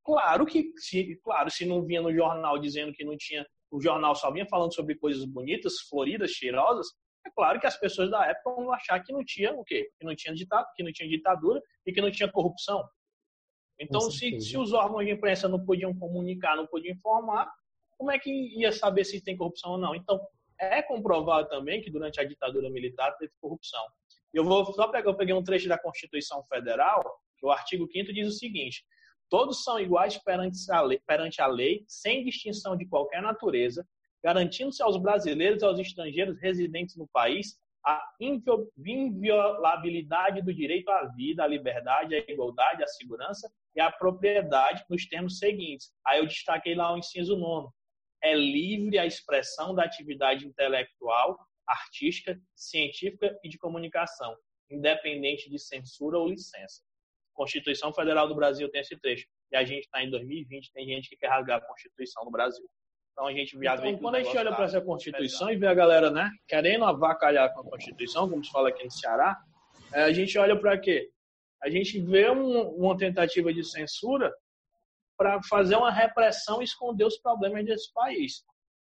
Claro 0.04 0.44
que, 0.44 0.72
se, 0.76 1.16
claro, 1.22 1.50
se 1.50 1.64
não 1.64 1.84
vinha 1.84 2.02
no 2.02 2.12
jornal 2.12 2.58
dizendo 2.58 2.92
que 2.92 3.04
não 3.04 3.16
tinha, 3.16 3.46
o 3.70 3.80
jornal 3.80 4.14
só 4.14 4.30
vinha 4.30 4.46
falando 4.46 4.74
sobre 4.74 4.96
coisas 4.96 5.24
bonitas, 5.24 5.80
floridas, 5.88 6.32
cheirosas, 6.32 6.88
é 7.24 7.30
claro 7.30 7.60
que 7.60 7.66
as 7.66 7.78
pessoas 7.78 8.10
da 8.10 8.26
época 8.26 8.56
vão 8.56 8.72
achar 8.72 9.00
que 9.00 9.12
não 9.12 9.24
tinha 9.24 9.54
o 9.54 9.64
quê? 9.64 9.88
Que 9.98 10.04
não 10.04 10.14
tinha 10.14 10.34
ditado, 10.34 10.66
que 10.74 10.82
não 10.82 10.92
tinha 10.92 11.08
ditadura 11.08 11.62
e 11.86 11.92
que 11.92 12.00
não 12.00 12.10
tinha 12.10 12.30
corrupção. 12.30 12.84
Então, 13.78 14.00
se, 14.00 14.40
se 14.40 14.58
os 14.58 14.72
órgãos 14.72 15.04
de 15.04 15.12
imprensa 15.12 15.48
não 15.48 15.64
podiam 15.64 15.94
comunicar, 15.96 16.56
não 16.56 16.66
podiam 16.66 16.94
informar, 16.94 17.50
como 17.96 18.10
é 18.10 18.18
que 18.18 18.30
ia 18.30 18.72
saber 18.72 19.04
se 19.04 19.22
tem 19.22 19.36
corrupção 19.36 19.72
ou 19.72 19.78
não? 19.78 19.94
Então, 19.94 20.20
é 20.62 20.80
comprovado 20.80 21.48
também 21.48 21.82
que 21.82 21.90
durante 21.90 22.20
a 22.20 22.24
ditadura 22.24 22.70
militar 22.70 23.16
teve 23.16 23.32
corrupção. 23.40 23.84
Eu 24.32 24.44
vou 24.44 24.64
só 24.72 24.86
pegar, 24.88 25.10
eu 25.10 25.16
peguei 25.16 25.34
um 25.34 25.42
trecho 25.42 25.68
da 25.68 25.76
Constituição 25.76 26.44
Federal, 26.44 27.02
que 27.36 27.44
o 27.44 27.50
artigo 27.50 27.88
5 27.90 28.12
diz 28.12 28.28
o 28.28 28.38
seguinte: 28.38 28.84
todos 29.28 29.64
são 29.64 29.80
iguais 29.80 30.16
perante 30.18 30.56
a, 30.70 30.80
lei, 30.80 31.00
perante 31.04 31.42
a 31.42 31.46
lei, 31.46 31.84
sem 31.88 32.24
distinção 32.24 32.76
de 32.76 32.86
qualquer 32.86 33.20
natureza, 33.20 33.84
garantindo-se 34.22 34.80
aos 34.82 34.96
brasileiros 34.96 35.62
e 35.62 35.66
aos 35.66 35.80
estrangeiros 35.80 36.40
residentes 36.40 36.96
no 36.96 37.08
país 37.08 37.60
a 37.84 38.00
inviolabilidade 38.86 40.40
do 40.40 40.54
direito 40.54 40.88
à 40.88 41.06
vida, 41.16 41.42
à 41.42 41.48
liberdade, 41.48 42.14
à 42.14 42.18
igualdade, 42.18 42.84
à 42.84 42.86
segurança 42.86 43.52
e 43.74 43.80
à 43.80 43.90
propriedade 43.90 44.84
nos 44.88 45.04
termos 45.06 45.40
seguintes. 45.40 45.90
Aí 46.06 46.20
eu 46.20 46.26
destaquei 46.26 46.76
lá 46.76 46.94
o 46.94 46.98
inciso 46.98 47.36
nono 47.36 47.74
é 48.22 48.34
livre 48.34 48.98
a 48.98 49.06
expressão 49.06 49.74
da 49.74 49.84
atividade 49.84 50.46
intelectual, 50.46 51.38
artística, 51.66 52.38
científica 52.54 53.36
e 53.42 53.48
de 53.48 53.58
comunicação, 53.58 54.36
independente 54.70 55.50
de 55.50 55.58
censura 55.58 56.18
ou 56.18 56.28
licença. 56.28 56.82
Constituição 57.34 57.92
Federal 57.92 58.28
do 58.28 58.34
Brasil 58.34 58.70
tem 58.70 58.80
esse 58.80 58.96
trecho. 58.98 59.26
E 59.50 59.56
a 59.56 59.64
gente 59.64 59.84
está 59.84 60.02
em 60.02 60.10
2020, 60.10 60.72
tem 60.72 60.86
gente 60.86 61.08
que 61.08 61.16
quer 61.16 61.28
rasgar 61.28 61.58
a 61.58 61.66
Constituição 61.66 62.24
no 62.24 62.30
Brasil. 62.30 62.64
Então 63.12 63.26
a 63.26 63.32
gente 63.32 63.58
já 63.62 63.76
então, 63.76 63.98
quando 63.98 64.14
a 64.14 64.22
gente 64.22 64.36
olha 64.36 64.50
para 64.50 64.58
tá 64.58 64.64
essa 64.64 64.80
Constituição 64.80 65.50
e 65.50 65.56
vê 65.56 65.66
a 65.66 65.74
galera, 65.74 66.10
né, 66.10 66.30
querendo 66.48 66.84
avacalhar 66.84 67.52
com 67.52 67.60
a 67.60 67.64
Constituição, 67.64 68.28
como 68.28 68.42
se 68.42 68.50
fala 68.50 68.70
aqui 68.70 68.82
no 68.84 68.90
Ceará, 68.90 69.38
é, 69.92 70.02
a 70.02 70.12
gente 70.12 70.38
olha 70.38 70.58
para 70.58 70.78
quê? 70.78 71.10
A 71.62 71.68
gente 71.68 72.00
vê 72.00 72.30
um, 72.30 72.70
uma 72.70 72.96
tentativa 72.96 73.52
de 73.52 73.62
censura 73.62 74.32
para 75.22 75.40
fazer 75.44 75.76
uma 75.76 75.92
repressão 75.92 76.60
e 76.60 76.64
esconder 76.64 77.04
os 77.04 77.16
problemas 77.16 77.64
desse 77.64 77.92
país. 77.92 78.42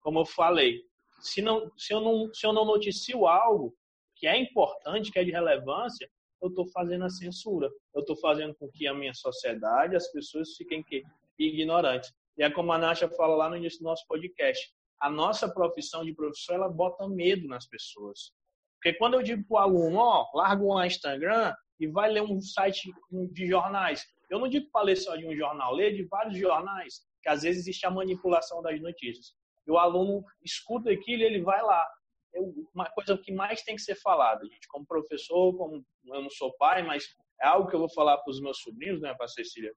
Como 0.02 0.20
eu 0.20 0.26
falei, 0.26 0.82
se, 1.22 1.42
não, 1.42 1.72
se, 1.78 1.94
eu, 1.94 2.02
não, 2.02 2.34
se 2.34 2.46
eu 2.46 2.52
não 2.52 2.66
noticio 2.66 3.26
algo 3.26 3.74
que 4.14 4.28
é 4.28 4.38
importante, 4.38 5.10
que 5.10 5.20
é 5.20 5.24
de 5.24 5.32
relevância, 5.32 6.10
eu 6.42 6.50
estou 6.50 6.68
fazendo 6.68 7.06
a 7.06 7.10
censura. 7.10 7.72
Eu 7.96 8.02
estou 8.02 8.18
fazendo 8.18 8.54
com 8.56 8.70
que 8.70 8.86
a 8.88 8.94
minha 8.94 9.14
sociedade, 9.14 9.96
as 9.96 10.12
pessoas 10.12 10.54
fiquem 10.58 10.84
que, 10.84 11.02
ignorantes. 11.40 12.12
E 12.38 12.44
é 12.44 12.52
como 12.52 12.74
a 12.74 12.78
Nasha 12.78 13.08
fala 13.08 13.36
lá 13.38 13.50
no 13.50 13.56
início 13.56 13.80
do 13.80 13.86
nosso 13.86 14.06
podcast. 14.06 14.70
A 15.00 15.10
nossa 15.10 15.48
profissão 15.48 16.04
de 16.04 16.14
professor, 16.14 16.56
ela 16.56 16.68
bota 16.68 17.08
medo 17.08 17.48
nas 17.48 17.66
pessoas. 17.66 18.34
Porque 18.76 18.98
quando 18.98 19.14
eu 19.14 19.24
digo 19.24 19.46
para 19.48 19.56
o 19.56 19.60
aluno, 19.60 20.00
ó, 20.00 20.30
larga 20.34 20.62
o 20.62 20.84
Instagram 20.84 21.54
e 21.80 21.88
vai 21.88 22.12
ler 22.12 22.22
um 22.22 22.42
site 22.42 22.92
de 23.32 23.48
jornais, 23.48 24.06
eu 24.30 24.40
não 24.40 24.48
digo 24.48 24.70
para 24.72 24.86
ler 24.86 24.96
só 24.96 25.16
de 25.16 25.26
um 25.26 25.36
jornal, 25.36 25.74
ler 25.74 25.96
de 25.96 26.04
vários 26.04 26.38
jornais, 26.38 27.02
que 27.22 27.30
às 27.30 27.44
vezes 27.44 27.62
existe 27.62 27.86
a 27.86 27.92
manipulação 27.92 28.62
das 28.62 28.80
notícias. 28.82 29.34
E 29.66 29.72
o 29.72 29.78
aluno 29.78 30.24
escuta 30.44 30.92
aquilo 30.92 31.24
e 31.24 31.26
ele 31.26 31.42
vai 31.42 31.62
lá. 31.62 31.86
Eu, 32.34 32.54
uma 32.74 32.90
coisa 32.92 33.18
que 33.18 33.32
mais 33.32 33.62
tem 33.64 33.76
que 33.76 33.82
ser 33.82 33.96
falada, 33.96 34.46
gente, 34.46 34.68
como 34.68 34.86
professor, 34.86 35.56
como 35.58 35.84
eu 36.06 36.22
não 36.22 36.30
sou 36.30 36.54
pai, 36.58 36.84
mas 36.84 37.06
é 37.42 37.48
algo 37.48 37.70
que 37.70 37.76
eu 37.76 37.80
vou 37.80 37.90
falar 37.90 38.18
para 38.18 38.32
os 38.32 38.42
meus 38.42 38.60
sobrinhos, 38.60 39.02
né, 39.02 39.14
para 39.14 39.26
a 39.26 39.30
Cecília, 39.30 39.74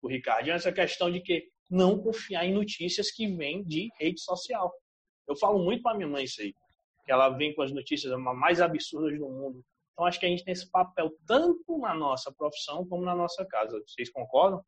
o 0.00 0.08
Ricardo, 0.08 0.50
essa 0.50 0.72
questão 0.72 1.10
de 1.10 1.20
que 1.20 1.48
não 1.70 1.98
confiar 2.02 2.44
em 2.44 2.52
notícias 2.52 3.10
que 3.10 3.26
vêm 3.26 3.62
de 3.64 3.88
rede 3.98 4.20
social. 4.20 4.72
Eu 5.28 5.36
falo 5.36 5.62
muito 5.62 5.82
para 5.82 5.96
minha 5.96 6.08
mãe 6.08 6.24
isso 6.24 6.42
aí, 6.42 6.54
que 7.04 7.12
ela 7.12 7.30
vem 7.30 7.54
com 7.54 7.62
as 7.62 7.72
notícias 7.72 8.12
mais 8.18 8.60
absurdas 8.60 9.18
do 9.18 9.28
mundo. 9.28 9.64
Então 9.92 10.06
acho 10.06 10.18
que 10.18 10.26
a 10.26 10.28
gente 10.28 10.44
tem 10.44 10.52
esse 10.52 10.70
papel 10.70 11.12
tanto 11.26 11.78
na 11.78 11.94
nossa 11.94 12.32
profissão 12.32 12.86
como 12.86 13.04
na 13.04 13.14
nossa 13.14 13.44
casa. 13.44 13.82
Vocês 13.86 14.10
concordam? 14.10 14.64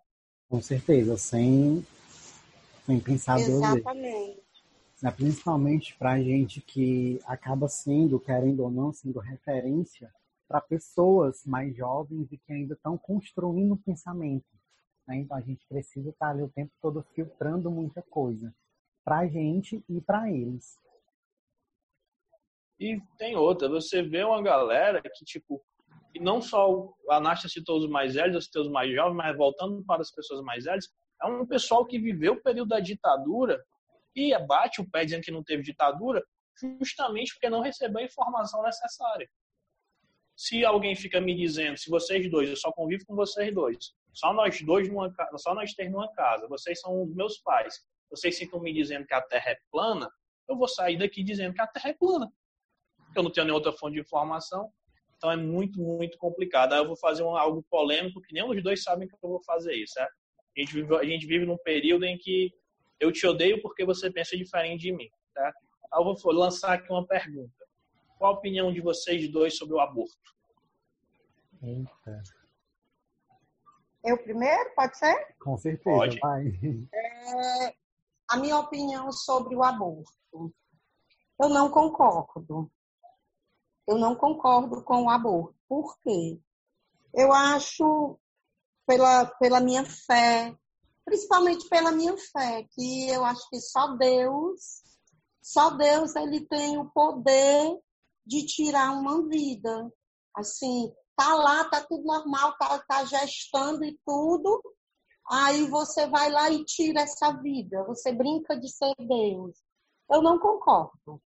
Com 0.49 0.61
certeza, 0.61 1.17
sem, 1.17 1.85
sem 2.87 3.01
pensar 3.01 3.41
Exatamente. 3.41 4.43
Né, 5.03 5.11
principalmente 5.11 5.97
para 5.99 6.13
a 6.13 6.23
gente 6.23 6.61
que 6.61 7.21
acaba 7.27 7.69
sendo, 7.69 8.19
querendo 8.21 8.61
ou 8.61 8.71
não, 8.71 8.93
sendo 8.93 9.19
referência 9.19 10.11
para 10.49 10.61
pessoas 10.61 11.45
mais 11.45 11.77
jovens 11.77 12.31
e 12.31 12.39
que 12.39 12.53
ainda 12.53 12.75
estão 12.75 12.97
construindo 12.97 13.73
o 13.73 13.77
pensamento. 13.79 14.47
Né? 15.07 15.17
Então 15.19 15.37
a 15.37 15.41
gente 15.41 15.67
precisa 15.69 16.11
estar 16.11 16.31
ali 16.31 16.43
o 16.43 16.49
tempo 16.49 16.73
todo 16.81 17.05
filtrando 17.15 17.71
muita 17.71 18.03
coisa 18.03 18.55
para 19.05 19.19
a 19.19 19.27
gente 19.27 19.85
e 19.89 20.01
para 20.01 20.31
eles. 20.31 20.79
E 22.79 23.01
tem 23.19 23.37
outra, 23.37 23.69
você 23.69 24.03
vê 24.03 24.25
uma 24.25 24.43
galera 24.43 25.01
que, 25.01 25.25
tipo, 25.25 25.63
e 26.15 26.21
não 26.21 26.41
só 26.41 26.93
a 27.11 27.21
Nastia 27.21 27.49
citou 27.49 27.79
os 27.79 27.89
mais 27.89 28.15
velhos, 28.15 28.49
os 28.55 28.71
mais 28.71 28.93
jovens, 28.93 29.17
mas 29.17 29.37
voltando 29.37 29.85
para 29.85 30.01
as 30.01 30.11
pessoas 30.13 30.43
mais 30.43 30.65
velhas, 30.65 30.89
é 31.23 31.27
um 31.27 31.47
pessoal 31.47 31.85
que 31.85 31.99
viveu 31.99 32.35
o 32.35 32.43
período 32.43 32.69
da 32.69 32.81
ditadura 32.81 33.63
e 34.15 34.37
bate 34.47 34.81
o 34.81 34.89
pé 34.89 35.05
dizendo 35.05 35.23
que 35.23 35.33
não 35.33 35.43
teve 35.43 35.63
ditadura, 35.63 36.23
justamente 36.81 37.33
porque 37.35 37.51
não 37.51 37.61
recebeu 37.61 38.01
a 38.01 38.05
informação 38.05 38.63
necessária. 38.63 39.29
Se 40.37 40.65
alguém 40.65 40.95
fica 40.95 41.21
me 41.21 41.35
dizendo, 41.35 41.77
se 41.77 41.91
vocês 41.91 42.29
dois, 42.31 42.49
eu 42.49 42.57
só 42.57 42.73
convivo 42.73 43.05
com 43.07 43.15
vocês 43.15 43.53
dois, 43.53 43.93
só 44.13 44.33
nós 44.33 44.61
dois 44.63 44.89
numa 44.89 45.13
só 45.37 45.55
nós 45.55 45.73
três 45.75 45.91
numa 45.91 46.13
casa, 46.13 46.47
vocês 46.49 46.81
são 46.81 47.03
os 47.03 47.15
meus 47.15 47.39
pais, 47.39 47.81
vocês 48.11 48.39
ficam 48.39 48.61
me 48.61 48.73
dizendo 48.73 49.07
que 49.07 49.15
a 49.15 49.23
Terra 49.23 49.51
é 49.51 49.59
plana, 49.71 50.09
eu 50.49 50.57
vou 50.57 50.69
sair 50.69 50.97
daqui 50.97 51.25
dizendo 51.25 51.55
que 51.55 51.61
a 51.61 51.67
Terra 51.67 51.91
é 51.91 51.95
plana. 51.95 52.33
Eu 53.15 53.23
não 53.23 53.31
tenho 53.31 53.47
nenhuma 53.47 53.59
outra 53.59 53.73
fonte 53.73 53.95
de 53.95 54.01
informação, 54.01 54.71
então 55.17 55.31
é 55.31 55.37
muito, 55.37 55.81
muito 55.81 56.19
complicado. 56.19 56.73
Aí 56.73 56.81
eu 56.81 56.87
vou 56.87 56.97
fazer 56.97 57.23
um, 57.23 57.37
algo 57.37 57.65
polêmico 57.71 58.21
que 58.21 58.35
nenhum 58.35 58.55
dos 58.55 58.63
dois 58.63 58.83
sabem 58.83 59.09
que 59.09 59.15
eu 59.15 59.29
vou 59.29 59.43
fazer 59.45 59.75
isso, 59.75 59.95
certo? 59.95 60.13
A 60.57 60.61
gente, 60.61 60.73
vive, 60.73 60.97
a 60.97 61.05
gente 61.05 61.27
vive 61.27 61.47
num 61.47 61.59
período 61.59 62.05
em 62.05 62.17
que 62.17 62.53
eu 63.01 63.11
te 63.11 63.27
odeio 63.27 63.61
porque 63.61 63.85
você 63.85 64.11
pensa 64.11 64.37
diferente 64.37 64.83
de 64.83 64.93
mim, 64.93 65.09
certo? 65.33 65.57
Aí 65.93 66.01
eu 66.01 66.05
vou 66.05 66.33
lançar 66.33 66.75
aqui 66.75 66.91
uma 66.91 67.07
pergunta. 67.07 67.53
Qual 68.19 68.35
a 68.35 68.39
opinião 68.39 68.73
de 68.73 68.81
vocês 68.81 69.31
dois 69.31 69.57
sobre 69.57 69.75
o 69.75 69.81
aborto? 69.81 70.17
Eita. 71.63 72.23
Eu 74.05 74.19
primeiro, 74.23 74.71
pode 74.75 74.99
ser? 74.99 75.35
Com 75.41 75.57
certeza, 75.57 75.97
Pode. 75.97 76.19
vai. 76.21 76.47
É, 76.93 77.75
a 78.31 78.37
minha 78.37 78.59
opinião 78.59 79.11
sobre 79.11 79.57
o 79.57 79.63
aborto. 79.63 80.53
Eu 81.41 81.49
não 81.49 81.71
concordo. 81.71 82.71
Eu 83.87 83.99
não 83.99 84.15
concordo 84.15 84.83
com 84.83 85.05
o 85.05 85.11
aborto. 85.11 85.55
Por 85.69 85.97
quê? 86.01 86.41
Eu 87.13 87.33
acho, 87.33 88.19
pela, 88.87 89.27
pela 89.27 89.61
minha 89.61 89.85
fé, 89.85 90.57
principalmente 91.05 91.69
pela 91.69 91.93
minha 91.93 92.17
fé, 92.17 92.67
que 92.71 93.09
eu 93.09 93.25
acho 93.25 93.49
que 93.51 93.61
só 93.61 93.95
Deus, 93.97 94.83
só 95.43 95.71
Deus 95.71 96.17
ele 96.17 96.47
tem 96.47 96.79
o 96.79 96.91
poder 96.91 97.79
de 98.27 98.47
tirar 98.47 98.93
uma 98.93 99.27
vida. 99.29 99.93
Assim, 100.35 100.93
tá 101.15 101.35
lá, 101.35 101.65
tá 101.69 101.85
tudo 101.87 102.05
normal, 102.05 102.57
tá, 102.57 102.79
tá 102.89 103.05
gestando 103.05 103.85
e 103.85 103.99
tudo, 104.05 104.63
aí 105.31 105.69
você 105.69 106.07
vai 106.07 106.31
lá 106.31 106.51
e 106.51 106.65
tira 106.65 107.03
essa 107.03 107.33
vida, 107.33 107.85
você 107.85 108.13
brinca 108.13 108.59
de 108.59 108.69
ser 108.69 108.95
Deus. 108.99 109.57
Eu 110.11 110.23
não 110.23 110.39
concordo. 110.39 111.21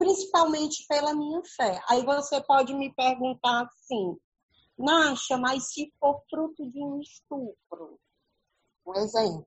Principalmente 0.00 0.86
pela 0.88 1.12
minha 1.12 1.42
fé. 1.44 1.78
Aí 1.86 2.02
você 2.02 2.42
pode 2.42 2.72
me 2.72 2.90
perguntar 2.94 3.64
assim, 3.64 4.16
Nasha, 4.78 5.36
mas 5.36 5.74
se 5.74 5.92
for 6.00 6.24
fruto 6.30 6.66
de 6.70 6.82
um 6.82 6.98
estupro, 7.02 8.00
um 8.86 8.94
exemplo, 8.94 9.44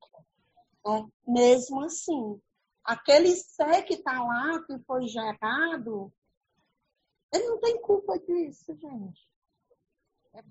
né? 0.85 1.07
mesmo 1.27 1.83
assim, 1.83 2.39
aquele 2.83 3.35
ser 3.35 3.81
que 3.81 3.95
está 3.95 4.23
lá, 4.23 4.63
que 4.67 4.77
foi 4.85 5.07
gerado, 5.07 6.13
ele 7.33 7.47
não 7.47 7.59
tem 7.59 7.81
culpa 7.81 8.19
disso, 8.19 8.77
gente. 8.77 9.27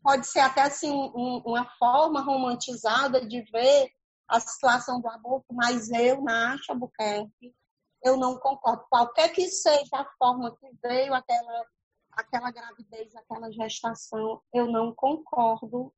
Pode 0.02 0.26
ser 0.26 0.40
até 0.40 0.62
assim 0.62 0.90
um, 0.90 1.44
uma 1.46 1.64
forma 1.78 2.20
romantizada 2.22 3.24
de 3.24 3.40
ver 3.52 3.92
a 4.26 4.40
situação 4.40 5.00
do 5.00 5.08
aborto, 5.08 5.54
mas 5.54 5.92
eu, 5.92 6.22
Nasha 6.22 6.74
Buquerque, 6.74 7.54
eu 8.02 8.16
não 8.16 8.36
concordo. 8.38 8.84
Qualquer 8.88 9.32
que 9.32 9.48
seja 9.48 9.96
a 9.96 10.04
forma 10.18 10.56
que 10.56 10.66
veio 10.82 11.14
aquela, 11.14 11.66
aquela 12.12 12.50
gravidez, 12.50 13.14
aquela 13.16 13.50
gestação, 13.50 14.42
eu 14.52 14.66
não 14.66 14.94
concordo 14.94 15.92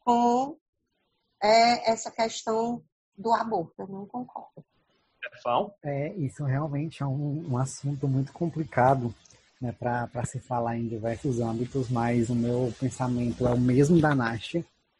com 0.00 0.56
é, 1.42 1.90
essa 1.90 2.10
questão 2.10 2.82
do 3.16 3.32
aborto. 3.32 3.74
Eu 3.78 3.88
não 3.88 4.06
concordo. 4.06 4.64
É, 5.82 6.14
isso 6.14 6.44
realmente 6.44 7.02
é 7.02 7.06
um, 7.06 7.52
um 7.52 7.58
assunto 7.58 8.06
muito 8.06 8.32
complicado 8.32 9.12
né, 9.60 9.72
para 9.72 10.24
se 10.24 10.38
falar 10.38 10.76
em 10.76 10.86
diversos 10.86 11.40
âmbitos, 11.40 11.90
mas 11.90 12.30
o 12.30 12.34
meu 12.34 12.72
pensamento 12.78 13.46
é 13.46 13.52
o 13.52 13.58
mesmo 13.58 14.00
da 14.00 14.14
Nash, 14.14 14.54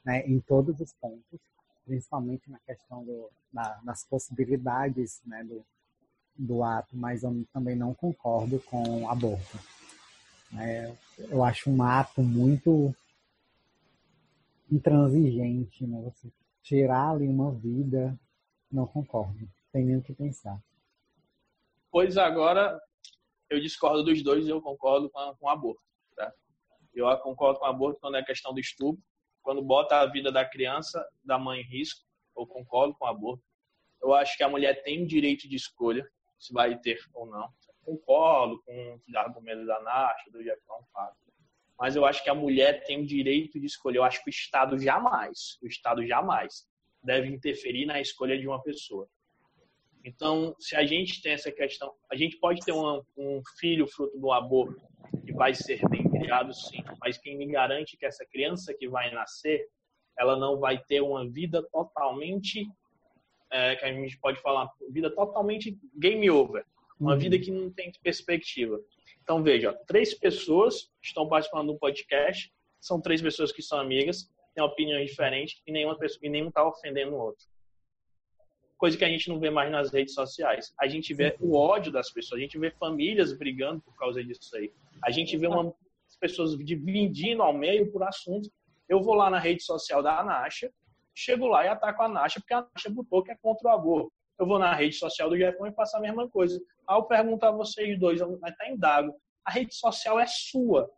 né, 0.04 0.26
em 0.26 0.40
todos 0.40 0.78
os 0.80 0.92
pontos, 0.94 1.40
principalmente 1.86 2.50
na 2.50 2.58
questão 2.60 3.04
do, 3.04 3.30
da, 3.52 3.78
das 3.84 4.04
possibilidades 4.04 5.20
né, 5.24 5.44
do, 5.44 5.64
do 6.38 6.62
ato, 6.62 6.96
mas 6.96 7.24
eu 7.24 7.44
também 7.52 7.74
não 7.74 7.92
concordo 7.92 8.60
com 8.60 9.02
o 9.02 9.10
aborto. 9.10 9.58
É, 10.56 10.94
eu 11.18 11.44
acho 11.44 11.68
um 11.68 11.82
ato 11.82 12.22
muito 12.22 12.94
intransigente, 14.70 15.86
né? 15.86 16.00
Você 16.02 16.30
tirar 16.62 17.10
ali 17.10 17.26
uma 17.26 17.50
vida, 17.52 18.18
não 18.70 18.86
concordo. 18.86 19.48
Tem 19.72 19.84
nem 19.84 19.96
o 19.96 20.02
que 20.02 20.14
pensar. 20.14 20.62
Pois 21.90 22.16
agora 22.16 22.78
eu 23.50 23.60
discordo 23.60 24.04
dos 24.04 24.22
dois 24.22 24.46
e 24.46 24.50
eu 24.50 24.60
concordo 24.62 25.10
com, 25.10 25.34
com 25.36 25.46
o 25.46 25.50
aborto. 25.50 25.82
Tá? 26.14 26.32
Eu 26.94 27.16
concordo 27.18 27.58
com 27.58 27.66
o 27.66 27.68
aborto 27.68 28.00
quando 28.00 28.16
é 28.16 28.22
questão 28.22 28.52
do 28.52 28.60
estupro, 28.60 29.02
quando 29.42 29.62
bota 29.62 29.96
a 29.96 30.06
vida 30.06 30.30
da 30.30 30.44
criança, 30.44 31.04
da 31.24 31.38
mãe 31.38 31.60
em 31.60 31.64
risco, 31.64 32.04
eu 32.36 32.46
concordo 32.46 32.94
com 32.94 33.06
o 33.06 33.08
aborto. 33.08 33.42
Eu 34.00 34.14
acho 34.14 34.36
que 34.36 34.42
a 34.42 34.48
mulher 34.48 34.82
tem 34.82 35.02
o 35.02 35.06
direito 35.06 35.48
de 35.48 35.56
escolha 35.56 36.08
se 36.38 36.52
vai 36.52 36.78
ter 36.78 36.98
ou 37.14 37.26
não. 37.26 37.48
Concordo 37.82 38.62
com 38.62 39.00
os 39.06 39.14
argumentos 39.14 39.66
da 39.66 39.80
Nasha, 39.80 40.30
do 40.30 40.42
Jefferson 40.42 40.84
Fábio. 40.92 41.16
Mas 41.78 41.96
eu 41.96 42.04
acho 42.04 42.22
que 42.22 42.30
a 42.30 42.34
mulher 42.34 42.84
tem 42.84 43.00
o 43.00 43.06
direito 43.06 43.58
de 43.58 43.66
escolher. 43.66 43.98
Eu 43.98 44.04
acho 44.04 44.22
que 44.22 44.28
o 44.28 44.30
Estado 44.30 44.78
jamais, 44.78 45.58
o 45.62 45.66
Estado 45.66 46.04
jamais 46.06 46.66
deve 47.02 47.28
interferir 47.28 47.86
na 47.86 48.00
escolha 48.00 48.38
de 48.38 48.46
uma 48.46 48.62
pessoa. 48.62 49.08
Então, 50.04 50.54
se 50.58 50.74
a 50.76 50.84
gente 50.84 51.20
tem 51.22 51.32
essa 51.32 51.52
questão, 51.52 51.92
a 52.10 52.16
gente 52.16 52.38
pode 52.38 52.60
ter 52.60 52.72
um, 52.72 53.02
um 53.16 53.42
filho 53.58 53.86
fruto 53.86 54.18
do 54.18 54.32
aborto 54.32 54.80
que 55.24 55.32
vai 55.32 55.54
ser 55.54 55.80
bem 55.88 56.08
criado, 56.08 56.52
sim, 56.52 56.82
mas 57.00 57.18
quem 57.18 57.36
me 57.36 57.46
garante 57.46 57.96
que 57.96 58.06
essa 58.06 58.24
criança 58.26 58.74
que 58.74 58.88
vai 58.88 59.10
nascer, 59.12 59.66
ela 60.18 60.36
não 60.36 60.58
vai 60.58 60.78
ter 60.78 61.00
uma 61.00 61.28
vida 61.28 61.62
totalmente, 61.70 62.66
é, 63.50 63.76
que 63.76 63.84
a 63.84 63.92
gente 63.92 64.18
pode 64.18 64.40
falar, 64.40 64.70
vida 64.90 65.10
totalmente 65.10 65.78
game 65.96 66.30
over, 66.30 66.64
uma 66.98 67.12
uhum. 67.12 67.18
vida 67.18 67.38
que 67.38 67.50
não 67.50 67.70
tem 67.70 67.92
perspectiva. 68.02 68.80
Então, 69.22 69.42
veja, 69.42 69.72
três 69.86 70.14
pessoas 70.14 70.90
estão 71.02 71.28
participando 71.28 71.72
do 71.72 71.78
podcast, 71.78 72.52
são 72.80 73.00
três 73.00 73.20
pessoas 73.20 73.52
que 73.52 73.62
são 73.62 73.78
amigas, 73.78 74.30
têm 74.54 74.64
opiniões 74.64 75.10
diferentes 75.10 75.60
e 75.66 75.72
nenhuma 75.72 75.98
pessoa, 75.98 76.20
e 76.22 76.28
nenhum 76.28 76.48
está 76.48 76.66
ofendendo 76.66 77.14
o 77.14 77.18
outro 77.18 77.46
coisa 78.78 78.96
que 78.96 79.04
a 79.04 79.08
gente 79.08 79.28
não 79.28 79.40
vê 79.40 79.50
mais 79.50 79.70
nas 79.70 79.92
redes 79.92 80.14
sociais. 80.14 80.72
A 80.80 80.86
gente 80.86 81.12
vê 81.12 81.36
o 81.40 81.56
ódio 81.56 81.90
das 81.90 82.10
pessoas, 82.10 82.38
a 82.38 82.42
gente 82.42 82.58
vê 82.58 82.70
famílias 82.70 83.36
brigando 83.36 83.82
por 83.82 83.94
causa 83.96 84.22
disso 84.22 84.56
aí. 84.56 84.72
A 85.04 85.10
gente 85.10 85.36
vê 85.36 85.48
uma, 85.48 85.74
pessoas 86.20 86.56
dividindo 86.56 87.42
ao 87.42 87.52
meio 87.52 87.90
por 87.90 88.02
assuntos. 88.04 88.48
Eu 88.88 89.02
vou 89.02 89.14
lá 89.14 89.28
na 89.28 89.38
rede 89.38 89.62
social 89.62 90.02
da 90.02 90.18
Anasha, 90.18 90.72
chego 91.18 91.46
lá 91.46 91.64
e 91.64 91.68
ataco 91.68 92.02
a 92.02 92.06
Anasha 92.06 92.40
porque 92.40 92.54
a 92.54 92.58
Anasha 92.58 92.90
botou 92.90 93.22
que 93.22 93.30
é 93.30 93.36
contra 93.36 93.68
o 93.68 93.72
aborto. 93.72 94.12
Eu 94.38 94.46
vou 94.46 94.58
na 94.58 94.72
rede 94.74 94.94
social 94.94 95.28
do 95.28 95.38
Japão 95.38 95.66
e 95.66 95.72
faço 95.72 95.96
a 95.96 96.00
mesma 96.00 96.28
coisa. 96.28 96.60
Aí 96.88 96.96
eu 96.96 97.02
pergunto 97.04 97.44
a 97.44 97.50
vocês 97.50 97.98
dois, 97.98 98.20
até 98.42 98.70
indago, 98.70 99.14
a 99.44 99.50
rede 99.50 99.74
social 99.74 100.18
é 100.18 100.26
sua. 100.26 100.88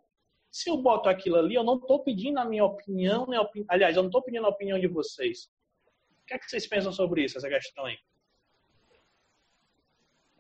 Se 0.51 0.69
eu 0.69 0.77
boto 0.77 1.09
aquilo 1.09 1.37
ali, 1.37 1.55
eu 1.55 1.65
não 1.65 1.77
estou 1.77 2.03
pedindo 2.03 2.39
a 2.39 2.45
minha 2.45 2.65
opinião, 2.65 3.27
né? 3.27 3.39
aliás, 3.69 3.97
eu 3.97 4.03
não 4.03 4.09
estou 4.09 4.23
pedindo 4.23 4.47
a 4.47 4.51
opinião 4.51 4.79
de 4.79 4.89
vocês 4.89 5.49
que, 6.31 6.35
é 6.35 6.39
que 6.39 6.49
vocês 6.49 6.67
pensam 6.67 6.93
sobre 6.93 7.25
isso, 7.25 7.39
essa 7.39 7.49
questão 7.49 7.85
aí? 7.85 7.99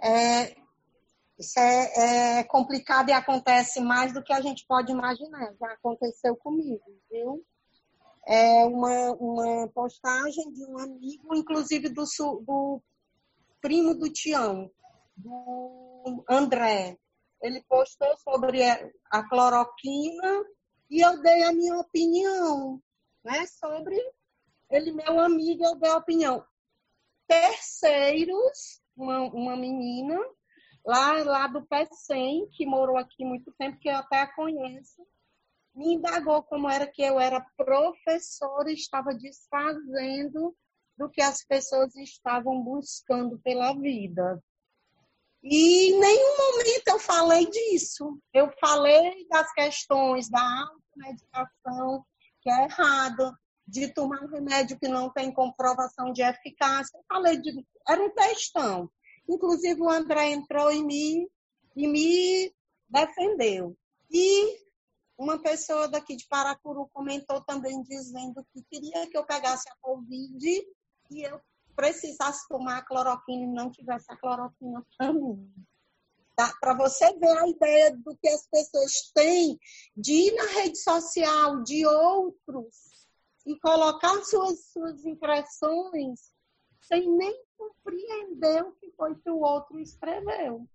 É, 0.03 0.57
isso 1.39 1.59
é, 1.59 2.39
é, 2.39 2.45
complicado 2.45 3.11
e 3.11 3.13
acontece 3.13 3.81
mais 3.81 4.13
do 4.13 4.23
que 4.23 4.33
a 4.33 4.41
gente 4.41 4.65
pode 4.67 4.93
imaginar. 4.93 5.53
Já 5.59 5.73
aconteceu 5.73 6.37
comigo, 6.37 6.85
viu? 7.11 7.45
É 8.27 8.65
uma, 8.65 9.13
uma 9.13 9.69
postagem 9.69 10.53
de 10.53 10.65
um 10.67 10.79
amigo, 10.79 11.35
inclusive 11.35 11.89
do, 11.89 12.05
do 12.47 12.83
primo 13.61 13.95
do 13.95 14.11
Tião, 14.11 14.71
do 15.17 16.25
André. 16.29 16.99
Ele 17.43 17.63
postou 17.69 18.17
sobre 18.19 18.63
a 19.11 19.29
cloroquina 19.29 20.45
e 20.91 21.01
eu 21.01 21.21
dei 21.23 21.43
a 21.45 21.53
minha 21.53 21.79
opinião, 21.79 22.81
né? 23.25 23.47
Sobre 23.47 23.97
ele, 24.71 24.93
meu 24.93 25.19
amigo, 25.19 25.65
eu 25.65 25.77
dei 25.77 25.91
a 25.91 25.97
opinião. 25.97 26.45
Terceiros, 27.27 28.83
uma, 28.97 29.23
uma 29.33 29.57
menina 29.57 30.19
lá, 30.85 31.13
lá 31.25 31.47
do 31.47 31.67
PECEM, 31.67 32.49
que 32.53 32.67
morou 32.67 32.97
aqui 32.97 33.25
muito 33.25 33.53
tempo, 33.59 33.79
que 33.79 33.89
eu 33.89 33.97
até 33.97 34.21
a 34.21 34.35
conheço, 34.35 35.07
me 35.75 35.95
indagou 35.95 36.43
como 36.43 36.69
era 36.69 36.87
que 36.87 37.03
eu 37.03 37.19
era 37.19 37.45
professora 37.57 38.71
e 38.71 38.75
estava 38.75 39.15
desfazendo 39.15 40.57
do 40.97 41.09
que 41.09 41.23
as 41.23 41.45
pessoas 41.45 41.95
estavam 41.97 42.63
buscando 42.63 43.39
pela 43.39 43.73
vida. 43.73 44.43
E 45.43 45.91
em 45.91 45.99
nenhum 45.99 46.37
momento 46.37 46.89
eu 46.89 46.99
falei 46.99 47.49
disso. 47.49 48.21
Eu 48.33 48.53
falei 48.61 49.27
das 49.29 49.51
questões 49.53 50.29
da 50.29 50.41
automedicação, 50.41 52.05
que 52.43 52.51
é 52.51 52.65
errado, 52.65 53.33
de 53.67 53.89
tomar 53.89 54.23
um 54.23 54.29
remédio 54.29 54.79
que 54.79 54.89
não 54.89 55.11
tem 55.11 55.33
comprovação 55.33 56.13
de 56.13 56.23
eficácia. 56.23 56.99
Eu 56.99 57.05
falei 57.09 57.41
de. 57.41 57.65
Era 57.89 58.03
um 58.03 58.11
textão. 58.11 58.91
Inclusive, 59.29 59.81
o 59.81 59.89
André 59.89 60.31
entrou 60.31 60.71
em 60.71 60.85
mim 60.85 61.27
e 61.77 61.89
me 61.89 62.53
defendeu. 62.89 63.77
E 64.11 64.59
uma 65.21 65.39
pessoa 65.39 65.87
daqui 65.87 66.17
de 66.17 66.27
Paracuru 66.27 66.89
comentou 66.95 67.43
também 67.43 67.83
dizendo 67.83 68.43
que 68.55 68.63
queria 68.71 69.07
que 69.07 69.19
eu 69.19 69.27
pegasse 69.27 69.69
a 69.69 69.77
Covid 69.83 70.67
e 71.11 71.23
eu 71.23 71.39
precisasse 71.77 72.49
tomar 72.49 72.79
a 72.79 72.83
cloroquina 72.83 73.45
e 73.45 73.47
não 73.47 73.71
tivesse 73.71 74.11
a 74.11 74.17
cloroquina 74.17 74.83
para 74.97 75.13
mim. 75.13 75.53
Tá? 76.35 76.51
Para 76.59 76.75
você 76.75 77.13
ver 77.19 77.37
a 77.37 77.47
ideia 77.47 77.95
do 77.99 78.17
que 78.17 78.29
as 78.29 78.47
pessoas 78.47 79.13
têm 79.15 79.61
de 79.95 80.11
ir 80.11 80.35
na 80.37 80.47
rede 80.47 80.79
social 80.79 81.63
de 81.65 81.85
outros 81.85 83.07
e 83.45 83.59
colocar 83.61 84.25
suas, 84.25 84.71
suas 84.73 85.05
impressões 85.05 86.33
sem 86.81 87.07
nem 87.15 87.45
compreender 87.59 88.65
o 88.65 88.73
que 88.73 88.91
foi 88.93 89.15
que 89.17 89.29
o 89.29 89.41
outro 89.41 89.79
escreveu. 89.79 90.67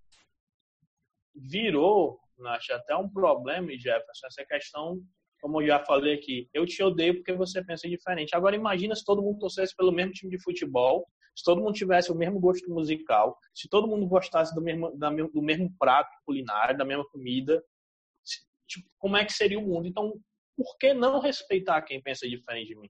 Virou, 1.33 2.19
acho 2.47 2.73
até 2.73 2.95
um 2.95 3.09
problema, 3.09 3.71
Jefferson, 3.71 4.27
essa 4.27 4.45
questão, 4.45 5.01
como 5.41 5.61
eu 5.61 5.67
já 5.67 5.79
falei 5.85 6.15
aqui, 6.15 6.49
eu 6.53 6.65
te 6.65 6.81
odeio 6.83 7.15
porque 7.15 7.33
você 7.33 7.63
pensa 7.63 7.87
diferente. 7.87 8.35
Agora 8.35 8.55
imagina 8.55 8.95
se 8.95 9.05
todo 9.05 9.21
mundo 9.21 9.39
torcesse 9.39 9.75
pelo 9.75 9.91
mesmo 9.91 10.11
time 10.13 10.31
de 10.35 10.43
futebol, 10.43 11.07
se 11.35 11.43
todo 11.43 11.61
mundo 11.61 11.73
tivesse 11.73 12.11
o 12.11 12.15
mesmo 12.15 12.39
gosto 12.39 12.69
musical, 12.69 13.37
se 13.53 13.67
todo 13.69 13.87
mundo 13.87 14.07
gostasse 14.07 14.55
do 14.55 14.61
mesmo, 14.61 14.91
do 14.97 15.41
mesmo 15.41 15.73
prato 15.77 16.09
culinário, 16.25 16.77
da 16.77 16.85
mesma 16.85 17.05
comida, 17.09 17.63
tipo, 18.67 18.89
como 18.97 19.17
é 19.17 19.25
que 19.25 19.33
seria 19.33 19.59
o 19.59 19.67
mundo? 19.67 19.87
Então, 19.87 20.13
por 20.55 20.77
que 20.77 20.93
não 20.93 21.19
respeitar 21.19 21.81
quem 21.81 22.01
pensa 22.01 22.27
diferente 22.27 22.67
de 22.69 22.75
mim? 22.75 22.89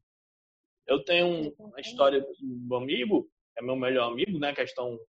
Eu 0.87 1.03
tenho 1.03 1.55
uma 1.57 1.81
história 1.81 2.23
do 2.39 2.75
amigo 2.75 3.27
é 3.57 3.61
meu 3.61 3.75
melhor 3.75 4.11
amigo, 4.11 4.37
né? 4.37 4.53
Questão 4.53 4.99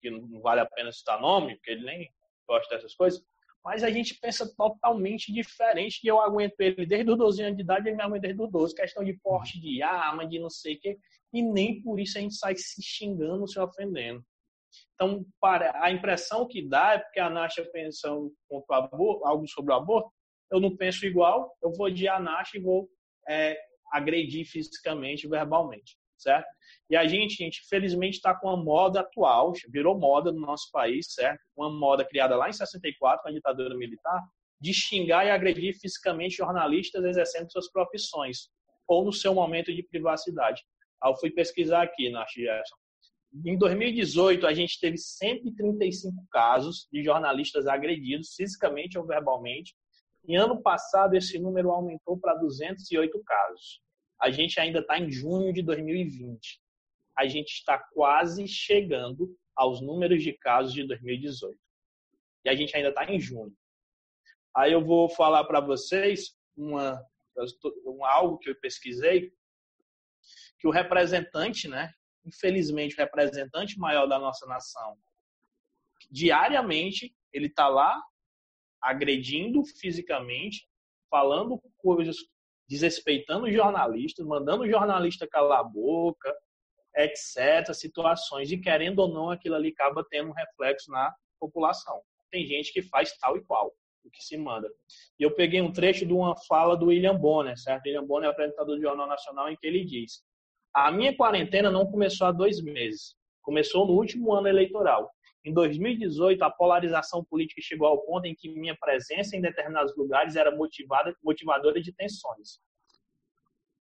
que 0.00 0.10
não 0.10 0.40
vale 0.40 0.60
a 0.60 0.66
pena 0.66 0.92
citar 0.92 1.20
nome, 1.20 1.56
porque 1.56 1.72
ele 1.72 1.84
nem 1.84 2.08
gosta 2.46 2.76
dessas 2.76 2.94
coisas. 2.94 3.20
Mas 3.64 3.82
a 3.82 3.90
gente 3.90 4.14
pensa 4.14 4.50
totalmente 4.56 5.32
diferente. 5.32 6.00
E 6.02 6.06
eu 6.06 6.20
aguento 6.20 6.58
ele 6.60 6.86
desde 6.86 7.10
os 7.10 7.18
12 7.18 7.42
anos 7.42 7.56
de 7.56 7.62
idade, 7.62 7.88
ele 7.88 7.96
me 7.96 8.02
aguenta 8.02 8.26
desde 8.26 8.42
os 8.42 8.50
12. 8.50 8.74
Questão 8.74 9.04
de 9.04 9.14
porte 9.14 9.60
de 9.60 9.82
arma, 9.82 10.26
de 10.26 10.38
não 10.38 10.50
sei 10.50 10.74
o 10.74 10.80
quê. 10.80 10.98
E 11.32 11.42
nem 11.42 11.82
por 11.82 12.00
isso 12.00 12.18
a 12.18 12.20
gente 12.20 12.34
sai 12.34 12.56
se 12.56 12.82
xingando, 12.82 13.48
se 13.48 13.58
ofendendo. 13.58 14.24
Então, 14.94 15.24
para, 15.40 15.82
a 15.82 15.90
impressão 15.90 16.46
que 16.46 16.66
dá 16.66 16.94
é 16.94 16.98
porque 16.98 17.20
a 17.20 17.30
Nasha 17.30 17.64
pensa 17.72 18.08
algo 18.08 19.48
sobre 19.48 19.72
o 19.72 19.76
aborto, 19.76 20.10
eu 20.50 20.60
não 20.60 20.76
penso 20.76 21.06
igual, 21.06 21.54
eu 21.62 21.72
vou 21.72 21.90
de 21.90 22.08
a 22.08 22.18
Nasha 22.18 22.56
e 22.56 22.60
vou 22.60 22.88
é, 23.28 23.58
agredir 23.92 24.46
fisicamente, 24.46 25.28
verbalmente, 25.28 25.96
certo? 26.18 26.46
E 26.90 26.96
a 26.96 27.06
gente, 27.06 27.36
gente, 27.36 27.62
felizmente 27.68 28.16
está 28.16 28.34
com 28.34 28.48
a 28.48 28.56
moda 28.56 29.00
atual, 29.00 29.52
virou 29.70 29.98
moda 29.98 30.32
no 30.32 30.40
nosso 30.40 30.70
país, 30.72 31.12
certo? 31.12 31.40
Uma 31.56 31.70
moda 31.70 32.04
criada 32.04 32.36
lá 32.36 32.48
em 32.48 32.52
64, 32.52 33.24
na 33.24 33.32
ditadura 33.32 33.76
militar, 33.76 34.22
de 34.60 34.74
xingar 34.74 35.24
e 35.26 35.30
agredir 35.30 35.78
fisicamente 35.78 36.36
jornalistas 36.36 37.04
exercendo 37.04 37.50
suas 37.50 37.70
profissões, 37.70 38.48
ou 38.86 39.04
no 39.04 39.12
seu 39.12 39.34
momento 39.34 39.72
de 39.72 39.82
privacidade. 39.82 40.62
Aí 41.02 41.10
eu 41.10 41.16
fui 41.16 41.30
pesquisar 41.30 41.82
aqui 41.82 42.10
na 42.10 42.26
Gerson. 42.26 42.76
Em 43.44 43.56
2018, 43.56 44.46
a 44.46 44.54
gente 44.54 44.80
teve 44.80 44.96
135 44.96 46.26
casos 46.30 46.88
de 46.90 47.02
jornalistas 47.04 47.66
agredidos 47.66 48.34
fisicamente 48.34 48.98
ou 48.98 49.06
verbalmente. 49.06 49.74
Em 50.26 50.36
ano 50.36 50.60
passado, 50.62 51.14
esse 51.14 51.38
número 51.38 51.70
aumentou 51.70 52.18
para 52.18 52.34
208 52.34 53.22
casos. 53.24 53.80
A 54.20 54.30
gente 54.30 54.58
ainda 54.58 54.80
está 54.80 54.98
em 54.98 55.10
junho 55.10 55.52
de 55.52 55.62
2020 55.62 56.60
a 57.18 57.26
gente 57.26 57.50
está 57.50 57.76
quase 57.76 58.46
chegando 58.46 59.36
aos 59.56 59.80
números 59.80 60.22
de 60.22 60.32
casos 60.32 60.72
de 60.72 60.86
2018. 60.86 61.58
E 62.44 62.48
a 62.48 62.54
gente 62.54 62.76
ainda 62.76 62.90
está 62.90 63.04
em 63.12 63.18
junho. 63.18 63.52
Aí 64.56 64.72
eu 64.72 64.84
vou 64.84 65.08
falar 65.08 65.42
para 65.44 65.60
vocês 65.60 66.36
uma, 66.56 67.04
um, 67.84 68.04
algo 68.04 68.38
que 68.38 68.48
eu 68.48 68.60
pesquisei, 68.60 69.32
que 70.60 70.68
o 70.68 70.70
representante, 70.70 71.66
né, 71.66 71.92
infelizmente 72.24 72.94
o 72.94 72.98
representante 72.98 73.76
maior 73.76 74.06
da 74.06 74.18
nossa 74.20 74.46
nação, 74.46 74.96
diariamente 76.08 77.12
ele 77.32 77.48
está 77.48 77.66
lá 77.66 78.00
agredindo 78.80 79.64
fisicamente, 79.64 80.68
falando 81.10 81.60
coisas, 81.78 82.16
desrespeitando 82.68 83.50
jornalistas, 83.50 84.26
mandando 84.26 84.64
o 84.64 84.68
jornalista 84.68 85.26
calar 85.26 85.60
a 85.60 85.64
boca, 85.64 86.34
etc., 86.96 87.72
situações, 87.72 88.50
e 88.50 88.58
querendo 88.58 89.00
ou 89.00 89.08
não, 89.08 89.30
aquilo 89.30 89.54
ali 89.54 89.68
acaba 89.68 90.04
tendo 90.08 90.30
um 90.30 90.34
reflexo 90.34 90.90
na 90.90 91.14
população. 91.40 92.00
Tem 92.30 92.44
gente 92.46 92.72
que 92.72 92.82
faz 92.82 93.16
tal 93.18 93.36
e 93.36 93.44
qual 93.44 93.72
o 94.04 94.10
que 94.10 94.22
se 94.22 94.36
manda. 94.36 94.68
E 95.18 95.22
eu 95.22 95.34
peguei 95.34 95.60
um 95.60 95.72
trecho 95.72 96.04
de 96.04 96.12
uma 96.12 96.36
fala 96.46 96.76
do 96.76 96.86
William 96.86 97.16
Bonner, 97.16 97.58
certo? 97.58 97.86
William 97.86 98.04
Bonner 98.04 98.28
é 98.28 98.32
apresentador 98.32 98.76
do 98.76 98.82
Jornal 98.82 99.06
Nacional, 99.06 99.50
em 99.50 99.56
que 99.56 99.66
ele 99.66 99.84
diz: 99.84 100.22
A 100.74 100.90
minha 100.90 101.16
quarentena 101.16 101.70
não 101.70 101.86
começou 101.86 102.26
há 102.26 102.32
dois 102.32 102.62
meses, 102.62 103.14
começou 103.42 103.86
no 103.86 103.94
último 103.94 104.32
ano 104.32 104.48
eleitoral. 104.48 105.10
Em 105.48 105.54
2018, 105.54 106.42
a 106.42 106.50
polarização 106.50 107.24
política 107.24 107.62
chegou 107.62 107.88
ao 107.88 108.02
ponto 108.02 108.26
em 108.26 108.34
que 108.34 108.50
minha 108.50 108.76
presença 108.76 109.34
em 109.34 109.40
determinados 109.40 109.96
lugares 109.96 110.36
era 110.36 110.54
motivada, 110.54 111.16
motivadora 111.24 111.80
de 111.80 111.90
tensões. 111.90 112.58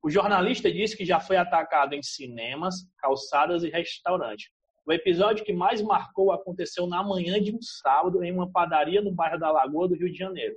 O 0.03 0.11
jornalista 0.11 0.69
disse 0.73 0.97
que 0.97 1.05
já 1.05 1.21
foi 1.21 1.37
atacado 1.37 1.95
em 1.95 2.03
cinemas, 2.03 2.75
calçadas 2.99 3.63
e 3.63 3.69
restaurantes. 3.69 4.51
O 4.85 4.93
episódio 4.93 5.45
que 5.45 5.53
mais 5.53 5.81
marcou 5.81 6.33
aconteceu 6.33 6.89
na 6.89 7.05
manhã 7.05 7.41
de 7.41 7.55
um 7.55 7.63
sábado 7.63 8.25
em 8.25 8.33
uma 8.33 8.51
padaria 8.51 9.01
no 9.01 9.15
bairro 9.15 9.39
da 9.39 9.53
Lagoa 9.53 9.87
do 9.87 9.95
Rio 9.95 10.11
de 10.11 10.19
Janeiro. 10.19 10.57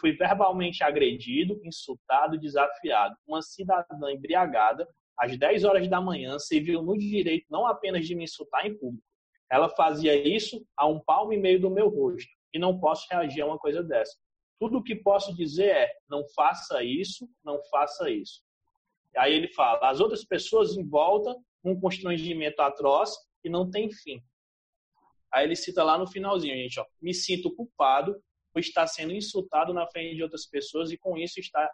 Fui 0.00 0.12
verbalmente 0.12 0.84
agredido, 0.84 1.60
insultado 1.64 2.38
desafiado. 2.38 3.16
Uma 3.26 3.42
cidadã 3.42 4.12
embriagada, 4.12 4.86
às 5.18 5.36
10 5.36 5.64
horas 5.64 5.88
da 5.88 6.00
manhã, 6.00 6.38
se 6.38 6.60
viu 6.60 6.82
no 6.82 6.96
direito 6.96 7.46
não 7.50 7.66
apenas 7.66 8.06
de 8.06 8.14
me 8.14 8.22
insultar 8.22 8.64
em 8.64 8.78
público. 8.78 9.09
Ela 9.50 9.68
fazia 9.68 10.14
isso 10.16 10.64
a 10.76 10.86
um 10.86 11.00
palmo 11.00 11.32
e 11.32 11.38
meio 11.38 11.60
do 11.60 11.70
meu 11.70 11.88
rosto. 11.88 12.30
E 12.54 12.58
não 12.58 12.78
posso 12.78 13.06
reagir 13.10 13.42
a 13.42 13.46
uma 13.46 13.58
coisa 13.58 13.82
dessa. 13.82 14.16
Tudo 14.58 14.78
o 14.78 14.82
que 14.82 14.94
posso 14.94 15.34
dizer 15.34 15.70
é: 15.70 15.92
não 16.08 16.24
faça 16.34 16.82
isso, 16.82 17.28
não 17.44 17.62
faça 17.64 18.10
isso. 18.10 18.42
Aí 19.16 19.34
ele 19.34 19.48
fala: 19.48 19.90
as 19.90 20.00
outras 20.00 20.24
pessoas 20.24 20.76
em 20.76 20.86
volta, 20.86 21.34
um 21.64 21.78
constrangimento 21.78 22.60
atroz 22.62 23.12
e 23.44 23.48
não 23.48 23.68
tem 23.68 23.90
fim. 23.90 24.22
Aí 25.32 25.44
ele 25.44 25.56
cita 25.56 25.82
lá 25.82 25.96
no 25.96 26.06
finalzinho, 26.06 26.56
gente, 26.56 26.80
ó, 26.80 26.86
me 27.00 27.14
sinto 27.14 27.54
culpado 27.54 28.20
por 28.52 28.58
estar 28.58 28.86
sendo 28.88 29.12
insultado 29.12 29.72
na 29.72 29.86
frente 29.86 30.16
de 30.16 30.22
outras 30.22 30.46
pessoas 30.46 30.90
e 30.90 30.98
com 30.98 31.16
isso 31.16 31.38
está 31.38 31.70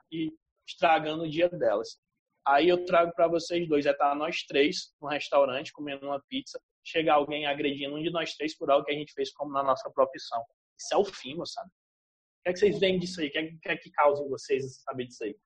estragando 0.66 1.24
o 1.24 1.28
dia 1.28 1.48
delas. 1.48 1.98
Aí 2.46 2.68
eu 2.68 2.84
trago 2.84 3.12
para 3.14 3.26
vocês 3.26 3.66
dois, 3.66 3.86
é 3.86 3.90
estar 3.90 4.10
tá 4.10 4.14
nós 4.14 4.42
três 4.42 4.92
no 5.00 5.08
restaurante 5.08 5.72
comendo 5.72 6.06
uma 6.06 6.22
pizza, 6.28 6.60
chegar 6.86 7.14
alguém 7.14 7.46
agredindo 7.46 7.96
um 7.96 8.02
de 8.02 8.10
nós 8.10 8.34
três 8.34 8.56
por 8.56 8.70
algo 8.70 8.84
que 8.84 8.92
a 8.92 8.94
gente 8.96 9.12
fez 9.12 9.32
como 9.32 9.52
na 9.52 9.62
nossa 9.62 9.90
profissão. 9.90 10.42
Isso 10.78 10.94
é 10.94 10.96
o 10.96 11.04
fim, 11.04 11.36
sabe? 11.44 11.68
O 11.68 12.42
que 12.44 12.50
é 12.50 12.52
que 12.52 12.58
vocês 12.60 12.78
veem 12.78 12.98
disso 12.98 13.20
aí? 13.20 13.28
O 13.28 13.30
que 13.32 13.68
é 13.68 13.76
que, 13.76 13.90
causa 13.90 14.22
em 14.22 14.28
vocês 14.28 14.80
saber 14.82 15.06
disso 15.06 15.24
aí? 15.24 15.36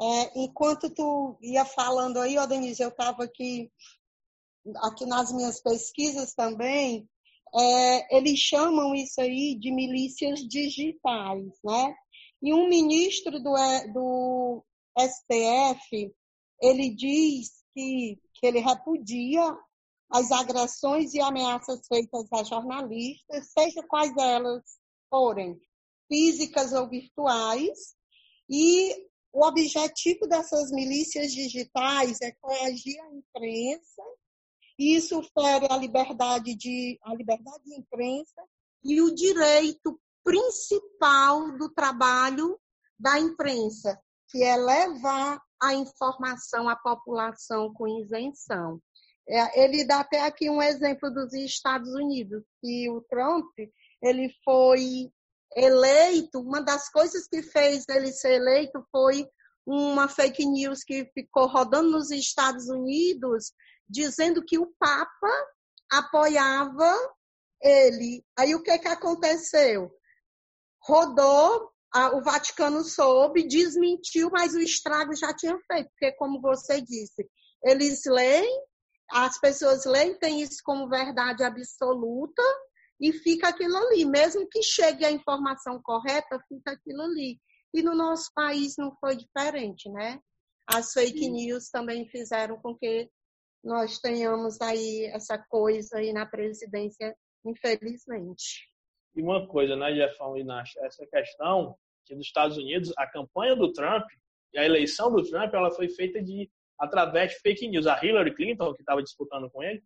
É, 0.00 0.40
enquanto 0.40 0.88
tu 0.94 1.38
ia 1.42 1.64
falando 1.64 2.18
aí, 2.18 2.38
ó, 2.38 2.46
Denise, 2.46 2.82
eu 2.82 2.88
estava 2.88 3.24
aqui, 3.24 3.70
aqui 4.84 5.04
nas 5.04 5.32
minhas 5.32 5.60
pesquisas 5.60 6.34
também, 6.34 7.06
é, 7.54 8.16
eles 8.16 8.38
chamam 8.38 8.94
isso 8.94 9.20
aí 9.20 9.56
de 9.58 9.70
milícias 9.72 10.40
digitais, 10.40 11.46
né? 11.64 11.94
E 12.40 12.54
um 12.54 12.68
ministro 12.68 13.42
do, 13.42 13.52
do 13.92 14.64
STF, 14.98 16.14
ele 16.62 16.94
diz 16.94 17.64
que, 17.74 18.18
que 18.34 18.46
ele 18.46 18.60
repudia 18.60 19.56
as 20.10 20.30
agressões 20.32 21.12
e 21.14 21.20
ameaças 21.20 21.86
feitas 21.86 22.26
a 22.32 22.42
jornalistas, 22.42 23.50
seja 23.52 23.82
quais 23.82 24.16
elas 24.16 24.62
forem, 25.10 25.60
físicas 26.08 26.72
ou 26.72 26.88
virtuais, 26.88 27.94
e 28.48 29.06
o 29.32 29.44
objetivo 29.44 30.26
dessas 30.26 30.70
milícias 30.70 31.32
digitais 31.32 32.20
é 32.22 32.32
coagir 32.40 32.98
a 33.02 33.14
imprensa, 33.14 34.02
e 34.78 34.96
isso 34.96 35.22
fere 35.34 35.66
a 35.70 35.76
liberdade 35.76 36.54
de, 36.54 36.98
a 37.02 37.14
liberdade 37.14 37.64
de 37.64 37.78
imprensa 37.78 38.42
e 38.84 39.02
o 39.02 39.14
direito 39.14 40.00
principal 40.24 41.56
do 41.58 41.68
trabalho 41.70 42.58
da 42.98 43.18
imprensa, 43.18 44.00
que 44.30 44.42
é 44.42 44.56
levar 44.56 45.40
a 45.60 45.74
informação 45.74 46.68
à 46.68 46.76
população 46.76 47.72
com 47.72 47.88
isenção. 47.88 48.80
É, 49.28 49.62
ele 49.62 49.84
dá 49.84 50.00
até 50.00 50.22
aqui 50.22 50.48
um 50.48 50.62
exemplo 50.62 51.10
dos 51.10 51.34
Estados 51.34 51.90
Unidos, 51.90 52.42
que 52.62 52.88
o 52.90 53.02
Trump 53.02 53.50
ele 54.02 54.32
foi 54.44 55.10
eleito, 55.54 56.40
uma 56.40 56.62
das 56.62 56.88
coisas 56.90 57.26
que 57.26 57.42
fez 57.42 57.84
ele 57.88 58.12
ser 58.12 58.34
eleito 58.34 58.82
foi 58.90 59.28
uma 59.66 60.08
fake 60.08 60.46
news 60.46 60.82
que 60.82 61.04
ficou 61.12 61.46
rodando 61.46 61.90
nos 61.90 62.10
Estados 62.10 62.68
Unidos, 62.68 63.52
dizendo 63.88 64.42
que 64.42 64.58
o 64.58 64.72
Papa 64.78 65.46
apoiava 65.90 66.94
ele. 67.60 68.24
Aí 68.38 68.54
o 68.54 68.62
que, 68.62 68.78
que 68.78 68.88
aconteceu? 68.88 69.90
Rodou, 70.82 71.70
o 72.14 72.22
Vaticano 72.22 72.82
soube, 72.82 73.46
desmentiu, 73.46 74.30
mas 74.30 74.54
o 74.54 74.60
estrago 74.60 75.14
já 75.14 75.34
tinha 75.34 75.58
feito, 75.70 75.90
porque, 75.90 76.12
como 76.12 76.40
você 76.40 76.80
disse, 76.80 77.28
eles 77.62 78.04
leem, 78.06 78.62
as 79.10 79.40
pessoas 79.40 79.84
leem, 79.84 80.18
têm 80.18 80.42
isso 80.42 80.62
como 80.64 80.88
verdade 80.88 81.42
absoluta, 81.42 82.42
e 83.00 83.12
fica 83.12 83.48
aquilo 83.48 83.76
ali. 83.76 84.04
Mesmo 84.04 84.48
que 84.48 84.62
chegue 84.62 85.04
a 85.04 85.10
informação 85.10 85.80
correta, 85.82 86.42
fica 86.48 86.72
aquilo 86.72 87.02
ali. 87.02 87.38
E 87.72 87.82
no 87.82 87.94
nosso 87.94 88.30
país 88.34 88.74
não 88.76 88.94
foi 88.98 89.16
diferente, 89.16 89.90
né? 89.90 90.20
As 90.66 90.92
fake 90.92 91.18
Sim. 91.18 91.30
news 91.30 91.70
também 91.70 92.06
fizeram 92.08 92.58
com 92.60 92.76
que 92.76 93.08
nós 93.62 93.98
tenhamos 93.98 94.60
aí 94.60 95.06
essa 95.06 95.38
coisa 95.38 95.98
aí 95.98 96.12
na 96.12 96.26
presidência, 96.26 97.16
infelizmente. 97.44 98.68
E 99.14 99.22
uma 99.22 99.46
coisa, 99.46 99.74
né, 99.76 99.94
Jeffão 99.94 100.36
e 100.36 100.44
Nath, 100.44 100.76
essa 100.78 101.06
questão 101.06 101.76
que 102.04 102.14
nos 102.14 102.26
Estados 102.26 102.56
Unidos, 102.56 102.92
a 102.96 103.06
campanha 103.06 103.56
do 103.56 103.72
Trump 103.72 104.04
e 104.52 104.58
a 104.58 104.64
eleição 104.64 105.10
do 105.10 105.22
Trump, 105.28 105.52
ela 105.52 105.70
foi 105.70 105.88
feita 105.88 106.22
de 106.22 106.50
através 106.78 107.32
de 107.32 107.38
fake 107.38 107.68
news. 107.68 107.86
A 107.86 107.98
Hillary 108.02 108.34
Clinton, 108.34 108.74
que 108.74 108.82
estava 108.82 109.02
disputando 109.02 109.50
com 109.50 109.62
ele, 109.62 109.82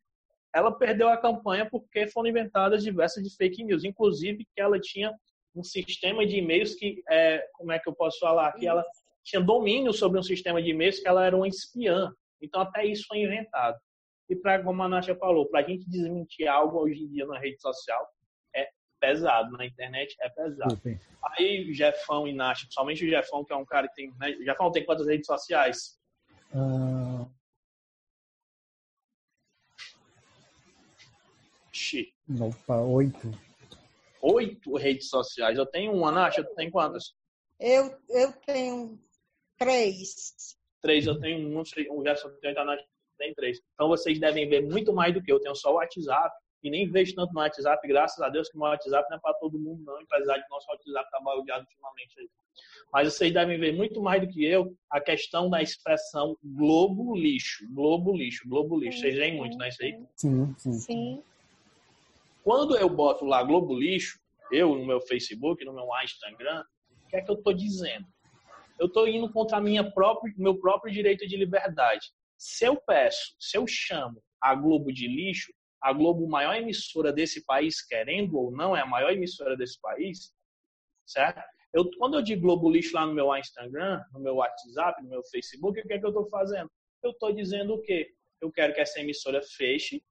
ela 0.54 0.70
perdeu 0.70 1.08
a 1.08 1.16
campanha 1.16 1.68
porque 1.68 2.06
foram 2.08 2.28
inventadas 2.28 2.82
diversas 2.82 3.22
de 3.24 3.34
fake 3.34 3.64
news, 3.64 3.84
inclusive 3.84 4.46
que 4.54 4.60
ela 4.60 4.78
tinha 4.78 5.12
um 5.54 5.62
sistema 5.62 6.26
de 6.26 6.36
e-mails 6.36 6.74
que, 6.74 7.02
é, 7.08 7.46
como 7.54 7.72
é 7.72 7.78
que 7.78 7.88
eu 7.88 7.94
posso 7.94 8.18
falar, 8.18 8.52
que 8.52 8.66
ela 8.66 8.84
tinha 9.24 9.40
domínio 9.40 9.92
sobre 9.92 10.18
um 10.18 10.22
sistema 10.22 10.62
de 10.62 10.70
e-mails 10.70 10.98
que 10.98 11.08
ela 11.08 11.24
era 11.24 11.36
uma 11.36 11.48
espiã. 11.48 12.12
Então 12.40 12.60
até 12.60 12.84
isso 12.84 13.04
foi 13.06 13.18
inventado. 13.18 13.78
E 14.28 14.36
para 14.36 14.62
como 14.62 14.82
a 14.82 14.88
Nath 14.88 15.08
falou, 15.18 15.46
para 15.46 15.60
a 15.60 15.62
gente 15.62 15.88
desmentir 15.88 16.48
algo 16.48 16.80
hoje 16.80 17.02
em 17.02 17.08
dia 17.08 17.26
na 17.26 17.38
rede 17.38 17.60
social 17.60 18.06
é 18.54 18.68
pesado, 19.00 19.56
na 19.56 19.66
internet 19.66 20.16
é 20.20 20.28
pesado. 20.28 20.80
Aí 21.38 21.72
Jefão 21.72 22.26
e 22.26 22.32
Nath, 22.32 22.60
principalmente 22.60 23.04
o 23.04 23.08
Jefão, 23.08 23.44
que 23.44 23.52
é 23.52 23.56
um 23.56 23.64
cara 23.64 23.88
que 23.88 23.94
tem, 23.94 24.12
né? 24.18 24.32
Jefão 24.44 24.72
tem 24.72 24.84
quantas 24.84 25.06
redes 25.06 25.26
sociais? 25.26 25.98
Uh, 26.54 27.26
Ixi. 31.72 32.14
Opa, 32.40 32.80
oito. 32.82 33.30
Oito 34.20 34.76
redes 34.76 35.08
sociais. 35.08 35.58
Eu 35.58 35.66
tenho 35.66 35.92
uma, 35.92 36.12
Nath, 36.12 36.36
tu 36.36 36.54
tem 36.54 36.70
quantas? 36.70 37.14
Eu, 37.58 37.96
eu 38.08 38.32
tenho 38.46 38.98
três. 39.58 40.56
Três, 40.80 41.06
eu 41.06 41.18
tenho 41.18 41.48
um, 41.48 41.60
o 41.60 42.04
Gerson 42.04 42.28
tem, 42.40 42.56
a 42.56 42.64
Nath 42.64 42.80
tem 43.18 43.34
três. 43.34 43.60
Então 43.74 43.88
vocês 43.88 44.20
devem 44.20 44.48
ver 44.48 44.62
muito 44.62 44.92
mais 44.92 45.14
do 45.14 45.22
que 45.22 45.32
eu. 45.32 45.36
Eu 45.36 45.42
tenho 45.42 45.56
só 45.56 45.72
o 45.72 45.76
WhatsApp 45.76 46.34
e 46.62 46.70
nem 46.70 46.88
vejo 46.88 47.14
tanto 47.14 47.32
no 47.32 47.40
WhatsApp, 47.40 47.86
graças 47.88 48.20
a 48.20 48.28
Deus 48.28 48.48
que 48.48 48.56
o 48.56 48.60
meu 48.60 48.68
WhatsApp 48.68 49.08
não 49.10 49.16
é 49.16 49.20
para 49.20 49.34
todo 49.34 49.58
mundo, 49.58 49.82
não, 49.84 49.98
apesar 49.98 50.38
de 50.38 50.48
nosso 50.48 50.70
WhatsApp 50.70 50.88
estar 50.88 51.18
tá 51.18 51.20
baldeado 51.24 51.64
ultimamente 51.64 52.20
aí. 52.20 52.28
Mas 52.92 53.12
vocês 53.12 53.32
devem 53.32 53.58
ver 53.58 53.72
muito 53.72 54.02
mais 54.02 54.20
do 54.20 54.28
que 54.28 54.44
eu 54.44 54.76
a 54.90 55.00
questão 55.00 55.48
da 55.48 55.62
expressão 55.62 56.36
globo 56.44 57.16
lixo, 57.16 57.66
globo 57.72 58.14
lixo, 58.14 58.46
globo 58.46 58.78
lixo. 58.78 59.00
Vocês 59.00 59.14
veem 59.14 59.36
muito, 59.36 59.56
não 59.56 59.64
é 59.64 59.68
isso 59.68 59.82
aí? 59.82 59.98
Sim, 60.16 60.54
sim. 60.58 60.72
sim. 60.72 61.22
Quando 62.42 62.76
eu 62.76 62.88
boto 62.88 63.24
lá 63.24 63.42
Globo 63.42 63.72
Lixo, 63.78 64.18
eu 64.50 64.74
no 64.74 64.84
meu 64.84 65.00
Facebook, 65.00 65.64
no 65.64 65.72
meu 65.72 65.86
Instagram, 66.02 66.64
o 67.04 67.08
que 67.08 67.16
é 67.16 67.22
que 67.22 67.30
eu 67.30 67.36
estou 67.36 67.52
dizendo? 67.52 68.04
Eu 68.78 68.86
estou 68.86 69.06
indo 69.06 69.30
contra 69.32 69.60
minha 69.60 69.88
própria, 69.92 70.34
meu 70.36 70.58
próprio 70.58 70.92
direito 70.92 71.26
de 71.26 71.36
liberdade. 71.36 72.08
Se 72.36 72.64
eu 72.64 72.76
peço, 72.76 73.36
se 73.38 73.56
eu 73.56 73.64
chamo 73.66 74.20
a 74.40 74.56
Globo 74.56 74.92
de 74.92 75.06
lixo, 75.06 75.52
a 75.82 75.92
Globo, 75.92 76.28
maior 76.28 76.54
emissora 76.54 77.12
desse 77.12 77.44
país, 77.44 77.84
querendo 77.84 78.38
ou 78.38 78.50
não, 78.52 78.76
é 78.76 78.80
a 78.80 78.86
maior 78.86 79.12
emissora 79.12 79.56
desse 79.56 79.80
país, 79.80 80.32
certo? 81.06 81.42
Eu, 81.74 81.90
quando 81.98 82.14
eu 82.14 82.22
digo 82.22 82.42
Globo 82.42 82.70
Lixo 82.70 82.94
lá 82.94 83.06
no 83.06 83.14
meu 83.14 83.34
Instagram, 83.36 84.00
no 84.12 84.20
meu 84.20 84.36
WhatsApp, 84.36 85.02
no 85.02 85.08
meu 85.08 85.24
Facebook, 85.24 85.80
o 85.80 85.82
que 85.84 85.94
é 85.94 85.98
que 85.98 86.04
eu 86.04 86.10
estou 86.10 86.28
fazendo? 86.28 86.70
Eu 87.02 87.10
estou 87.10 87.32
dizendo 87.32 87.74
o 87.74 87.82
quê? 87.82 88.08
Eu 88.40 88.52
quero 88.52 88.74
que 88.74 88.80
essa 88.80 89.00
emissora 89.00 89.40
feche 89.42 90.02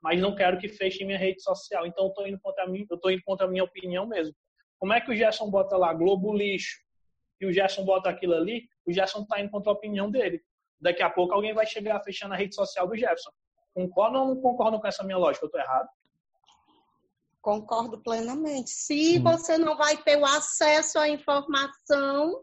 mas 0.00 0.20
não 0.20 0.34
quero 0.34 0.58
que 0.58 0.68
feche 0.68 1.04
minha 1.04 1.18
rede 1.18 1.42
social. 1.42 1.86
Então 1.86 2.04
eu 2.04 2.08
estou 2.08 2.26
indo 2.26 2.38
contra 2.40 2.66
mim, 2.66 2.86
eu 2.88 2.96
estou 2.96 3.10
indo 3.10 3.22
contra 3.24 3.46
a 3.46 3.50
minha 3.50 3.64
opinião 3.64 4.06
mesmo. 4.06 4.34
Como 4.78 4.92
é 4.92 5.00
que 5.00 5.10
o 5.10 5.16
Gerson 5.16 5.50
bota 5.50 5.76
lá 5.76 5.92
Globo 5.92 6.32
lixo 6.32 6.78
e 7.40 7.46
o 7.46 7.52
Gerson 7.52 7.84
bota 7.84 8.08
aquilo 8.08 8.34
ali? 8.34 8.68
O 8.86 8.92
Gerson 8.92 9.22
está 9.22 9.40
indo 9.40 9.50
contra 9.50 9.70
a 9.70 9.74
opinião 9.74 10.10
dele. 10.10 10.40
Daqui 10.80 11.02
a 11.02 11.10
pouco 11.10 11.34
alguém 11.34 11.52
vai 11.52 11.66
chegar 11.66 12.00
fechando 12.02 12.34
a 12.34 12.36
rede 12.36 12.54
social 12.54 12.86
do 12.86 12.96
Gerson. 12.96 13.30
Concordo 13.78 14.18
ou 14.18 14.26
não 14.26 14.40
concordo 14.40 14.80
com 14.80 14.88
essa 14.88 15.04
minha 15.04 15.16
lógica? 15.16 15.44
Eu 15.44 15.48
estou 15.48 15.60
errado? 15.60 15.88
Concordo 17.40 18.02
plenamente. 18.02 18.70
Se 18.70 19.20
você 19.20 19.56
não 19.56 19.76
vai 19.76 19.96
ter 19.96 20.18
o 20.18 20.26
acesso 20.26 20.98
à 20.98 21.08
informação, 21.08 22.42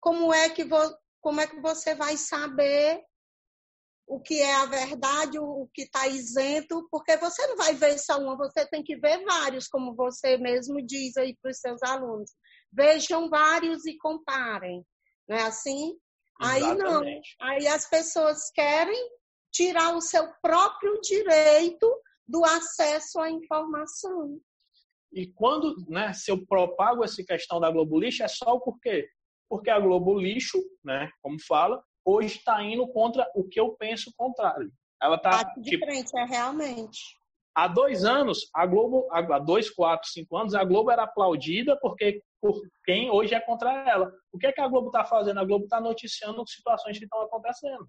como 0.00 0.32
é 0.32 0.48
que, 0.48 0.62
vo 0.62 0.78
como 1.20 1.40
é 1.40 1.46
que 1.48 1.60
você 1.60 1.96
vai 1.96 2.16
saber 2.16 3.02
o 4.06 4.20
que 4.20 4.40
é 4.40 4.54
a 4.54 4.66
verdade, 4.66 5.40
o 5.40 5.68
que 5.74 5.82
está 5.82 6.06
isento, 6.06 6.86
porque 6.88 7.16
você 7.16 7.44
não 7.48 7.56
vai 7.56 7.74
ver 7.74 7.98
só 7.98 8.18
uma, 8.18 8.36
você 8.36 8.64
tem 8.66 8.82
que 8.82 8.96
ver 8.96 9.24
vários, 9.24 9.66
como 9.66 9.94
você 9.94 10.36
mesmo 10.36 10.80
diz 10.84 11.16
aí 11.16 11.36
para 11.42 11.50
os 11.50 11.58
seus 11.58 11.82
alunos. 11.82 12.30
Vejam 12.72 13.28
vários 13.28 13.84
e 13.86 13.98
comparem. 13.98 14.86
Não 15.28 15.36
é 15.36 15.42
assim? 15.42 15.96
Exatamente. 16.40 17.36
Aí 17.40 17.58
não. 17.58 17.66
Aí 17.66 17.66
as 17.66 17.88
pessoas 17.88 18.50
querem 18.52 19.19
tirar 19.52 19.96
o 19.96 20.00
seu 20.00 20.28
próprio 20.42 21.00
direito 21.00 21.86
do 22.26 22.44
acesso 22.44 23.18
à 23.18 23.30
informação. 23.30 24.38
E 25.12 25.26
quando, 25.32 25.74
né, 25.88 26.12
se 26.12 26.30
eu 26.30 26.46
propago 26.46 27.04
essa 27.04 27.22
questão 27.24 27.58
da 27.58 27.70
Globo 27.70 27.98
Lixo, 27.98 28.22
é 28.22 28.28
só 28.28 28.54
o 28.54 28.60
porquê? 28.60 29.08
Porque 29.48 29.68
a 29.68 29.80
Globo 29.80 30.18
Lixo, 30.18 30.58
né, 30.84 31.10
como 31.20 31.36
fala, 31.42 31.82
hoje 32.04 32.36
está 32.36 32.62
indo 32.62 32.86
contra 32.88 33.28
o 33.34 33.44
que 33.48 33.60
eu 33.60 33.72
penso 33.72 34.12
contrário. 34.16 34.70
Ela 35.02 35.16
está 35.16 35.42
de 35.56 35.70
tipo, 35.70 35.84
frente, 35.84 36.10
é 36.16 36.24
realmente. 36.24 37.00
Há 37.54 37.66
dois 37.66 38.04
anos, 38.04 38.48
a 38.54 38.64
Globo, 38.64 39.08
há 39.10 39.38
dois, 39.40 39.68
quatro, 39.68 40.08
cinco 40.08 40.36
anos, 40.36 40.54
a 40.54 40.62
Globo 40.62 40.90
era 40.90 41.02
aplaudida 41.02 41.76
porque 41.80 42.22
por 42.40 42.60
quem 42.84 43.10
hoje 43.10 43.34
é 43.34 43.40
contra 43.40 43.70
ela. 43.88 44.12
O 44.32 44.38
que 44.38 44.46
é 44.46 44.52
que 44.52 44.60
a 44.60 44.68
Globo 44.68 44.86
está 44.86 45.04
fazendo? 45.04 45.40
A 45.40 45.44
Globo 45.44 45.64
está 45.64 45.80
noticiando 45.80 46.46
situações 46.46 46.96
que 46.96 47.04
estão 47.04 47.20
acontecendo. 47.22 47.86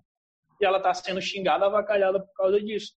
E 0.62 0.66
ela 0.66 0.78
está 0.78 0.94
sendo 0.94 1.22
xingada, 1.22 1.66
avacalhada 1.66 2.20
por 2.20 2.34
causa 2.34 2.62
disso. 2.62 2.94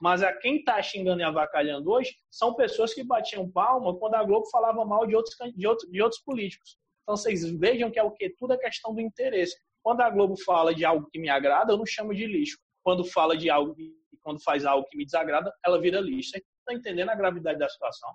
Mas 0.00 0.22
a 0.22 0.32
quem 0.32 0.58
está 0.58 0.80
xingando 0.80 1.20
e 1.20 1.24
avacalhando 1.24 1.90
hoje 1.90 2.14
são 2.30 2.54
pessoas 2.54 2.94
que 2.94 3.02
batiam 3.02 3.50
palma 3.50 3.96
quando 3.98 4.14
a 4.14 4.22
Globo 4.22 4.46
falava 4.46 4.84
mal 4.84 5.06
de 5.06 5.16
outros, 5.16 5.34
de 5.54 5.66
outros, 5.66 5.90
de 5.90 6.00
outros 6.00 6.22
políticos. 6.22 6.78
Então 7.02 7.16
vocês 7.16 7.50
vejam 7.58 7.90
que 7.90 7.98
é 7.98 8.02
o 8.02 8.12
que? 8.12 8.30
Tudo 8.30 8.52
é 8.52 8.58
questão 8.58 8.94
do 8.94 9.00
interesse. 9.00 9.56
Quando 9.82 10.02
a 10.02 10.10
Globo 10.10 10.36
fala 10.44 10.74
de 10.74 10.84
algo 10.84 11.08
que 11.10 11.18
me 11.18 11.28
agrada, 11.28 11.72
eu 11.72 11.78
não 11.78 11.86
chamo 11.86 12.14
de 12.14 12.26
lixo. 12.26 12.58
Quando 12.82 13.04
fala 13.04 13.36
de 13.36 13.50
algo 13.50 13.74
quando 14.22 14.42
faz 14.42 14.66
algo 14.66 14.86
que 14.88 14.96
me 14.96 15.06
desagrada, 15.06 15.52
ela 15.64 15.80
vira 15.80 16.00
lixo. 16.00 16.32
Você 16.32 16.38
está 16.38 16.74
entendendo 16.74 17.08
a 17.08 17.14
gravidade 17.14 17.58
da 17.58 17.68
situação? 17.68 18.14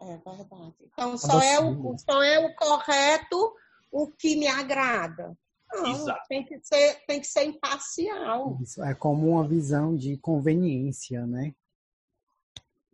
É 0.00 0.16
verdade. 0.16 0.74
Então 0.92 1.16
só 1.16 1.40
é, 1.40 1.60
o, 1.60 1.96
só 1.98 2.22
é 2.22 2.38
o 2.40 2.54
correto 2.54 3.54
o 3.90 4.10
que 4.10 4.36
me 4.36 4.46
agrada. 4.46 5.36
Não, 5.72 5.86
Exato. 5.86 6.26
Tem 6.28 6.44
que, 6.44 6.58
ser, 6.62 7.04
tem 7.06 7.20
que 7.20 7.26
ser 7.26 7.44
imparcial. 7.44 8.58
Isso 8.60 8.82
é 8.82 8.94
como 8.94 9.28
uma 9.28 9.46
visão 9.46 9.94
de 9.94 10.16
conveniência, 10.16 11.26
né? 11.26 11.54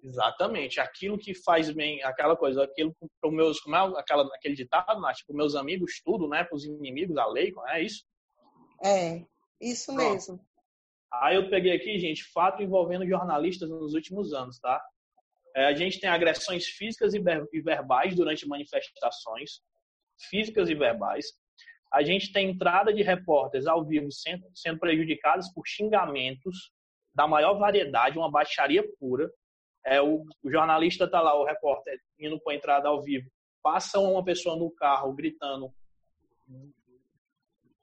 Exatamente. 0.02 0.80
Aquilo 0.80 1.16
que 1.16 1.34
faz 1.34 1.70
bem, 1.70 2.02
aquela 2.02 2.36
coisa, 2.36 2.64
aquilo 2.64 2.94
para 3.20 3.30
os 3.30 3.34
meus, 3.34 3.60
como 3.60 3.76
é 3.76 3.80
aquela, 3.98 4.24
aquele 4.34 4.54
ditado, 4.54 5.00
Nath, 5.00 5.18
para 5.26 5.36
meus 5.36 5.54
amigos, 5.54 6.00
tudo, 6.04 6.28
né? 6.28 6.44
Para 6.44 6.56
os 6.56 6.64
inimigos, 6.64 7.16
a 7.16 7.26
lei, 7.26 7.52
é 7.68 7.82
isso? 7.82 8.04
É, 8.84 9.24
isso 9.60 9.94
Pronto. 9.94 10.12
mesmo. 10.12 10.40
Aí 11.12 11.36
eu 11.36 11.48
peguei 11.48 11.72
aqui, 11.72 11.98
gente, 11.98 12.24
fato 12.24 12.62
envolvendo 12.62 13.06
jornalistas 13.06 13.70
nos 13.70 13.94
últimos 13.94 14.32
anos, 14.32 14.58
tá? 14.58 14.84
É, 15.56 15.66
a 15.66 15.74
gente 15.74 16.00
tem 16.00 16.10
agressões 16.10 16.66
físicas 16.66 17.14
e 17.14 17.20
verbais 17.62 18.14
durante 18.16 18.46
manifestações, 18.46 19.62
físicas 20.28 20.68
e 20.68 20.74
verbais. 20.74 21.26
A 21.94 22.02
gente 22.02 22.32
tem 22.32 22.50
entrada 22.50 22.92
de 22.92 23.04
repórteres 23.04 23.68
ao 23.68 23.84
vivo 23.84 24.10
sendo, 24.10 24.44
sendo 24.52 24.80
prejudicados 24.80 25.48
por 25.52 25.64
xingamentos 25.64 26.72
da 27.14 27.28
maior 27.28 27.54
variedade, 27.54 28.18
uma 28.18 28.28
baixaria 28.28 28.82
pura. 28.98 29.30
É, 29.86 30.02
o, 30.02 30.24
o 30.42 30.50
jornalista 30.50 31.04
está 31.04 31.20
lá, 31.20 31.40
o 31.40 31.44
repórter, 31.44 32.00
indo 32.18 32.40
para 32.40 32.52
a 32.52 32.56
entrada 32.56 32.88
ao 32.88 33.00
vivo, 33.00 33.30
passa 33.62 34.00
uma 34.00 34.24
pessoa 34.24 34.56
no 34.56 34.72
carro 34.72 35.12
gritando 35.12 35.72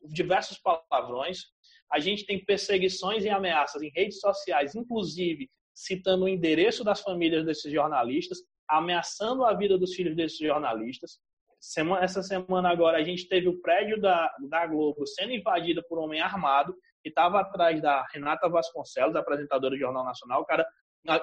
diversos 0.03 0.59
palavrões. 0.59 1.45
A 1.89 1.97
gente 1.97 2.25
tem 2.25 2.43
perseguições 2.43 3.23
e 3.23 3.29
ameaças 3.29 3.81
em 3.81 3.91
redes 3.95 4.19
sociais, 4.19 4.75
inclusive 4.75 5.49
citando 5.73 6.25
o 6.25 6.27
endereço 6.27 6.83
das 6.83 6.99
famílias 6.99 7.45
desses 7.45 7.71
jornalistas, 7.71 8.39
ameaçando 8.67 9.45
a 9.45 9.53
vida 9.53 9.77
dos 9.77 9.93
filhos 9.93 10.17
desses 10.17 10.37
jornalistas. 10.37 11.17
Semana, 11.61 12.03
essa 12.03 12.23
semana 12.23 12.69
agora 12.69 12.97
a 12.97 13.03
gente 13.03 13.27
teve 13.27 13.47
o 13.47 13.61
prédio 13.61 14.01
da, 14.01 14.33
da 14.49 14.65
Globo 14.65 15.05
sendo 15.05 15.31
invadido 15.31 15.83
por 15.87 15.99
um 15.99 16.05
homem 16.05 16.19
armado 16.19 16.75
que 17.03 17.09
estava 17.09 17.39
atrás 17.39 17.79
da 17.79 18.03
Renata 18.11 18.49
Vasconcelos, 18.49 19.15
apresentadora 19.15 19.75
do 19.75 19.79
Jornal 19.79 20.03
Nacional. 20.03 20.41
O 20.41 20.45
cara 20.45 20.67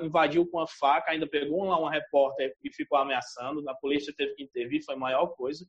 invadiu 0.01 0.49
com 0.49 0.61
a 0.61 0.67
faca, 0.69 1.11
ainda 1.11 1.27
pegou 1.27 1.65
lá 1.65 1.77
uma 1.77 1.91
repórter 1.91 2.55
e 2.63 2.73
ficou 2.73 2.99
ameaçando. 2.99 3.69
A 3.69 3.75
polícia 3.75 4.15
teve 4.17 4.35
que 4.37 4.45
intervir, 4.45 4.85
foi 4.85 4.95
a 4.95 4.99
maior 4.99 5.27
coisa. 5.35 5.67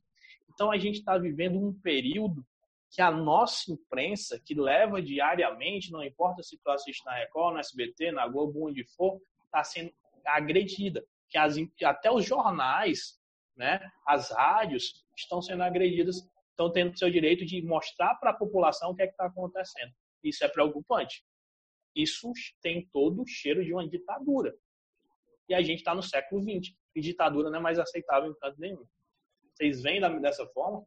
Então 0.54 0.70
a 0.70 0.78
gente 0.78 1.00
está 1.00 1.18
vivendo 1.18 1.58
um 1.58 1.74
período 1.82 2.46
que 2.92 3.02
a 3.02 3.10
nossa 3.10 3.72
imprensa, 3.72 4.40
que 4.44 4.54
leva 4.54 5.02
diariamente, 5.02 5.90
não 5.90 6.02
importa 6.02 6.44
se 6.44 6.56
tu 6.62 6.70
assiste 6.70 7.04
na 7.04 7.14
Record, 7.14 7.54
na 7.54 7.60
SBT, 7.60 8.12
na 8.12 8.28
Globo, 8.28 8.68
onde 8.68 8.84
for, 8.96 9.20
está 9.46 9.64
sendo 9.64 9.92
agredida. 10.24 11.04
Que, 11.28 11.38
as, 11.38 11.56
até 11.84 12.10
os 12.10 12.24
jornais 12.24 13.19
né? 13.60 13.78
As 14.06 14.30
rádios 14.30 15.04
estão 15.14 15.42
sendo 15.42 15.62
agredidas, 15.62 16.26
estão 16.48 16.72
tendo 16.72 16.98
seu 16.98 17.10
direito 17.10 17.44
de 17.44 17.60
mostrar 17.60 18.14
para 18.14 18.30
a 18.30 18.34
população 18.34 18.90
o 18.90 18.96
que 18.96 19.02
é 19.02 19.06
está 19.06 19.26
acontecendo. 19.26 19.92
Isso 20.24 20.42
é 20.42 20.48
preocupante. 20.48 21.22
Isso 21.94 22.32
tem 22.62 22.88
todo 22.90 23.20
o 23.20 23.26
cheiro 23.26 23.62
de 23.62 23.74
uma 23.74 23.86
ditadura. 23.86 24.56
E 25.46 25.54
a 25.54 25.60
gente 25.60 25.80
está 25.80 25.94
no 25.94 26.02
século 26.02 26.42
XX. 26.42 26.74
E 26.94 27.02
ditadura 27.02 27.50
não 27.50 27.58
é 27.58 27.62
mais 27.62 27.78
aceitável 27.78 28.30
em 28.30 28.34
canto 28.38 28.58
nenhum. 28.58 28.86
Vocês 29.52 29.82
veem 29.82 30.00
dessa 30.22 30.46
forma? 30.46 30.82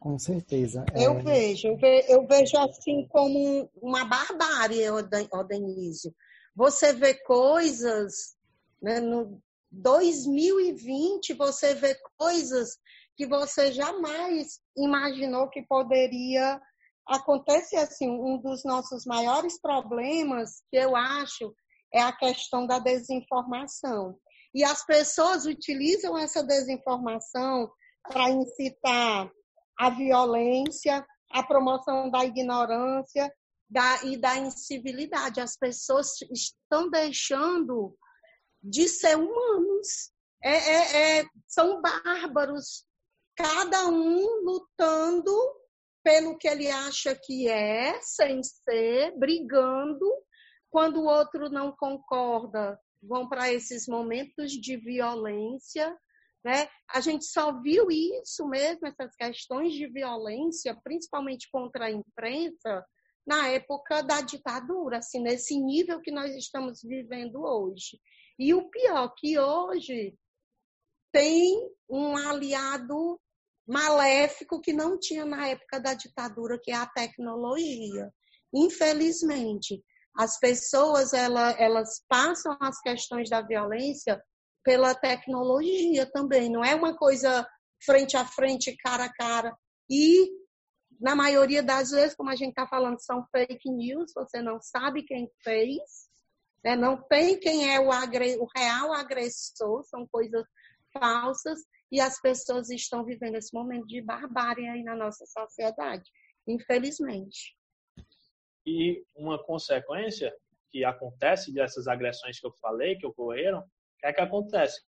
Com 0.00 0.18
certeza. 0.18 0.86
É... 0.94 1.06
Eu 1.06 1.22
vejo, 1.22 1.68
eu 1.68 1.76
vejo, 1.76 2.08
eu 2.08 2.26
vejo 2.26 2.56
assim 2.58 3.06
como 3.08 3.70
uma 3.76 4.06
barbárie, 4.06 4.88
Odenísio. 4.90 6.14
Você 6.56 6.94
vê 6.94 7.14
coisas 7.14 8.33
né? 8.84 9.00
No 9.00 9.42
2020, 9.72 11.32
você 11.32 11.74
vê 11.74 11.98
coisas 12.18 12.76
que 13.16 13.26
você 13.26 13.72
jamais 13.72 14.60
imaginou 14.76 15.48
que 15.48 15.62
poderia 15.62 16.60
acontecer. 17.08 17.76
Assim, 17.76 18.08
um 18.08 18.38
dos 18.38 18.62
nossos 18.62 19.06
maiores 19.06 19.58
problemas, 19.60 20.62
que 20.70 20.76
eu 20.76 20.94
acho, 20.94 21.54
é 21.92 22.02
a 22.02 22.12
questão 22.12 22.66
da 22.66 22.78
desinformação. 22.78 24.18
E 24.54 24.62
as 24.62 24.84
pessoas 24.84 25.46
utilizam 25.46 26.16
essa 26.18 26.44
desinformação 26.44 27.70
para 28.02 28.30
incitar 28.30 29.30
a 29.78 29.90
violência, 29.90 31.04
a 31.32 31.42
promoção 31.42 32.10
da 32.10 32.24
ignorância 32.24 33.32
da, 33.68 34.04
e 34.04 34.16
da 34.16 34.36
incivilidade. 34.36 35.40
As 35.40 35.56
pessoas 35.56 36.10
estão 36.30 36.90
deixando 36.90 37.96
de 38.64 38.88
ser 38.88 39.16
humanos. 39.16 40.10
É, 40.42 40.50
é, 40.50 41.18
é, 41.20 41.26
são 41.46 41.82
bárbaros, 41.82 42.86
cada 43.36 43.88
um 43.88 44.42
lutando 44.42 45.34
pelo 46.02 46.36
que 46.36 46.48
ele 46.48 46.70
acha 46.70 47.14
que 47.14 47.48
é, 47.48 48.00
sem 48.00 48.42
ser, 48.42 49.16
brigando. 49.18 50.06
Quando 50.70 51.00
o 51.00 51.06
outro 51.06 51.48
não 51.48 51.74
concorda, 51.76 52.78
vão 53.02 53.28
para 53.28 53.52
esses 53.52 53.86
momentos 53.86 54.52
de 54.52 54.76
violência. 54.76 55.96
Né? 56.44 56.68
A 56.90 57.00
gente 57.00 57.24
só 57.24 57.58
viu 57.60 57.90
isso 57.90 58.46
mesmo, 58.46 58.86
essas 58.86 59.14
questões 59.16 59.72
de 59.72 59.86
violência, 59.86 60.78
principalmente 60.84 61.48
contra 61.50 61.86
a 61.86 61.90
imprensa, 61.90 62.84
na 63.26 63.48
época 63.48 64.02
da 64.02 64.20
ditadura, 64.20 64.98
assim, 64.98 65.20
nesse 65.20 65.58
nível 65.58 66.02
que 66.02 66.10
nós 66.10 66.34
estamos 66.34 66.82
vivendo 66.82 67.42
hoje. 67.42 67.98
E 68.38 68.52
o 68.52 68.68
pior, 68.68 69.14
que 69.16 69.38
hoje 69.38 70.16
tem 71.12 71.70
um 71.88 72.16
aliado 72.16 73.20
maléfico 73.66 74.60
que 74.60 74.72
não 74.72 74.98
tinha 74.98 75.24
na 75.24 75.48
época 75.48 75.80
da 75.80 75.94
ditadura, 75.94 76.58
que 76.62 76.70
é 76.70 76.74
a 76.74 76.86
tecnologia. 76.86 78.12
Infelizmente, 78.52 79.82
as 80.16 80.38
pessoas 80.38 81.12
elas, 81.12 81.56
elas 81.58 82.04
passam 82.08 82.56
as 82.60 82.80
questões 82.80 83.28
da 83.28 83.40
violência 83.42 84.22
pela 84.62 84.94
tecnologia 84.94 86.10
também. 86.10 86.50
Não 86.50 86.64
é 86.64 86.74
uma 86.74 86.96
coisa 86.96 87.46
frente 87.84 88.16
a 88.16 88.24
frente, 88.24 88.76
cara 88.76 89.04
a 89.04 89.12
cara. 89.12 89.56
E, 89.90 90.30
na 91.00 91.14
maioria 91.14 91.62
das 91.62 91.90
vezes, 91.90 92.16
como 92.16 92.30
a 92.30 92.36
gente 92.36 92.50
está 92.50 92.66
falando, 92.66 93.00
são 93.00 93.24
fake 93.30 93.70
news, 93.70 94.12
você 94.14 94.40
não 94.40 94.60
sabe 94.60 95.02
quem 95.02 95.30
fez, 95.42 96.08
né? 96.64 96.74
Não 96.74 97.00
tem 97.02 97.38
quem 97.38 97.72
é 97.72 97.78
o, 97.78 97.92
agre... 97.92 98.36
o 98.38 98.48
real 98.56 98.92
agressor, 98.94 99.84
são 99.84 100.06
coisas 100.06 100.44
falsas 100.92 101.60
e 101.92 102.00
as 102.00 102.20
pessoas 102.20 102.70
estão 102.70 103.04
vivendo 103.04 103.36
esse 103.36 103.52
momento 103.52 103.86
de 103.86 104.00
barbárie 104.00 104.66
aí 104.68 104.82
na 104.82 104.96
nossa 104.96 105.26
sociedade, 105.26 106.10
infelizmente. 106.48 107.54
E 108.66 109.04
uma 109.14 109.42
consequência 109.44 110.34
que 110.72 110.84
acontece 110.84 111.52
dessas 111.52 111.86
agressões 111.86 112.40
que 112.40 112.46
eu 112.46 112.52
falei, 112.54 112.96
que 112.96 113.06
ocorreram, 113.06 113.62
é 114.02 114.12
que 114.12 114.20
acontece. 114.20 114.82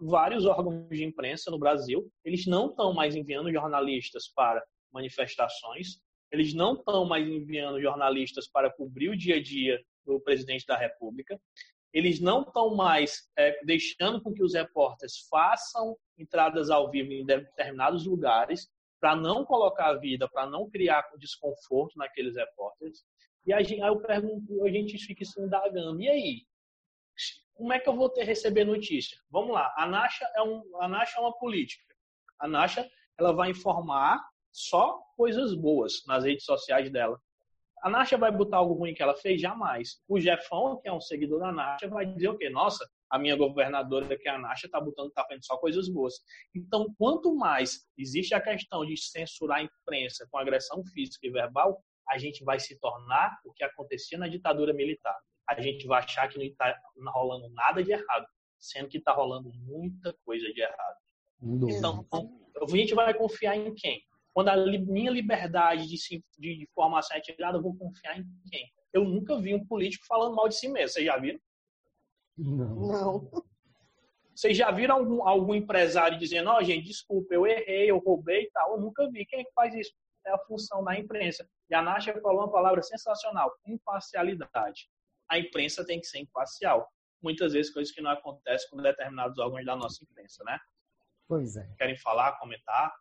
Vários 0.00 0.46
órgãos 0.46 0.88
de 0.88 1.04
imprensa 1.04 1.50
no 1.50 1.58
Brasil, 1.58 2.10
eles 2.24 2.46
não 2.46 2.70
estão 2.70 2.92
mais 2.92 3.14
enviando 3.14 3.52
jornalistas 3.52 4.28
para 4.34 4.64
manifestações, 4.90 6.00
eles 6.32 6.54
não 6.54 6.74
estão 6.74 7.04
mais 7.04 7.28
enviando 7.28 7.80
jornalistas 7.80 8.48
para 8.48 8.72
cobrir 8.72 9.10
o 9.10 9.16
dia 9.16 9.36
a 9.36 9.42
dia 9.42 9.78
do 10.04 10.20
presidente 10.20 10.66
da 10.66 10.76
República. 10.76 11.40
Eles 11.92 12.20
não 12.20 12.42
estão 12.42 12.74
mais 12.74 13.28
é, 13.36 13.62
deixando 13.64 14.22
com 14.22 14.32
que 14.32 14.42
os 14.42 14.54
repórteres 14.54 15.26
façam 15.30 15.96
entradas 16.16 16.70
ao 16.70 16.90
vivo 16.90 17.12
em 17.12 17.24
determinados 17.24 18.06
lugares 18.06 18.70
para 18.98 19.16
não 19.16 19.44
colocar 19.44 19.88
a 19.88 19.98
vida, 19.98 20.28
para 20.28 20.46
não 20.46 20.70
criar 20.70 21.04
desconforto 21.18 21.98
naqueles 21.98 22.36
repórteres. 22.36 23.04
E 23.44 23.52
aí 23.52 23.78
eu 23.80 24.00
pergunto, 24.00 24.64
a 24.64 24.70
gente 24.70 24.96
fica 24.98 25.24
se 25.24 25.40
indagando, 25.40 26.00
e 26.00 26.08
aí? 26.08 26.46
Como 27.52 27.72
é 27.72 27.78
que 27.78 27.88
eu 27.88 27.96
vou 27.96 28.08
ter 28.08 28.24
receber 28.24 28.64
notícia? 28.64 29.18
Vamos 29.28 29.52
lá, 29.52 29.74
a 29.76 29.86
Nasha 29.86 30.24
é, 30.36 30.42
um, 30.42 30.62
a 30.80 30.88
Nasha 30.88 31.18
é 31.18 31.20
uma 31.20 31.36
política. 31.36 31.94
A 32.38 32.48
Nasha 32.48 32.88
ela 33.18 33.32
vai 33.32 33.50
informar 33.50 34.24
só 34.52 34.98
coisas 35.16 35.54
boas 35.54 36.04
nas 36.06 36.24
redes 36.24 36.44
sociais 36.44 36.90
dela. 36.90 37.20
A 37.82 37.90
Nasha 37.90 38.16
vai 38.16 38.30
botar 38.30 38.58
algo 38.58 38.74
ruim 38.74 38.94
que 38.94 39.02
ela 39.02 39.16
fez? 39.16 39.40
Jamais. 39.40 40.00
O 40.08 40.20
Jefão, 40.20 40.80
que 40.80 40.88
é 40.88 40.92
um 40.92 41.00
seguidor 41.00 41.40
da 41.40 41.50
Nasha, 41.50 41.88
vai 41.88 42.06
dizer 42.06 42.28
o 42.28 42.38
quê? 42.38 42.48
Nossa, 42.48 42.88
a 43.10 43.18
minha 43.18 43.34
governadora, 43.34 44.16
que 44.16 44.28
é 44.28 44.32
a 44.32 44.38
Nasha, 44.38 44.66
está 44.66 44.80
botando, 44.80 45.10
tá 45.10 45.24
fazendo 45.24 45.44
só 45.44 45.56
coisas 45.56 45.88
boas. 45.88 46.14
Então, 46.54 46.94
quanto 46.96 47.34
mais 47.34 47.80
existe 47.98 48.34
a 48.34 48.40
questão 48.40 48.86
de 48.86 48.96
censurar 48.96 49.58
a 49.58 49.62
imprensa 49.64 50.26
com 50.30 50.38
agressão 50.38 50.84
física 50.94 51.26
e 51.26 51.30
verbal, 51.30 51.82
a 52.08 52.18
gente 52.18 52.44
vai 52.44 52.60
se 52.60 52.78
tornar 52.78 53.36
o 53.44 53.52
que 53.52 53.64
acontecia 53.64 54.16
na 54.16 54.28
ditadura 54.28 54.72
militar. 54.72 55.16
A 55.48 55.60
gente 55.60 55.84
vai 55.86 56.02
achar 56.02 56.28
que 56.28 56.38
não 56.38 56.44
está 56.44 56.78
rolando 57.08 57.50
nada 57.50 57.82
de 57.82 57.90
errado, 57.90 58.26
sendo 58.60 58.88
que 58.88 58.98
está 58.98 59.12
rolando 59.12 59.50
muita 59.54 60.14
coisa 60.24 60.46
de 60.52 60.60
errado. 60.60 60.96
Então, 61.42 62.06
a 62.62 62.76
gente 62.76 62.94
vai 62.94 63.12
confiar 63.12 63.56
em 63.56 63.74
quem? 63.74 64.00
Quando 64.34 64.48
a 64.48 64.56
minha 64.56 65.10
liberdade 65.10 65.86
de, 65.86 66.24
de 66.38 66.68
formação 66.74 67.16
é 67.16 67.20
tirada, 67.20 67.58
eu 67.58 67.62
vou 67.62 67.76
confiar 67.76 68.18
em 68.18 68.26
quem? 68.50 68.72
Eu 68.92 69.04
nunca 69.04 69.38
vi 69.40 69.54
um 69.54 69.66
político 69.66 70.06
falando 70.06 70.34
mal 70.34 70.48
de 70.48 70.56
si 70.56 70.68
mesmo. 70.68 70.90
Vocês 70.90 71.06
já 71.06 71.16
viram? 71.18 71.38
Não. 72.36 72.74
Não. 72.74 73.30
Vocês 74.34 74.56
já 74.56 74.70
viram 74.70 74.96
algum, 74.96 75.28
algum 75.28 75.54
empresário 75.54 76.18
dizendo, 76.18 76.50
ó, 76.50 76.58
oh, 76.58 76.62
gente, 76.62 76.86
desculpa, 76.86 77.34
eu 77.34 77.46
errei, 77.46 77.90
eu 77.90 77.98
roubei 77.98 78.44
e 78.44 78.50
tal? 78.50 78.72
Eu 78.72 78.80
nunca 78.80 79.08
vi. 79.10 79.26
Quem 79.26 79.40
é 79.40 79.44
que 79.44 79.52
faz 79.52 79.74
isso? 79.74 79.92
É 80.26 80.30
a 80.30 80.38
função 80.38 80.82
da 80.82 80.98
imprensa. 80.98 81.46
E 81.68 81.74
a 81.74 81.82
Nasha 81.82 82.18
falou 82.20 82.42
uma 82.42 82.50
palavra 82.50 82.82
sensacional, 82.82 83.52
imparcialidade. 83.66 84.88
A 85.30 85.38
imprensa 85.38 85.84
tem 85.84 86.00
que 86.00 86.06
ser 86.06 86.20
imparcial. 86.20 86.88
Muitas 87.22 87.52
vezes 87.52 87.72
coisas 87.72 87.92
que 87.92 88.00
não 88.00 88.10
acontecem 88.10 88.68
com 88.70 88.76
determinados 88.78 89.38
órgãos 89.38 89.64
da 89.64 89.76
nossa 89.76 90.02
imprensa, 90.02 90.42
né? 90.44 90.58
Pois 91.28 91.56
é. 91.56 91.68
Querem 91.76 91.96
falar, 91.98 92.38
comentar? 92.38 92.92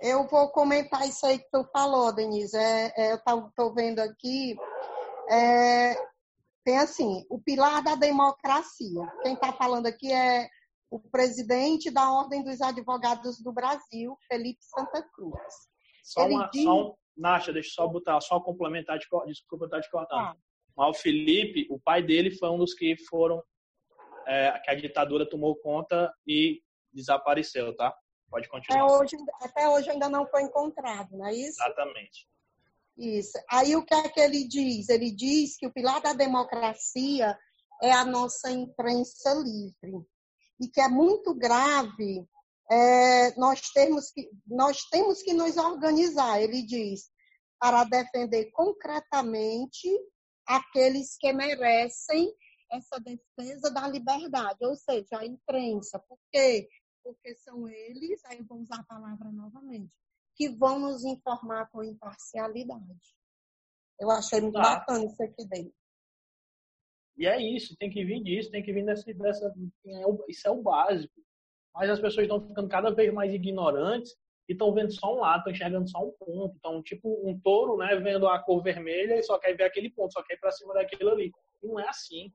Eu 0.00 0.26
vou 0.28 0.50
comentar 0.50 1.06
isso 1.08 1.24
aí 1.24 1.38
que 1.38 1.48
tu 1.50 1.64
falou, 1.72 2.14
Denise. 2.14 2.56
É, 2.56 2.92
é, 2.96 3.12
eu 3.12 3.16
estou 3.16 3.74
vendo 3.74 4.00
aqui. 4.00 4.56
É, 5.30 5.94
tem 6.64 6.78
assim, 6.78 7.24
o 7.30 7.40
pilar 7.40 7.82
da 7.82 7.94
democracia. 7.94 9.00
Quem 9.22 9.34
está 9.34 9.52
falando 9.52 9.86
aqui 9.86 10.12
é 10.12 10.48
o 10.90 11.00
presidente 11.00 11.90
da 11.90 12.10
Ordem 12.12 12.42
dos 12.42 12.60
Advogados 12.60 13.40
do 13.40 13.52
Brasil, 13.52 14.16
Felipe 14.28 14.58
Santa 14.62 15.02
Cruz. 15.14 15.54
Só, 16.02 16.26
uma, 16.26 16.48
diz... 16.52 16.62
só 16.62 16.88
um, 16.88 16.94
Nasha, 17.16 17.52
deixa 17.52 17.70
eu 17.70 17.72
só 17.72 17.88
botar, 17.88 18.20
só 18.20 18.38
complementar, 18.40 18.98
de, 18.98 19.06
desculpa 19.26 19.64
estar 19.64 19.80
te 19.80 19.90
cortando. 19.90 20.20
Ah. 20.20 20.36
Mas 20.76 20.90
o 20.90 21.00
Felipe, 21.00 21.66
o 21.70 21.80
pai 21.80 22.02
dele 22.02 22.30
foi 22.30 22.50
um 22.50 22.58
dos 22.58 22.74
que 22.74 22.96
foram, 23.08 23.42
é, 24.26 24.52
que 24.62 24.70
a 24.70 24.74
ditadura 24.74 25.28
tomou 25.28 25.56
conta 25.56 26.12
e 26.26 26.60
desapareceu, 26.92 27.74
tá? 27.74 27.94
Pode 28.30 28.48
continuar. 28.48 28.84
Até 28.84 28.92
hoje, 28.92 29.16
até 29.40 29.68
hoje 29.68 29.90
ainda 29.90 30.08
não 30.08 30.26
foi 30.26 30.42
encontrado, 30.42 31.16
não 31.16 31.26
é 31.26 31.34
isso? 31.34 31.62
Exatamente. 31.62 32.28
Isso. 32.96 33.38
Aí 33.50 33.76
o 33.76 33.84
que 33.84 33.94
é 33.94 34.08
que 34.08 34.20
ele 34.20 34.46
diz? 34.48 34.88
Ele 34.88 35.10
diz 35.10 35.56
que 35.56 35.66
o 35.66 35.72
pilar 35.72 36.00
da 36.00 36.12
democracia 36.12 37.38
é 37.82 37.92
a 37.92 38.04
nossa 38.04 38.50
imprensa 38.50 39.34
livre. 39.34 40.06
E 40.58 40.68
que 40.68 40.80
é 40.80 40.88
muito 40.88 41.34
grave 41.34 42.26
é, 42.70 43.38
nós, 43.38 43.70
temos 43.70 44.10
que, 44.10 44.28
nós 44.46 44.82
temos 44.90 45.22
que 45.22 45.32
nos 45.32 45.56
organizar, 45.56 46.40
ele 46.40 46.62
diz, 46.62 47.10
para 47.60 47.84
defender 47.84 48.50
concretamente 48.50 49.88
aqueles 50.46 51.16
que 51.16 51.32
merecem 51.32 52.32
essa 52.72 52.98
defesa 52.98 53.70
da 53.70 53.86
liberdade, 53.86 54.58
ou 54.62 54.74
seja, 54.74 55.18
a 55.18 55.26
imprensa. 55.26 55.98
Por 56.00 56.18
quê? 56.32 56.68
Porque 57.06 57.36
são 57.36 57.68
eles, 57.68 58.24
aí 58.24 58.42
vou 58.42 58.58
usar 58.58 58.80
a 58.80 58.84
palavra 58.84 59.30
novamente, 59.30 59.92
que 60.34 60.48
vão 60.48 60.78
nos 60.80 61.04
informar 61.04 61.70
com 61.70 61.84
imparcialidade. 61.84 63.14
Eu 64.00 64.10
achei 64.10 64.40
muito 64.40 64.54
tá. 64.54 64.62
bacana 64.62 65.04
isso 65.04 65.22
aqui 65.22 65.46
dentro. 65.46 65.74
E 67.16 67.26
é 67.26 67.40
isso, 67.40 67.76
tem 67.76 67.88
que 67.88 68.04
vir 68.04 68.22
disso, 68.24 68.50
tem 68.50 68.62
que 68.62 68.72
vir 68.72 68.84
dessa. 68.84 69.04
dessa 69.14 69.46
é 69.86 70.02
isso 70.28 70.48
é 70.48 70.50
o 70.50 70.62
básico 70.62 71.14
mas 71.76 71.90
as 71.90 72.00
pessoas 72.00 72.24
estão 72.24 72.40
ficando 72.40 72.68
cada 72.68 72.90
vez 72.90 73.12
mais 73.12 73.32
ignorantes 73.32 74.16
e 74.48 74.52
estão 74.52 74.72
vendo 74.72 74.90
só 74.92 75.14
um 75.14 75.20
lado, 75.20 75.40
estão 75.40 75.52
enxergando 75.52 75.88
só 75.88 76.02
um 76.02 76.12
ponto. 76.12 76.56
Então, 76.56 76.82
tipo 76.82 77.20
um 77.28 77.38
touro, 77.38 77.76
né, 77.76 77.94
vendo 77.96 78.26
a 78.26 78.38
cor 78.38 78.62
vermelha 78.62 79.18
e 79.18 79.22
só 79.22 79.38
quer 79.38 79.54
ver 79.54 79.64
aquele 79.64 79.90
ponto, 79.90 80.14
só 80.14 80.22
quer 80.22 80.34
ir 80.34 80.40
para 80.40 80.52
cima 80.52 80.72
daquilo 80.72 81.10
ali. 81.10 81.30
E 81.62 81.66
não 81.68 81.78
é 81.78 81.86
assim. 81.86 82.32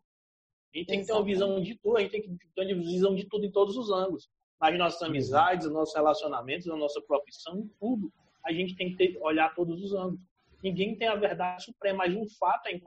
A 0.74 0.78
gente 0.78 0.88
tem 0.88 1.02
que 1.02 1.08
ter 1.08 1.14
uma 1.14 1.26
visão 1.26 1.60
de 1.60 1.76
tudo, 1.80 1.98
a 1.98 2.02
gente 2.02 2.12
tem 2.12 2.22
que 2.22 2.48
ter 2.56 2.74
uma 2.74 2.84
visão 2.84 3.16
de 3.16 3.26
tudo 3.28 3.46
em 3.46 3.52
todos 3.52 3.76
os 3.76 3.90
ângulos. 3.90 4.30
Nas 4.62 4.78
nossas 4.78 5.02
amizades, 5.02 5.66
nos 5.66 5.74
nossos 5.74 5.96
relacionamentos, 5.96 6.68
na 6.68 6.76
nossa 6.76 7.02
profissão, 7.02 7.58
em 7.58 7.68
tudo. 7.80 8.14
A 8.46 8.54
gente 8.54 8.76
tem 8.76 8.92
que 8.92 8.98
ter, 8.98 9.18
olhar 9.22 9.54
todos 9.56 9.82
os 9.84 9.94
ângulos. 9.94 10.22
Ninguém 10.64 10.96
tem 10.96 11.08
a 11.08 11.16
verdade 11.16 11.64
suprema, 11.64 12.00
mas 12.00 12.16
um 12.16 12.28
fato 12.38 12.68
é 12.68 12.80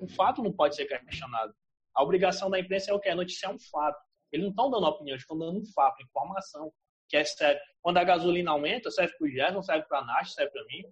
um 0.00 0.08
fato 0.08 0.42
não 0.42 0.52
pode 0.52 0.76
ser 0.76 0.84
questionado. 0.86 1.54
A 1.94 2.02
obrigação 2.02 2.50
da 2.50 2.60
imprensa 2.60 2.90
é 2.90 2.94
o 2.94 3.00
que? 3.00 3.14
Noticiar 3.14 3.54
um 3.54 3.58
fato. 3.58 3.98
Eles 4.30 4.44
não 4.44 4.50
estão 4.50 4.70
dando 4.70 4.86
opinião, 4.86 5.14
eles 5.14 5.22
estão 5.22 5.38
dando 5.38 5.58
um 5.58 5.64
fato, 5.72 6.02
informação, 6.02 6.70
que 7.08 7.16
é 7.16 7.24
sério. 7.24 7.60
Quando 7.80 7.96
a 7.96 8.04
gasolina 8.04 8.50
aumenta, 8.50 8.90
serve 8.90 9.16
para 9.16 9.26
o 9.26 9.30
Gerson, 9.30 9.62
serve 9.62 9.86
para 9.88 9.98
a 10.00 10.04
Nath, 10.04 10.26
serve 10.26 10.52
para 10.52 10.64
mim. 10.64 10.84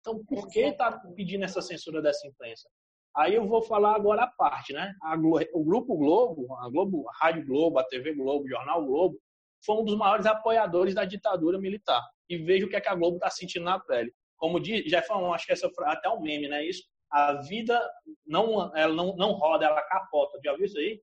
Então, 0.00 0.24
por 0.24 0.48
que 0.48 0.60
está 0.60 0.92
pedindo 1.16 1.44
essa 1.44 1.60
censura 1.60 2.00
dessa 2.00 2.26
imprensa? 2.28 2.68
Aí 3.16 3.34
eu 3.34 3.48
vou 3.48 3.62
falar 3.62 3.94
agora 3.94 4.24
a 4.24 4.26
parte, 4.26 4.74
né? 4.74 4.94
A 5.02 5.16
Glo 5.16 5.40
o 5.54 5.64
Grupo 5.64 5.96
Globo, 5.96 6.54
a 6.56 6.68
Globo, 6.68 7.08
a 7.08 7.24
Rádio 7.24 7.46
Globo, 7.46 7.78
a 7.78 7.84
TV 7.84 8.14
Globo, 8.14 8.44
o 8.44 8.48
Jornal 8.48 8.84
Globo, 8.84 9.18
foi 9.64 9.76
um 9.76 9.84
dos 9.84 9.96
maiores 9.96 10.26
apoiadores 10.26 10.94
da 10.94 11.04
ditadura 11.04 11.58
militar. 11.58 12.02
E 12.28 12.36
veja 12.36 12.66
o 12.66 12.68
que, 12.68 12.76
é 12.76 12.80
que 12.80 12.88
a 12.88 12.94
Globo 12.94 13.16
está 13.16 13.30
sentindo 13.30 13.64
na 13.64 13.80
pele. 13.80 14.12
Como 14.36 14.60
diz, 14.60 14.84
já 14.90 15.00
falou, 15.02 15.32
acho 15.32 15.46
que 15.46 15.52
essa 15.52 15.70
até 15.84 16.10
um 16.10 16.20
meme, 16.20 16.46
né? 16.46 16.62
Isso, 16.66 16.82
a 17.10 17.40
vida 17.40 17.80
não, 18.26 18.76
ela 18.76 18.92
não, 18.92 19.16
não 19.16 19.32
roda, 19.32 19.64
ela 19.64 19.80
capota. 19.82 20.38
Já 20.44 20.54
viu 20.54 20.66
isso 20.66 20.78
aí? 20.78 21.00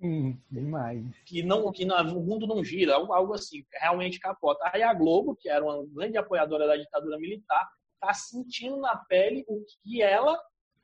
Hum, 0.00 0.38
demais. 0.48 1.04
Que, 1.26 1.42
não, 1.42 1.72
que 1.72 1.84
não, 1.84 1.96
o 2.16 2.22
mundo 2.22 2.46
não 2.46 2.62
gira, 2.62 2.94
algo 2.94 3.34
assim, 3.34 3.64
realmente 3.80 4.20
capota. 4.20 4.70
Aí 4.72 4.82
a 4.82 4.94
Globo, 4.94 5.34
que 5.34 5.48
era 5.48 5.64
uma 5.64 5.84
grande 5.88 6.16
apoiadora 6.16 6.66
da 6.66 6.76
ditadura 6.76 7.18
militar, 7.18 7.68
está 7.94 8.14
sentindo 8.14 8.76
na 8.76 8.96
pele 8.96 9.44
o 9.48 9.64
que 9.82 10.00
ela 10.00 10.38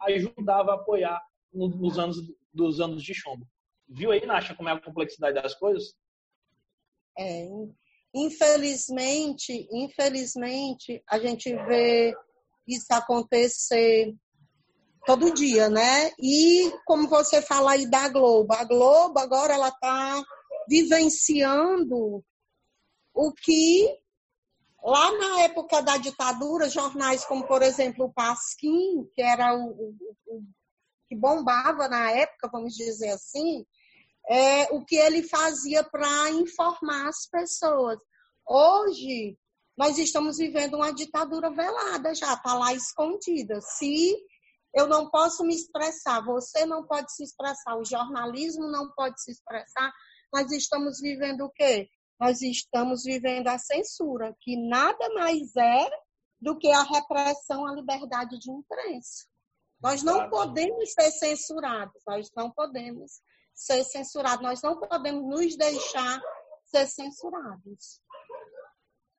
ajudava 0.07 0.73
a 0.73 0.75
apoiar 0.75 1.21
nos 1.53 1.99
anos 1.99 2.17
dos 2.53 2.81
anos 2.81 3.03
de 3.03 3.15
chumbo. 3.15 3.47
Viu 3.89 4.11
aí, 4.11 4.25
Nasha, 4.27 4.55
como 4.55 4.69
é 4.69 4.73
a 4.73 4.81
complexidade 4.81 5.35
das 5.41 5.55
coisas? 5.55 5.95
É, 7.19 7.47
infelizmente, 8.15 9.69
infelizmente, 9.71 11.03
a 11.09 11.19
gente 11.19 11.55
vê 11.67 12.15
isso 12.67 12.87
acontecer 12.91 14.15
todo 15.05 15.35
dia, 15.35 15.69
né? 15.69 16.11
E 16.19 16.73
como 16.87 17.09
você 17.09 17.43
fala 17.43 17.73
aí 17.73 17.89
da 17.89 18.09
Globo, 18.09 18.53
a 18.53 18.65
Globo 18.65 19.19
agora 19.19 19.55
ela 19.55 19.69
está 19.69 20.23
vivenciando 20.69 22.25
o 23.15 23.33
que 23.33 23.99
lá 24.83 25.13
na 25.13 25.43
época 25.43 25.81
da 25.81 25.97
ditadura, 25.97 26.69
jornais 26.69 27.25
como, 27.25 27.47
por 27.47 27.63
exemplo, 27.63 28.07
o 28.07 28.13
Pasquim, 28.13 29.05
que 29.15 29.23
era 29.23 29.55
o, 29.55 29.71
o, 29.71 29.97
o 30.27 30.43
que 31.09 31.17
bombava 31.17 31.89
na 31.89 32.11
época, 32.11 32.51
vamos 32.51 32.75
dizer 32.75 33.11
assim, 33.11 33.65
é, 34.29 34.65
o 34.73 34.85
que 34.85 34.97
ele 34.97 35.23
fazia 35.23 35.85
para 35.85 36.31
informar 36.31 37.09
as 37.09 37.27
pessoas. 37.27 37.99
Hoje, 38.47 39.39
nós 39.77 39.99
estamos 39.99 40.39
vivendo 40.39 40.75
uma 40.75 40.93
ditadura 40.93 41.51
velada 41.51 42.15
já, 42.15 42.35
está 42.35 42.55
lá 42.55 42.75
escondida. 42.75 43.61
Se 43.61 44.17
eu 44.75 44.87
não 44.87 45.11
posso 45.11 45.45
me 45.45 45.55
expressar, 45.55 46.25
você 46.25 46.67
não 46.67 46.87
pode 46.87 47.13
se 47.15 47.23
expressar, 47.23 47.77
o 47.77 47.85
jornalismo 47.85 48.67
não 48.69 48.91
pode 48.93 49.23
se 49.23 49.31
expressar. 49.31 49.93
Nós 50.33 50.51
estamos 50.51 50.99
vivendo 51.01 51.43
o 51.43 51.51
quê? 51.51 51.89
Nós 52.21 52.41
estamos 52.41 53.05
vivendo 53.05 53.49
a 53.49 53.59
censura, 53.59 54.35
que 54.41 54.57
nada 54.57 55.09
mais 55.15 55.55
é 55.57 55.91
do 56.41 56.57
que 56.59 56.71
a 56.71 56.83
repressão 56.83 57.67
à 57.67 57.75
liberdade 57.75 58.39
de 58.39 58.51
imprensa. 58.51 59.27
Nós 59.81 60.03
não 60.03 60.31
podemos 60.31 60.93
ser 60.93 61.11
censurados, 61.11 62.03
nós 62.07 62.31
não 62.37 62.51
podemos 62.51 63.21
ser 63.55 63.83
censurados, 63.85 64.43
nós 64.43 64.63
não 64.63 64.79
podemos 64.79 65.25
nos 65.25 65.57
deixar 65.57 66.21
ser 66.65 66.87
censurados. 66.87 68.01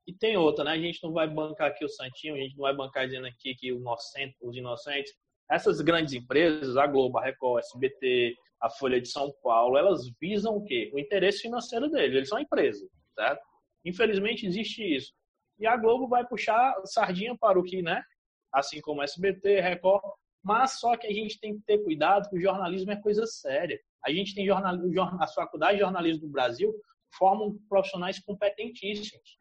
E 0.08 0.14
tem 0.14 0.36
outra, 0.36 0.66
né? 0.66 0.72
A 0.72 0.80
gente 0.80 1.02
não 1.04 1.14
vai 1.14 1.28
bancar 1.28 1.72
aqui 1.72 1.86
o 1.86 1.90
Santinho, 1.90 2.36
a 2.36 2.38
gente 2.38 2.56
não 2.56 2.64
vai 2.64 2.76
bancar 2.76 3.06
dizendo 3.06 3.28
aqui 3.28 3.56
que 3.56 3.72
os 3.72 4.56
inocentes 4.56 5.14
essas 5.50 5.82
grandes 5.82 6.14
empresas, 6.14 6.78
a 6.78 6.88
Globo, 6.88 7.18
a 7.18 7.24
Record, 7.24 7.58
a 7.58 7.60
SBT, 7.60 8.36
a 8.62 8.70
Folha 8.70 9.00
de 9.00 9.10
São 9.10 9.32
Paulo, 9.44 9.78
elas 9.78 10.10
visam 10.20 10.56
o 10.56 10.64
quê? 10.64 10.90
O 10.94 11.00
interesse 11.00 11.42
financeiro 11.42 11.90
deles. 11.90 12.16
Eles 12.16 12.30
são 12.30 12.40
empresa, 12.40 12.88
certo? 13.14 13.42
Infelizmente 13.86 14.46
existe 14.46 14.82
isso. 14.84 15.14
E 15.60 15.68
a 15.68 15.76
Globo 15.76 16.08
vai 16.08 16.26
puxar 16.26 16.74
sardinha 16.86 17.38
para 17.38 17.60
o 17.60 17.64
que, 17.64 17.82
né? 17.82 18.04
Assim 18.52 18.80
como 18.82 19.02
a 19.02 19.04
SBT, 19.04 19.60
Record. 19.60 20.04
Mas 20.42 20.80
só 20.80 20.96
que 20.98 21.08
a 21.08 21.14
gente 21.14 21.40
tem 21.40 21.56
que 21.56 21.64
ter 21.66 21.80
cuidado 21.80 22.30
que 22.30 22.38
o 22.38 22.42
jornalismo 22.42 22.92
é 22.92 23.02
coisa 23.02 23.26
séria. 23.26 23.80
A 24.06 24.12
gente 24.12 24.34
tem 24.34 24.46
jornalismo, 24.46 25.02
as 25.20 25.34
faculdades 25.34 25.78
de 25.78 25.84
jornalismo 25.84 26.22
do 26.22 26.32
Brasil 26.32 26.74
formam 27.18 27.58
profissionais 27.70 28.20
competentíssimos. 28.20 29.38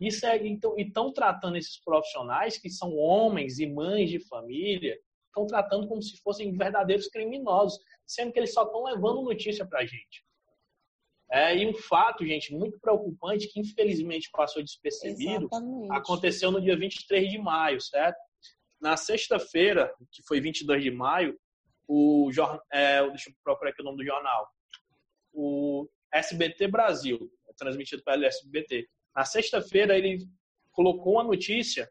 Isso 0.00 0.24
é, 0.26 0.46
então, 0.46 0.74
estão 0.78 1.12
tratando 1.12 1.56
esses 1.56 1.78
profissionais 1.84 2.56
que 2.56 2.70
são 2.70 2.96
homens 2.96 3.58
e 3.58 3.66
mães 3.66 4.08
de 4.08 4.18
família, 4.18 4.98
estão 5.30 5.46
tratando 5.46 5.88
como 5.88 6.02
se 6.02 6.20
fossem 6.22 6.56
verdadeiros 6.56 7.08
criminosos, 7.08 7.78
sendo 8.06 8.32
que 8.32 8.38
eles 8.38 8.52
só 8.52 8.64
estão 8.64 8.84
levando 8.84 9.22
notícia 9.22 9.66
para 9.66 9.80
a 9.80 9.86
gente. 9.86 10.24
É, 11.32 11.56
e 11.56 11.66
um 11.66 11.72
fato, 11.72 12.26
gente, 12.26 12.52
muito 12.52 12.78
preocupante, 12.80 13.48
que 13.48 13.60
infelizmente 13.60 14.28
passou 14.32 14.62
despercebido, 14.62 15.46
Exatamente. 15.46 15.92
aconteceu 15.92 16.50
no 16.50 16.60
dia 16.60 16.76
23 16.76 17.30
de 17.30 17.38
maio, 17.38 17.80
certo? 17.80 18.18
Na 18.80 18.96
sexta-feira, 18.96 19.94
que 20.10 20.22
foi 20.26 20.40
22 20.40 20.82
de 20.82 20.90
maio, 20.90 21.38
o 21.86 22.30
é, 22.72 23.06
deixa 23.08 23.30
eu 23.30 23.34
procurar 23.44 23.70
aqui 23.70 23.80
o 23.80 23.84
nome 23.84 23.98
do 23.98 24.04
jornal, 24.04 24.48
o 25.32 25.88
SBT 26.12 26.66
Brasil, 26.66 27.30
é 27.48 27.52
transmitido 27.52 28.02
pelo 28.02 28.24
SBT. 28.24 28.88
Na 29.14 29.24
sexta-feira, 29.24 29.96
ele 29.96 30.26
colocou 30.72 31.14
uma 31.14 31.24
notícia 31.24 31.88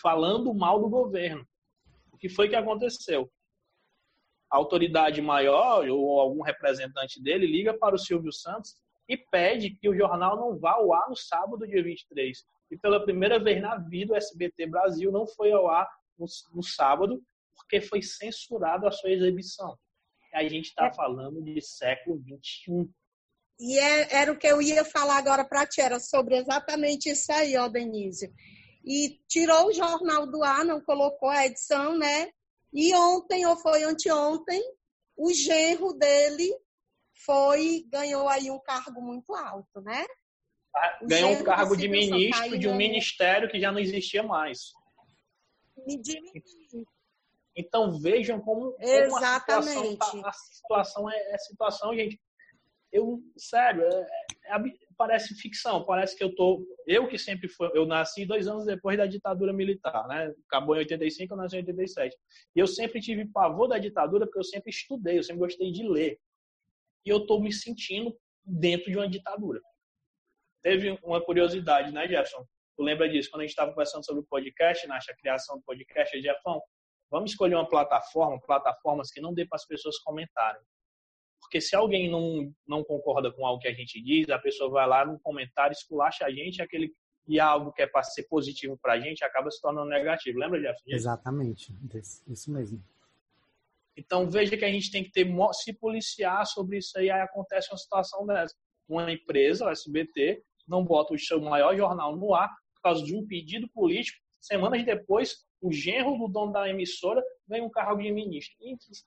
falando 0.00 0.52
mal 0.54 0.80
do 0.80 0.88
governo. 0.88 1.46
O 2.16 2.18
que 2.18 2.28
foi 2.28 2.48
que 2.48 2.56
aconteceu? 2.56 3.30
a 4.50 4.56
autoridade 4.56 5.20
maior 5.20 5.88
ou 5.88 6.20
algum 6.20 6.42
representante 6.42 7.22
dele 7.22 7.46
liga 7.46 7.76
para 7.76 7.94
o 7.94 7.98
Silvio 7.98 8.32
Santos 8.32 8.74
e 9.08 9.16
pede 9.16 9.70
que 9.70 9.88
o 9.88 9.96
jornal 9.96 10.36
não 10.36 10.58
vá 10.58 10.72
ao 10.72 10.92
ar 10.92 11.08
no 11.08 11.16
sábado, 11.16 11.66
dia 11.66 11.82
23. 11.82 12.44
E 12.70 12.76
pela 12.76 13.04
primeira 13.04 13.38
vez 13.38 13.60
na 13.60 13.76
vida, 13.76 14.14
o 14.14 14.16
SBT 14.16 14.66
Brasil 14.66 15.12
não 15.12 15.26
foi 15.26 15.52
ao 15.52 15.68
ar 15.68 15.88
no, 16.18 16.26
no 16.52 16.62
sábado, 16.62 17.22
porque 17.54 17.80
foi 17.80 18.02
censurado 18.02 18.86
a 18.86 18.90
sua 18.90 19.10
exibição. 19.10 19.76
A 20.34 20.42
gente 20.42 20.66
está 20.66 20.86
é. 20.86 20.94
falando 20.94 21.42
de 21.42 21.60
século 21.60 22.20
XXI. 22.20 22.90
E 23.58 23.78
é, 23.78 24.16
era 24.16 24.32
o 24.32 24.38
que 24.38 24.46
eu 24.46 24.60
ia 24.60 24.84
falar 24.84 25.18
agora 25.18 25.44
para 25.44 25.66
ti, 25.66 25.80
era 25.80 25.98
sobre 26.00 26.36
exatamente 26.36 27.08
isso 27.08 27.32
aí, 27.32 27.56
ó, 27.56 27.68
Denise. 27.68 28.32
E 28.86 29.20
tirou 29.26 29.66
o 29.66 29.72
jornal 29.72 30.26
do 30.26 30.44
ar, 30.44 30.64
não 30.64 30.80
colocou 30.80 31.28
a 31.28 31.44
edição, 31.44 31.98
né? 31.98 32.30
E 32.72 32.94
ontem, 32.94 33.44
ou 33.46 33.56
foi 33.56 33.82
anteontem, 33.82 34.62
o 35.16 35.32
genro 35.32 35.92
dele 35.94 36.54
foi, 37.24 37.84
ganhou 37.88 38.28
aí 38.28 38.50
um 38.50 38.60
cargo 38.60 39.00
muito 39.00 39.34
alto, 39.34 39.80
né? 39.80 40.06
Ah, 40.74 40.98
ganhou 41.02 41.30
um 41.30 41.42
cargo 41.42 41.76
de 41.76 41.88
ministro 41.88 42.58
de 42.58 42.68
um 42.68 42.76
ministério 42.76 43.48
que 43.48 43.58
já 43.58 43.72
não 43.72 43.78
existia 43.78 44.22
mais. 44.22 44.72
Diminuiu. 45.86 46.86
Então 47.56 47.98
vejam 47.98 48.38
como, 48.40 48.72
como 48.72 48.76
Exatamente. 48.78 49.78
A, 49.78 49.82
situação, 49.82 50.22
tá, 50.22 50.28
a 50.28 50.32
situação 50.32 51.10
é, 51.10 51.34
é 51.34 51.38
situação, 51.38 51.94
gente. 51.94 52.20
Eu, 52.92 53.22
sério, 53.36 53.82
é, 53.82 54.06
é, 54.44 54.52
parece 54.96 55.34
ficção, 55.34 55.84
parece 55.84 56.16
que 56.16 56.24
eu 56.24 56.34
tô. 56.34 56.66
Eu 56.86 57.06
que 57.08 57.18
sempre 57.18 57.48
fui. 57.48 57.70
Eu 57.74 57.86
nasci 57.86 58.24
dois 58.24 58.46
anos 58.48 58.64
depois 58.64 58.96
da 58.96 59.06
ditadura 59.06 59.52
militar, 59.52 60.06
né? 60.08 60.32
Acabou 60.48 60.74
em 60.74 60.78
85, 60.78 61.32
eu 61.32 61.36
nasci 61.36 61.56
em 61.56 61.60
87. 61.60 62.16
E 62.54 62.58
eu 62.58 62.66
sempre 62.66 63.00
tive 63.00 63.26
pavor 63.26 63.68
da 63.68 63.78
ditadura 63.78 64.26
porque 64.26 64.38
eu 64.38 64.44
sempre 64.44 64.70
estudei, 64.70 65.18
eu 65.18 65.22
sempre 65.22 65.40
gostei 65.40 65.70
de 65.70 65.86
ler. 65.86 66.18
E 67.04 67.10
eu 67.10 67.26
tô 67.26 67.40
me 67.40 67.52
sentindo 67.52 68.16
dentro 68.44 68.90
de 68.90 68.96
uma 68.96 69.08
ditadura. 69.08 69.60
Teve 70.62 70.98
uma 71.02 71.24
curiosidade, 71.24 71.92
né, 71.92 72.08
Jefferson? 72.08 72.44
Tu 72.76 72.82
lembra 72.82 73.08
disso? 73.08 73.30
Quando 73.30 73.42
a 73.42 73.44
gente 73.44 73.52
estava 73.52 73.70
conversando 73.70 74.04
sobre 74.04 74.22
o 74.22 74.26
podcast, 74.26 74.86
na 74.86 74.98
criação 75.20 75.56
do 75.56 75.62
podcast, 75.62 76.20
Jefferson, 76.20 76.60
Vamos 77.10 77.30
escolher 77.30 77.54
uma 77.54 77.68
plataforma, 77.68 78.40
plataformas 78.40 79.10
que 79.10 79.20
não 79.20 79.32
dê 79.32 79.46
para 79.46 79.56
as 79.56 79.66
pessoas 79.66 79.98
comentarem. 79.98 80.60
Porque 81.40 81.60
se 81.60 81.76
alguém 81.76 82.10
não, 82.10 82.52
não 82.66 82.82
concorda 82.82 83.32
com 83.32 83.46
algo 83.46 83.60
que 83.60 83.68
a 83.68 83.74
gente 83.74 84.02
diz, 84.02 84.28
a 84.30 84.38
pessoa 84.38 84.70
vai 84.70 84.86
lá 84.86 85.04
no 85.04 85.18
comentário, 85.20 85.72
esculacha 85.72 86.24
a 86.24 86.30
gente, 86.30 86.60
aquele 86.60 86.92
e 87.28 87.40
algo 87.40 87.72
que 87.72 87.82
é 87.82 87.86
para 87.86 88.02
ser 88.02 88.24
positivo 88.24 88.78
para 88.80 88.94
a 88.94 89.00
gente 89.00 89.24
acaba 89.24 89.50
se 89.50 89.60
tornando 89.60 89.88
negativo. 89.88 90.38
Lembra, 90.38 90.60
Jeff? 90.60 90.80
Exatamente, 90.86 91.74
isso 92.28 92.52
mesmo. 92.52 92.82
Então 93.96 94.30
veja 94.30 94.56
que 94.56 94.64
a 94.64 94.70
gente 94.70 94.90
tem 94.90 95.02
que 95.02 95.10
ter 95.10 95.26
se 95.52 95.72
policiar 95.72 96.46
sobre 96.46 96.78
isso 96.78 96.96
aí. 96.98 97.10
Aí 97.10 97.20
acontece 97.20 97.70
uma 97.72 97.78
situação 97.78 98.26
dessa. 98.26 98.54
Uma 98.88 99.10
empresa, 99.10 99.66
o 99.66 99.70
SBT, 99.70 100.42
não 100.68 100.84
bota 100.84 101.14
o 101.14 101.18
seu 101.18 101.40
maior 101.40 101.76
jornal 101.76 102.14
no 102.14 102.34
ar 102.34 102.48
por 102.74 102.82
causa 102.82 103.02
de 103.02 103.16
um 103.16 103.26
pedido 103.26 103.68
político. 103.70 104.18
Semanas 104.40 104.84
depois, 104.84 105.44
o 105.60 105.72
genro 105.72 106.16
do 106.18 106.28
dono 106.28 106.52
da 106.52 106.68
emissora 106.68 107.22
ganha 107.48 107.64
um 107.64 107.70
cargo 107.70 108.00
de 108.00 108.12
ministro. 108.12 108.54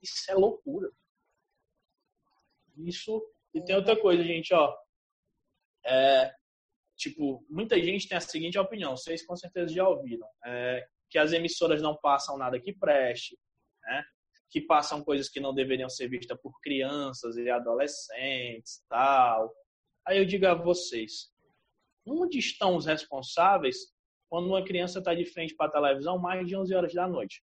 Isso 0.02 0.30
é 0.30 0.34
loucura. 0.34 0.90
Isso. 2.80 3.22
E 3.54 3.62
tem 3.64 3.76
outra 3.76 4.00
coisa, 4.00 4.24
gente, 4.24 4.54
ó. 4.54 4.76
É, 5.86 6.34
tipo, 6.96 7.46
muita 7.50 7.80
gente 7.82 8.08
tem 8.08 8.18
a 8.18 8.22
seguinte 8.22 8.58
opinião, 8.60 8.96
vocês 8.96 9.26
com 9.26 9.36
certeza 9.36 9.74
já 9.74 9.88
ouviram, 9.88 10.28
é, 10.46 10.86
que 11.10 11.18
as 11.18 11.32
emissoras 11.32 11.82
não 11.82 11.96
passam 11.96 12.38
nada 12.38 12.60
que 12.60 12.74
preste, 12.74 13.38
né? 13.84 14.04
que 14.50 14.60
passam 14.62 15.04
coisas 15.04 15.30
que 15.30 15.40
não 15.40 15.54
deveriam 15.54 15.90
ser 15.90 16.10
vistas 16.10 16.40
por 16.42 16.60
crianças 16.62 17.38
e 17.38 17.50
adolescentes, 17.50 18.84
tal. 18.90 19.54
Aí 20.06 20.18
eu 20.18 20.26
digo 20.26 20.48
a 20.48 20.56
vocês, 20.56 21.32
onde 22.06 22.40
estão 22.40 22.76
os 22.76 22.86
responsáveis 22.86 23.94
quando 24.28 24.48
uma 24.48 24.64
criança 24.64 25.00
está 25.00 25.14
de 25.14 25.26
frente 25.26 25.56
para 25.56 25.68
a 25.68 25.72
televisão 25.72 26.18
mais 26.18 26.48
de 26.48 26.56
11 26.56 26.74
horas 26.74 26.94
da 26.94 27.08
noite. 27.08 27.44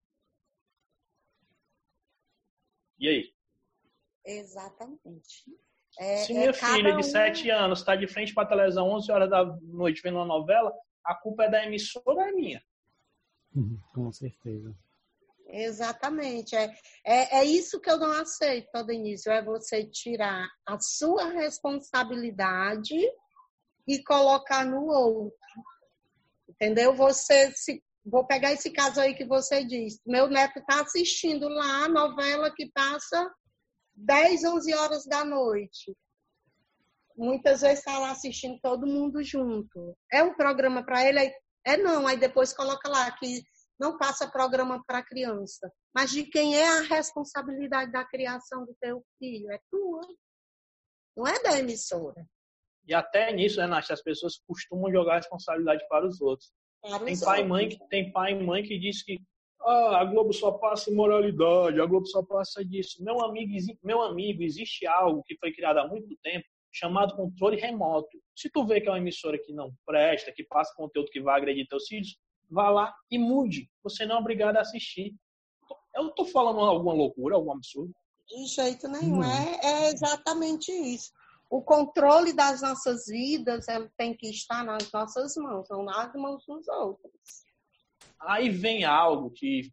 E 2.98 3.08
aí? 3.08 3.34
Exatamente. 4.24 5.44
É, 5.98 6.16
Se 6.18 6.32
minha 6.32 6.50
é 6.50 6.52
filha 6.52 6.96
de 6.96 7.02
7 7.04 7.50
anos 7.50 7.80
está 7.80 7.96
de 7.96 8.06
frente 8.06 8.32
para 8.32 8.44
a 8.44 8.48
televisão 8.48 8.88
11 8.88 9.10
horas 9.10 9.30
da 9.30 9.44
noite 9.62 10.00
vendo 10.02 10.16
uma 10.16 10.24
novela, 10.24 10.72
a 11.04 11.14
culpa 11.14 11.44
é 11.44 11.50
da 11.50 11.64
emissora 11.64 12.04
ou 12.06 12.22
é 12.22 12.32
minha? 12.32 12.62
Uhum, 13.54 13.78
com 13.92 14.12
certeza. 14.12 14.74
Exatamente. 15.52 16.54
É, 16.54 16.72
é, 17.04 17.38
é 17.38 17.44
isso 17.44 17.80
que 17.80 17.90
eu 17.90 17.98
não 17.98 18.12
aceito, 18.12 18.84
Denise. 18.84 19.28
É 19.28 19.42
você 19.42 19.84
tirar 19.84 20.48
a 20.64 20.78
sua 20.78 21.24
responsabilidade 21.26 22.96
e 23.86 24.02
colocar 24.04 24.64
no 24.64 24.86
outro. 24.86 25.36
Entendeu? 26.48 26.94
Você 26.94 27.50
se 27.52 27.82
vou 28.04 28.26
pegar 28.26 28.52
esse 28.52 28.70
caso 28.70 29.00
aí 29.00 29.14
que 29.14 29.24
você 29.24 29.64
disse. 29.64 30.00
Meu 30.06 30.28
neto 30.28 30.58
está 30.58 30.82
assistindo 30.82 31.48
lá 31.48 31.84
a 31.84 31.88
novela 31.88 32.52
que 32.54 32.70
passa 32.72 33.30
10, 34.00 34.44
11 34.44 34.74
horas 34.74 35.06
da 35.06 35.24
noite. 35.24 35.94
Muitas 37.16 37.60
vezes 37.60 37.80
está 37.80 37.98
lá 37.98 38.12
assistindo 38.12 38.58
todo 38.62 38.86
mundo 38.86 39.22
junto. 39.22 39.96
É 40.10 40.22
um 40.22 40.34
programa 40.34 40.84
para 40.84 41.06
ele? 41.06 41.32
É 41.66 41.76
não. 41.76 42.06
Aí 42.06 42.16
depois 42.16 42.52
coloca 42.52 42.88
lá 42.88 43.10
que 43.12 43.42
não 43.78 43.98
passa 43.98 44.30
programa 44.30 44.82
para 44.86 45.02
criança. 45.02 45.70
Mas 45.94 46.10
de 46.10 46.24
quem 46.24 46.56
é 46.56 46.68
a 46.68 46.82
responsabilidade 46.82 47.92
da 47.92 48.04
criação 48.04 48.64
do 48.64 48.74
teu 48.80 49.04
filho? 49.18 49.50
É 49.50 49.58
tua. 49.70 50.00
Não 51.16 51.26
é 51.26 51.42
da 51.42 51.58
emissora. 51.58 52.24
E 52.86 52.94
até 52.94 53.32
nisso, 53.32 53.58
né, 53.58 53.66
Nath, 53.66 53.90
as 53.90 54.02
pessoas 54.02 54.40
costumam 54.46 54.90
jogar 54.90 55.14
a 55.14 55.16
responsabilidade 55.16 55.86
para 55.88 56.06
os 56.06 56.20
outros. 56.20 56.50
Para 56.80 57.04
tem, 57.04 57.12
os 57.12 57.20
pai 57.20 57.40
outros. 57.40 57.48
Mãe 57.48 57.68
que, 57.68 57.88
tem 57.88 58.12
pai 58.12 58.32
e 58.32 58.42
mãe 58.42 58.62
que 58.62 58.78
diz 58.78 59.02
que 59.02 59.20
ah, 59.62 60.00
a 60.00 60.04
Globo 60.04 60.32
só 60.32 60.52
passa 60.52 60.90
imoralidade, 60.90 61.80
a 61.80 61.86
Globo 61.86 62.06
só 62.06 62.22
passa 62.22 62.64
disso. 62.64 63.02
Meu 63.02 63.22
amigo, 63.22 63.52
meu 63.82 64.02
amigo, 64.02 64.42
existe 64.42 64.86
algo 64.86 65.22
que 65.24 65.36
foi 65.36 65.52
criado 65.52 65.78
há 65.78 65.88
muito 65.88 66.16
tempo 66.22 66.46
chamado 66.72 67.16
controle 67.16 67.56
remoto. 67.56 68.18
Se 68.34 68.48
tu 68.48 68.64
vê 68.64 68.80
que 68.80 68.88
é 68.88 68.92
uma 68.92 68.98
emissora 68.98 69.38
que 69.38 69.52
não 69.52 69.72
presta, 69.84 70.32
que 70.32 70.44
passa 70.44 70.72
conteúdo 70.76 71.10
que 71.10 71.20
vai 71.20 71.36
agredir 71.36 71.66
teus 71.68 71.86
filhos, 71.86 72.16
vá 72.48 72.70
lá 72.70 72.94
e 73.10 73.18
mude. 73.18 73.68
Você 73.82 74.06
não 74.06 74.16
é 74.16 74.18
obrigado 74.20 74.56
a 74.56 74.60
assistir. 74.60 75.14
Eu 75.94 76.08
estou 76.08 76.24
falando 76.26 76.60
alguma 76.60 76.94
loucura, 76.94 77.34
algum 77.34 77.52
absurdo? 77.52 77.92
De 78.28 78.46
jeito 78.46 78.86
nenhum. 78.88 79.18
Hum. 79.18 79.24
É, 79.24 79.88
é 79.88 79.92
exatamente 79.92 80.70
isso 80.70 81.10
o 81.50 81.60
controle 81.60 82.32
das 82.32 82.62
nossas 82.62 83.06
vidas 83.06 83.66
tem 83.98 84.16
que 84.16 84.30
estar 84.30 84.64
nas 84.64 84.90
nossas 84.92 85.34
mãos, 85.34 85.66
não 85.68 85.82
nas 85.82 86.14
mãos 86.14 86.46
dos 86.46 86.68
outros. 86.68 87.12
Aí 88.20 88.50
vem 88.50 88.84
algo 88.84 89.30
que 89.30 89.70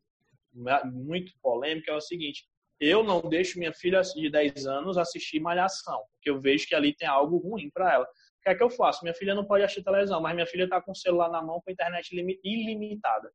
é 0.67 0.85
muito 0.85 1.33
polêmico, 1.41 1.89
é 1.89 1.95
o 1.95 2.01
seguinte, 2.01 2.47
eu 2.79 3.03
não 3.03 3.21
deixo 3.21 3.59
minha 3.59 3.73
filha 3.73 4.01
de 4.01 4.29
10 4.29 4.65
anos 4.65 4.97
assistir 4.97 5.39
Malhação, 5.39 6.03
porque 6.13 6.29
eu 6.29 6.39
vejo 6.39 6.67
que 6.67 6.75
ali 6.75 6.95
tem 6.95 7.07
algo 7.07 7.37
ruim 7.37 7.69
para 7.71 7.93
ela. 7.93 8.05
O 8.05 8.41
que 8.43 8.49
é 8.49 8.55
que 8.55 8.63
eu 8.63 8.69
faço? 8.69 9.03
Minha 9.03 9.15
filha 9.15 9.35
não 9.35 9.45
pode 9.45 9.63
assistir 9.63 9.83
televisão, 9.83 10.21
mas 10.21 10.33
minha 10.35 10.47
filha 10.47 10.63
está 10.63 10.81
com 10.81 10.91
o 10.91 10.95
celular 10.95 11.29
na 11.29 11.41
mão 11.41 11.59
com 11.61 11.69
a 11.69 11.73
internet 11.73 12.09
ilimitada. 12.43 13.31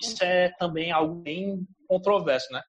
Isso 0.00 0.22
é 0.22 0.50
também 0.50 0.92
algo 0.92 1.14
bem 1.16 1.66
controverso, 1.88 2.52
né? 2.52 2.62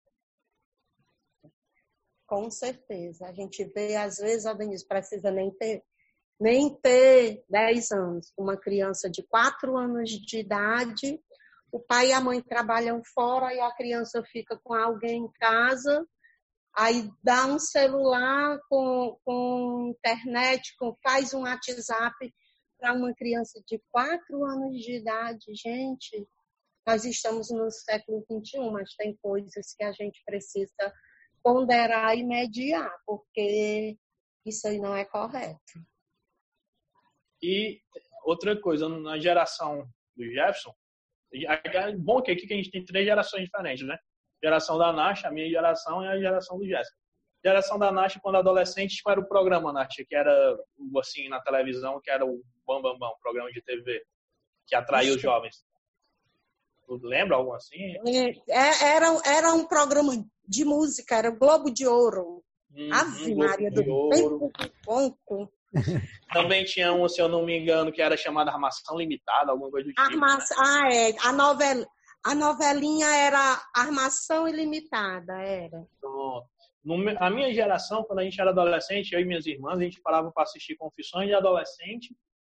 Com 2.25 2.49
certeza. 2.49 3.27
A 3.27 3.33
gente 3.33 3.63
vê, 3.65 3.95
às 3.95 4.17
vezes, 4.17 4.45
a 4.45 4.53
Denise 4.53 4.87
precisa 4.87 5.29
nem 5.29 5.51
ter, 5.51 5.83
nem 6.43 6.75
ter 6.81 7.41
10 7.49 7.91
anos. 7.93 8.33
Uma 8.37 8.57
criança 8.57 9.09
de 9.09 9.23
4 9.23 9.77
anos 9.77 10.09
de 10.09 10.39
idade, 10.39 11.17
o 11.71 11.79
pai 11.79 12.09
e 12.09 12.13
a 12.13 12.19
mãe 12.19 12.41
trabalham 12.41 13.01
fora 13.01 13.53
e 13.53 13.61
a 13.61 13.71
criança 13.71 14.21
fica 14.25 14.59
com 14.61 14.73
alguém 14.73 15.23
em 15.23 15.31
casa, 15.39 16.05
aí 16.75 17.09
dá 17.23 17.45
um 17.45 17.57
celular 17.57 18.59
com, 18.69 19.17
com 19.23 19.93
internet, 19.97 20.75
com, 20.77 20.93
faz 21.01 21.33
um 21.33 21.43
WhatsApp 21.43 22.13
para 22.77 22.93
uma 22.93 23.13
criança 23.15 23.63
de 23.65 23.81
4 23.89 24.43
anos 24.43 24.77
de 24.81 24.97
idade. 24.97 25.45
Gente, 25.55 26.27
nós 26.85 27.05
estamos 27.05 27.51
no 27.51 27.71
século 27.71 28.21
XXI, 28.29 28.69
mas 28.69 28.93
tem 28.97 29.17
coisas 29.21 29.73
que 29.77 29.83
a 29.85 29.93
gente 29.93 30.21
precisa 30.25 30.93
ponderar 31.41 32.17
e 32.17 32.23
mediar, 32.25 32.93
porque 33.05 33.97
isso 34.45 34.67
aí 34.67 34.77
não 34.77 34.93
é 34.93 35.05
correto. 35.05 35.92
E 37.43 37.81
outra 38.23 38.57
coisa, 38.57 38.87
na 38.87 39.19
geração 39.19 39.85
do 40.15 40.23
Jefferson, 40.23 40.73
é 41.33 41.95
bom 41.97 42.21
que 42.21 42.31
aqui 42.31 42.47
que 42.47 42.53
a 42.53 42.57
gente 42.57 42.71
tem 42.71 42.85
três 42.85 43.05
gerações 43.05 43.43
diferentes, 43.43 43.85
né? 43.85 43.97
Geração 44.41 44.77
da 44.77 44.93
Nash, 44.93 45.25
a 45.25 45.31
minha 45.31 45.49
geração 45.49 46.01
e 46.03 46.07
a 46.07 46.17
geração 46.17 46.57
do 46.57 46.65
Jefferson. 46.65 46.95
Geração 47.43 47.77
da 47.77 47.91
Nash, 47.91 48.17
quando 48.21 48.37
adolescente, 48.37 49.03
qual 49.03 49.13
era 49.13 49.21
o 49.21 49.27
programa, 49.27 49.73
Nash? 49.73 49.95
Que 50.07 50.15
era, 50.15 50.57
assim, 50.97 51.27
na 51.27 51.41
televisão, 51.41 51.99
que 52.01 52.09
era 52.09 52.25
o 52.25 52.41
Bam 52.65 52.81
Bam 52.81 52.97
Bam, 52.97 53.11
programa 53.21 53.51
de 53.51 53.61
TV, 53.61 54.01
que 54.65 54.75
atraía 54.75 55.13
os 55.13 55.21
jovens. 55.21 55.65
Lembra 56.87 57.35
algo 57.35 57.53
assim? 57.53 57.95
É, 58.47 58.95
era, 58.95 59.07
era 59.25 59.53
um 59.53 59.67
programa 59.67 60.13
de 60.47 60.63
música, 60.63 61.15
era 61.15 61.29
Globo 61.29 61.73
de 61.73 61.85
Ouro. 61.85 62.41
Hum, 62.71 62.89
Ave 62.93 63.35
Maria 63.35 63.71
do 63.71 63.83
Conco. 64.85 65.51
Também 66.31 66.63
tinha 66.63 66.93
um, 66.93 67.07
se 67.07 67.21
eu 67.21 67.27
não 67.27 67.43
me 67.43 67.57
engano, 67.57 67.91
que 67.91 68.01
era 68.01 68.15
chamada 68.15 68.51
Armação 68.51 68.97
Limitada, 68.97 69.51
alguma 69.51 69.69
coisa 69.69 69.87
do 69.87 69.93
tipo. 69.93 70.01
Armação, 70.01 70.57
né? 70.57 70.63
Ah, 70.65 70.93
é. 70.93 71.15
A, 71.27 71.31
novela, 71.31 71.85
a 72.25 72.35
novelinha 72.35 73.07
era 73.07 73.61
Armação 73.75 74.47
Ilimitada, 74.47 75.33
era. 75.41 75.85
Pronto. 75.99 76.47
No, 76.83 76.95
a 77.17 77.29
minha 77.29 77.53
geração, 77.53 78.03
quando 78.03 78.19
a 78.19 78.23
gente 78.23 78.39
era 78.39 78.49
adolescente, 78.49 79.13
eu 79.13 79.19
e 79.21 79.25
minhas 79.25 79.45
irmãs, 79.45 79.79
a 79.79 79.83
gente 79.83 80.01
parava 80.01 80.31
para 80.31 80.43
assistir 80.43 80.75
Confissões 80.75 81.27
de 81.27 81.33
Adolescente 81.33 82.13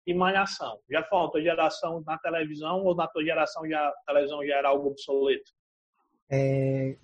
e 0.08 0.14
Malhação. 0.14 0.80
Já 0.90 1.04
falou, 1.04 1.30
tua 1.30 1.42
geração 1.42 2.02
na 2.06 2.18
televisão 2.18 2.84
ou 2.84 2.96
na 2.96 3.08
tua 3.08 3.24
geração 3.24 3.68
já, 3.68 3.86
a 3.86 3.94
televisão 4.08 4.46
já 4.46 4.56
era 4.58 4.70
algo 4.70 4.90
obsoleto? 4.90 5.52
É, 6.30 6.96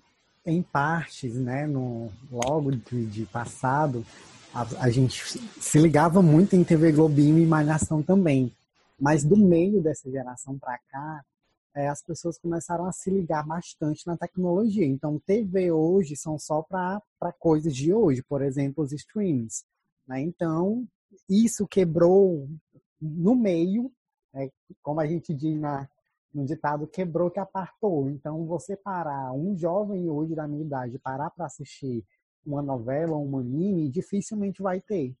em 0.46 0.62
partes, 0.62 1.34
né, 1.34 1.66
no, 1.66 2.10
logo 2.30 2.72
de, 2.72 3.06
de 3.06 3.26
passado, 3.26 4.04
a, 4.54 4.84
a, 4.84 4.90
gente 4.90 5.22
se 5.60 5.78
ligava 5.78 6.20
muito 6.20 6.56
em 6.56 6.64
TV 6.64 6.92
Globinho 6.92 7.38
e 7.38 7.46
Malhação 7.46 8.02
também. 8.02 8.54
Mas 8.98 9.24
do 9.24 9.36
meio 9.36 9.80
dessa 9.80 10.10
geração 10.10 10.58
para 10.58 10.78
cá, 10.90 11.24
é, 11.74 11.88
as 11.88 12.02
pessoas 12.02 12.36
começaram 12.36 12.84
a 12.84 12.92
se 12.92 13.10
ligar 13.10 13.46
bastante 13.46 14.06
na 14.06 14.16
tecnologia. 14.16 14.84
Então, 14.84 15.18
TV 15.20 15.70
hoje 15.70 16.16
são 16.16 16.38
só 16.38 16.62
para 16.62 17.32
coisas 17.38 17.74
de 17.74 17.94
hoje, 17.94 18.22
por 18.22 18.42
exemplo, 18.42 18.84
os 18.84 18.92
streams. 18.92 19.64
Né? 20.06 20.20
Então, 20.20 20.86
isso 21.28 21.66
quebrou 21.66 22.48
no 23.00 23.34
meio, 23.34 23.90
é, 24.34 24.50
como 24.82 25.00
a 25.00 25.06
gente 25.06 25.32
diz 25.32 25.58
na, 25.58 25.88
no 26.34 26.44
ditado, 26.44 26.86
quebrou 26.86 27.30
que 27.30 27.38
apartou. 27.38 28.10
Então, 28.10 28.44
você 28.46 28.76
parar, 28.76 29.32
um 29.32 29.56
jovem 29.56 30.08
hoje 30.10 30.34
da 30.34 30.46
minha 30.46 30.64
idade, 30.64 30.98
parar 30.98 31.30
para 31.30 31.46
assistir 31.46 32.04
uma 32.44 32.62
novela 32.62 33.16
um 33.16 33.38
anime, 33.38 33.90
dificilmente 33.90 34.62
vai 34.62 34.80
ter. 34.80 35.14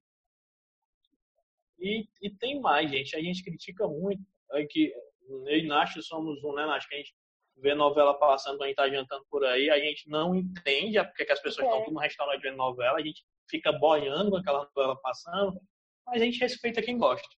E, 1.78 2.06
e 2.20 2.30
tem 2.30 2.60
mais, 2.60 2.90
gente. 2.90 3.16
A 3.16 3.20
gente 3.20 3.42
critica 3.42 3.86
muito 3.88 4.22
é 4.52 4.66
que 4.66 4.92
eu 5.28 5.48
e 5.48 5.66
Nath 5.66 6.00
somos 6.02 6.42
um, 6.42 6.54
né, 6.54 6.66
Nath? 6.66 6.86
Que 6.88 6.94
a 6.94 6.98
gente 6.98 7.14
vê 7.56 7.74
novela 7.74 8.14
passando 8.14 8.56
quando 8.56 8.64
a 8.64 8.66
gente 8.68 8.76
tá 8.76 8.88
jantando 8.88 9.24
por 9.30 9.44
aí, 9.44 9.70
a 9.70 9.78
gente 9.78 10.08
não 10.08 10.34
entende 10.34 11.02
porque 11.04 11.24
que 11.24 11.32
as 11.32 11.40
pessoas 11.40 11.66
é. 11.66 11.68
estão 11.68 11.84
tudo 11.84 11.94
no 11.94 12.00
restaurante 12.00 12.42
vendo 12.42 12.56
novela, 12.56 12.98
a 12.98 13.02
gente 13.02 13.24
fica 13.48 13.72
boiando 13.72 14.30
com 14.30 14.36
aquela 14.36 14.64
novela 14.64 14.96
passando, 15.00 15.60
mas 16.06 16.20
a 16.20 16.24
gente 16.24 16.40
respeita 16.40 16.82
quem 16.82 16.98
gosta. 16.98 17.28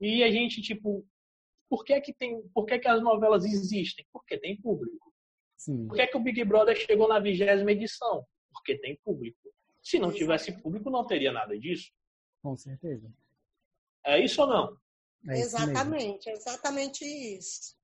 E 0.00 0.22
a 0.22 0.30
gente, 0.30 0.62
tipo, 0.62 1.06
por 1.68 1.84
que 1.84 2.00
que 2.00 2.12
tem, 2.14 2.42
por 2.54 2.64
que 2.64 2.78
que 2.78 2.88
as 2.88 3.02
novelas 3.02 3.44
existem? 3.44 4.06
Porque 4.12 4.38
tem 4.38 4.60
público. 4.60 5.12
Sim. 5.56 5.86
Por 5.86 5.96
que 5.96 6.06
que 6.06 6.16
o 6.16 6.20
Big 6.20 6.42
Brother 6.44 6.76
chegou 6.76 7.06
na 7.06 7.18
vigésima 7.18 7.72
edição? 7.72 8.24
Porque 8.60 8.78
tem 8.78 8.96
público. 9.04 9.38
Se 9.82 9.98
não 9.98 10.12
tivesse 10.12 10.52
público, 10.60 10.90
não 10.90 11.06
teria 11.06 11.32
nada 11.32 11.58
disso. 11.58 11.90
Com 12.42 12.56
certeza. 12.56 13.10
É 14.04 14.18
isso 14.18 14.40
ou 14.42 14.48
não? 14.48 14.76
É 15.28 15.38
exatamente, 15.38 16.28
é 16.28 16.32
exatamente 16.32 17.04
isso. 17.04 17.74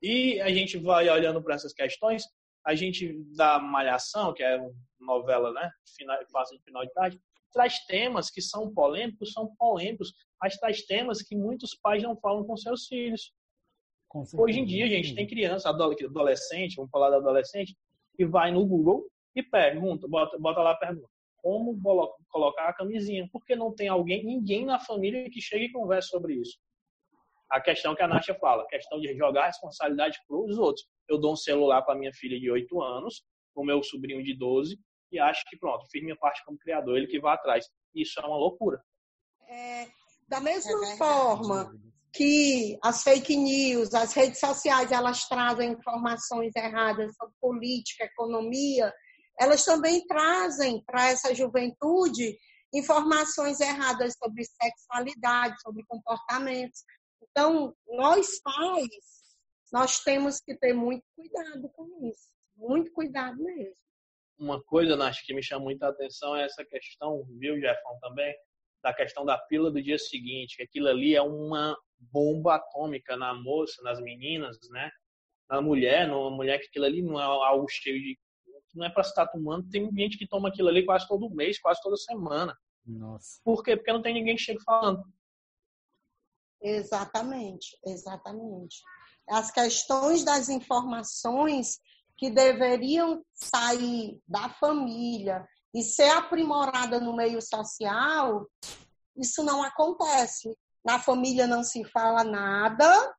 E 0.00 0.40
a 0.40 0.50
gente 0.50 0.78
vai 0.78 1.08
olhando 1.10 1.42
para 1.42 1.54
essas 1.54 1.72
questões, 1.72 2.24
a 2.64 2.74
gente 2.74 3.22
da 3.34 3.58
Malhação, 3.58 4.32
que 4.32 4.42
é 4.42 4.56
uma 4.56 4.72
novela, 5.00 5.52
né, 5.52 5.70
final, 5.96 6.18
fase 6.30 6.56
de 6.56 6.62
final 6.62 6.84
de 6.84 6.92
tarde, 6.92 7.20
traz 7.52 7.84
temas 7.86 8.30
que 8.30 8.40
são 8.40 8.72
polêmicos, 8.72 9.32
são 9.32 9.54
polêmicos, 9.56 10.12
mas 10.40 10.56
traz 10.56 10.84
temas 10.84 11.22
que 11.22 11.36
muitos 11.36 11.74
pais 11.74 12.02
não 12.02 12.16
falam 12.16 12.44
com 12.44 12.56
seus 12.56 12.86
filhos. 12.86 13.32
Com 14.08 14.24
Hoje 14.34 14.60
em 14.60 14.64
dia, 14.64 14.86
a 14.86 14.88
gente 14.88 15.14
tem 15.14 15.26
criança, 15.26 15.68
adolescente, 15.68 16.76
vamos 16.76 16.90
falar 16.90 17.10
da 17.10 17.16
adolescente, 17.16 17.76
que 18.16 18.24
vai 18.24 18.50
no 18.50 18.64
Google 18.64 19.06
e 19.34 19.42
pergunta, 19.42 20.06
bota, 20.08 20.38
bota 20.38 20.60
lá 20.60 20.72
a 20.72 20.76
pergunta, 20.76 21.08
como 21.36 21.78
colocar 22.28 22.68
a 22.68 22.72
camisinha? 22.72 23.28
Porque 23.32 23.54
não 23.54 23.74
tem 23.74 23.88
alguém, 23.88 24.24
ninguém 24.24 24.64
na 24.64 24.78
família 24.80 25.30
que 25.30 25.40
chegue 25.40 25.66
e 25.66 25.72
converse 25.72 26.08
sobre 26.08 26.34
isso. 26.34 26.58
A 27.50 27.60
questão 27.60 27.94
que 27.94 28.02
a 28.02 28.08
Nátia 28.08 28.34
fala, 28.34 28.64
a 28.64 28.66
questão 28.66 29.00
de 29.00 29.16
jogar 29.16 29.44
a 29.44 29.46
responsabilidade 29.46 30.18
para 30.26 30.36
os 30.36 30.58
outros. 30.58 30.86
Eu 31.08 31.18
dou 31.18 31.32
um 31.32 31.36
celular 31.36 31.82
para 31.82 31.98
minha 31.98 32.12
filha 32.12 32.38
de 32.38 32.50
8 32.50 32.82
anos, 32.82 33.22
o 33.54 33.64
meu 33.64 33.82
sobrinho 33.82 34.22
de 34.22 34.36
12, 34.36 34.78
e 35.10 35.18
acho 35.18 35.44
que 35.48 35.56
pronto, 35.56 35.86
fiz 35.90 36.02
minha 36.02 36.16
parte 36.16 36.44
como 36.44 36.58
criador, 36.58 36.98
ele 36.98 37.06
que 37.06 37.20
vai 37.20 37.34
atrás. 37.34 37.66
Isso 37.94 38.20
é 38.20 38.26
uma 38.26 38.36
loucura. 38.36 38.82
É, 39.48 39.88
da 40.28 40.40
mesma 40.40 40.86
é 40.86 40.96
forma 40.96 41.72
que 42.12 42.78
as 42.82 43.02
fake 43.02 43.36
news, 43.36 43.94
as 43.94 44.12
redes 44.12 44.38
sociais, 44.38 44.92
elas 44.92 45.26
trazem 45.26 45.72
informações 45.72 46.54
erradas 46.54 47.14
sobre 47.16 47.34
política, 47.40 48.04
economia, 48.04 48.92
elas 49.38 49.64
também 49.64 50.04
trazem 50.06 50.82
para 50.84 51.08
essa 51.08 51.34
juventude 51.34 52.36
informações 52.74 53.60
erradas 53.60 54.14
sobre 54.22 54.44
sexualidade, 54.44 55.60
sobre 55.62 55.84
comportamentos. 55.86 56.82
Então, 57.22 57.74
nós 57.86 58.40
pais, 58.40 58.88
nós 59.72 60.00
temos 60.00 60.40
que 60.40 60.56
ter 60.56 60.72
muito 60.72 61.04
cuidado 61.14 61.68
com 61.70 62.08
isso, 62.08 62.28
muito 62.56 62.92
cuidado 62.92 63.42
mesmo. 63.42 63.76
Uma 64.38 64.62
coisa, 64.62 64.96
Nath, 64.96 65.16
que 65.24 65.34
me 65.34 65.42
chama 65.42 65.64
muita 65.64 65.88
atenção 65.88 66.36
é 66.36 66.44
essa 66.44 66.64
questão, 66.64 67.24
viu, 67.38 67.60
Jefão, 67.60 67.98
também, 68.00 68.34
da 68.82 68.94
questão 68.94 69.24
da 69.24 69.36
pílula 69.36 69.70
do 69.70 69.82
dia 69.82 69.98
seguinte, 69.98 70.56
que 70.56 70.62
aquilo 70.62 70.88
ali 70.88 71.14
é 71.14 71.22
uma 71.22 71.76
bomba 71.98 72.56
atômica 72.56 73.16
na 73.16 73.34
moça, 73.34 73.82
nas 73.82 74.00
meninas, 74.00 74.56
né? 74.70 74.90
Na 75.50 75.60
mulher, 75.60 76.06
numa 76.06 76.30
mulher 76.30 76.58
que 76.60 76.66
aquilo 76.66 76.84
ali 76.84 77.02
não 77.02 77.18
é 77.20 77.24
algo 77.24 77.66
cheio 77.68 78.00
de 78.00 78.16
não 78.74 78.86
é 78.86 78.90
para 78.90 79.02
estar 79.02 79.26
tomando. 79.26 79.68
Tem 79.68 79.90
gente 79.92 80.18
que 80.18 80.26
toma 80.26 80.48
aquilo 80.48 80.68
ali 80.68 80.84
quase 80.84 81.06
todo 81.06 81.30
mês, 81.30 81.60
quase 81.60 81.80
toda 81.82 81.96
semana. 81.96 82.56
Nossa. 82.84 83.40
Por 83.44 83.62
quê? 83.62 83.76
Porque 83.76 83.92
não 83.92 84.02
tem 84.02 84.14
ninguém 84.14 84.36
que 84.36 84.42
chegue 84.42 84.62
falando. 84.62 85.02
Exatamente, 86.60 87.78
exatamente. 87.86 88.82
As 89.28 89.50
questões 89.50 90.24
das 90.24 90.48
informações 90.48 91.78
que 92.16 92.30
deveriam 92.30 93.22
sair 93.34 94.20
da 94.26 94.48
família 94.48 95.46
e 95.74 95.82
ser 95.82 96.10
aprimorada 96.10 96.98
no 96.98 97.14
meio 97.14 97.40
social, 97.40 98.46
isso 99.16 99.44
não 99.44 99.62
acontece. 99.62 100.56
Na 100.84 100.98
família 100.98 101.46
não 101.46 101.62
se 101.62 101.84
fala 101.84 102.24
nada, 102.24 103.14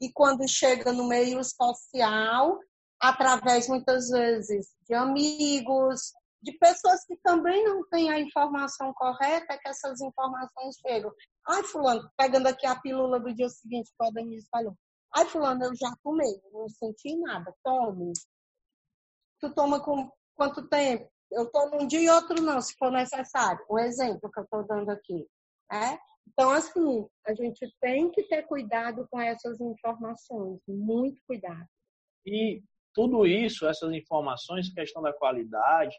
e 0.00 0.10
quando 0.12 0.46
chega 0.48 0.92
no 0.92 1.08
meio 1.08 1.40
social, 1.42 2.58
através 3.00 3.68
muitas 3.68 4.08
vezes 4.08 4.74
de 4.88 4.94
amigos, 4.94 6.12
de 6.42 6.52
pessoas 6.58 7.04
que 7.04 7.16
também 7.18 7.64
não 7.64 7.86
têm 7.88 8.10
a 8.10 8.20
informação 8.20 8.92
correta, 8.94 9.58
que 9.58 9.68
essas 9.68 10.00
informações 10.00 10.76
chegam. 10.86 11.12
Ai, 11.48 11.62
fulano, 11.64 12.08
pegando 12.16 12.46
aqui 12.46 12.66
a 12.66 12.80
pílula 12.80 13.18
do 13.18 13.34
dia 13.34 13.48
seguinte 13.48 13.90
que 13.98 14.06
o 14.06 14.12
Denise 14.12 14.46
falou. 14.50 14.76
Ai, 15.14 15.24
fulano, 15.26 15.64
eu 15.64 15.74
já 15.74 15.92
tomei, 16.02 16.40
não 16.52 16.68
senti 16.68 17.16
nada, 17.18 17.54
tome. 17.64 18.12
Tu 19.40 19.52
toma 19.54 19.80
com 19.80 20.10
quanto 20.34 20.68
tempo? 20.68 21.10
Eu 21.32 21.50
tomo 21.50 21.82
um 21.82 21.86
dia 21.86 22.00
e 22.00 22.08
outro 22.08 22.40
não, 22.40 22.60
se 22.60 22.74
for 22.78 22.92
necessário. 22.92 23.64
Um 23.70 23.78
exemplo 23.78 24.30
que 24.30 24.38
eu 24.38 24.44
estou 24.44 24.66
dando 24.66 24.90
aqui. 24.90 25.26
É? 25.72 25.98
Então, 26.28 26.50
assim, 26.50 27.08
a 27.26 27.34
gente 27.34 27.74
tem 27.80 28.10
que 28.10 28.22
ter 28.24 28.46
cuidado 28.46 29.06
com 29.10 29.20
essas 29.20 29.60
informações, 29.60 30.60
muito 30.68 31.20
cuidado. 31.26 31.66
E 32.24 32.62
tudo 32.96 33.26
isso, 33.26 33.66
essas 33.66 33.92
informações, 33.92 34.72
questão 34.72 35.02
da 35.02 35.12
qualidade, 35.12 35.94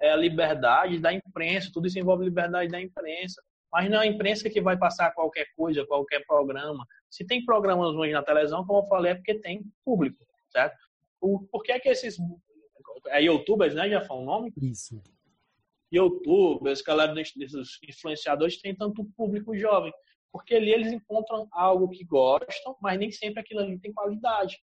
é 0.00 0.10
a 0.10 0.16
liberdade 0.16 0.98
da 0.98 1.12
imprensa, 1.12 1.70
tudo 1.70 1.86
isso 1.86 1.98
envolve 1.98 2.24
liberdade 2.24 2.70
da 2.70 2.80
imprensa. 2.80 3.42
Mas 3.70 3.90
não 3.90 4.00
é 4.00 4.04
a 4.04 4.06
imprensa 4.06 4.48
que 4.48 4.62
vai 4.62 4.74
passar 4.78 5.12
qualquer 5.12 5.46
coisa, 5.54 5.84
qualquer 5.84 6.24
programa. 6.24 6.86
Se 7.10 7.26
tem 7.26 7.44
programas 7.44 7.94
ruins 7.94 8.14
na 8.14 8.22
televisão, 8.22 8.64
como 8.64 8.78
eu 8.78 8.88
falei, 8.88 9.12
é 9.12 9.14
porque 9.16 9.34
tem 9.34 9.62
público, 9.84 10.24
certo? 10.48 10.78
Por 11.20 11.62
que 11.62 11.72
é 11.72 11.78
que 11.78 11.90
esses 11.90 12.16
é 13.08 13.22
youtubers, 13.22 13.74
né, 13.74 13.90
já 13.90 14.00
foi 14.00 14.16
o 14.16 14.24
nome? 14.24 14.50
Isso. 14.62 15.02
Youtubers, 15.92 16.80
galera 16.80 17.12
desses 17.12 17.78
influenciadores 17.86 18.62
têm 18.62 18.74
tanto 18.74 19.04
público 19.14 19.54
jovem, 19.54 19.92
porque 20.32 20.54
ali 20.54 20.72
eles 20.72 20.90
encontram 20.90 21.46
algo 21.52 21.90
que 21.90 22.02
gostam, 22.02 22.74
mas 22.80 22.98
nem 22.98 23.10
sempre 23.10 23.40
aquilo 23.40 23.60
ali 23.60 23.78
tem 23.78 23.92
qualidade. 23.92 24.56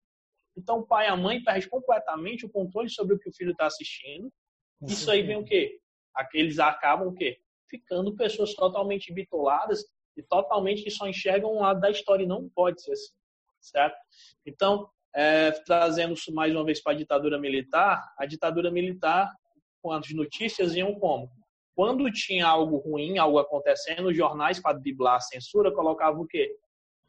Então, 0.58 0.80
o 0.80 0.86
pai 0.86 1.08
e 1.08 1.10
a 1.10 1.16
mãe 1.16 1.44
perdem 1.44 1.70
completamente 1.70 2.46
o 2.46 2.50
controle 2.50 2.90
sobre 2.90 3.16
o 3.16 3.20
que 3.20 3.30
o 3.30 3.34
filho 3.34 3.52
está 3.52 3.68
assistindo. 3.68 4.32
Isso 4.88 5.10
aí 5.10 5.22
vem 5.22 5.38
o 5.38 5.46
quê? 5.46 5.80
Eles 6.34 6.60
acabam 6.60 7.08
o 7.08 7.14
quê? 7.14 7.40
Ficando 7.70 8.16
pessoas 8.16 8.54
totalmente 8.54 9.14
bitoladas 9.14 9.86
e 10.18 10.24
totalmente 10.24 10.84
que 10.84 10.92
só 10.92 11.08
enxergam 11.08 11.56
um 11.56 11.62
lado 11.62 11.80
da 11.80 11.90
história 11.90 12.24
e 12.24 12.28
não 12.28 12.50
pode 12.50 12.82
ser 12.82 12.92
assim, 12.92 13.14
certo? 13.62 13.96
Então, 14.46 14.90
é, 15.16 15.52
trazemos 15.52 16.26
mais 16.28 16.54
uma 16.54 16.66
vez 16.66 16.82
para 16.82 16.94
a 16.94 16.96
ditadura 16.96 17.40
militar, 17.40 18.14
a 18.18 18.26
ditadura 18.26 18.70
militar, 18.70 19.32
com 19.82 19.92
as 19.92 20.10
notícias 20.12 20.76
iam 20.76 20.94
como? 20.96 21.32
Quando 21.74 22.12
tinha 22.12 22.46
algo 22.46 22.78
ruim, 22.78 23.18
algo 23.18 23.40
acontecendo, 23.40 24.10
os 24.10 24.18
jornais, 24.18 24.60
para 24.60 24.78
driblar 24.78 25.16
a 25.16 25.22
censura, 25.22 25.74
colocavam 25.74 26.22
o 26.22 26.28
quê? 26.28 26.54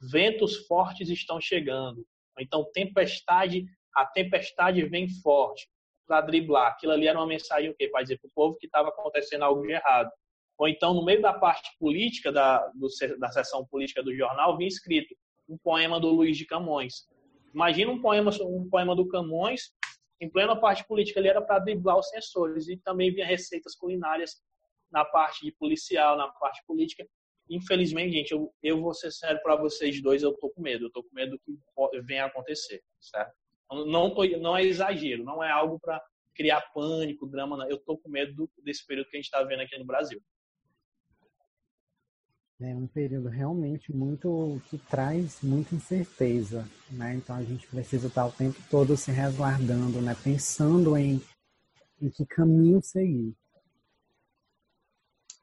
Ventos 0.01 0.67
fortes 0.67 1.09
estão 1.09 1.41
chegando 1.41 2.07
Então, 2.41 2.71
tempestade, 2.73 3.65
a 3.95 4.07
tempestade 4.07 4.83
vem 4.85 5.09
forte 5.09 5.69
para 6.07 6.21
driblar. 6.21 6.73
Aquilo 6.73 6.93
ali 6.93 7.07
era 7.07 7.19
uma 7.19 7.27
mensagem 7.27 7.71
o 7.71 7.75
quê? 7.75 7.89
Para 7.89 8.03
dizer 8.03 8.19
para 8.19 8.29
o 8.29 8.33
povo 8.35 8.57
que 8.57 8.67
estava 8.67 8.89
acontecendo 8.89 9.43
algo 9.43 9.63
de 9.63 9.73
errado. 9.73 10.11
Ou 10.59 10.69
então, 10.69 10.95
no 10.95 11.05
meio 11.05 11.21
da 11.21 11.33
parte 11.33 11.71
política, 11.79 12.31
da, 12.31 12.67
do, 12.69 12.89
da 13.19 13.31
sessão 13.31 13.67
política 13.67 14.03
do 14.03 14.15
jornal, 14.15 14.57
vinha 14.57 14.69
escrito 14.69 15.15
um 15.49 15.59
poema 15.59 15.99
do 15.99 16.09
Luiz 16.09 16.37
de 16.37 16.47
Camões. 16.47 17.07
Imagina 17.53 17.91
um 17.91 18.01
poema, 18.01 18.31
um 18.43 18.69
poema 18.69 18.95
do 18.95 19.09
Camões, 19.09 19.73
em 20.21 20.31
plena 20.31 20.55
parte 20.55 20.87
política, 20.87 21.19
ele 21.19 21.29
era 21.29 21.43
para 21.43 21.59
driblar 21.59 21.99
os 21.99 22.09
censores. 22.09 22.69
E 22.69 22.77
também 22.77 23.13
vinha 23.13 23.27
receitas 23.27 23.75
culinárias 23.75 24.37
na 24.91 25.05
parte 25.05 25.45
de 25.45 25.53
policial, 25.53 26.17
na 26.17 26.29
parte 26.29 26.63
política. 26.65 27.05
Infelizmente, 27.53 28.15
gente, 28.15 28.33
eu, 28.33 28.51
eu 28.63 28.81
vou 28.81 28.95
ser 28.95 29.13
sério 29.13 29.39
para 29.43 29.57
vocês 29.57 30.01
dois, 30.01 30.23
eu 30.23 30.33
tô 30.33 30.49
com 30.49 30.63
medo. 30.63 30.87
Eu 30.87 30.91
tô 30.91 31.03
com 31.03 31.15
medo 31.15 31.39
que 31.45 31.55
venha 32.03 32.25
acontecer, 32.25 32.83
certo? 32.99 33.35
Não, 33.71 34.15
tô, 34.15 34.25
não 34.39 34.57
é 34.57 34.65
exagero, 34.65 35.23
não 35.23 35.45
é 35.45 35.51
algo 35.51 35.79
para 35.79 36.03
criar 36.35 36.63
pânico, 36.73 37.27
drama. 37.27 37.59
Não. 37.59 37.69
Eu 37.69 37.79
tô 37.79 37.99
com 37.99 38.09
medo 38.09 38.51
desse 38.65 38.87
período 38.87 39.09
que 39.11 39.17
a 39.17 39.21
gente 39.21 39.27
está 39.27 39.43
vendo 39.45 39.61
aqui 39.61 39.79
no 39.79 39.85
Brasil. 39.85 40.19
É 42.59 42.75
um 42.75 42.87
período 42.87 43.29
realmente 43.29 43.93
muito 43.93 44.63
que 44.71 44.79
traz 44.79 45.43
muita 45.43 45.75
incerteza, 45.75 46.67
né? 46.91 47.17
Então 47.17 47.37
a 47.37 47.43
gente 47.43 47.67
precisa 47.67 48.07
estar 48.07 48.25
o 48.25 48.33
tempo 48.33 48.59
todo 48.71 48.97
se 48.97 49.11
resguardando, 49.11 50.01
né? 50.01 50.17
Pensando 50.25 50.97
em, 50.97 51.21
em 52.01 52.09
que 52.09 52.25
caminho 52.25 52.81
seguir. 52.83 53.35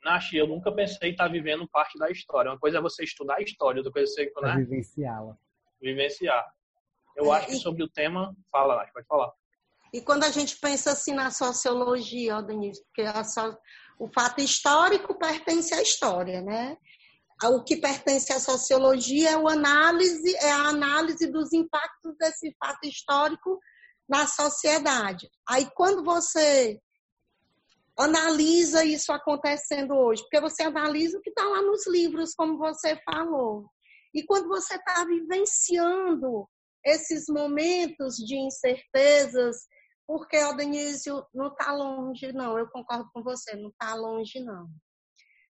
Nashi, 0.09 0.37
eu 0.37 0.47
nunca 0.47 0.71
pensei 0.71 1.09
em 1.09 1.11
estar 1.11 1.27
vivendo 1.27 1.67
parte 1.67 1.97
da 1.99 2.09
história. 2.09 2.51
Uma 2.51 2.59
coisa 2.59 2.79
é 2.79 2.81
você 2.81 3.03
estudar 3.03 3.35
a 3.35 3.41
história, 3.41 3.79
outra 3.79 3.91
coisa 3.91 4.11
é 4.11 4.25
você 4.25 4.41
né? 4.41 4.55
vivenciá-la. 4.57 5.37
Vivenciar. 5.81 6.53
Eu 7.15 7.33
é, 7.33 7.37
acho 7.37 7.47
que 7.47 7.55
sobre 7.57 7.83
o 7.83 7.89
tema, 7.89 8.35
fala, 8.51 8.77
Nashi, 8.77 8.93
pode 8.93 9.07
falar. 9.07 9.31
E 9.93 10.01
quando 10.01 10.23
a 10.23 10.31
gente 10.31 10.57
pensa 10.59 10.91
assim 10.91 11.13
na 11.13 11.31
sociologia, 11.31 12.37
ó, 12.37 12.41
Denise, 12.41 12.83
porque 12.85 13.01
a, 13.01 13.23
o 13.99 14.07
fato 14.07 14.41
histórico 14.41 15.17
pertence 15.17 15.73
à 15.73 15.81
história, 15.81 16.41
né? 16.41 16.77
o 17.47 17.63
que 17.63 17.77
pertence 17.77 18.33
à 18.33 18.39
sociologia 18.39 19.31
é, 19.31 19.37
o 19.37 19.47
análise, 19.47 20.35
é 20.37 20.51
a 20.51 20.67
análise 20.67 21.31
dos 21.31 21.53
impactos 21.53 22.13
desse 22.17 22.53
fato 22.59 22.85
histórico 22.85 23.57
na 24.09 24.27
sociedade. 24.27 25.29
Aí, 25.47 25.69
quando 25.73 26.03
você 26.03 26.77
analisa 27.99 28.83
isso 28.85 29.11
acontecendo 29.11 29.93
hoje, 29.93 30.21
porque 30.23 30.39
você 30.39 30.63
analisa 30.63 31.17
o 31.17 31.21
que 31.21 31.29
está 31.29 31.43
lá 31.43 31.61
nos 31.61 31.85
livros, 31.87 32.33
como 32.33 32.57
você 32.57 32.95
falou. 33.03 33.69
E 34.13 34.23
quando 34.23 34.47
você 34.47 34.75
está 34.75 35.05
vivenciando 35.05 36.47
esses 36.83 37.25
momentos 37.27 38.15
de 38.15 38.35
incertezas, 38.37 39.57
porque, 40.07 40.37
ó, 40.37 40.53
Denísio, 40.53 41.23
não 41.33 41.49
está 41.49 41.71
longe, 41.71 42.31
não, 42.31 42.57
eu 42.57 42.67
concordo 42.69 43.09
com 43.13 43.21
você, 43.21 43.55
não 43.55 43.69
está 43.69 43.93
longe, 43.93 44.39
não. 44.39 44.67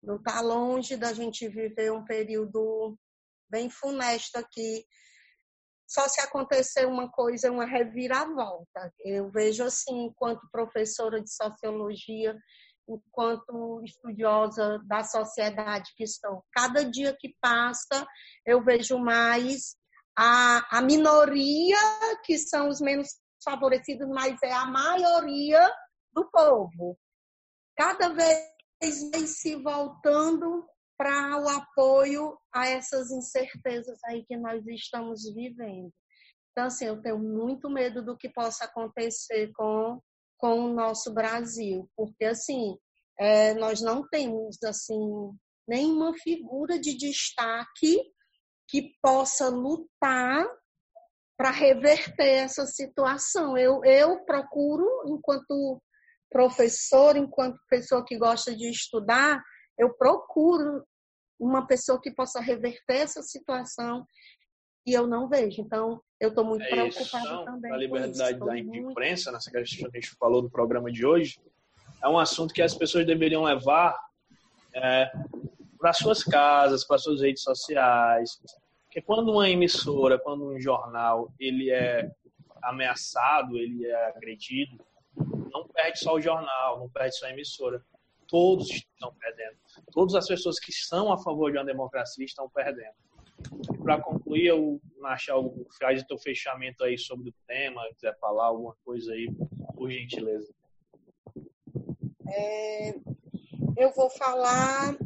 Não 0.02 0.16
está 0.18 0.40
longe 0.40 0.96
da 0.96 1.12
gente 1.14 1.50
viver 1.50 1.92
um 1.92 2.06
período 2.06 2.98
bem 3.50 3.70
funesto 3.70 4.38
aqui. 4.38 4.86
Só 5.96 6.10
se 6.10 6.20
acontecer 6.20 6.86
uma 6.86 7.10
coisa, 7.10 7.50
uma 7.50 7.66
reviravolta. 7.66 8.94
Eu 9.00 9.32
vejo 9.32 9.64
assim, 9.64 10.08
enquanto 10.08 10.46
professora 10.52 11.22
de 11.22 11.34
sociologia, 11.34 12.38
enquanto 12.86 13.82
estudiosa 13.82 14.78
da 14.86 15.04
sociedade 15.04 15.94
que 15.96 16.04
estou. 16.04 16.44
Cada 16.52 16.84
dia 16.84 17.16
que 17.18 17.34
passa, 17.40 18.06
eu 18.46 18.62
vejo 18.62 18.98
mais 19.00 19.78
a, 20.18 20.80
a 20.80 20.82
minoria, 20.82 21.78
que 22.26 22.38
são 22.38 22.68
os 22.68 22.82
menos 22.82 23.08
favorecidos, 23.42 24.10
mas 24.10 24.38
é 24.44 24.52
a 24.52 24.66
maioria 24.66 25.66
do 26.12 26.30
povo. 26.30 27.00
Cada 27.78 28.10
vez 28.10 28.38
se 29.28 29.56
voltando 29.56 30.68
para 30.98 31.42
o 31.42 31.48
apoio 31.48 32.38
a 32.54 32.68
essas 32.68 33.12
incertezas 33.12 34.00
aí 34.06 34.26
que 34.26 34.38
nós 34.38 34.66
estamos 34.68 35.24
vivendo. 35.34 35.92
Então, 36.52 36.68
assim, 36.68 36.86
eu 36.86 37.02
tenho 37.02 37.20
muito 37.20 37.70
medo 37.70 38.04
do 38.04 38.18
que 38.18 38.30
possa 38.30 38.66
acontecer 38.66 39.52
com, 39.54 40.00
com 40.38 40.62
o 40.62 40.74
nosso 40.74 41.14
Brasil, 41.14 41.90
porque, 41.98 42.26
assim, 42.26 42.78
é, 43.20 43.54
nós 43.56 43.82
não 43.82 44.08
temos, 44.08 44.58
assim, 44.64 44.98
nenhuma 45.68 46.14
figura 46.18 46.80
de 46.80 46.96
destaque 46.98 48.02
que 48.70 48.94
possa 49.02 49.50
lutar 49.50 50.48
para 51.38 51.52
reverter 51.52 52.44
essa 52.44 52.66
situação. 52.66 53.58
Eu, 53.58 53.84
eu 53.84 54.24
procuro, 54.24 54.86
enquanto 55.08 55.82
professor, 56.32 57.16
enquanto 57.16 57.60
pessoa 57.70 58.04
que 58.06 58.18
gosta 58.18 58.56
de 58.56 58.70
estudar, 58.70 59.44
eu 59.78 59.94
procuro 59.94 60.86
uma 61.40 61.66
pessoa 61.68 62.02
que 62.02 62.12
possa 62.12 62.40
reverter 62.40 62.98
essa 62.98 63.22
situação 63.22 64.06
e 64.86 64.94
eu 64.94 65.08
não 65.08 65.28
vejo. 65.28 65.62
Então, 65.62 66.02
eu 66.20 66.30
estou 66.30 66.46
muito 66.46 66.64
é 66.64 66.70
preocupada 66.70 67.46
também. 67.46 67.72
A 67.72 67.78
liberdade 67.78 68.40
da 68.40 68.46
muito... 68.46 68.76
imprensa, 68.92 69.32
nessa 69.32 69.52
questão 69.52 69.90
que 69.90 69.98
a 69.98 70.02
gente 70.02 70.16
falou 70.18 70.42
do 70.42 70.50
programa 70.50 70.92
de 70.92 71.06
hoje, 71.06 71.40
é 72.04 72.08
um 72.08 72.20
assunto 72.20 72.54
que 72.54 72.62
as 72.62 72.76
pessoas 72.76 73.06
deveriam 73.06 73.44
levar 73.44 74.00
é, 74.74 75.12
para 75.78 75.92
suas 75.94 76.24
casas, 76.24 76.86
para 76.86 76.98
suas 76.98 77.22
redes 77.22 77.44
sociais. 77.44 78.40
Porque 78.86 79.02
quando 79.02 79.32
uma 79.32 79.50
emissora, 79.50 80.20
quando 80.20 80.46
um 80.46 80.60
jornal, 80.60 81.34
ele 81.40 81.72
é 81.72 82.10
ameaçado, 82.64 83.58
ele 83.58 83.86
é 83.86 84.08
agredido, 84.08 84.78
não 85.52 85.68
perde 85.68 86.00
só 86.00 86.14
o 86.16 86.22
jornal, 86.22 86.80
não 86.80 86.90
perde 86.90 87.18
só 87.18 87.26
a 87.26 87.32
emissora. 87.32 87.84
Todos 88.28 88.70
estão 88.70 89.12
perdendo. 89.16 89.58
Todas 89.92 90.16
as 90.16 90.28
pessoas 90.28 90.60
que 90.60 90.72
são 90.72 91.12
a 91.12 91.18
favor 91.18 91.52
de 91.52 91.58
uma 91.58 91.66
democracia 91.66 92.24
estão 92.26 92.50
perdendo. 92.50 92.96
Para 93.84 94.02
concluir, 94.02 94.46
eu 94.48 94.80
achar 95.04 95.34
algo, 95.34 95.68
faz 95.80 96.02
o 96.02 96.08
teu 96.08 96.18
fechamento 96.18 96.84
aí 96.84 96.98
sobre 96.98 97.30
o 97.30 97.34
tema, 97.46 97.88
quiser 97.94 98.18
falar 98.20 98.48
alguma 98.48 98.76
coisa 98.84 99.14
aí, 99.14 99.30
por 99.76 99.92
gentileza. 99.92 100.52
É, 102.28 102.96
eu 103.78 103.92
vou 103.96 104.10
falar 104.10 104.98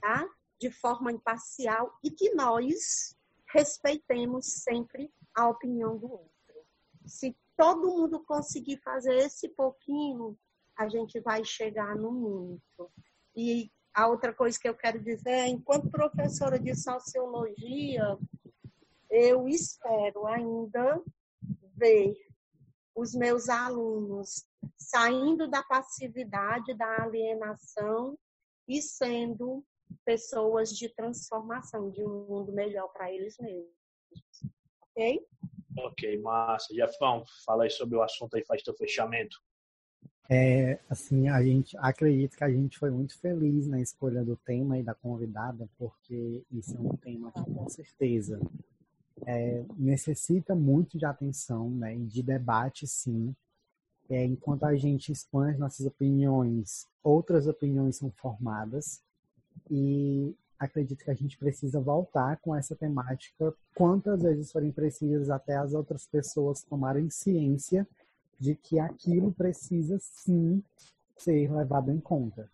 tá? 0.00 0.28
De 0.60 0.70
forma 0.70 1.12
imparcial 1.12 1.98
e 2.02 2.10
que 2.10 2.34
nós 2.34 3.16
respeitemos 3.48 4.46
sempre 4.46 5.12
a 5.34 5.48
opinião 5.48 5.96
do 5.98 6.10
outro. 6.10 6.30
Se 7.06 7.36
todo 7.56 7.88
mundo 7.88 8.24
conseguir 8.24 8.78
fazer 8.78 9.16
esse 9.16 9.48
pouquinho, 9.50 10.38
a 10.76 10.88
gente 10.88 11.20
vai 11.20 11.44
chegar 11.44 11.96
no 11.96 12.12
muito. 12.12 12.90
E 13.34 13.70
a 13.96 14.06
outra 14.08 14.30
coisa 14.30 14.60
que 14.60 14.68
eu 14.68 14.74
quero 14.74 15.00
dizer 15.02 15.30
é, 15.30 15.48
enquanto 15.48 15.90
professora 15.90 16.58
de 16.58 16.74
sociologia, 16.74 18.18
eu 19.08 19.48
espero 19.48 20.26
ainda 20.26 21.02
ver 21.74 22.14
os 22.94 23.14
meus 23.14 23.48
alunos 23.48 24.46
saindo 24.76 25.48
da 25.48 25.62
passividade, 25.62 26.76
da 26.76 27.04
alienação 27.04 28.18
e 28.68 28.82
sendo 28.82 29.64
pessoas 30.04 30.76
de 30.76 30.90
transformação 30.90 31.90
de 31.90 32.04
um 32.04 32.26
mundo 32.26 32.52
melhor 32.52 32.88
para 32.88 33.10
eles 33.10 33.38
mesmos. 33.38 33.72
Ok? 34.82 35.26
Ok, 35.78 36.18
massa. 36.20 36.74
Jefão, 36.74 37.24
fala 37.46 37.64
aí 37.64 37.70
sobre 37.70 37.96
o 37.96 38.02
assunto 38.02 38.36
aí, 38.36 38.44
faz 38.44 38.62
teu 38.62 38.74
fechamento. 38.74 39.38
É, 40.28 40.80
assim, 40.90 41.28
a 41.28 41.42
gente 41.42 41.76
acredita 41.78 42.36
que 42.36 42.44
a 42.44 42.50
gente 42.50 42.78
foi 42.78 42.90
muito 42.90 43.16
feliz 43.18 43.66
na 43.66 43.80
escolha 43.80 44.24
do 44.24 44.36
tema 44.36 44.76
e 44.78 44.82
da 44.82 44.94
convidada, 44.94 45.68
porque 45.78 46.42
isso 46.50 46.76
é 46.76 46.80
um 46.80 46.96
tema 46.96 47.30
que, 47.30 47.44
com 47.44 47.68
certeza, 47.68 48.40
é, 49.24 49.64
necessita 49.76 50.54
muito 50.54 50.98
de 50.98 51.04
atenção, 51.04 51.70
né, 51.70 51.94
e 51.94 52.04
de 52.04 52.22
debate, 52.22 52.86
sim. 52.86 53.34
É, 54.08 54.24
enquanto 54.24 54.64
a 54.64 54.74
gente 54.76 55.12
expõe 55.12 55.50
as 55.50 55.58
nossas 55.58 55.86
opiniões, 55.86 56.86
outras 57.02 57.46
opiniões 57.46 57.96
são 57.96 58.10
formadas, 58.10 59.00
e 59.70 60.34
acredito 60.58 61.04
que 61.04 61.10
a 61.10 61.14
gente 61.14 61.38
precisa 61.38 61.80
voltar 61.80 62.36
com 62.38 62.54
essa 62.54 62.74
temática 62.74 63.54
quantas 63.74 64.22
vezes 64.22 64.50
forem 64.50 64.72
precisas 64.72 65.30
até 65.30 65.56
as 65.56 65.72
outras 65.74 66.06
pessoas 66.06 66.62
tomarem 66.62 67.10
ciência 67.10 67.86
de 68.38 68.54
que 68.54 68.78
aquilo 68.78 69.32
precisa 69.32 69.98
sim 70.00 70.62
ser 71.16 71.50
levado 71.52 71.90
em 71.90 72.00
conta. 72.00 72.50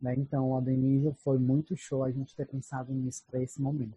Né? 0.00 0.14
Então, 0.16 0.56
a 0.56 0.60
Denise 0.60 1.14
foi 1.22 1.38
muito 1.38 1.76
show 1.76 2.04
a 2.04 2.10
gente 2.10 2.34
ter 2.34 2.46
pensado 2.46 2.92
nisso 2.92 3.24
para 3.30 3.42
esse 3.42 3.60
momento. 3.60 3.96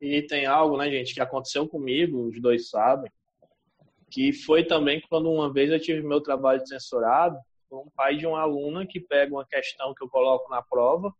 E 0.00 0.22
tem 0.22 0.46
algo, 0.46 0.76
né, 0.76 0.90
gente, 0.90 1.14
que 1.14 1.20
aconteceu 1.20 1.66
comigo, 1.66 2.28
os 2.28 2.40
dois 2.40 2.68
sabem, 2.68 3.10
que 4.10 4.32
foi 4.32 4.64
também 4.64 5.00
quando 5.08 5.30
uma 5.30 5.52
vez 5.52 5.70
eu 5.70 5.80
tive 5.80 6.02
meu 6.02 6.20
trabalho 6.20 6.66
censurado, 6.66 7.38
com 7.68 7.82
um 7.82 7.90
pai 7.90 8.16
de 8.16 8.26
uma 8.26 8.40
aluna 8.40 8.86
que 8.86 9.00
pega 9.00 9.34
uma 9.34 9.46
questão 9.46 9.94
que 9.94 10.02
eu 10.02 10.08
coloco 10.08 10.50
na 10.50 10.62
prova, 10.62 11.14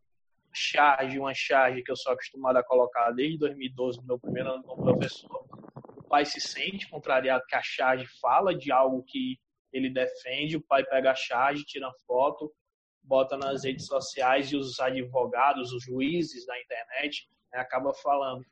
charge, 0.53 1.19
uma 1.19 1.35
charge 1.35 1.83
que 1.83 1.91
eu 1.91 1.97
sou 1.97 2.13
acostumado 2.13 2.57
a 2.57 2.63
colocar 2.63 3.11
desde 3.13 3.39
2012, 3.39 3.99
no 3.99 4.07
meu 4.07 4.19
primeiro 4.19 4.51
ano 4.51 4.63
como 4.63 4.83
professor. 4.83 5.48
Pai 6.09 6.25
se 6.25 6.41
sente 6.41 6.89
contrariado 6.89 7.45
que 7.47 7.55
a 7.55 7.63
charge 7.63 8.07
fala 8.21 8.55
de 8.55 8.73
algo 8.73 9.03
que 9.05 9.39
ele 9.73 9.91
defende, 9.91 10.57
o 10.57 10.63
pai 10.63 10.85
pega 10.85 11.11
a 11.11 11.15
charge, 11.15 11.65
tira 11.65 11.91
foto, 12.07 12.53
bota 13.03 13.37
nas 13.37 13.65
redes 13.65 13.87
sociais 13.87 14.51
e 14.51 14.57
os 14.57 14.81
advogados, 14.81 15.73
os 15.73 15.85
juízes 15.85 16.47
da 16.47 16.59
internet, 16.61 17.29
né, 17.53 17.61
acaba 17.61 17.93
falando. 17.95 18.45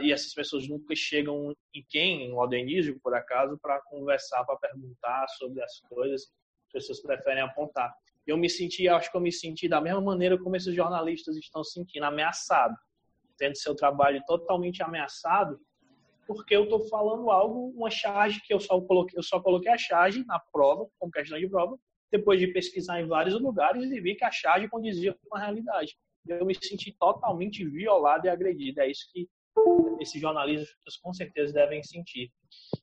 E 0.00 0.12
essas 0.12 0.32
pessoas 0.32 0.66
nunca 0.68 0.94
chegam 0.94 1.54
em 1.74 1.84
quem, 1.88 2.30
no 2.30 2.40
Aldenísio, 2.40 2.98
por 3.00 3.14
acaso, 3.14 3.58
para 3.58 3.80
conversar, 3.82 4.44
para 4.44 4.56
perguntar 4.56 5.28
sobre 5.30 5.62
as 5.62 5.80
coisas. 5.80 6.22
As 6.66 6.72
pessoas 6.72 7.02
preferem 7.02 7.42
apontar 7.42 7.92
eu 8.28 8.36
me 8.36 8.48
senti, 8.48 8.86
acho 8.88 9.10
que 9.10 9.16
eu 9.16 9.22
me 9.22 9.32
senti 9.32 9.66
da 9.66 9.80
mesma 9.80 10.02
maneira 10.02 10.38
como 10.38 10.54
esses 10.54 10.74
jornalistas 10.74 11.34
estão 11.36 11.64
se 11.64 11.72
sentindo, 11.72 12.04
ameaçado, 12.04 12.76
tendo 13.38 13.56
seu 13.56 13.74
trabalho 13.74 14.22
totalmente 14.26 14.82
ameaçado, 14.82 15.58
porque 16.28 16.54
eu 16.54 16.64
estou 16.64 16.86
falando 16.88 17.30
algo, 17.30 17.72
uma 17.74 17.88
charge 17.88 18.42
que 18.42 18.52
eu 18.52 18.60
só 18.60 18.78
coloquei, 18.82 19.18
eu 19.18 19.22
só 19.22 19.40
coloquei 19.40 19.72
a 19.72 19.78
charge 19.78 20.22
na 20.26 20.38
prova, 20.38 20.86
como 20.98 21.10
questão 21.10 21.38
de 21.38 21.48
prova, 21.48 21.78
depois 22.12 22.38
de 22.38 22.48
pesquisar 22.48 23.00
em 23.00 23.06
vários 23.06 23.40
lugares 23.40 23.90
e 23.90 23.98
vi 23.98 24.14
que 24.14 24.24
a 24.24 24.30
charge 24.30 24.68
condizia 24.68 25.16
com 25.26 25.36
a 25.36 25.40
realidade. 25.40 25.96
Eu 26.28 26.44
me 26.44 26.54
senti 26.54 26.92
totalmente 26.92 27.64
violado 27.64 28.26
e 28.26 28.28
agredido. 28.28 28.82
É 28.82 28.90
isso 28.90 29.08
que 29.10 29.26
esses 30.00 30.20
jornalistas 30.20 30.96
com 31.02 31.14
certeza 31.14 31.54
devem 31.54 31.82
sentir. 31.82 32.30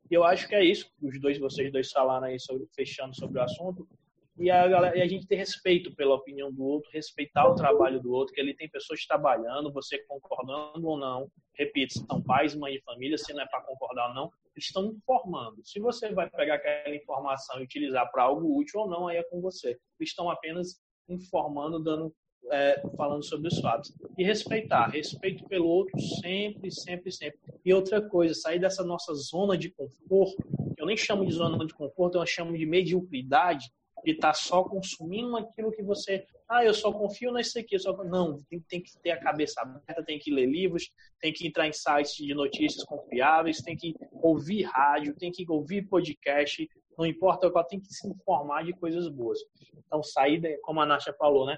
E 0.09 0.15
eu 0.15 0.23
acho 0.23 0.47
que 0.47 0.55
é 0.55 0.63
isso, 0.63 0.91
os 0.99 1.21
dois, 1.21 1.37
vocês 1.37 1.71
dois 1.71 1.91
falaram 1.91 2.25
aí 2.25 2.39
sobre, 2.39 2.67
fechando 2.75 3.15
sobre 3.15 3.39
o 3.39 3.43
assunto, 3.43 3.87
e 4.37 4.51
a, 4.51 4.67
galera, 4.67 4.97
e 4.97 5.01
a 5.01 5.07
gente 5.07 5.27
ter 5.27 5.35
respeito 5.35 5.95
pela 5.95 6.15
opinião 6.15 6.51
do 6.51 6.63
outro, 6.63 6.91
respeitar 6.91 7.47
o 7.47 7.55
trabalho 7.55 8.01
do 8.01 8.11
outro, 8.11 8.33
que 8.33 8.41
ele 8.41 8.53
tem 8.53 8.69
pessoas 8.69 9.05
trabalhando, 9.05 9.71
você 9.71 9.97
concordando 9.99 10.85
ou 10.87 10.97
não. 10.97 11.31
Repito, 11.53 11.93
são 11.93 12.21
pais, 12.21 12.53
mãe 12.53 12.75
e 12.75 12.81
família, 12.81 13.17
se 13.17 13.33
não 13.33 13.43
é 13.43 13.47
para 13.47 13.61
concordar 13.61 14.09
ou 14.09 14.15
não, 14.15 14.31
estão 14.57 14.87
informando. 14.87 15.63
Se 15.63 15.79
você 15.79 16.11
vai 16.11 16.29
pegar 16.29 16.55
aquela 16.55 16.95
informação 16.95 17.59
e 17.59 17.63
utilizar 17.63 18.11
para 18.11 18.23
algo 18.23 18.59
útil 18.59 18.81
ou 18.81 18.89
não, 18.89 19.07
aí 19.07 19.17
é 19.17 19.23
com 19.23 19.39
você. 19.39 19.77
Estão 20.01 20.29
apenas 20.29 20.81
informando, 21.07 21.81
dando, 21.81 22.13
é, 22.51 22.81
falando 22.97 23.23
sobre 23.23 23.47
os 23.47 23.59
fatos. 23.59 23.93
E 24.17 24.23
respeitar, 24.23 24.87
respeito 24.87 25.45
pelo 25.45 25.67
outro 25.67 25.97
sempre, 26.21 26.69
sempre, 26.71 27.09
sempre. 27.09 27.39
E 27.63 27.73
outra 27.73 28.01
coisa, 28.01 28.33
sair 28.33 28.59
dessa 28.59 28.83
nossa 28.83 29.13
zona 29.13 29.57
de 29.57 29.69
conforto, 29.69 30.43
eu 30.77 30.85
nem 30.85 30.97
chamo 30.97 31.25
de 31.25 31.31
zona 31.31 31.65
de 31.65 31.73
conforto, 31.73 32.17
eu 32.17 32.25
chamo 32.25 32.57
de 32.57 32.65
mediocridade, 32.65 33.71
de 34.05 34.11
estar 34.11 34.29
tá 34.29 34.33
só 34.33 34.63
consumindo 34.63 35.35
aquilo 35.35 35.71
que 35.71 35.81
você. 35.81 36.25
Ah, 36.47 36.63
eu 36.63 36.73
só 36.73 36.93
confio 36.93 37.33
nesse 37.33 37.59
aqui. 37.59 37.77
Só... 37.79 37.91
Não, 38.03 38.41
tem, 38.43 38.61
tem, 38.61 38.81
que 38.81 38.91
ter 39.01 39.11
a 39.11 39.19
cabeça 39.19 39.59
aberta, 39.61 40.05
tem 40.05 40.19
que 40.19 40.31
ler 40.31 40.45
livros, 40.45 40.91
tem 41.19 41.33
que 41.33 41.47
entrar 41.47 41.67
em 41.67 41.73
sites 41.73 42.15
de 42.15 42.33
notícias 42.35 42.83
confiáveis, 42.83 43.57
tem 43.57 43.75
que 43.75 43.95
ouvir 44.11 44.61
rádio, 44.63 45.15
tem 45.15 45.31
que 45.31 45.43
ouvir 45.49 45.87
podcast, 45.87 46.69
não 46.97 47.05
importa 47.05 47.49
qual, 47.49 47.65
tem 47.65 47.79
que 47.79 47.91
se 47.91 48.07
informar 48.07 48.63
de 48.63 48.73
coisas 48.73 49.09
boas. 49.09 49.39
Então, 49.85 50.03
sair, 50.03 50.59
como 50.61 50.79
a 50.79 50.85
Nasha 50.85 51.13
falou, 51.13 51.47
né? 51.47 51.57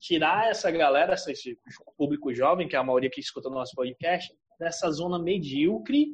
Tirar 0.00 0.48
essa 0.48 0.70
galera, 0.70 1.14
esse 1.14 1.58
público 1.96 2.34
jovem, 2.34 2.66
que 2.66 2.74
é 2.74 2.78
a 2.78 2.82
maioria 2.82 3.10
que 3.10 3.20
escuta 3.20 3.48
o 3.48 3.52
nosso 3.52 3.74
podcast, 3.76 4.34
dessa 4.58 4.90
zona 4.90 5.18
medíocre 5.18 6.10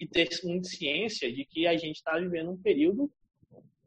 e 0.00 0.06
ter 0.06 0.28
ciência 0.64 1.32
de 1.32 1.44
que 1.44 1.66
a 1.66 1.76
gente 1.76 1.96
está 1.96 2.18
vivendo 2.18 2.50
um 2.50 2.56
período 2.56 3.10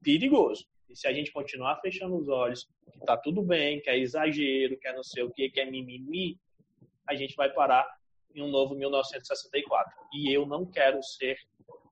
perigoso. 0.01 0.65
Se 0.97 1.07
a 1.07 1.13
gente 1.13 1.31
continuar 1.31 1.79
fechando 1.79 2.17
os 2.17 2.27
olhos, 2.27 2.67
que 2.91 3.05
tá 3.05 3.15
tudo 3.15 3.43
bem, 3.43 3.79
que 3.79 3.87
é 3.87 3.99
exagero, 3.99 4.79
que 4.79 4.87
é 4.87 4.95
não 4.95 5.03
sei 5.03 5.21
o 5.21 5.29
que, 5.29 5.47
que 5.47 5.59
é 5.59 5.65
mimimi, 5.69 6.39
a 7.07 7.13
gente 7.13 7.35
vai 7.35 7.53
parar 7.53 7.87
em 8.33 8.41
um 8.41 8.47
novo 8.47 8.73
1964. 8.73 9.93
E 10.11 10.35
eu 10.35 10.47
não 10.47 10.65
quero 10.65 11.03
ser 11.03 11.37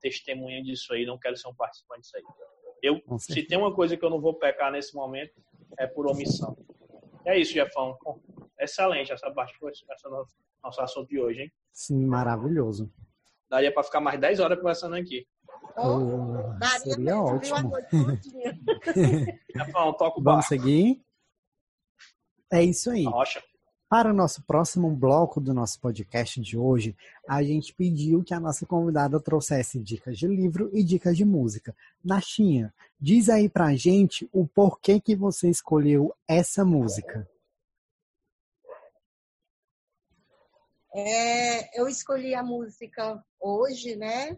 testemunha 0.01 0.63
disso 0.63 0.91
aí, 0.91 1.05
não 1.05 1.19
quero 1.19 1.37
ser 1.37 1.47
um 1.47 1.53
participante 1.53 2.01
disso 2.01 2.17
aí. 2.17 2.23
Eu, 2.81 2.99
se 3.19 3.43
tem 3.43 3.59
uma 3.59 3.75
coisa 3.75 3.95
que 3.95 4.03
eu 4.03 4.09
não 4.09 4.19
vou 4.19 4.33
pecar 4.39 4.71
nesse 4.71 4.95
momento, 4.95 5.39
é 5.77 5.85
por 5.85 6.07
omissão. 6.07 6.57
É 7.23 7.37
isso, 7.37 7.53
Jefão. 7.53 7.95
Excelente 8.59 9.13
essa 9.13 9.29
parte, 9.29 9.55
essa 9.91 10.09
nosso, 10.09 10.35
nosso 10.63 10.81
assunto 10.81 11.09
de 11.09 11.19
hoje, 11.19 11.43
hein? 11.43 11.51
Sim, 11.71 12.03
maravilhoso. 12.07 12.91
Daria 13.47 13.71
para 13.71 13.83
ficar 13.83 14.01
mais 14.01 14.19
10 14.19 14.39
horas 14.39 14.57
conversando 14.57 14.95
aqui. 14.95 15.27
Oh, 15.77 16.55
seria 16.81 17.19
ótimo. 17.19 17.73
o 19.75 20.21
Vamos 20.21 20.45
seguir? 20.45 21.03
É 22.51 22.63
isso 22.63 22.89
aí. 22.89 23.03
Rocha. 23.03 23.43
Para 23.87 24.09
o 24.09 24.13
nosso 24.13 24.41
próximo 24.43 24.89
bloco 24.89 25.39
do 25.39 25.53
nosso 25.53 25.79
podcast 25.79 26.41
de 26.41 26.57
hoje, 26.57 26.97
a 27.29 27.43
gente 27.43 27.73
pediu 27.73 28.23
que 28.23 28.33
a 28.33 28.39
nossa 28.39 28.65
convidada 28.65 29.19
trouxesse 29.19 29.79
dicas 29.79 30.17
de 30.17 30.27
livro 30.27 30.69
e 30.73 30.83
dicas 30.83 31.15
de 31.15 31.23
música. 31.23 31.75
Nachinha, 32.03 32.73
diz 32.99 33.29
aí 33.29 33.47
pra 33.47 33.75
gente 33.75 34.27
o 34.33 34.47
porquê 34.47 34.99
que 34.99 35.15
você 35.15 35.49
escolheu 35.49 36.13
essa 36.27 36.65
música. 36.65 37.29
É, 40.93 41.79
eu 41.79 41.87
escolhi 41.87 42.33
a 42.33 42.41
música 42.41 43.23
hoje, 43.39 43.95
né? 43.95 44.35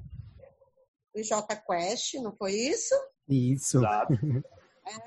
Do 1.18 1.24
J 1.24 1.56
Quest, 1.56 2.14
não 2.16 2.36
foi 2.36 2.54
isso? 2.54 2.94
Isso. 3.28 3.80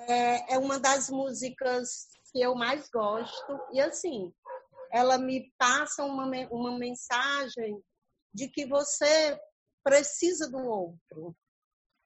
É, 0.08 0.54
é 0.54 0.58
uma 0.58 0.78
das 0.78 1.08
músicas 1.08 2.08
que 2.32 2.40
eu 2.40 2.54
mais 2.54 2.88
gosto. 2.90 3.60
E 3.72 3.80
assim, 3.80 4.32
ela 4.92 5.16
me 5.16 5.52
passa 5.56 6.04
uma, 6.04 6.26
uma 6.50 6.76
mensagem 6.76 7.80
de 8.34 8.48
que 8.48 8.66
você 8.66 9.38
precisa 9.84 10.50
do 10.50 10.58
outro. 10.58 11.36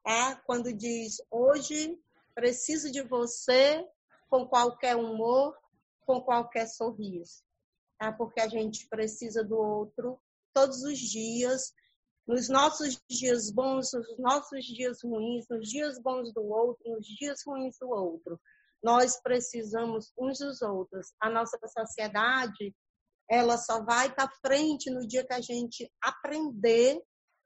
Tá? 0.04 0.36
Quando 0.46 0.72
diz, 0.72 1.16
hoje 1.30 1.98
preciso 2.34 2.92
de 2.92 3.00
você 3.02 3.82
com 4.28 4.46
qualquer 4.46 4.96
humor, 4.96 5.56
com 6.06 6.20
qualquer 6.20 6.66
sorriso. 6.66 7.42
Tá? 7.98 8.12
Porque 8.12 8.40
a 8.40 8.48
gente 8.48 8.86
precisa 8.88 9.42
do 9.42 9.56
outro 9.56 10.20
todos 10.52 10.82
os 10.82 10.98
dias 10.98 11.72
nos 12.26 12.48
nossos 12.48 13.00
dias 13.08 13.50
bons, 13.50 13.92
nos 13.92 14.18
nossos 14.18 14.64
dias 14.64 15.02
ruins, 15.02 15.46
nos 15.48 15.68
dias 15.68 16.00
bons 16.00 16.32
do 16.32 16.42
outro, 16.42 16.90
nos 16.90 17.06
dias 17.06 17.42
ruins 17.46 17.76
do 17.78 17.88
outro. 17.88 18.40
Nós 18.82 19.20
precisamos 19.22 20.12
uns 20.18 20.38
dos 20.38 20.62
outros. 20.62 21.12
A 21.20 21.30
nossa 21.30 21.58
sociedade, 21.66 22.74
ela 23.28 23.56
só 23.56 23.82
vai 23.82 24.14
para 24.14 24.30
frente 24.44 24.90
no 24.90 25.06
dia 25.06 25.24
que 25.24 25.34
a 25.34 25.40
gente 25.40 25.90
aprender 26.02 27.00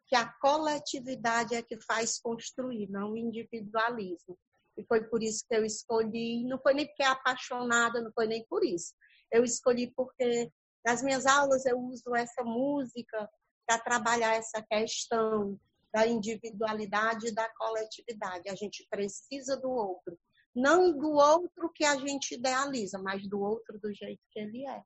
que 0.06 0.16
a 0.16 0.32
coletividade 0.40 1.54
é 1.54 1.62
que 1.62 1.78
faz 1.82 2.18
construir, 2.18 2.88
não 2.88 3.12
o 3.12 3.16
individualismo. 3.16 4.38
e 4.76 4.84
foi 4.84 5.04
por 5.04 5.22
isso 5.22 5.44
que 5.46 5.54
eu 5.54 5.64
escolhi. 5.64 6.44
Não 6.44 6.58
foi 6.60 6.72
nem 6.72 6.86
porque 6.86 7.02
é 7.02 7.06
apaixonada, 7.06 8.00
não 8.00 8.12
foi 8.12 8.26
nem 8.26 8.46
por 8.48 8.64
isso. 8.64 8.94
Eu 9.30 9.44
escolhi 9.44 9.92
porque 9.94 10.50
nas 10.84 11.02
minhas 11.02 11.26
aulas 11.26 11.66
eu 11.66 11.78
uso 11.78 12.14
essa 12.14 12.42
música 12.44 13.28
para 13.68 13.78
trabalhar 13.78 14.34
essa 14.34 14.62
questão 14.62 15.60
da 15.92 16.06
individualidade 16.06 17.28
e 17.28 17.34
da 17.34 17.46
coletividade. 17.54 18.48
A 18.48 18.54
gente 18.54 18.86
precisa 18.88 19.58
do 19.58 19.70
outro. 19.70 20.18
Não 20.56 20.96
do 20.96 21.12
outro 21.12 21.70
que 21.74 21.84
a 21.84 21.96
gente 21.96 22.34
idealiza, 22.34 22.98
mas 22.98 23.28
do 23.28 23.40
outro 23.40 23.78
do 23.78 23.92
jeito 23.92 24.22
que 24.32 24.40
ele 24.40 24.66
é. 24.66 24.82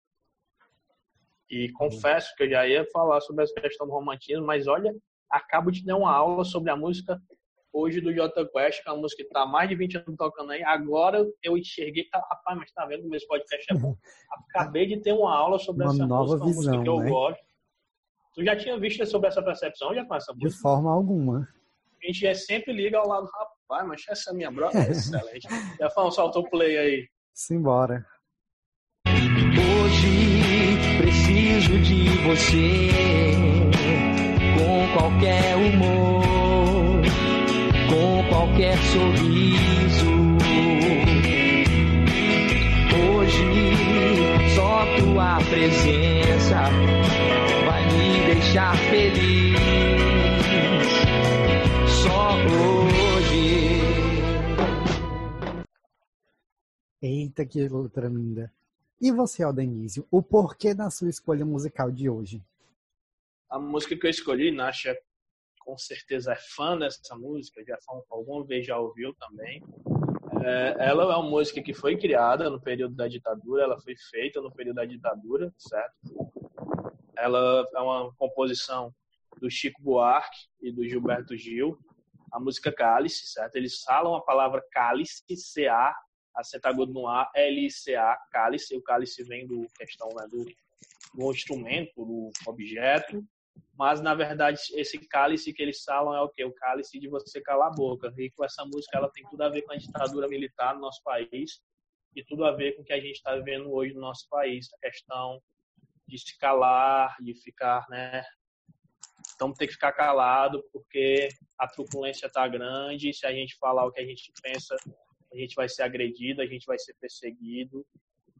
E 1.48 1.70
confesso 1.72 2.34
que 2.36 2.42
eu 2.42 2.50
já 2.50 2.66
ia 2.66 2.84
falar 2.90 3.20
sobre 3.20 3.44
essa 3.44 3.54
questão 3.54 3.86
do 3.86 3.92
romantismo, 3.92 4.44
mas 4.44 4.66
olha, 4.66 4.92
acabo 5.30 5.70
de 5.70 5.84
dar 5.84 5.96
uma 5.96 6.12
aula 6.12 6.44
sobre 6.44 6.70
a 6.70 6.76
música 6.76 7.20
hoje 7.72 8.00
do 8.00 8.12
J 8.12 8.28
Quest, 8.48 8.82
que 8.82 8.88
é 8.88 8.92
uma 8.92 9.00
música 9.00 9.22
que 9.22 9.28
está 9.28 9.42
há 9.42 9.46
mais 9.46 9.68
de 9.68 9.76
20 9.76 9.98
anos 9.98 10.16
tocando 10.18 10.50
aí. 10.50 10.62
Agora 10.64 11.24
eu 11.42 11.56
enxerguei, 11.56 12.08
tá, 12.10 12.18
rapaz, 12.18 12.58
mas 12.58 12.72
tá 12.72 12.84
vendo 12.86 13.02
como 13.02 13.14
esse 13.14 13.26
podcast 13.26 13.64
é 13.70 13.76
bom. 13.76 13.96
Acabei 14.50 14.86
de 14.86 15.00
ter 15.00 15.12
uma 15.12 15.34
aula 15.34 15.58
sobre 15.58 15.84
uma 15.84 15.92
essa 15.92 16.06
nova 16.06 16.36
música, 16.36 16.46
visão, 16.46 16.56
música 16.56 16.82
que 16.82 16.88
eu 16.88 16.98
né? 16.98 17.10
gosto. 17.10 17.51
Tu 18.34 18.44
já 18.44 18.56
tinha 18.56 18.78
visto 18.78 19.04
sobre 19.06 19.28
essa 19.28 19.42
percepção 19.42 19.94
já 19.94 20.04
com 20.04 20.14
essa 20.14 20.32
De 20.32 20.44
música? 20.44 20.62
forma 20.62 20.90
alguma. 20.92 21.46
A 22.02 22.06
gente 22.06 22.26
é 22.26 22.34
sempre 22.34 22.72
liga 22.72 22.98
ao 22.98 23.06
lado, 23.06 23.28
rapaz, 23.32 23.86
mas 23.86 24.02
essa 24.08 24.32
minha 24.32 24.50
brother 24.50 24.86
é 24.86 24.90
excelente. 24.90 25.46
Já 25.78 25.90
falou, 25.90 26.10
solta 26.10 26.38
o 26.38 26.48
play 26.48 26.76
aí. 26.78 27.08
Simbora. 27.34 28.04
Hoje 29.06 30.98
preciso 30.98 31.78
de 31.80 32.08
você 32.26 32.88
com 34.56 34.98
qualquer 34.98 35.56
humor, 35.56 37.02
com 37.90 38.28
qualquer 38.30 38.76
sorriso. 38.78 40.06
Hoje 43.14 44.54
só 44.54 44.84
tua 44.98 45.38
presença 45.48 46.64
deixar 48.52 48.76
feliz. 48.90 49.56
Só 51.88 52.34
hoje. 52.36 53.82
Eita, 57.00 57.46
que 57.46 57.66
letra 57.66 58.08
linda. 58.08 58.52
E 59.00 59.10
você, 59.10 59.42
Aldenísio, 59.42 60.06
o 60.10 60.22
porquê 60.22 60.74
da 60.74 60.90
sua 60.90 61.08
escolha 61.08 61.46
musical 61.46 61.90
de 61.90 62.10
hoje? 62.10 62.42
A 63.48 63.58
música 63.58 63.96
que 63.96 64.06
eu 64.06 64.10
escolhi, 64.10 64.52
Nasha 64.52 64.96
com 65.60 65.78
certeza 65.78 66.32
é 66.32 66.36
fã 66.36 66.76
dessa 66.76 67.16
música, 67.16 67.62
já 67.64 67.78
alguma 68.10 68.44
vez 68.44 68.66
já 68.66 68.78
ouviu 68.78 69.14
também. 69.14 69.62
É, 70.44 70.88
ela 70.88 71.04
é 71.04 71.06
uma 71.06 71.22
música 71.22 71.62
que 71.62 71.72
foi 71.72 71.96
criada 71.96 72.50
no 72.50 72.60
período 72.60 72.96
da 72.96 73.06
ditadura, 73.06 73.62
ela 73.62 73.80
foi 73.80 73.94
feita 74.10 74.40
no 74.40 74.52
período 74.52 74.76
da 74.76 74.84
ditadura, 74.84 75.52
certo? 75.56 76.41
Ela 77.16 77.66
é 77.74 77.80
uma 77.80 78.12
composição 78.16 78.94
do 79.40 79.50
Chico 79.50 79.80
Buarque 79.82 80.46
e 80.60 80.72
do 80.72 80.86
Gilberto 80.86 81.36
Gil. 81.36 81.78
A 82.32 82.40
música 82.40 82.72
Cálice, 82.72 83.26
certo? 83.26 83.56
Eles 83.56 83.82
falam 83.82 84.14
a 84.14 84.22
palavra 84.22 84.64
cálice, 84.70 85.22
C-A, 85.36 85.94
acento 86.34 86.86
no 86.86 87.06
A, 87.06 87.30
L-I-C-A, 87.34 88.18
cálice. 88.30 88.76
O 88.76 88.82
cálice 88.82 89.22
vem 89.24 89.46
do 89.46 89.66
questão 89.76 90.08
né, 90.08 90.26
do, 90.30 90.44
do 91.14 91.30
instrumento, 91.30 91.92
do 91.96 92.30
objeto. 92.46 93.22
Mas, 93.76 94.00
na 94.00 94.14
verdade, 94.14 94.60
esse 94.74 94.98
cálice 94.98 95.52
que 95.52 95.62
eles 95.62 95.82
falam 95.82 96.14
é 96.14 96.20
o 96.20 96.28
quê? 96.28 96.44
O 96.44 96.54
cálice 96.54 96.98
de 96.98 97.08
você 97.08 97.40
calar 97.40 97.68
a 97.68 97.74
boca. 97.74 98.12
E 98.16 98.30
com 98.30 98.44
essa 98.44 98.64
música, 98.64 98.96
ela 98.96 99.10
tem 99.10 99.24
tudo 99.28 99.42
a 99.42 99.48
ver 99.48 99.62
com 99.62 99.72
a 99.72 99.76
ditadura 99.76 100.28
militar 100.28 100.74
no 100.74 100.80
nosso 100.80 101.02
país 101.02 101.60
e 102.14 102.24
tudo 102.24 102.44
a 102.44 102.52
ver 102.52 102.76
com 102.76 102.82
o 102.82 102.84
que 102.84 102.92
a 102.92 103.00
gente 103.00 103.16
está 103.16 103.34
vivendo 103.34 103.72
hoje 103.72 103.94
no 103.94 104.00
nosso 104.00 104.26
país. 104.28 104.68
A 104.74 104.78
questão 104.78 105.40
de 106.12 106.18
se 106.18 106.38
calar, 106.38 107.16
de 107.22 107.34
ficar, 107.34 107.86
né? 107.88 108.22
Então, 109.34 109.50
tem 109.50 109.66
que 109.66 109.72
ficar 109.72 109.92
calado 109.92 110.62
porque 110.70 111.28
a 111.58 111.66
truculência 111.66 112.26
está 112.26 112.46
grande. 112.46 113.14
Se 113.14 113.26
a 113.26 113.32
gente 113.32 113.56
falar 113.58 113.86
o 113.86 113.90
que 113.90 114.00
a 114.00 114.06
gente 114.06 114.30
pensa, 114.42 114.76
a 115.32 115.36
gente 115.36 115.54
vai 115.54 115.70
ser 115.70 115.84
agredido, 115.84 116.42
a 116.42 116.46
gente 116.46 116.66
vai 116.66 116.78
ser 116.78 116.94
perseguido. 117.00 117.86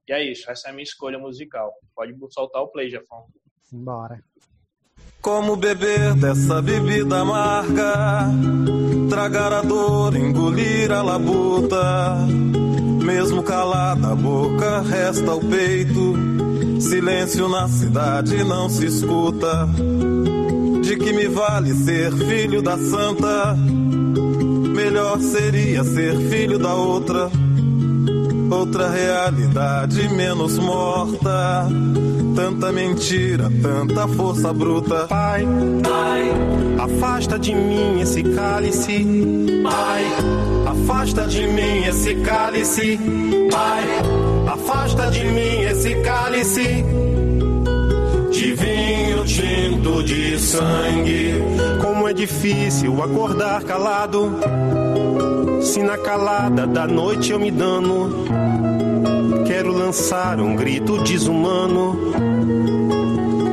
E 0.06 0.12
é 0.12 0.22
isso, 0.22 0.50
essa 0.50 0.68
é 0.68 0.70
a 0.70 0.74
minha 0.74 0.82
escolha 0.82 1.18
musical. 1.18 1.72
Pode 1.94 2.14
soltar 2.30 2.60
o 2.60 2.68
play, 2.68 2.90
Jefão. 2.90 3.26
Simbora. 3.62 4.22
Como 5.22 5.56
beber 5.56 6.14
dessa 6.14 6.60
bebida 6.60 7.20
amarga, 7.20 8.26
tragar 9.08 9.52
a 9.52 9.62
dor, 9.62 10.14
engolir 10.14 10.92
a 10.92 11.00
labuta. 11.00 12.16
Mesmo 13.02 13.42
calada 13.42 14.12
a 14.12 14.14
boca, 14.14 14.80
resta 14.82 15.34
o 15.34 15.40
peito. 15.40 16.32
Silêncio 16.82 17.48
na 17.48 17.68
cidade 17.68 18.42
não 18.42 18.68
se 18.68 18.86
escuta. 18.86 19.68
De 20.82 20.96
que 20.96 21.12
me 21.12 21.28
vale 21.28 21.72
ser 21.74 22.12
filho 22.12 22.60
da 22.60 22.76
santa? 22.76 23.56
Melhor 24.74 25.20
seria 25.20 25.84
ser 25.84 26.16
filho 26.28 26.58
da 26.58 26.74
outra. 26.74 27.30
Outra 28.50 28.90
realidade 28.90 30.08
menos 30.08 30.58
morta. 30.58 31.68
Tanta 32.34 32.72
mentira, 32.72 33.50
tanta 33.62 34.08
força 34.08 34.52
bruta. 34.52 35.06
Pai, 35.06 35.46
Pai, 35.84 36.32
afasta 36.80 37.38
de 37.38 37.54
mim 37.54 38.00
esse 38.00 38.24
cálice. 38.24 39.06
Pai, 39.62 40.04
afasta 40.66 41.28
de 41.28 41.46
mim 41.46 41.84
esse 41.86 42.16
cálice. 42.16 42.98
Pai, 43.50 43.84
afasta 44.52 45.10
de 45.10 45.24
mim 45.24 45.62
esse 45.62 45.94
cálice. 46.02 46.84
De 48.30 48.52
vinho 48.54 49.24
tinto 49.24 50.02
de 50.02 50.38
sangue. 50.38 51.34
Como 51.80 52.08
é 52.08 52.12
difícil 52.12 53.02
acordar 53.02 53.62
calado. 53.64 54.38
Se 55.62 55.82
na 55.82 55.96
calada 55.96 56.66
da 56.66 56.86
noite 56.86 57.32
eu 57.32 57.38
me 57.38 57.50
dano. 57.50 58.24
Quero 59.46 59.72
lançar 59.72 60.40
um 60.40 60.56
grito 60.56 60.98
desumano, 61.02 62.12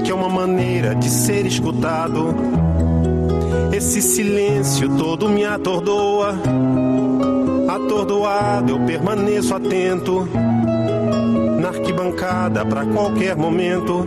que 0.04 0.12
é 0.12 0.14
uma 0.14 0.30
maneira 0.30 0.96
de 0.96 1.10
ser 1.10 1.46
escutado. 1.46 2.36
Esse 3.72 4.02
silêncio 4.02 4.90
todo 4.98 5.30
me 5.30 5.46
atordoa. 5.46 6.36
Atordoado 7.68 8.72
eu 8.74 8.80
permaneço 8.80 9.54
atento, 9.54 10.28
na 11.70 11.78
arquibancada 11.78 12.66
pra 12.66 12.86
qualquer 12.86 13.36
momento. 13.36 14.06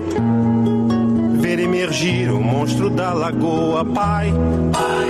Ver 1.40 1.58
emergir 1.58 2.30
o 2.30 2.40
monstro 2.40 2.90
da 2.90 3.12
lagoa, 3.12 3.84
Pai, 3.84 4.32
Pai, 4.72 5.08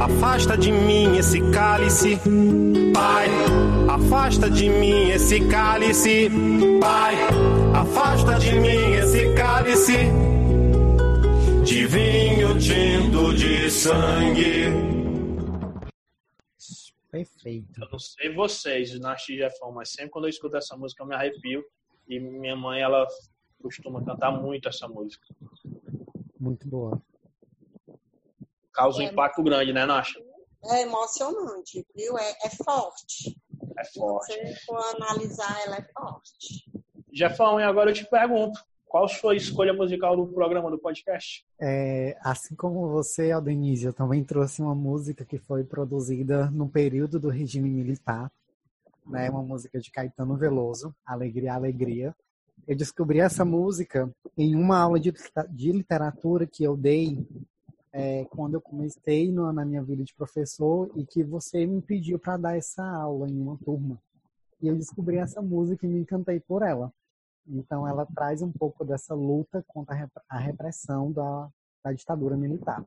afasta 0.00 0.56
de 0.56 0.70
mim 0.72 1.16
esse 1.16 1.40
cálice, 1.50 2.18
Pai, 2.92 3.28
afasta 3.88 4.50
de 4.50 4.68
mim 4.68 5.10
esse 5.10 5.40
cálice, 5.48 6.30
Pai, 6.80 7.16
afasta 7.74 8.38
de 8.38 8.52
mim 8.58 8.94
esse 8.94 9.32
cálice 9.34 9.96
de 11.64 11.86
vinho 11.86 12.58
tinto 12.58 13.34
de 13.34 13.70
sangue. 13.70 14.92
Perfeito. 17.10 17.82
Eu 17.82 17.88
não 17.92 17.98
sei 17.98 18.32
vocês, 18.32 18.98
Nath 18.98 19.28
e 19.28 19.36
Jefão, 19.36 19.72
mas 19.72 19.90
sempre 19.90 20.10
quando 20.10 20.24
eu 20.24 20.30
escuto 20.30 20.56
essa 20.56 20.76
música 20.76 21.02
eu 21.02 21.06
me 21.06 21.14
arrepio. 21.14 21.62
E 22.12 22.20
minha 22.20 22.54
mãe, 22.54 22.82
ela 22.82 23.06
costuma 23.62 24.04
cantar 24.04 24.30
muito 24.32 24.68
essa 24.68 24.86
música. 24.86 25.26
Muito 26.38 26.68
boa. 26.68 27.00
Causa 28.72 28.98
um 28.98 29.02
É. 29.02 29.04
impacto 29.06 29.42
grande, 29.42 29.72
né, 29.72 29.86
Nath? 29.86 30.10
É 30.66 30.82
emocionante, 30.82 31.86
viu? 31.96 32.18
É, 32.18 32.30
é 32.44 32.50
forte. 32.64 33.34
É 33.78 33.84
Se 33.84 33.98
forte. 33.98 34.26
você 34.32 34.54
for 34.66 34.78
analisar, 34.96 35.58
ela 35.64 35.76
é 35.76 35.88
forte. 35.92 36.70
Jefão, 37.10 37.58
e 37.58 37.62
agora 37.64 37.90
eu 37.90 37.94
te 37.94 38.04
pergunto, 38.08 38.60
qual 38.84 39.08
sua 39.08 39.34
escolha 39.34 39.72
musical 39.72 40.14
do 40.14 40.26
programa, 40.26 40.70
do 40.70 40.78
podcast? 40.78 41.46
É, 41.58 42.16
assim 42.20 42.54
como 42.54 42.88
você, 42.90 43.30
Aldenise, 43.30 43.86
eu 43.86 43.92
também 43.94 44.22
trouxe 44.22 44.60
uma 44.60 44.74
música 44.74 45.24
que 45.24 45.38
foi 45.38 45.64
produzida 45.64 46.50
no 46.50 46.68
período 46.68 47.18
do 47.18 47.28
regime 47.30 47.70
militar, 47.70 48.30
né? 49.06 49.30
Uma 49.30 49.42
música 49.42 49.78
de 49.80 49.90
Caetano 49.90 50.36
Veloso, 50.36 50.94
Alegria, 51.04 51.54
Alegria. 51.54 52.14
Eu 52.66 52.76
descobri 52.76 53.18
essa 53.20 53.44
música 53.44 54.10
em 54.38 54.54
uma 54.54 54.78
aula 54.78 55.00
de, 55.00 55.12
de 55.50 55.72
literatura 55.72 56.46
que 56.46 56.62
eu 56.62 56.76
dei 56.76 57.26
é, 57.92 58.24
quando 58.26 58.54
eu 58.54 58.60
comecei 58.60 59.30
no- 59.30 59.52
na 59.52 59.64
minha 59.64 59.82
vida 59.82 60.02
de 60.04 60.14
professor 60.14 60.90
e 60.96 61.04
que 61.04 61.22
você 61.22 61.66
me 61.66 61.82
pediu 61.82 62.18
para 62.18 62.36
dar 62.36 62.56
essa 62.56 62.84
aula 62.86 63.28
em 63.28 63.38
uma 63.38 63.58
turma. 63.58 64.00
E 64.60 64.68
eu 64.68 64.76
descobri 64.76 65.16
essa 65.16 65.42
música 65.42 65.84
e 65.84 65.88
me 65.88 65.98
encantei 66.00 66.38
por 66.40 66.62
ela. 66.62 66.92
Então, 67.46 67.86
ela 67.88 68.06
traz 68.06 68.40
um 68.40 68.52
pouco 68.52 68.84
dessa 68.84 69.12
luta 69.14 69.64
contra 69.66 69.94
a 69.94 69.98
rep- 69.98 70.22
a 70.28 70.38
repressão 70.38 71.10
da, 71.10 71.48
da 71.84 71.92
ditadura 71.92 72.36
militar. 72.36 72.84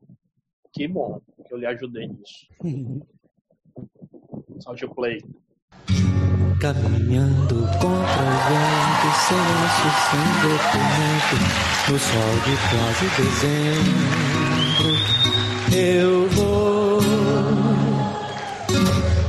Que 0.71 0.87
bom 0.87 1.19
que 1.45 1.53
eu 1.53 1.57
lhe 1.57 1.65
ajudei 1.65 2.07
nisso. 2.07 2.47
Solte 4.59 4.85
o 4.85 4.93
play. 4.95 5.21
Caminhando 6.59 7.55
contra 7.79 8.21
o 8.21 8.37
vento, 8.47 9.07
sem 9.27 9.37
laço, 9.37 9.89
sem 10.09 10.25
documento, 10.41 11.35
no 11.89 11.97
sol 11.99 12.33
de 12.45 12.55
quase 12.69 13.05
dezembro, 13.21 14.91
eu 15.71 16.29
vou. 16.29 16.65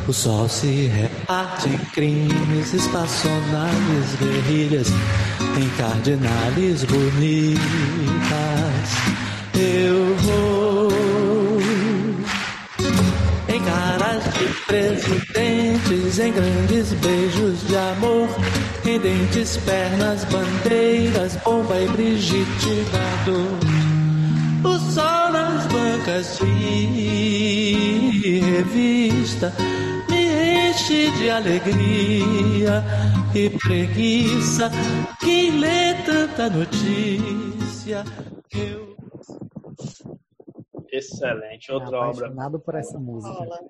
O 0.09 0.13
sol 0.13 0.49
se 0.49 0.87
reparte 0.87 1.69
em 1.69 1.79
crimes, 1.93 2.73
espaçonaves, 2.73 4.15
guerrilhas, 4.21 4.89
em 5.59 5.69
cardinales 5.77 6.85
bonitas. 6.85 7.61
Eu 9.53 9.96
presidentes, 14.67 16.19
em 16.19 16.33
grandes 16.33 16.93
beijos 16.95 17.65
de 17.67 17.77
amor, 17.77 18.29
em 18.85 18.99
dentes, 18.99 19.57
pernas, 19.59 20.25
bandeiras, 20.25 21.37
bomba 21.37 21.81
e 21.81 21.87
Brigitte 21.89 22.85
Bardot. 22.93 23.65
O 24.65 24.79
sol 24.91 25.31
nas 25.33 25.65
bancas 25.67 26.39
de 26.39 28.41
revista 28.41 29.53
me 30.09 30.71
enche 30.71 31.11
de 31.13 31.31
alegria 31.31 32.83
e 33.35 33.49
preguiça. 33.51 34.71
Quem 35.21 35.59
lê 35.59 35.95
tanta 36.05 36.49
notícia? 36.51 38.05
Eu 38.53 38.97
Excelente. 40.97 41.71
Outra 41.71 41.99
obra. 41.99 42.27
apaixonado 42.27 42.59
por 42.59 42.75
essa 42.75 42.99
música. 42.99 43.35
Rola. 43.35 43.61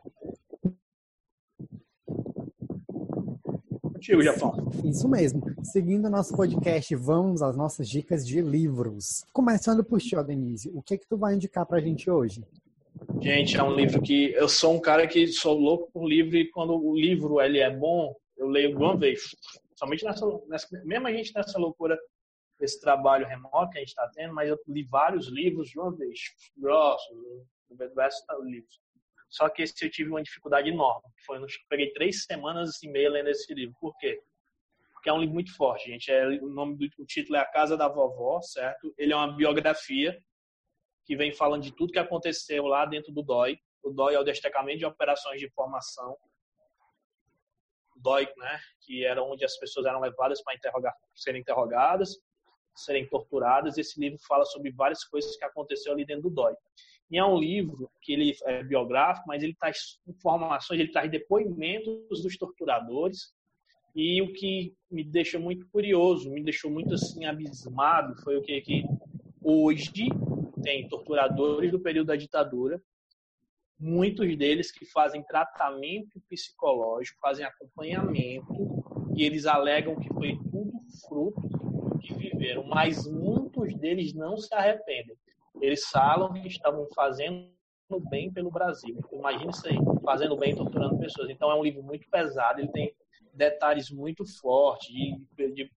Contigo, 4.06 4.22
Japão. 4.22 4.54
Isso 4.84 5.08
mesmo. 5.08 5.42
Seguindo 5.64 6.04
o 6.04 6.10
nosso 6.10 6.36
podcast, 6.36 6.94
vamos 6.94 7.42
às 7.42 7.56
nossas 7.56 7.88
dicas 7.88 8.24
de 8.24 8.40
livros. 8.40 9.24
Começando 9.32 9.82
por 9.82 10.00
ti, 10.00 10.14
Denise. 10.22 10.70
O 10.72 10.80
que 10.80 10.94
é 10.94 10.96
que 10.96 11.08
tu 11.08 11.16
vai 11.16 11.34
indicar 11.34 11.66
pra 11.66 11.80
gente 11.80 12.08
hoje? 12.08 12.44
Gente, 13.20 13.56
é 13.56 13.62
um 13.64 13.74
livro 13.74 14.00
que 14.00 14.32
eu 14.34 14.48
sou 14.48 14.76
um 14.76 14.80
cara 14.80 15.08
que 15.08 15.26
sou 15.26 15.58
louco 15.58 15.90
por 15.92 16.06
livro 16.06 16.36
e 16.36 16.48
quando 16.48 16.72
o 16.72 16.96
livro 16.96 17.40
ele 17.40 17.58
é 17.58 17.68
bom, 17.68 18.14
eu 18.36 18.46
leio 18.46 18.68
de 18.68 18.76
uma 18.76 18.96
vez. 18.96 19.22
Somente 19.74 20.04
nessa, 20.04 20.24
nessa 20.46 20.68
mesmo 20.84 21.08
a 21.08 21.12
gente 21.12 21.34
nessa 21.34 21.58
loucura 21.58 21.98
desse 22.60 22.80
trabalho 22.80 23.26
remoto 23.26 23.72
que 23.72 23.78
a 23.78 23.80
gente 23.80 23.88
está 23.88 24.08
tendo, 24.14 24.32
mas 24.32 24.48
eu 24.48 24.56
li 24.68 24.84
vários 24.84 25.26
livros 25.26 25.68
de 25.68 25.80
uma 25.80 25.90
vez, 25.90 26.20
grossos, 26.56 27.18
diversos 27.68 28.24
livros. 28.44 28.85
Só 29.28 29.48
que 29.48 29.62
esse 29.62 29.84
eu 29.84 29.90
tive 29.90 30.10
uma 30.10 30.22
dificuldade 30.22 30.68
enorme. 30.68 31.08
Foi, 31.24 31.38
eu 31.38 31.46
peguei 31.68 31.92
três 31.92 32.24
semanas 32.24 32.82
e 32.82 32.88
meia 32.88 33.10
lendo 33.10 33.28
esse 33.28 33.52
livro. 33.52 33.74
Por 33.80 33.96
quê? 33.98 34.22
Porque 34.92 35.08
é 35.08 35.12
um 35.12 35.20
livro 35.20 35.34
muito 35.34 35.54
forte, 35.54 35.90
gente. 35.90 36.10
É, 36.10 36.26
o 36.26 36.48
nome 36.48 36.76
do 36.76 37.02
o 37.02 37.06
título 37.06 37.36
é 37.36 37.40
A 37.40 37.44
Casa 37.44 37.76
da 37.76 37.88
Vovó, 37.88 38.40
certo? 38.40 38.94
Ele 38.96 39.12
é 39.12 39.16
uma 39.16 39.36
biografia 39.36 40.20
que 41.04 41.16
vem 41.16 41.32
falando 41.32 41.62
de 41.62 41.74
tudo 41.74 41.92
que 41.92 41.98
aconteceu 41.98 42.66
lá 42.66 42.84
dentro 42.84 43.12
do 43.12 43.22
DOI. 43.22 43.58
O 43.82 43.90
DOI 43.90 44.14
é 44.14 44.18
o 44.18 44.24
Destacamento 44.24 44.78
de 44.78 44.86
Operações 44.86 45.38
de 45.38 45.46
Informação. 45.46 46.16
O 47.94 48.00
DOI, 48.00 48.28
né? 48.36 48.60
Que 48.80 49.04
era 49.04 49.22
onde 49.22 49.44
as 49.44 49.56
pessoas 49.56 49.86
eram 49.86 50.00
levadas 50.00 50.42
para 50.42 50.54
interrogar, 50.54 50.94
serem 51.14 51.40
interrogadas, 51.40 52.16
serem 52.74 53.08
torturadas. 53.08 53.78
Esse 53.78 54.00
livro 54.00 54.18
fala 54.26 54.44
sobre 54.44 54.72
várias 54.72 55.04
coisas 55.04 55.36
que 55.36 55.44
aconteceu 55.44 55.92
ali 55.92 56.04
dentro 56.04 56.24
do 56.24 56.30
DOI. 56.30 56.54
E 57.10 57.18
é 57.18 57.24
um 57.24 57.38
livro 57.38 57.90
que 58.00 58.12
ele 58.12 58.34
é 58.44 58.62
biográfico, 58.62 59.28
mas 59.28 59.42
ele 59.42 59.54
traz 59.54 60.00
informações, 60.06 60.80
ele 60.80 60.90
traz 60.90 61.10
depoimentos 61.10 62.22
dos 62.22 62.36
torturadores. 62.36 63.32
E 63.94 64.20
o 64.20 64.32
que 64.32 64.74
me 64.90 65.04
deixou 65.04 65.40
muito 65.40 65.66
curioso, 65.68 66.30
me 66.30 66.42
deixou 66.42 66.70
muito 66.70 66.94
assim 66.94 67.24
abismado, 67.24 68.20
foi 68.22 68.36
o 68.36 68.42
que, 68.42 68.60
que 68.60 68.84
hoje 69.42 69.90
tem 70.62 70.88
torturadores 70.88 71.70
do 71.70 71.80
período 71.80 72.08
da 72.08 72.16
ditadura, 72.16 72.82
muitos 73.78 74.36
deles 74.36 74.72
que 74.72 74.84
fazem 74.86 75.22
tratamento 75.22 76.20
psicológico, 76.28 77.20
fazem 77.20 77.44
acompanhamento, 77.44 78.84
e 79.14 79.22
eles 79.22 79.46
alegam 79.46 79.96
que 79.96 80.12
foi 80.12 80.36
tudo 80.50 80.72
fruto 81.06 81.40
do 81.40 81.98
que 81.98 82.12
viveram, 82.14 82.66
mas 82.66 83.06
muitos 83.06 83.74
deles 83.76 84.12
não 84.12 84.36
se 84.36 84.52
arrependem. 84.54 85.16
Eles 85.60 85.86
falam 85.88 86.32
que 86.32 86.46
estavam 86.46 86.86
fazendo 86.94 87.50
bem 88.10 88.32
pelo 88.32 88.50
Brasil. 88.50 88.98
Imagina 89.12 89.50
isso 89.50 89.66
aí, 89.66 89.76
fazendo 90.04 90.36
bem, 90.36 90.54
torturando 90.54 90.98
pessoas. 90.98 91.30
Então 91.30 91.50
é 91.50 91.54
um 91.54 91.62
livro 91.62 91.82
muito 91.82 92.08
pesado, 92.10 92.60
ele 92.60 92.68
tem 92.68 92.94
detalhes 93.32 93.90
muito 93.90 94.24
fortes 94.40 94.88
de, 94.88 95.52
de, 95.52 95.70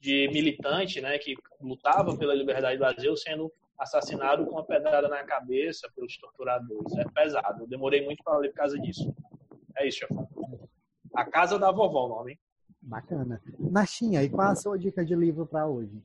de 0.00 0.28
militante, 0.32 1.00
né, 1.00 1.18
que 1.18 1.34
lutava 1.60 2.16
pela 2.16 2.34
liberdade 2.34 2.76
do 2.76 2.80
Brasil, 2.80 3.16
sendo 3.16 3.52
assassinado 3.78 4.44
com 4.44 4.52
uma 4.52 4.64
pedrada 4.64 5.08
na 5.08 5.22
cabeça 5.24 5.90
pelos 5.94 6.16
torturadores. 6.18 6.96
É 6.96 7.04
pesado. 7.04 7.62
Eu 7.62 7.68
demorei 7.68 8.04
muito 8.04 8.22
para 8.22 8.38
ler 8.38 8.48
por 8.50 8.56
causa 8.56 8.78
disso. 8.78 9.14
É 9.76 9.86
isso, 9.86 9.98
chefão. 9.98 10.28
A 11.14 11.24
Casa 11.24 11.58
da 11.58 11.70
Vovó, 11.70 12.06
o 12.06 12.08
nome. 12.08 12.38
Bacana. 12.80 13.42
Nachinha, 13.58 14.22
e 14.22 14.30
qual 14.30 14.48
a 14.48 14.54
sua 14.54 14.78
dica 14.78 15.04
de 15.04 15.14
livro 15.14 15.46
para 15.46 15.66
hoje? 15.66 16.02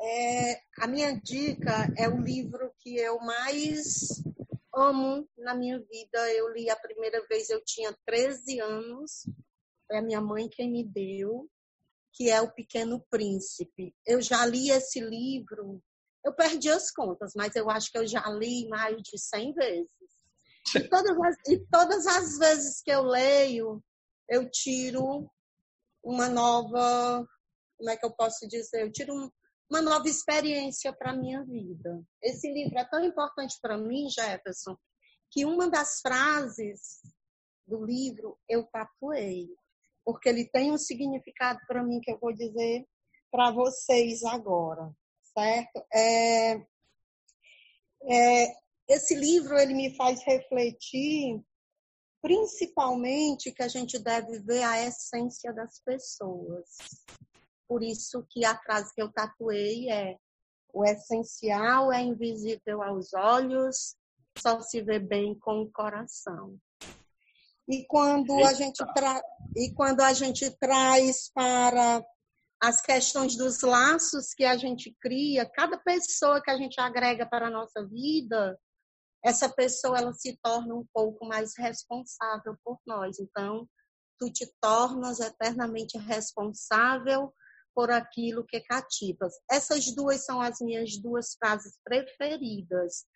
É, 0.00 0.60
a 0.80 0.86
minha 0.86 1.18
dica 1.20 1.92
é 1.96 2.08
o 2.08 2.20
livro 2.20 2.72
que 2.78 2.96
eu 2.96 3.18
mais 3.18 4.22
amo 4.74 5.28
na 5.36 5.54
minha 5.54 5.78
vida. 5.78 6.32
Eu 6.34 6.52
li 6.52 6.70
a 6.70 6.76
primeira 6.76 7.24
vez, 7.26 7.50
eu 7.50 7.62
tinha 7.64 7.96
13 8.06 8.60
anos. 8.60 9.28
Foi 9.86 9.96
a 9.98 10.02
minha 10.02 10.20
mãe 10.20 10.48
quem 10.48 10.70
me 10.70 10.84
deu, 10.84 11.48
que 12.12 12.30
é 12.30 12.40
O 12.40 12.52
Pequeno 12.52 13.04
Príncipe. 13.10 13.94
Eu 14.06 14.20
já 14.20 14.44
li 14.46 14.70
esse 14.70 15.00
livro, 15.00 15.82
eu 16.24 16.32
perdi 16.34 16.68
as 16.68 16.90
contas, 16.90 17.32
mas 17.34 17.56
eu 17.56 17.70
acho 17.70 17.90
que 17.90 17.98
eu 17.98 18.06
já 18.06 18.24
li 18.28 18.68
mais 18.68 19.02
de 19.02 19.18
100 19.18 19.54
vezes. 19.54 19.88
E 20.76 20.80
todas 20.88 21.18
as, 21.18 21.36
e 21.48 21.58
todas 21.70 22.06
as 22.06 22.38
vezes 22.38 22.82
que 22.82 22.90
eu 22.90 23.02
leio, 23.02 23.82
eu 24.28 24.48
tiro 24.50 25.30
uma 26.02 26.28
nova, 26.28 27.26
como 27.76 27.90
é 27.90 27.96
que 27.96 28.04
eu 28.04 28.12
posso 28.12 28.46
dizer? 28.46 28.82
Eu 28.82 28.92
tiro 28.92 29.14
um, 29.14 29.30
uma 29.70 29.82
nova 29.82 30.08
experiência 30.08 30.92
para 30.92 31.10
a 31.10 31.16
minha 31.16 31.44
vida. 31.44 32.02
Esse 32.22 32.50
livro 32.50 32.78
é 32.78 32.84
tão 32.84 33.04
importante 33.04 33.56
para 33.60 33.76
mim, 33.76 34.08
Jefferson, 34.08 34.76
que 35.30 35.44
uma 35.44 35.68
das 35.68 36.00
frases 36.00 37.02
do 37.66 37.84
livro 37.84 38.38
eu 38.48 38.64
tatuei, 38.64 39.48
porque 40.04 40.28
ele 40.28 40.48
tem 40.48 40.72
um 40.72 40.78
significado 40.78 41.60
para 41.66 41.84
mim 41.84 42.00
que 42.00 42.10
eu 42.10 42.18
vou 42.18 42.32
dizer 42.32 42.86
para 43.30 43.50
vocês 43.50 44.24
agora, 44.24 44.90
certo? 45.34 45.84
É, 45.92 46.54
é, 48.10 48.56
esse 48.88 49.14
livro 49.14 49.58
ele 49.58 49.74
me 49.74 49.94
faz 49.96 50.22
refletir, 50.24 51.42
principalmente 52.22 53.52
que 53.52 53.62
a 53.62 53.68
gente 53.68 53.98
deve 53.98 54.40
ver 54.40 54.62
a 54.62 54.82
essência 54.86 55.52
das 55.52 55.78
pessoas. 55.80 56.66
Por 57.68 57.82
isso 57.82 58.26
que 58.30 58.44
a 58.44 58.56
frase 58.56 58.94
que 58.94 59.02
eu 59.02 59.12
tatuei 59.12 59.90
é 59.90 60.16
o 60.72 60.84
essencial 60.84 61.92
é 61.92 62.00
invisível 62.00 62.82
aos 62.82 63.12
olhos, 63.14 63.96
só 64.36 64.60
se 64.60 64.80
vê 64.82 64.98
bem 64.98 65.38
com 65.38 65.62
o 65.62 65.70
coração. 65.70 66.58
E 67.68 67.84
quando 67.86 68.32
a 68.44 68.52
gente 68.54 68.82
tra... 68.94 69.20
e 69.54 69.74
quando 69.74 70.00
a 70.00 70.12
gente 70.12 70.50
traz 70.58 71.30
para 71.34 72.02
as 72.60 72.80
questões 72.80 73.36
dos 73.36 73.60
laços 73.60 74.32
que 74.34 74.44
a 74.44 74.56
gente 74.56 74.96
cria, 75.00 75.48
cada 75.48 75.78
pessoa 75.78 76.42
que 76.42 76.50
a 76.50 76.56
gente 76.56 76.80
agrega 76.80 77.26
para 77.26 77.48
a 77.48 77.50
nossa 77.50 77.86
vida, 77.86 78.58
essa 79.24 79.48
pessoa 79.48 79.98
ela 79.98 80.12
se 80.12 80.38
torna 80.42 80.74
um 80.74 80.86
pouco 80.92 81.26
mais 81.26 81.52
responsável 81.56 82.56
por 82.64 82.78
nós. 82.86 83.18
Então, 83.18 83.68
tu 84.18 84.32
te 84.32 84.50
tornas 84.60 85.20
eternamente 85.20 85.98
responsável 85.98 87.32
por 87.78 87.92
aquilo 87.92 88.44
que 88.44 88.58
cativas. 88.62 89.34
Essas 89.48 89.94
duas 89.94 90.24
são 90.24 90.40
as 90.40 90.58
minhas 90.60 91.00
duas 91.00 91.36
frases 91.36 91.78
preferidas. 91.84 93.06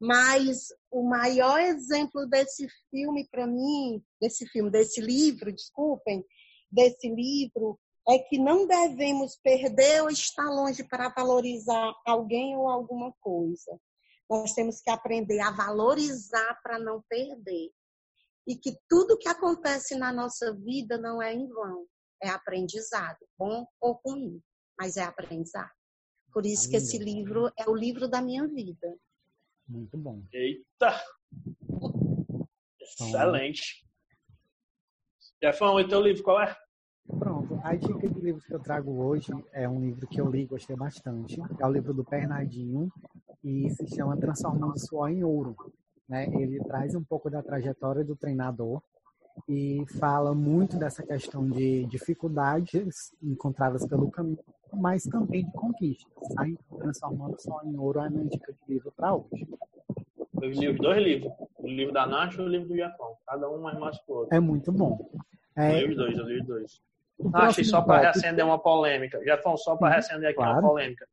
Mas 0.00 0.66
o 0.90 1.08
maior 1.08 1.60
exemplo 1.60 2.26
desse 2.26 2.66
filme 2.90 3.28
para 3.30 3.46
mim, 3.46 4.02
desse 4.20 4.48
filme, 4.48 4.68
desse 4.68 5.00
livro, 5.00 5.52
desculpem, 5.52 6.24
desse 6.68 7.08
livro, 7.08 7.78
é 8.08 8.18
que 8.18 8.36
não 8.36 8.66
devemos 8.66 9.38
perder 9.44 10.02
ou 10.02 10.10
estar 10.10 10.50
longe 10.50 10.82
para 10.82 11.10
valorizar 11.10 11.94
alguém 12.04 12.56
ou 12.56 12.68
alguma 12.68 13.14
coisa. 13.20 13.80
Nós 14.28 14.52
temos 14.54 14.80
que 14.80 14.90
aprender 14.90 15.38
a 15.38 15.52
valorizar 15.52 16.58
para 16.64 16.80
não 16.80 17.00
perder. 17.08 17.70
E 18.44 18.56
que 18.56 18.76
tudo 18.88 19.16
que 19.16 19.28
acontece 19.28 19.94
na 19.94 20.12
nossa 20.12 20.52
vida 20.52 20.98
não 20.98 21.22
é 21.22 21.32
em 21.32 21.46
vão, 21.46 21.86
é 22.22 22.28
aprendizado, 22.28 23.18
bom 23.38 23.66
ou 23.80 24.00
ruim, 24.04 24.42
mas 24.78 24.96
é 24.96 25.02
aprendizado. 25.02 25.70
Por 26.32 26.46
isso 26.46 26.70
que 26.70 26.76
esse 26.76 26.98
livro 26.98 27.50
é 27.58 27.68
o 27.68 27.74
livro 27.74 28.08
da 28.08 28.22
minha 28.22 28.46
vida. 28.46 28.96
Muito 29.68 29.96
bom. 29.98 30.22
Eita! 30.32 31.00
Excelente. 32.80 33.84
Jefão, 35.42 35.80
e 35.80 35.88
teu 35.88 36.00
livro 36.00 36.22
qual 36.22 36.42
é? 36.42 36.56
Pronto, 37.18 37.58
a 37.64 37.74
dica 37.74 38.08
de 38.08 38.20
livro 38.20 38.42
que 38.42 38.54
eu 38.54 38.60
trago 38.60 39.02
hoje 39.02 39.32
é 39.52 39.68
um 39.68 39.80
livro 39.80 40.06
que 40.06 40.20
eu 40.20 40.30
li 40.30 40.42
e 40.42 40.46
gostei 40.46 40.76
bastante. 40.76 41.40
É 41.58 41.66
o 41.66 41.72
livro 41.72 41.92
do 41.92 42.04
Bernardinho 42.04 42.92
e 43.42 43.68
se 43.70 43.86
chama 43.88 44.16
Transformando 44.16 44.78
Suor 44.78 45.08
em 45.08 45.24
Ouro. 45.24 45.56
Né? 46.08 46.26
Ele 46.26 46.62
traz 46.64 46.94
um 46.94 47.02
pouco 47.02 47.30
da 47.30 47.42
trajetória 47.42 48.04
do 48.04 48.14
treinador 48.14 48.82
e 49.48 49.84
fala 49.98 50.34
muito 50.34 50.78
dessa 50.78 51.02
questão 51.02 51.48
de 51.48 51.84
dificuldades 51.86 53.14
encontradas 53.22 53.86
pelo 53.86 54.10
caminho, 54.10 54.38
mas 54.72 55.04
também 55.04 55.44
de 55.44 55.52
conquistas. 55.52 56.12
Aí, 56.38 56.56
Transformando 56.78 57.40
Suor 57.40 57.62
em 57.66 57.76
Ouro 57.76 58.00
é 58.00 58.06
a 58.06 58.10
minha 58.10 58.24
dica 58.26 58.52
de 58.52 58.58
livro 58.74 58.92
para 58.96 59.14
hoje. 59.14 59.46
Eu 60.40 60.50
li 60.50 60.68
os 60.68 60.78
dois 60.78 61.02
livros. 61.02 61.32
O 61.58 61.66
livro 61.66 61.92
da 61.92 62.06
Nath 62.06 62.34
e 62.34 62.40
o 62.40 62.48
livro 62.48 62.68
do 62.68 62.76
Jefão. 62.76 63.14
Cada 63.26 63.50
um 63.50 63.60
mais 63.60 63.78
mais 63.78 63.98
que 63.98 64.10
o 64.10 64.14
outro. 64.14 64.34
É 64.34 64.40
muito 64.40 64.72
bom. 64.72 65.10
Eu 65.56 65.62
É, 65.62 65.80
li 65.84 65.90
os 65.90 65.96
dois, 65.96 66.16
eu 66.16 66.24
li 66.24 66.40
os 66.40 66.46
dois. 66.46 66.80
Nath, 67.18 67.62
só 67.64 67.82
para 67.82 67.96
tópico- 68.00 68.20
reacender 68.20 68.44
uma 68.46 68.58
polêmica. 68.58 69.22
Jefão, 69.22 69.56
só 69.56 69.76
para 69.76 69.90
reacender 69.90 70.30
aqui 70.30 70.38
uma 70.38 70.52
claro. 70.52 70.66
polêmica. 70.68 71.06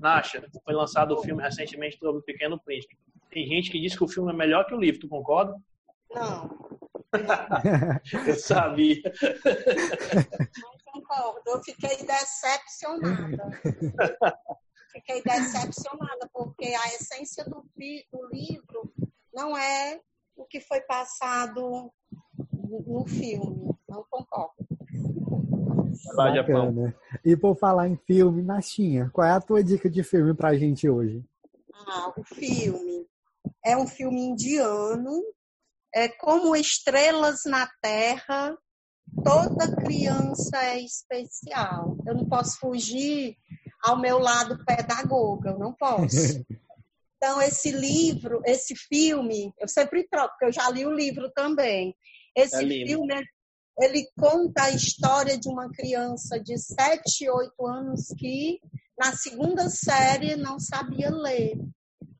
Nath, 0.00 0.32
foi 0.64 0.74
lançado 0.74 1.12
o 1.14 1.18
filme 1.22 1.42
recentemente 1.42 1.96
sobre 1.98 2.20
o 2.20 2.22
Pequeno 2.22 2.58
Príncipe. 2.60 2.98
Tem 3.30 3.46
gente 3.46 3.70
que 3.70 3.80
diz 3.80 3.96
que 3.96 4.04
o 4.04 4.08
filme 4.08 4.30
é 4.32 4.36
melhor 4.36 4.66
que 4.66 4.74
o 4.74 4.78
livro, 4.78 5.00
tu 5.00 5.08
concorda? 5.08 5.56
Não, 6.14 6.50
Eu 8.26 8.34
sabia. 8.34 9.02
não 10.62 10.92
concordo. 10.92 11.42
Eu 11.46 11.62
fiquei 11.62 11.96
decepcionada. 11.98 13.60
Fiquei 14.92 15.22
decepcionada, 15.22 16.28
porque 16.32 16.66
a 16.66 16.86
essência 16.88 17.44
do, 17.44 17.64
do 18.12 18.28
livro 18.32 18.92
não 19.32 19.56
é 19.56 20.00
o 20.36 20.44
que 20.44 20.60
foi 20.60 20.80
passado 20.82 21.92
no 22.42 23.04
filme. 23.06 23.74
Não 23.88 24.04
concordo. 24.10 24.66
Bacana. 26.16 26.94
E 27.24 27.36
por 27.36 27.56
falar 27.56 27.88
em 27.88 27.96
filme, 27.96 28.42
Nachinha, 28.42 29.10
qual 29.12 29.26
é 29.26 29.30
a 29.30 29.40
tua 29.40 29.62
dica 29.62 29.88
de 29.88 30.02
filme 30.02 30.34
pra 30.34 30.56
gente 30.56 30.88
hoje? 30.88 31.24
Ah, 31.72 32.12
o 32.16 32.24
filme 32.24 33.06
é 33.64 33.76
um 33.76 33.86
filme 33.86 34.20
indiano, 34.20 35.22
é 35.94 36.08
como 36.08 36.56
estrelas 36.56 37.42
na 37.44 37.68
Terra. 37.80 38.56
Toda 39.22 39.76
criança 39.76 40.56
é 40.56 40.80
especial. 40.80 41.96
Eu 42.06 42.14
não 42.14 42.26
posso 42.26 42.58
fugir 42.58 43.36
ao 43.82 44.00
meu 44.00 44.18
lado 44.18 44.64
pedagoga, 44.64 45.50
eu 45.50 45.58
não 45.58 45.72
posso. 45.72 46.44
Então, 47.16 47.40
esse 47.40 47.70
livro, 47.70 48.42
esse 48.44 48.76
filme, 48.76 49.50
eu 49.58 49.66
sempre 49.66 50.06
troco, 50.10 50.28
porque 50.32 50.44
eu 50.44 50.52
já 50.52 50.68
li 50.68 50.84
o 50.84 50.92
livro 50.92 51.32
também. 51.34 51.96
Esse 52.36 52.56
É 52.56 52.86
filme, 52.86 53.14
ele 53.80 54.06
conta 54.14 54.64
a 54.64 54.70
história 54.70 55.38
de 55.38 55.48
uma 55.48 55.70
criança 55.70 56.38
de 56.38 56.58
7, 56.58 57.30
8 57.30 57.66
anos 57.66 58.08
que, 58.18 58.60
na 58.98 59.16
segunda 59.16 59.70
série, 59.70 60.36
não 60.36 60.60
sabia 60.60 61.08
ler. 61.08 61.56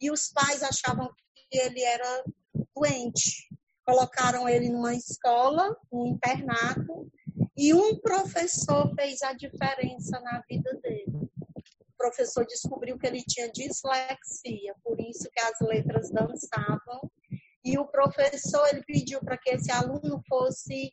E 0.01 0.11
os 0.11 0.29
pais 0.29 0.63
achavam 0.63 1.11
que 1.51 1.59
ele 1.59 1.83
era 1.83 2.25
doente. 2.75 3.47
Colocaram 3.85 4.49
ele 4.49 4.69
numa 4.69 4.95
escola, 4.95 5.77
um 5.93 6.07
internato, 6.07 7.11
e 7.57 7.73
um 7.75 7.99
professor 7.99 8.93
fez 8.95 9.23
a 9.23 9.33
diferença 9.33 10.19
na 10.21 10.43
vida 10.49 10.75
dele. 10.83 11.29
O 11.81 11.97
professor 11.97 12.45
descobriu 12.47 12.99
que 12.99 13.07
ele 13.07 13.23
tinha 13.23 13.51
dislexia, 13.51 14.75
por 14.83 15.01
isso 15.01 15.29
que 15.31 15.41
as 15.41 15.61
letras 15.61 16.11
dançavam. 16.11 17.11
E 17.65 17.79
o 17.79 17.87
professor 17.87 18.67
ele 18.69 18.83
pediu 18.85 19.21
para 19.21 19.39
que 19.39 19.51
esse 19.51 19.71
aluno 19.71 20.21
fosse 20.29 20.93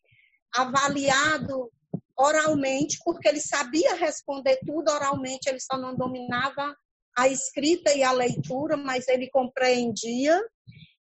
avaliado 0.56 1.72
oralmente, 2.18 3.00
porque 3.04 3.28
ele 3.28 3.42
sabia 3.42 3.96
responder 3.96 4.60
tudo 4.66 4.92
oralmente, 4.92 5.50
ele 5.50 5.60
só 5.60 5.78
não 5.78 5.96
dominava 5.96 6.76
a 7.18 7.28
escrita 7.28 7.94
e 7.94 8.04
a 8.04 8.12
leitura, 8.12 8.78
mas 8.78 9.08
ele 9.08 9.30
compreendia. 9.30 10.42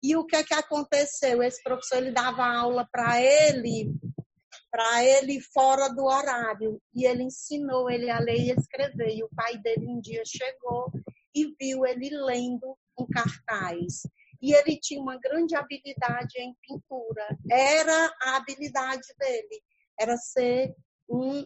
E 0.02 0.16
o 0.16 0.26
que 0.26 0.36
é 0.36 0.44
que 0.44 0.54
aconteceu? 0.54 1.44
Esse 1.44 1.62
professor 1.62 1.98
ele 1.98 2.12
dava 2.12 2.46
aula 2.46 2.88
para 2.92 3.22
ele, 3.22 3.94
para 4.72 5.04
ele 5.04 5.42
fora 5.42 5.90
do 5.90 6.06
horário, 6.06 6.82
e 6.94 7.06
ele 7.06 7.24
ensinou 7.24 7.90
ele 7.90 8.10
a 8.10 8.20
ler 8.20 8.38
e 8.38 8.52
escrever. 8.52 9.16
E 9.16 9.24
o 9.24 9.30
pai 9.36 9.58
dele 9.58 9.88
um 9.88 10.00
dia 10.00 10.24
chegou 10.26 10.92
e 11.36 11.54
viu 11.60 11.86
ele 11.86 12.10
lendo 12.10 12.78
um 12.98 13.06
cartaz. 13.08 14.02
E 14.42 14.54
ele 14.54 14.80
tinha 14.80 15.02
uma 15.02 15.18
grande 15.18 15.56
habilidade 15.56 16.40
em 16.40 16.56
pintura. 16.62 17.38
Era 17.52 18.16
a 18.22 18.38
habilidade 18.38 19.08
dele, 19.18 19.62
era 20.00 20.16
ser 20.16 20.74
um 21.10 21.46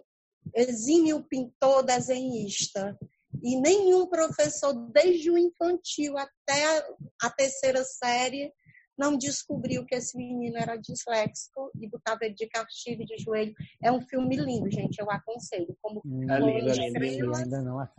exímio 0.54 1.24
pintor 1.24 1.84
desenhista. 1.84 2.98
E 3.44 3.60
nenhum 3.60 4.08
professor, 4.08 4.74
desde 4.92 5.30
o 5.30 5.38
infantil 5.38 6.18
até 6.18 6.88
a 7.22 7.30
terceira 7.30 7.84
série, 7.84 8.54
não 8.98 9.18
descobriu 9.18 9.86
que 9.86 9.96
esse 9.96 10.16
menino 10.16 10.58
era 10.58 10.78
disléxico 10.78 11.70
e 11.76 11.90
botava 11.90 12.20
ele 12.24 12.36
de 12.36 12.48
castigo 12.48 13.02
e 13.02 13.06
de 13.06 13.18
joelho. 13.18 13.54
É 13.82 13.92
um 13.92 14.00
filme 14.02 14.38
lindo, 14.38 14.72
gente, 14.72 15.00
eu 15.00 15.12
aconselho. 15.12 15.76
Como 15.82 16.02
É 16.06 16.40
lindo, 16.40 16.70
é 16.70 16.74
lindo, 16.74 16.98
Eu 17.00 17.04
estrelas 17.04 17.40
ainda 17.40 17.62
não 17.62 17.76
na. 17.76 17.90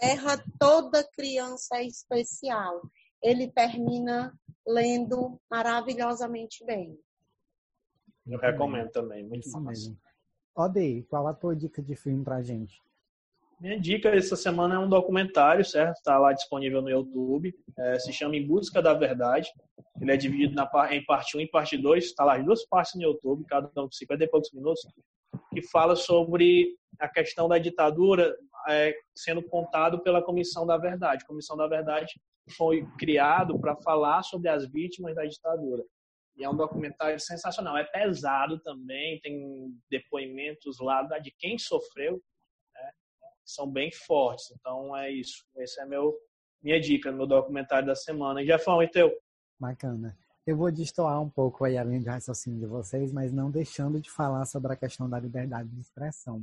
Terra, 0.00 0.44
toda 0.58 1.04
criança 1.04 1.76
é 1.76 1.84
especial. 1.84 2.80
Ele 3.22 3.50
termina 3.50 4.32
lendo 4.66 5.38
maravilhosamente 5.50 6.64
bem. 6.64 6.98
Eu 8.26 8.38
recomendo 8.38 8.90
também, 8.90 9.26
muito 9.26 9.46
Isso 9.46 9.60
massa. 9.60 9.70
mesmo. 9.70 9.98
Odei, 10.54 11.02
qual 11.04 11.26
a 11.26 11.34
tua 11.34 11.54
dica 11.54 11.82
de 11.82 11.94
filme 11.94 12.24
pra 12.24 12.42
gente? 12.42 12.82
Minha 13.60 13.78
dica 13.78 14.08
essa 14.10 14.36
semana 14.36 14.76
é 14.76 14.78
um 14.78 14.88
documentário, 14.88 15.64
certo? 15.64 15.96
Está 15.96 16.16
lá 16.16 16.32
disponível 16.32 16.80
no 16.80 16.88
YouTube. 16.88 17.52
É, 17.76 17.98
se 17.98 18.12
chama 18.12 18.36
Em 18.36 18.46
Busca 18.46 18.80
da 18.80 18.94
Verdade. 18.94 19.50
Ele 20.00 20.12
é 20.12 20.16
dividido 20.16 20.54
na, 20.54 20.70
em 20.94 21.04
parte 21.04 21.36
1 21.36 21.40
e 21.40 21.48
parte 21.48 21.76
2. 21.76 22.04
Está 22.04 22.24
lá 22.24 22.36
as 22.36 22.44
duas 22.44 22.64
partes 22.66 22.94
no 22.94 23.02
YouTube, 23.02 23.44
cada 23.48 23.66
um 23.66 23.86
com 23.86 23.92
50 23.92 24.24
e 24.24 24.28
poucos 24.28 24.52
minutos, 24.52 24.86
que 25.52 25.60
fala 25.60 25.96
sobre 25.96 26.76
a 27.00 27.08
questão 27.08 27.48
da 27.48 27.58
ditadura 27.58 28.32
é, 28.68 28.94
sendo 29.16 29.42
contado 29.42 30.00
pela 30.04 30.22
Comissão 30.22 30.64
da 30.64 30.76
Verdade. 30.76 31.24
A 31.24 31.26
Comissão 31.26 31.56
da 31.56 31.66
Verdade 31.66 32.12
foi 32.56 32.86
criado 32.96 33.58
para 33.58 33.74
falar 33.76 34.22
sobre 34.22 34.48
as 34.48 34.70
vítimas 34.70 35.16
da 35.16 35.24
ditadura. 35.24 35.82
E 36.36 36.44
é 36.44 36.48
um 36.48 36.56
documentário 36.56 37.18
sensacional. 37.18 37.76
É 37.76 37.82
pesado 37.82 38.60
também, 38.60 39.18
tem 39.20 39.74
depoimentos 39.90 40.78
lá 40.78 41.02
de 41.18 41.34
quem 41.36 41.58
sofreu 41.58 42.22
são 43.50 43.70
bem 43.70 43.90
fortes. 43.92 44.52
Então 44.58 44.96
é 44.96 45.10
isso. 45.10 45.44
Esse 45.56 45.80
é 45.80 45.84
meu 45.84 46.14
minha 46.62 46.80
dica, 46.80 47.12
meu 47.12 47.26
documentário 47.26 47.86
da 47.86 47.94
semana. 47.94 48.44
Jefão, 48.44 48.82
e 48.82 48.88
teu? 48.88 49.12
Bacana. 49.58 50.16
Eu 50.46 50.56
vou 50.56 50.72
destoar 50.72 51.20
um 51.20 51.28
pouco 51.28 51.64
aí 51.64 51.76
a 51.76 51.84
linha 51.84 52.00
de 52.00 52.08
raciocínio 52.08 52.58
de 52.58 52.66
vocês, 52.66 53.12
mas 53.12 53.32
não 53.32 53.50
deixando 53.50 54.00
de 54.00 54.10
falar 54.10 54.44
sobre 54.46 54.72
a 54.72 54.76
questão 54.76 55.08
da 55.08 55.20
liberdade 55.20 55.68
de 55.68 55.80
expressão. 55.80 56.42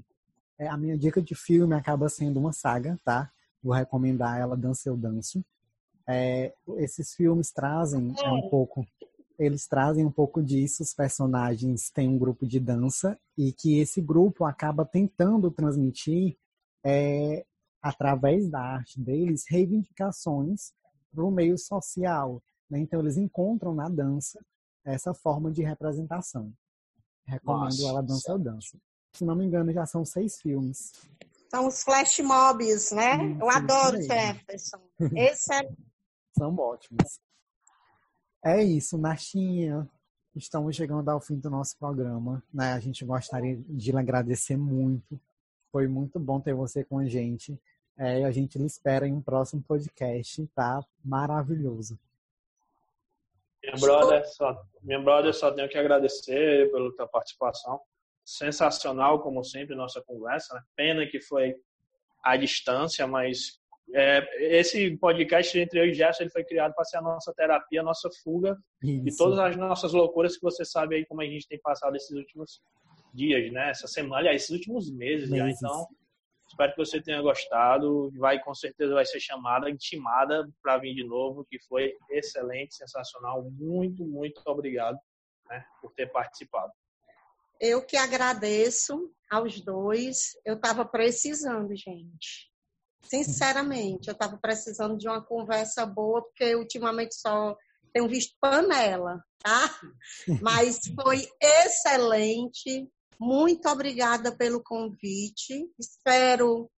É, 0.58 0.68
a 0.68 0.78
minha 0.78 0.98
dica 0.98 1.22
de 1.22 1.36
filme 1.36 1.74
acaba 1.74 2.08
sendo 2.08 2.40
uma 2.40 2.54
saga, 2.54 2.98
tá? 3.04 3.32
Vou 3.62 3.74
recomendar 3.74 4.40
ela 4.40 4.56
Dança 4.56 4.90
Eu 4.90 4.96
Danço. 4.96 5.44
É, 6.08 6.54
esses 6.78 7.14
filmes 7.14 7.52
trazem 7.52 8.14
é, 8.24 8.30
um 8.30 8.48
pouco, 8.48 8.86
eles 9.40 9.68
trazem 9.68 10.06
um 10.06 10.12
pouco 10.12 10.42
disso. 10.42 10.84
Os 10.84 10.94
personagens 10.94 11.90
têm 11.90 12.08
um 12.08 12.18
grupo 12.18 12.46
de 12.46 12.60
dança 12.60 13.20
e 13.38 13.52
que 13.52 13.80
esse 13.80 14.02
grupo 14.02 14.46
acaba 14.46 14.86
tentando 14.86 15.50
transmitir, 15.50 16.38
é, 16.86 17.44
através 17.82 18.48
da 18.50 18.62
arte 18.62 19.00
deles, 19.00 19.46
reivindicações 19.50 20.72
para 21.12 21.26
o 21.26 21.32
meio 21.32 21.58
social. 21.58 22.42
Né? 22.70 22.80
Então, 22.80 23.00
eles 23.00 23.18
encontram 23.18 23.74
na 23.74 23.90
dança 23.90 24.40
essa 24.84 25.14
forma 25.14 25.52
de 25.52 25.64
representação. 25.64 26.54
Recomendo 27.26 27.64
Nossa, 27.64 27.88
ela 27.88 28.04
Dança 28.04 28.32
Eu 28.32 28.38
Danço. 28.38 28.78
Se 29.14 29.26
não 29.26 29.36
me 29.36 29.46
engano, 29.46 29.74
já 29.74 29.86
são 29.86 30.06
seis 30.06 30.40
filmes. 30.40 30.92
São 31.50 31.68
os 31.68 31.84
flash 31.84 32.20
mobs, 32.20 32.92
né? 32.92 33.16
Isso, 33.26 33.42
Eu 33.42 33.50
adoro. 33.50 34.02
Jefferson. 34.02 34.82
Esse 35.16 35.54
é 35.56 35.70
São 36.38 36.56
ótimos. 36.56 37.20
É 38.44 38.64
isso, 38.64 38.98
Nachinha. 38.98 39.90
Estamos 40.36 40.76
chegando 40.76 41.10
ao 41.10 41.20
fim 41.20 41.40
do 41.40 41.50
nosso 41.50 41.78
programa. 41.80 42.44
Né? 42.54 42.74
A 42.74 42.80
gente 42.80 43.04
gostaria 43.04 43.58
de 43.68 43.92
lhe 43.92 43.98
agradecer 43.98 44.58
muito. 44.58 45.20
Foi 45.76 45.90
muito 45.90 46.18
bom 46.18 46.40
ter 46.40 46.54
você 46.54 46.86
com 46.86 47.00
a 47.00 47.06
gente. 47.06 47.60
É, 47.98 48.22
e 48.22 48.24
a 48.24 48.32
gente 48.32 48.58
lhe 48.58 48.66
espera 48.66 49.06
em 49.06 49.12
um 49.12 49.22
próximo 49.22 49.62
podcast, 49.62 50.48
tá? 50.56 50.82
Maravilhoso. 51.04 52.00
Minha 53.62 53.76
brother, 53.76 54.26
só, 54.26 54.64
minha 54.82 55.02
brother, 55.02 55.34
só 55.34 55.52
tenho 55.52 55.68
que 55.68 55.78
agradecer 55.78 56.72
pela 56.72 56.96
tua 56.96 57.06
participação. 57.10 57.82
Sensacional, 58.24 59.22
como 59.22 59.44
sempre, 59.44 59.76
nossa 59.76 60.02
conversa. 60.02 60.56
Né? 60.56 60.62
Pena 60.78 61.06
que 61.08 61.20
foi 61.20 61.54
à 62.24 62.38
distância, 62.38 63.06
mas 63.06 63.60
é, 63.94 64.58
esse 64.58 64.96
podcast 64.96 65.60
entre 65.60 65.78
eu 65.82 65.88
e 65.88 65.94
Gerson 65.94 66.24
ele 66.24 66.32
foi 66.32 66.46
criado 66.46 66.74
para 66.74 66.86
ser 66.86 67.00
a 67.00 67.02
nossa 67.02 67.34
terapia, 67.34 67.82
a 67.82 67.84
nossa 67.84 68.10
fuga 68.24 68.58
Isso. 68.82 69.18
todas 69.18 69.40
as 69.40 69.58
nossas 69.58 69.92
loucuras 69.92 70.38
que 70.38 70.42
você 70.42 70.64
sabe 70.64 70.96
aí 70.96 71.06
como 71.06 71.20
a 71.20 71.26
gente 71.26 71.50
tem 71.50 71.60
passado 71.60 71.98
esses 71.98 72.16
últimos 72.16 72.62
dias, 73.16 73.52
né? 73.52 73.70
Essa 73.70 73.88
semana, 73.88 74.18
aliás, 74.18 74.44
esses 74.44 74.52
últimos 74.52 74.92
meses, 74.92 75.30
já. 75.30 75.44
Meses. 75.44 75.60
Então, 75.62 75.88
espero 76.48 76.72
que 76.72 76.78
você 76.78 77.02
tenha 77.02 77.22
gostado. 77.22 78.12
Vai, 78.18 78.40
com 78.44 78.54
certeza, 78.54 78.94
vai 78.94 79.06
ser 79.06 79.20
chamada, 79.20 79.70
intimada 79.70 80.48
para 80.62 80.78
vir 80.78 80.94
de 80.94 81.04
novo, 81.04 81.46
que 81.46 81.60
foi 81.68 81.94
excelente, 82.10 82.76
sensacional. 82.76 83.50
Muito, 83.52 84.06
muito 84.06 84.42
obrigado 84.46 84.98
né, 85.50 85.64
por 85.82 85.94
ter 85.94 86.12
participado. 86.12 86.72
Eu 87.60 87.86
que 87.86 87.96
agradeço 87.96 89.12
aos 89.32 89.62
dois. 89.62 90.32
Eu 90.44 90.56
estava 90.56 90.86
precisando, 90.86 91.74
gente. 91.76 92.52
Sinceramente, 93.04 94.08
eu 94.08 94.14
estava 94.14 94.38
precisando 94.38 94.98
de 94.98 95.08
uma 95.08 95.24
conversa 95.24 95.86
boa, 95.86 96.24
porque 96.24 96.56
ultimamente 96.56 97.16
só 97.16 97.56
tenho 97.94 98.10
visto 98.10 98.36
panela, 98.42 99.24
tá? 99.40 99.80
Mas 100.42 100.80
foi 101.02 101.26
excelente. 101.40 102.90
Muito 103.20 103.68
obrigada 103.70 104.36
pelo 104.36 104.62
convite. 104.64 105.70
Espero 105.80 106.70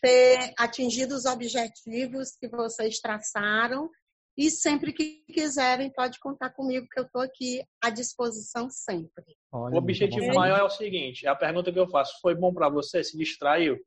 ter 0.00 0.52
atingido 0.58 1.14
os 1.14 1.24
objetivos 1.24 2.36
que 2.36 2.48
vocês 2.48 2.98
traçaram. 2.98 3.90
E 4.36 4.50
sempre 4.50 4.92
que 4.92 5.22
quiserem, 5.30 5.92
pode 5.92 6.18
contar 6.18 6.50
comigo, 6.50 6.86
que 6.90 6.98
eu 6.98 7.04
estou 7.04 7.20
aqui 7.20 7.62
à 7.82 7.90
disposição 7.90 8.70
sempre. 8.70 9.36
Olha, 9.52 9.74
O 9.74 9.78
objetivo 9.78 10.34
maior 10.34 10.58
é 10.60 10.64
o 10.64 10.70
seguinte: 10.70 11.26
a 11.26 11.34
pergunta 11.34 11.70
que 11.70 11.78
eu 11.78 11.88
faço 11.88 12.18
foi 12.20 12.34
bom 12.34 12.52
para 12.52 12.70
você? 12.70 13.04
Se 13.04 13.16
distraiu? 13.16 13.78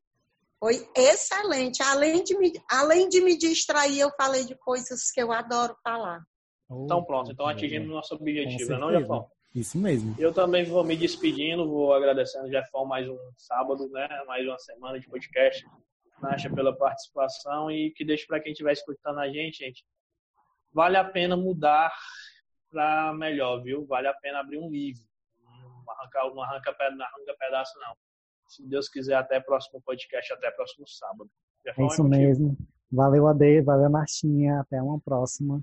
Foi 0.60 0.88
excelente. 0.96 1.82
Além 1.82 2.22
de, 2.22 2.38
me, 2.38 2.52
além 2.70 3.08
de 3.08 3.20
me 3.20 3.36
distrair, 3.36 3.98
eu 3.98 4.10
falei 4.16 4.44
de 4.44 4.54
coisas 4.56 5.10
que 5.10 5.20
eu 5.20 5.32
adoro 5.32 5.76
falar. 5.82 6.22
Então, 6.70 7.04
pronto. 7.04 7.30
Então, 7.32 7.46
atingimos 7.46 7.88
o 7.88 7.92
nosso 7.92 8.14
objetivo, 8.14 8.72
não, 8.78 8.90
certeza. 8.90 9.26
Isso 9.56 9.78
mesmo. 9.78 10.14
Eu 10.18 10.34
também 10.34 10.64
vou 10.64 10.84
me 10.84 10.94
despedindo, 10.96 11.66
vou 11.66 11.94
agradecendo 11.94 12.46
o 12.46 12.50
Jefão 12.50 12.84
mais 12.84 13.08
um 13.08 13.16
sábado, 13.36 13.88
né? 13.90 14.06
Mais 14.26 14.46
uma 14.46 14.58
semana 14.58 15.00
de 15.00 15.08
podcast. 15.08 15.64
Nacha 16.20 16.48
pela 16.54 16.76
participação 16.76 17.70
e 17.70 17.90
que 17.92 18.04
deixe 18.04 18.26
para 18.26 18.38
quem 18.40 18.52
estiver 18.52 18.72
escutando 18.72 19.18
a 19.18 19.28
gente, 19.28 19.64
gente. 19.64 19.82
Vale 20.72 20.96
a 20.98 21.04
pena 21.04 21.36
mudar 21.36 21.90
para 22.70 23.14
melhor, 23.14 23.62
viu? 23.62 23.86
Vale 23.86 24.08
a 24.08 24.14
pena 24.14 24.40
abrir 24.40 24.58
um 24.58 24.70
livro. 24.70 25.02
Não 25.42 25.90
arranca, 25.92 26.34
não 26.34 26.42
arranca, 26.42 26.72
peda- 26.74 26.94
não 26.96 27.04
arranca 27.06 27.34
pedaço, 27.38 27.78
não. 27.80 27.94
Se 28.48 28.66
Deus 28.68 28.88
quiser, 28.88 29.14
até 29.14 29.40
próximo 29.40 29.80
podcast, 29.82 30.32
até 30.34 30.50
próximo 30.50 30.86
sábado. 30.86 31.30
Jefão, 31.64 31.84
É 31.84 31.88
isso 31.88 32.02
contigo. 32.02 32.22
mesmo. 32.22 32.56
Valeu, 32.92 33.26
Ade. 33.26 33.62
Valeu, 33.62 33.90
Martinha. 33.90 34.60
Até 34.60 34.82
uma 34.82 35.00
próxima. 35.00 35.60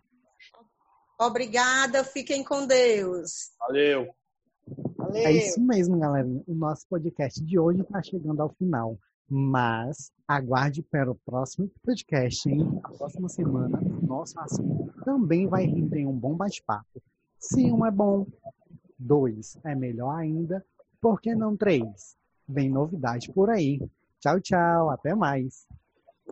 Obrigada, 1.19 2.03
fiquem 2.03 2.44
com 2.44 2.65
Deus. 2.65 3.52
Valeu. 3.60 4.14
Valeu. 4.98 5.22
É 5.22 5.31
isso 5.31 5.61
mesmo, 5.61 5.99
galera. 5.99 6.27
O 6.48 6.53
nosso 6.53 6.88
podcast 6.88 7.44
de 7.44 7.60
hoje 7.60 7.81
está 7.81 8.02
chegando 8.02 8.41
ao 8.41 8.49
final. 8.49 8.98
Mas 9.30 10.11
aguarde 10.27 10.81
para 10.84 11.10
o 11.10 11.15
próximo 11.15 11.69
podcast, 11.84 12.48
hein? 12.49 12.80
A 12.84 12.90
próxima 12.90 13.30
semana, 13.30 13.80
o 13.80 14.06
nosso 14.06 14.40
assunto 14.40 14.94
também 15.03 15.48
vai 15.48 15.65
render 15.65 16.06
um 16.06 16.18
bom 16.18 16.35
bate-papo. 16.35 17.02
Se 17.40 17.72
um 17.72 17.85
é 17.85 17.91
bom, 17.91 18.27
dois 18.99 19.57
é 19.64 19.73
melhor 19.76 20.15
ainda, 20.15 20.64
por 21.02 21.19
que 21.19 21.34
não 21.34 21.57
três? 21.57 22.15
Vem 22.48 22.69
novidade 22.69 23.31
por 23.31 23.49
aí. 23.49 23.80
Tchau, 24.19 24.40
tchau. 24.40 24.90
Até 24.90 25.15
mais. 25.15 25.65